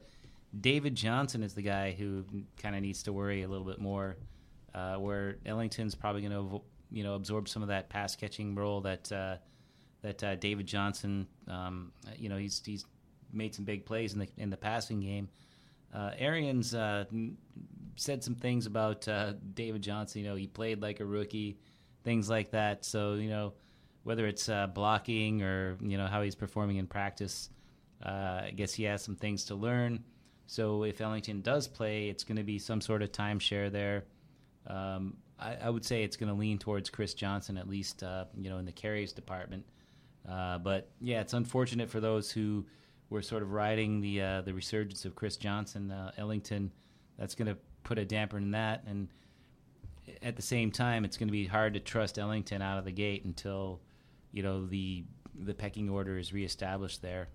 David 0.60 0.96
Johnson 0.96 1.42
is 1.44 1.54
the 1.54 1.62
guy 1.62 1.92
who 1.92 2.26
kind 2.62 2.76
of 2.76 2.82
needs 2.82 3.04
to 3.04 3.14
worry 3.14 3.44
a 3.44 3.48
little 3.48 3.66
bit 3.66 3.80
more, 3.80 4.18
uh, 4.76 4.96
where 4.96 5.38
Ellington's 5.46 5.96
probably 5.96 6.22
going 6.22 6.32
to 6.32 6.62
you 6.92 7.04
know 7.04 7.16
absorb 7.16 7.50
some 7.50 7.64
of 7.64 7.70
that 7.70 7.90
pass 7.90 8.16
catching 8.16 8.54
role 8.54 8.82
that 8.82 9.12
uh, 9.12 9.38
that 10.04 10.24
uh, 10.24 10.36
David 10.36 10.68
Johnson, 10.68 11.28
um, 11.48 11.92
you 12.18 12.30
know, 12.30 12.38
he's 12.38 12.62
he's 12.64 12.86
made 13.32 13.56
some 13.56 13.66
big 13.66 13.86
plays 13.86 14.14
in 14.14 14.20
the 14.20 14.28
in 14.38 14.50
the 14.50 14.58
passing 14.58 15.00
game. 15.00 15.28
Uh, 15.94 16.12
Arians 16.18 16.76
uh, 16.76 17.06
said 17.96 18.24
some 18.24 18.36
things 18.36 18.66
about 18.66 19.08
uh, 19.08 19.34
David 19.54 19.82
Johnson. 19.82 20.22
You 20.22 20.30
know, 20.30 20.36
he 20.36 20.48
played 20.48 20.82
like 20.82 21.00
a 21.00 21.06
rookie, 21.06 21.58
things 22.04 22.30
like 22.30 22.52
that. 22.52 22.86
So 22.86 23.16
you 23.16 23.30
know, 23.30 23.54
whether 24.04 24.28
it's 24.28 24.50
blocking 24.76 25.42
or 25.42 25.78
you 25.82 25.98
know 25.98 26.06
how 26.06 26.22
he's 26.22 26.36
performing 26.36 26.78
in 26.78 26.86
practice, 26.86 27.50
I 28.04 28.52
guess 28.56 28.74
he 28.74 28.84
has 28.84 29.02
some 29.02 29.16
things 29.16 29.46
to 29.46 29.56
learn. 29.56 30.04
So 30.48 30.84
if 30.84 31.02
Ellington 31.02 31.42
does 31.42 31.68
play, 31.68 32.10
it's 32.10 32.24
going 32.24 32.38
to 32.38 32.44
be 32.44 32.60
some 32.60 32.82
sort 32.82 33.02
of 33.02 33.12
timeshare 33.12 33.72
there. 33.72 34.06
Um, 34.68 35.18
I, 35.40 35.56
I, 35.56 35.70
would 35.70 35.84
say 35.84 36.04
it's 36.04 36.16
going 36.16 36.30
to 36.30 36.36
lean 36.36 36.58
towards 36.58 36.90
Chris 36.90 37.14
Johnson, 37.14 37.58
at 37.58 37.68
least 37.68 38.04
uh, 38.04 38.26
you 38.38 38.50
know 38.50 38.58
in 38.58 38.66
the 38.66 38.72
carries 38.72 39.12
department. 39.12 39.66
Uh, 40.30 40.58
but 40.58 40.90
yeah, 41.02 41.22
it's 41.22 41.34
unfortunate 41.34 41.90
for 41.90 42.00
those 42.00 42.32
who 42.32 42.66
were 43.10 43.22
sort 43.22 43.44
of 43.44 43.52
riding 43.52 44.00
the 44.02 44.22
uh, 44.22 44.42
the 44.42 44.54
resurgence 44.54 45.06
of 45.06 45.16
Chris 45.16 45.38
Johnson, 45.38 45.92
uh, 45.92 46.12
Ellington. 46.18 46.72
That's 47.18 47.36
going 47.36 47.48
to 47.48 47.58
put 47.84 47.98
a 47.98 48.06
damper 48.06 48.38
in 48.38 48.52
that, 48.52 48.84
and 48.88 49.08
at 50.22 50.36
the 50.36 50.42
same 50.42 50.72
time, 50.72 51.06
it's 51.06 51.18
going 51.18 51.28
to 51.28 51.34
be 51.34 51.46
hard 51.46 51.74
to 51.74 51.80
trust 51.80 52.18
Ellington 52.18 52.62
out 52.62 52.80
of 52.80 52.86
the 52.86 52.92
gate 52.92 53.26
until 53.26 53.82
you 54.32 54.44
know 54.44 54.66
the 54.66 55.04
the 55.36 55.54
pecking 55.54 55.90
order 55.90 56.18
is 56.18 56.34
reestablished 56.34 57.02
there. 57.02 57.30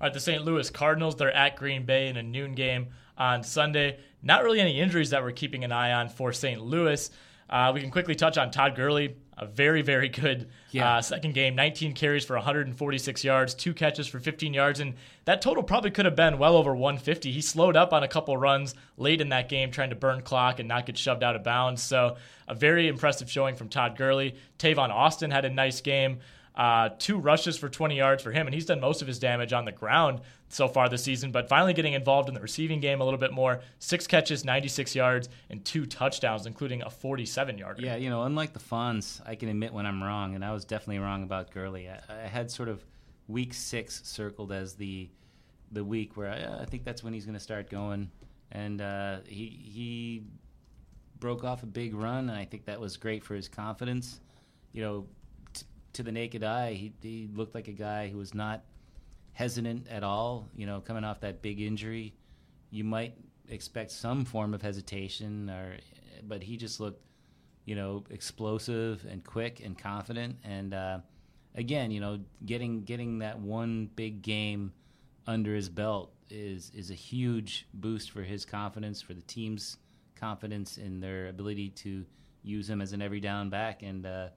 All 0.00 0.06
right, 0.06 0.14
the 0.14 0.20
St. 0.20 0.42
Louis 0.42 0.70
Cardinals, 0.70 1.16
they're 1.16 1.30
at 1.30 1.56
Green 1.56 1.84
Bay 1.84 2.08
in 2.08 2.16
a 2.16 2.22
noon 2.22 2.54
game 2.54 2.88
on 3.18 3.42
Sunday. 3.42 3.98
Not 4.22 4.44
really 4.44 4.58
any 4.58 4.80
injuries 4.80 5.10
that 5.10 5.22
we're 5.22 5.32
keeping 5.32 5.62
an 5.62 5.72
eye 5.72 5.92
on 5.92 6.08
for 6.08 6.32
St. 6.32 6.58
Louis. 6.58 7.10
Uh, 7.50 7.72
we 7.74 7.82
can 7.82 7.90
quickly 7.90 8.14
touch 8.14 8.38
on 8.38 8.50
Todd 8.50 8.76
Gurley, 8.76 9.16
a 9.36 9.44
very, 9.44 9.82
very 9.82 10.08
good 10.08 10.48
yeah. 10.70 10.96
uh, 10.96 11.02
second 11.02 11.34
game. 11.34 11.54
19 11.54 11.92
carries 11.92 12.24
for 12.24 12.34
146 12.36 13.22
yards, 13.24 13.54
two 13.54 13.74
catches 13.74 14.06
for 14.06 14.20
15 14.20 14.54
yards, 14.54 14.80
and 14.80 14.94
that 15.26 15.42
total 15.42 15.62
probably 15.62 15.90
could 15.90 16.06
have 16.06 16.16
been 16.16 16.38
well 16.38 16.56
over 16.56 16.74
150. 16.74 17.30
He 17.30 17.42
slowed 17.42 17.76
up 17.76 17.92
on 17.92 18.02
a 18.02 18.08
couple 18.08 18.34
runs 18.38 18.74
late 18.96 19.20
in 19.20 19.28
that 19.30 19.50
game, 19.50 19.70
trying 19.70 19.90
to 19.90 19.96
burn 19.96 20.22
clock 20.22 20.60
and 20.60 20.68
not 20.68 20.86
get 20.86 20.96
shoved 20.96 21.22
out 21.22 21.36
of 21.36 21.44
bounds. 21.44 21.82
So, 21.82 22.16
a 22.48 22.54
very 22.54 22.88
impressive 22.88 23.30
showing 23.30 23.54
from 23.54 23.68
Todd 23.68 23.98
Gurley. 23.98 24.36
Tavon 24.58 24.88
Austin 24.88 25.30
had 25.30 25.44
a 25.44 25.50
nice 25.50 25.82
game. 25.82 26.20
Uh, 26.54 26.90
two 26.98 27.16
rushes 27.16 27.56
for 27.56 27.68
20 27.68 27.96
yards 27.96 28.22
for 28.22 28.32
him, 28.32 28.46
and 28.46 28.54
he's 28.54 28.66
done 28.66 28.80
most 28.80 29.02
of 29.02 29.08
his 29.08 29.18
damage 29.18 29.52
on 29.52 29.64
the 29.64 29.72
ground 29.72 30.20
so 30.48 30.66
far 30.66 30.88
this 30.88 31.02
season, 31.02 31.30
but 31.30 31.48
finally 31.48 31.72
getting 31.72 31.92
involved 31.92 32.28
in 32.28 32.34
the 32.34 32.40
receiving 32.40 32.80
game 32.80 33.00
a 33.00 33.04
little 33.04 33.20
bit 33.20 33.32
more. 33.32 33.60
Six 33.78 34.06
catches, 34.06 34.44
96 34.44 34.94
yards, 34.96 35.28
and 35.48 35.64
two 35.64 35.86
touchdowns, 35.86 36.46
including 36.46 36.82
a 36.82 36.90
47 36.90 37.56
yarder. 37.56 37.80
Yeah, 37.82 37.96
you 37.96 38.10
know, 38.10 38.24
unlike 38.24 38.52
the 38.52 38.58
Fonz, 38.58 39.20
I 39.24 39.36
can 39.36 39.48
admit 39.48 39.72
when 39.72 39.86
I'm 39.86 40.02
wrong, 40.02 40.34
and 40.34 40.44
I 40.44 40.52
was 40.52 40.64
definitely 40.64 40.98
wrong 40.98 41.22
about 41.22 41.52
Gurley. 41.52 41.88
I, 41.88 42.00
I 42.08 42.26
had 42.26 42.50
sort 42.50 42.68
of 42.68 42.84
week 43.28 43.54
six 43.54 44.02
circled 44.04 44.50
as 44.52 44.74
the 44.74 45.08
the 45.72 45.84
week 45.84 46.16
where 46.16 46.28
I, 46.28 46.62
I 46.62 46.64
think 46.64 46.82
that's 46.84 47.04
when 47.04 47.12
he's 47.12 47.24
going 47.24 47.38
to 47.38 47.40
start 47.40 47.70
going, 47.70 48.10
and 48.50 48.82
uh, 48.82 49.18
he 49.24 49.46
he 49.46 50.24
broke 51.20 51.44
off 51.44 51.62
a 51.62 51.66
big 51.66 51.94
run, 51.94 52.28
and 52.28 52.36
I 52.36 52.44
think 52.44 52.64
that 52.64 52.80
was 52.80 52.96
great 52.96 53.22
for 53.22 53.34
his 53.34 53.48
confidence. 53.48 54.20
You 54.72 54.82
know, 54.82 55.06
to 55.94 56.02
the 56.02 56.12
naked 56.12 56.44
eye, 56.44 56.74
he, 56.74 56.92
he 57.02 57.28
looked 57.34 57.54
like 57.54 57.68
a 57.68 57.72
guy 57.72 58.08
who 58.08 58.18
was 58.18 58.34
not 58.34 58.62
hesitant 59.32 59.88
at 59.88 60.02
all. 60.02 60.48
You 60.54 60.66
know, 60.66 60.80
coming 60.80 61.04
off 61.04 61.20
that 61.20 61.42
big 61.42 61.60
injury, 61.60 62.14
you 62.70 62.84
might 62.84 63.14
expect 63.48 63.90
some 63.90 64.24
form 64.24 64.54
of 64.54 64.62
hesitation, 64.62 65.50
or 65.50 65.76
but 66.22 66.42
he 66.42 66.56
just 66.56 66.80
looked, 66.80 67.02
you 67.64 67.74
know, 67.74 68.04
explosive 68.10 69.04
and 69.10 69.24
quick 69.24 69.60
and 69.64 69.76
confident. 69.76 70.36
And 70.44 70.74
uh, 70.74 70.98
again, 71.54 71.90
you 71.90 72.00
know, 72.00 72.20
getting 72.44 72.84
getting 72.84 73.18
that 73.18 73.38
one 73.38 73.90
big 73.96 74.22
game 74.22 74.72
under 75.26 75.54
his 75.54 75.68
belt 75.68 76.12
is 76.28 76.70
is 76.74 76.90
a 76.90 76.94
huge 76.94 77.66
boost 77.74 78.10
for 78.10 78.22
his 78.22 78.44
confidence, 78.44 79.02
for 79.02 79.14
the 79.14 79.22
team's 79.22 79.78
confidence 80.14 80.76
in 80.76 81.00
their 81.00 81.28
ability 81.28 81.70
to 81.70 82.04
use 82.42 82.68
him 82.68 82.80
as 82.80 82.92
an 82.92 83.02
every 83.02 83.20
down 83.20 83.50
back. 83.50 83.82
And 83.82 84.06
uh, 84.06 84.28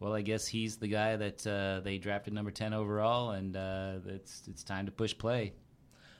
well, 0.00 0.14
I 0.14 0.22
guess 0.22 0.46
he's 0.46 0.76
the 0.76 0.88
guy 0.88 1.16
that 1.16 1.46
uh, 1.46 1.80
they 1.80 1.98
drafted 1.98 2.32
number 2.32 2.50
ten 2.50 2.72
overall, 2.72 3.30
and 3.30 3.56
uh, 3.56 3.98
it's 4.06 4.42
it's 4.48 4.64
time 4.64 4.86
to 4.86 4.92
push 4.92 5.16
play. 5.16 5.52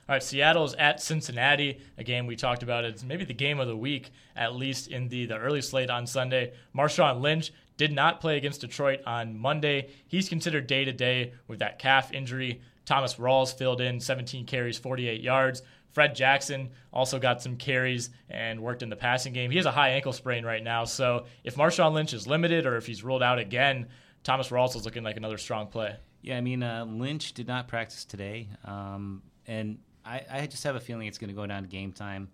All 0.07 0.15
right, 0.15 0.23
Seattle's 0.23 0.73
at 0.75 1.01
Cincinnati, 1.01 1.79
a 1.97 2.03
game 2.03 2.27
we 2.27 2.35
talked 2.35 2.63
about. 2.63 2.85
It's 2.85 3.03
maybe 3.03 3.25
the 3.25 3.33
game 3.33 3.59
of 3.59 3.67
the 3.67 3.77
week, 3.77 4.11
at 4.35 4.55
least 4.55 4.87
in 4.89 5.07
the, 5.07 5.25
the 5.25 5.37
early 5.37 5.61
slate 5.61 5.89
on 5.89 6.05
Sunday. 6.05 6.53
Marshawn 6.75 7.21
Lynch 7.21 7.51
did 7.77 7.93
not 7.93 8.19
play 8.19 8.37
against 8.37 8.61
Detroit 8.61 8.99
on 9.07 9.37
Monday. 9.37 9.89
He's 10.07 10.27
considered 10.27 10.67
day 10.67 10.85
to 10.85 10.91
day 10.91 11.33
with 11.47 11.59
that 11.59 11.79
calf 11.79 12.11
injury. 12.11 12.61
Thomas 12.85 13.15
Rawls 13.15 13.57
filled 13.57 13.79
in 13.79 13.99
17 13.99 14.45
carries, 14.45 14.77
48 14.77 15.21
yards 15.21 15.61
Fred 15.93 16.15
Jackson 16.15 16.69
also 16.93 17.19
got 17.19 17.41
some 17.41 17.57
carries 17.57 18.09
and 18.29 18.61
worked 18.61 18.81
in 18.81 18.89
the 18.89 18.95
passing 18.95 19.33
game. 19.33 19.51
He 19.51 19.57
has 19.57 19.65
a 19.65 19.71
high 19.71 19.89
ankle 19.89 20.13
sprain 20.13 20.45
right 20.45 20.63
now, 20.63 20.85
so 20.85 21.25
if 21.43 21.55
Marshawn 21.55 21.93
Lynch 21.93 22.13
is 22.13 22.27
limited 22.27 22.65
or 22.65 22.77
if 22.77 22.85
he's 22.85 23.03
ruled 23.03 23.23
out 23.23 23.39
again, 23.39 23.87
Thomas 24.23 24.49
Rawls 24.49 24.75
is 24.75 24.85
looking 24.85 25.03
like 25.03 25.17
another 25.17 25.37
strong 25.37 25.67
play. 25.67 25.95
Yeah, 26.21 26.37
I 26.37 26.41
mean 26.41 26.61
uh, 26.63 26.85
Lynch 26.87 27.33
did 27.33 27.47
not 27.47 27.67
practice 27.67 28.05
today, 28.05 28.49
um, 28.63 29.23
and 29.47 29.79
I, 30.05 30.21
I, 30.29 30.47
just 30.47 30.63
have 30.63 30.75
a 30.75 30.79
feeling 30.79 31.07
it's 31.07 31.17
going 31.17 31.29
to 31.29 31.35
go 31.35 31.47
down 31.47 31.63
to 31.63 31.67
game 31.67 31.91
time, 31.91 32.29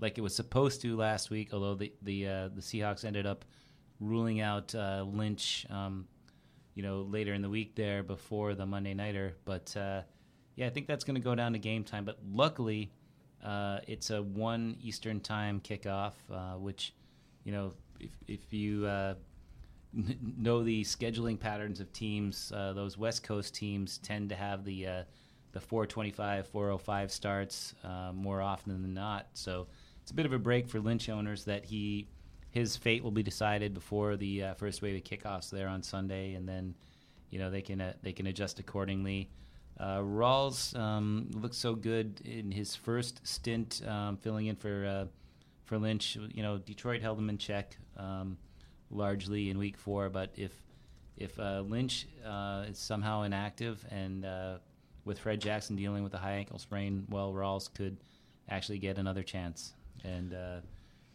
like 0.00 0.16
it 0.16 0.20
was 0.20 0.34
supposed 0.34 0.80
to 0.82 0.96
last 0.96 1.30
week. 1.30 1.52
Although 1.52 1.74
the 1.74 1.92
the 2.02 2.26
uh, 2.28 2.48
the 2.54 2.60
Seahawks 2.60 3.04
ended 3.04 3.26
up 3.26 3.44
ruling 3.98 4.40
out 4.40 4.74
uh, 4.74 5.04
Lynch, 5.06 5.66
um, 5.70 6.06
you 6.74 6.82
know, 6.82 7.02
later 7.02 7.34
in 7.34 7.42
the 7.42 7.50
week 7.50 7.74
there 7.74 8.02
before 8.02 8.54
the 8.54 8.66
Monday 8.66 8.94
nighter. 8.94 9.34
But 9.44 9.76
uh, 9.76 10.02
yeah, 10.54 10.66
I 10.66 10.70
think 10.70 10.86
that's 10.86 11.04
going 11.04 11.16
to 11.16 11.20
go 11.20 11.34
down 11.34 11.52
to 11.52 11.58
game 11.58 11.84
time. 11.84 12.04
But 12.04 12.18
luckily, 12.30 12.92
uh, 13.42 13.80
it's 13.86 14.10
a 14.10 14.22
one 14.22 14.76
Eastern 14.82 15.20
time 15.20 15.60
kickoff, 15.60 16.12
uh, 16.30 16.58
which 16.58 16.94
you 17.44 17.52
know 17.52 17.72
if 18.00 18.10
if 18.26 18.52
you 18.52 18.86
know 20.38 20.62
the 20.62 20.82
scheduling 20.84 21.38
patterns 21.38 21.80
of 21.80 21.92
teams. 21.92 22.52
Uh, 22.54 22.72
those 22.72 22.96
West 22.96 23.22
Coast 23.22 23.54
teams 23.54 23.98
tend 23.98 24.28
to 24.30 24.34
have 24.34 24.64
the 24.64 24.86
uh, 24.86 25.02
the 25.52 25.60
425, 25.60 26.48
405 26.48 27.12
starts 27.12 27.74
uh, 27.84 28.10
more 28.14 28.40
often 28.40 28.80
than 28.80 28.94
not. 28.94 29.26
So 29.34 29.66
it's 30.00 30.10
a 30.10 30.14
bit 30.14 30.24
of 30.24 30.32
a 30.32 30.38
break 30.38 30.66
for 30.66 30.80
Lynch 30.80 31.08
owners 31.08 31.44
that 31.44 31.64
he 31.64 32.08
his 32.50 32.76
fate 32.76 33.02
will 33.02 33.10
be 33.10 33.22
decided 33.22 33.72
before 33.72 34.16
the 34.16 34.44
uh, 34.44 34.54
first 34.54 34.82
wave 34.82 34.96
of 34.96 35.04
kickoffs 35.04 35.50
there 35.50 35.68
on 35.68 35.82
Sunday, 35.82 36.34
and 36.34 36.48
then 36.48 36.74
you 37.30 37.38
know 37.38 37.50
they 37.50 37.62
can 37.62 37.80
uh, 37.80 37.92
they 38.02 38.12
can 38.12 38.26
adjust 38.26 38.58
accordingly. 38.58 39.30
Uh, 39.82 39.98
Rawls 39.98 40.78
um, 40.78 41.28
looks 41.34 41.56
so 41.56 41.74
good 41.74 42.20
in 42.24 42.52
his 42.52 42.76
first 42.76 43.26
stint 43.26 43.82
um, 43.86 44.16
filling 44.16 44.46
in 44.46 44.56
for 44.56 45.08
for 45.64 45.76
Lynch. 45.76 46.16
You 46.32 46.42
know, 46.42 46.58
Detroit 46.58 47.02
held 47.02 47.18
him 47.18 47.28
in 47.28 47.36
check. 47.36 47.76
Um, 47.96 48.36
largely 48.92 49.50
in 49.50 49.58
week 49.58 49.76
four. 49.76 50.08
But 50.10 50.32
if 50.36 50.52
if 51.16 51.38
uh, 51.38 51.62
Lynch 51.66 52.06
uh, 52.24 52.64
is 52.68 52.78
somehow 52.78 53.22
inactive 53.22 53.84
and 53.90 54.24
uh, 54.24 54.58
with 55.04 55.18
Fred 55.18 55.40
Jackson 55.40 55.76
dealing 55.76 56.02
with 56.02 56.14
a 56.14 56.18
high 56.18 56.34
ankle 56.34 56.58
sprain, 56.58 57.06
well, 57.08 57.32
Rawls 57.32 57.72
could 57.72 57.96
actually 58.48 58.78
get 58.78 58.98
another 58.98 59.22
chance. 59.22 59.74
And 60.04 60.34
uh, 60.34 60.60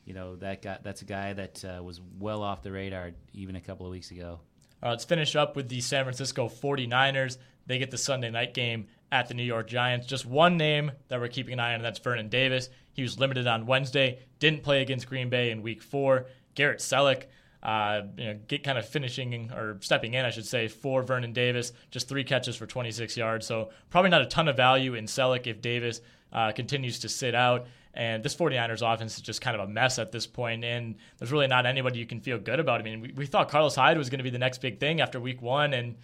you 0.05 0.13
know 0.13 0.35
that 0.37 0.61
guy, 0.61 0.79
that's 0.83 1.01
a 1.01 1.05
guy 1.05 1.33
that 1.33 1.63
uh, 1.63 1.83
was 1.83 2.01
well 2.19 2.41
off 2.41 2.63
the 2.63 2.71
radar 2.71 3.11
even 3.33 3.55
a 3.55 3.61
couple 3.61 3.85
of 3.85 3.91
weeks 3.91 4.11
ago. 4.11 4.39
Uh, 4.81 4.89
let's 4.89 5.05
finish 5.05 5.35
up 5.35 5.55
with 5.55 5.69
the 5.69 5.81
San 5.81 6.03
Francisco 6.03 6.47
49ers. 6.47 7.37
They 7.67 7.77
get 7.77 7.91
the 7.91 7.97
Sunday 7.97 8.31
night 8.31 8.53
game 8.53 8.87
at 9.11 9.27
the 9.27 9.33
New 9.33 9.43
York 9.43 9.67
Giants. 9.67 10.07
Just 10.07 10.25
one 10.25 10.57
name 10.57 10.91
that 11.09 11.19
we're 11.19 11.27
keeping 11.27 11.53
an 11.53 11.59
eye 11.59 11.69
on, 11.69 11.75
and 11.75 11.85
that's 11.85 11.99
Vernon 11.99 12.29
Davis. 12.29 12.69
He 12.93 13.03
was 13.03 13.19
limited 13.19 13.45
on 13.45 13.67
Wednesday, 13.67 14.19
didn't 14.39 14.63
play 14.63 14.81
against 14.81 15.07
Green 15.07 15.29
Bay 15.29 15.51
in 15.51 15.61
week 15.61 15.83
four. 15.83 16.25
Garrett 16.55 16.79
Celek 16.79 17.25
uh, 17.63 18.03
you 18.17 18.25
know, 18.25 18.39
get 18.47 18.63
kind 18.63 18.77
of 18.77 18.87
finishing 18.87 19.51
or 19.51 19.77
stepping 19.81 20.13
in, 20.13 20.25
I 20.25 20.29
should 20.29 20.45
say, 20.45 20.67
for 20.67 21.01
Vernon 21.03 21.33
Davis. 21.33 21.73
Just 21.91 22.07
three 22.07 22.23
catches 22.23 22.55
for 22.55 22.65
26 22.65 23.17
yards. 23.17 23.45
So 23.45 23.69
probably 23.89 24.09
not 24.09 24.21
a 24.21 24.25
ton 24.25 24.47
of 24.47 24.55
value 24.55 24.93
in 24.93 25.05
Celek 25.05 25.47
if 25.47 25.61
Davis 25.61 26.01
uh, 26.31 26.51
continues 26.51 26.99
to 26.99 27.09
sit 27.09 27.35
out. 27.35 27.67
And 27.93 28.23
this 28.23 28.35
49ers 28.35 28.93
offense 28.93 29.15
is 29.15 29.21
just 29.21 29.41
kind 29.41 29.59
of 29.59 29.67
a 29.67 29.71
mess 29.71 29.97
at 29.97 30.11
this 30.11 30.27
point, 30.27 30.63
and 30.63 30.95
there's 31.17 31.31
really 31.31 31.47
not 31.47 31.65
anybody 31.65 31.97
you 31.97 32.05
can 32.05 32.21
feel 32.21 32.37
good 32.37 32.59
about. 32.59 32.79
I 32.79 32.83
mean, 32.83 33.01
we, 33.01 33.11
we 33.11 33.25
thought 33.25 33.49
Carlos 33.49 33.75
Hyde 33.75 33.97
was 33.97 34.11
going 34.11 34.19
to 34.19 34.23
be 34.23 34.29
the 34.29 34.37
next 34.37 34.59
big 34.59 34.79
thing 34.79 35.01
after 35.01 35.19
week 35.19 35.41
one, 35.41 35.73
and 35.73 35.95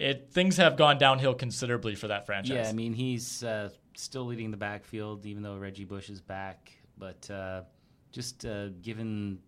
it 0.00 0.28
things 0.32 0.56
have 0.56 0.76
gone 0.76 0.98
downhill 0.98 1.34
considerably 1.34 1.94
for 1.94 2.08
that 2.08 2.26
franchise. 2.26 2.56
Yeah, 2.64 2.68
I 2.68 2.72
mean, 2.72 2.92
he's 2.92 3.42
uh, 3.42 3.70
still 3.94 4.24
leading 4.24 4.50
the 4.50 4.56
backfield, 4.56 5.26
even 5.26 5.42
though 5.42 5.56
Reggie 5.56 5.84
Bush 5.84 6.08
is 6.08 6.20
back. 6.20 6.72
But 6.96 7.28
uh, 7.30 7.62
just 8.12 8.44
uh, 8.44 8.68
given 8.82 9.38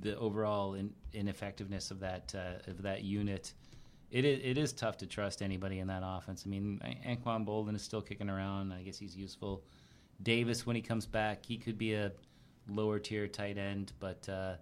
the 0.00 0.16
overall 0.18 0.74
in, 0.74 0.92
ineffectiveness 1.12 1.90
of 1.90 2.00
that 2.00 2.34
uh, 2.34 2.70
of 2.70 2.82
that 2.82 3.02
unit, 3.02 3.52
it 4.10 4.24
is, 4.24 4.40
it 4.42 4.58
is 4.58 4.72
tough 4.72 4.96
to 4.98 5.06
trust 5.06 5.42
anybody 5.42 5.78
in 5.78 5.86
that 5.88 6.02
offense. 6.04 6.44
I 6.46 6.48
mean, 6.48 6.80
Anquan 7.06 7.46
Boldin 7.46 7.74
is 7.74 7.82
still 7.82 8.02
kicking 8.02 8.30
around. 8.30 8.72
I 8.72 8.82
guess 8.82 8.98
he's 8.98 9.16
useful. 9.16 9.62
Davis, 10.22 10.66
when 10.66 10.74
he 10.74 10.82
comes 10.82 11.06
back, 11.06 11.44
he 11.44 11.56
could 11.56 11.78
be 11.78 11.94
a 11.94 12.12
lower 12.68 12.98
tier 12.98 13.28
tight 13.28 13.56
end, 13.56 13.92
but 14.00 14.28
uh, 14.28 14.54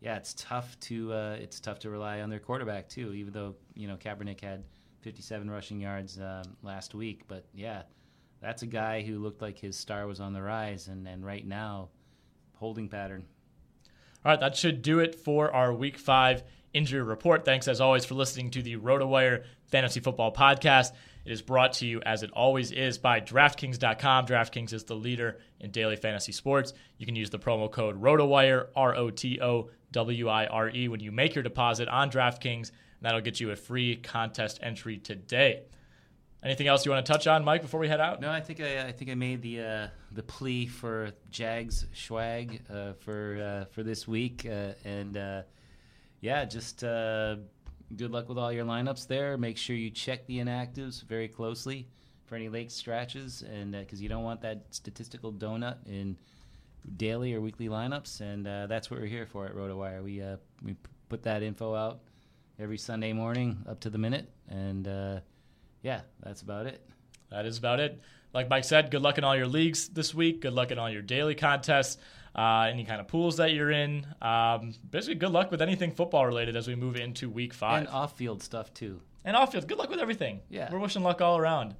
yeah, 0.00 0.16
it's 0.16 0.34
tough 0.34 0.78
to 0.80 1.12
uh, 1.12 1.36
it's 1.40 1.60
tough 1.60 1.78
to 1.80 1.90
rely 1.90 2.20
on 2.20 2.30
their 2.30 2.38
quarterback 2.38 2.88
too. 2.88 3.12
Even 3.14 3.32
though 3.32 3.54
you 3.74 3.88
know 3.88 3.96
Kaepernick 3.96 4.40
had 4.40 4.64
57 5.00 5.50
rushing 5.50 5.80
yards 5.80 6.18
um, 6.18 6.42
last 6.62 6.94
week, 6.94 7.22
but 7.28 7.44
yeah, 7.54 7.82
that's 8.40 8.62
a 8.62 8.66
guy 8.66 9.02
who 9.02 9.18
looked 9.18 9.42
like 9.42 9.58
his 9.58 9.76
star 9.76 10.06
was 10.06 10.20
on 10.20 10.32
the 10.32 10.42
rise, 10.42 10.88
and 10.88 11.06
and 11.06 11.24
right 11.24 11.46
now, 11.46 11.88
holding 12.54 12.88
pattern. 12.88 13.24
All 14.24 14.32
right, 14.32 14.40
that 14.40 14.56
should 14.56 14.82
do 14.82 14.98
it 14.98 15.14
for 15.14 15.50
our 15.54 15.72
week 15.72 15.96
five 15.96 16.42
injury 16.72 17.02
report. 17.02 17.44
Thanks, 17.44 17.68
as 17.68 17.80
always, 17.80 18.04
for 18.04 18.14
listening 18.14 18.50
to 18.50 18.62
the 18.62 18.76
RotoWire 18.76 19.44
Fantasy 19.68 20.00
Football 20.00 20.32
Podcast. 20.32 20.92
It 21.24 21.32
is 21.32 21.42
brought 21.42 21.74
to 21.74 21.86
you, 21.86 22.00
as 22.02 22.22
it 22.22 22.30
always 22.32 22.72
is, 22.72 22.98
by 22.98 23.20
DraftKings.com. 23.20 24.26
DraftKings 24.26 24.72
is 24.72 24.84
the 24.84 24.94
leader 24.94 25.38
in 25.58 25.70
daily 25.70 25.96
fantasy 25.96 26.32
sports. 26.32 26.72
You 26.98 27.06
can 27.06 27.16
use 27.16 27.30
the 27.30 27.38
promo 27.38 27.70
code 27.70 28.00
RotoWire, 28.00 28.68
R 28.74 28.94
O 28.94 29.10
T 29.10 29.40
O 29.40 29.70
W 29.92 30.28
I 30.28 30.46
R 30.46 30.70
E, 30.70 30.88
when 30.88 31.00
you 31.00 31.12
make 31.12 31.34
your 31.34 31.42
deposit 31.42 31.88
on 31.88 32.10
DraftKings. 32.10 32.70
That'll 33.00 33.20
get 33.20 33.40
you 33.40 33.50
a 33.50 33.56
free 33.56 33.96
contest 33.96 34.58
entry 34.62 34.98
today. 34.98 35.62
Anything 36.42 36.68
else 36.68 36.86
you 36.86 36.92
want 36.92 37.04
to 37.04 37.12
touch 37.12 37.26
on, 37.26 37.44
Mike, 37.44 37.60
before 37.60 37.80
we 37.80 37.88
head 37.88 38.00
out? 38.00 38.20
No, 38.20 38.30
I 38.30 38.40
think 38.40 38.60
I, 38.60 38.86
I 38.86 38.92
think 38.92 39.10
I 39.10 39.14
made 39.14 39.42
the 39.42 39.60
uh, 39.60 39.88
the 40.12 40.22
plea 40.22 40.66
for 40.66 41.12
Jags 41.30 41.86
swag 41.92 42.62
uh, 42.72 42.94
for 42.94 43.62
uh, 43.62 43.64
for 43.72 43.82
this 43.82 44.08
week, 44.08 44.46
uh, 44.50 44.72
and 44.84 45.18
uh, 45.18 45.42
yeah, 46.22 46.46
just 46.46 46.82
uh, 46.82 47.36
good 47.94 48.10
luck 48.10 48.28
with 48.28 48.38
all 48.38 48.50
your 48.50 48.64
lineups 48.64 49.06
there. 49.06 49.36
Make 49.36 49.58
sure 49.58 49.76
you 49.76 49.90
check 49.90 50.26
the 50.26 50.38
inactives 50.38 51.04
very 51.04 51.28
closely 51.28 51.88
for 52.24 52.36
any 52.36 52.48
late 52.48 52.72
scratches, 52.72 53.42
and 53.42 53.72
because 53.72 54.00
you 54.00 54.08
don't 54.08 54.24
want 54.24 54.40
that 54.40 54.64
statistical 54.70 55.34
donut 55.34 55.76
in 55.86 56.16
daily 56.96 57.34
or 57.34 57.42
weekly 57.42 57.68
lineups, 57.68 58.22
and 58.22 58.46
that's 58.46 58.90
what 58.90 58.98
we're 58.98 59.06
here 59.06 59.26
for 59.26 59.44
at 59.44 59.54
RotoWire. 59.54 60.02
We 60.02 60.22
we 60.64 60.74
put 61.10 61.22
that 61.24 61.42
info 61.42 61.74
out 61.74 62.00
every 62.60 62.78
Sunday 62.78 63.12
morning 63.12 63.64
up 63.68 63.80
to 63.80 63.90
the 63.90 63.98
minute, 63.98 64.28
and 64.48 64.86
yeah, 65.82 66.02
that's 66.22 66.42
about 66.42 66.66
it. 66.66 66.86
That 67.30 67.46
is 67.46 67.58
about 67.58 67.80
it. 67.80 68.00
Like 68.32 68.48
Mike 68.48 68.64
said, 68.64 68.90
good 68.90 69.02
luck 69.02 69.18
in 69.18 69.24
all 69.24 69.36
your 69.36 69.46
leagues 69.46 69.88
this 69.88 70.14
week. 70.14 70.42
Good 70.42 70.52
luck 70.52 70.70
in 70.70 70.78
all 70.78 70.90
your 70.90 71.02
daily 71.02 71.34
contests, 71.34 71.98
uh, 72.34 72.68
any 72.70 72.84
kind 72.84 73.00
of 73.00 73.08
pools 73.08 73.38
that 73.38 73.52
you're 73.52 73.70
in. 73.70 74.06
Um, 74.22 74.74
basically, 74.88 75.16
good 75.16 75.32
luck 75.32 75.50
with 75.50 75.62
anything 75.62 75.92
football 75.92 76.26
related 76.26 76.54
as 76.54 76.68
we 76.68 76.76
move 76.76 76.96
into 76.96 77.28
week 77.28 77.52
five. 77.52 77.78
And 77.78 77.88
off 77.88 78.16
field 78.16 78.42
stuff, 78.42 78.72
too. 78.72 79.00
And 79.24 79.36
off 79.36 79.52
field. 79.52 79.66
Good 79.66 79.78
luck 79.78 79.90
with 79.90 79.98
everything. 79.98 80.40
Yeah. 80.48 80.70
We're 80.70 80.78
wishing 80.78 81.02
luck 81.02 81.20
all 81.20 81.38
around. 81.38 81.74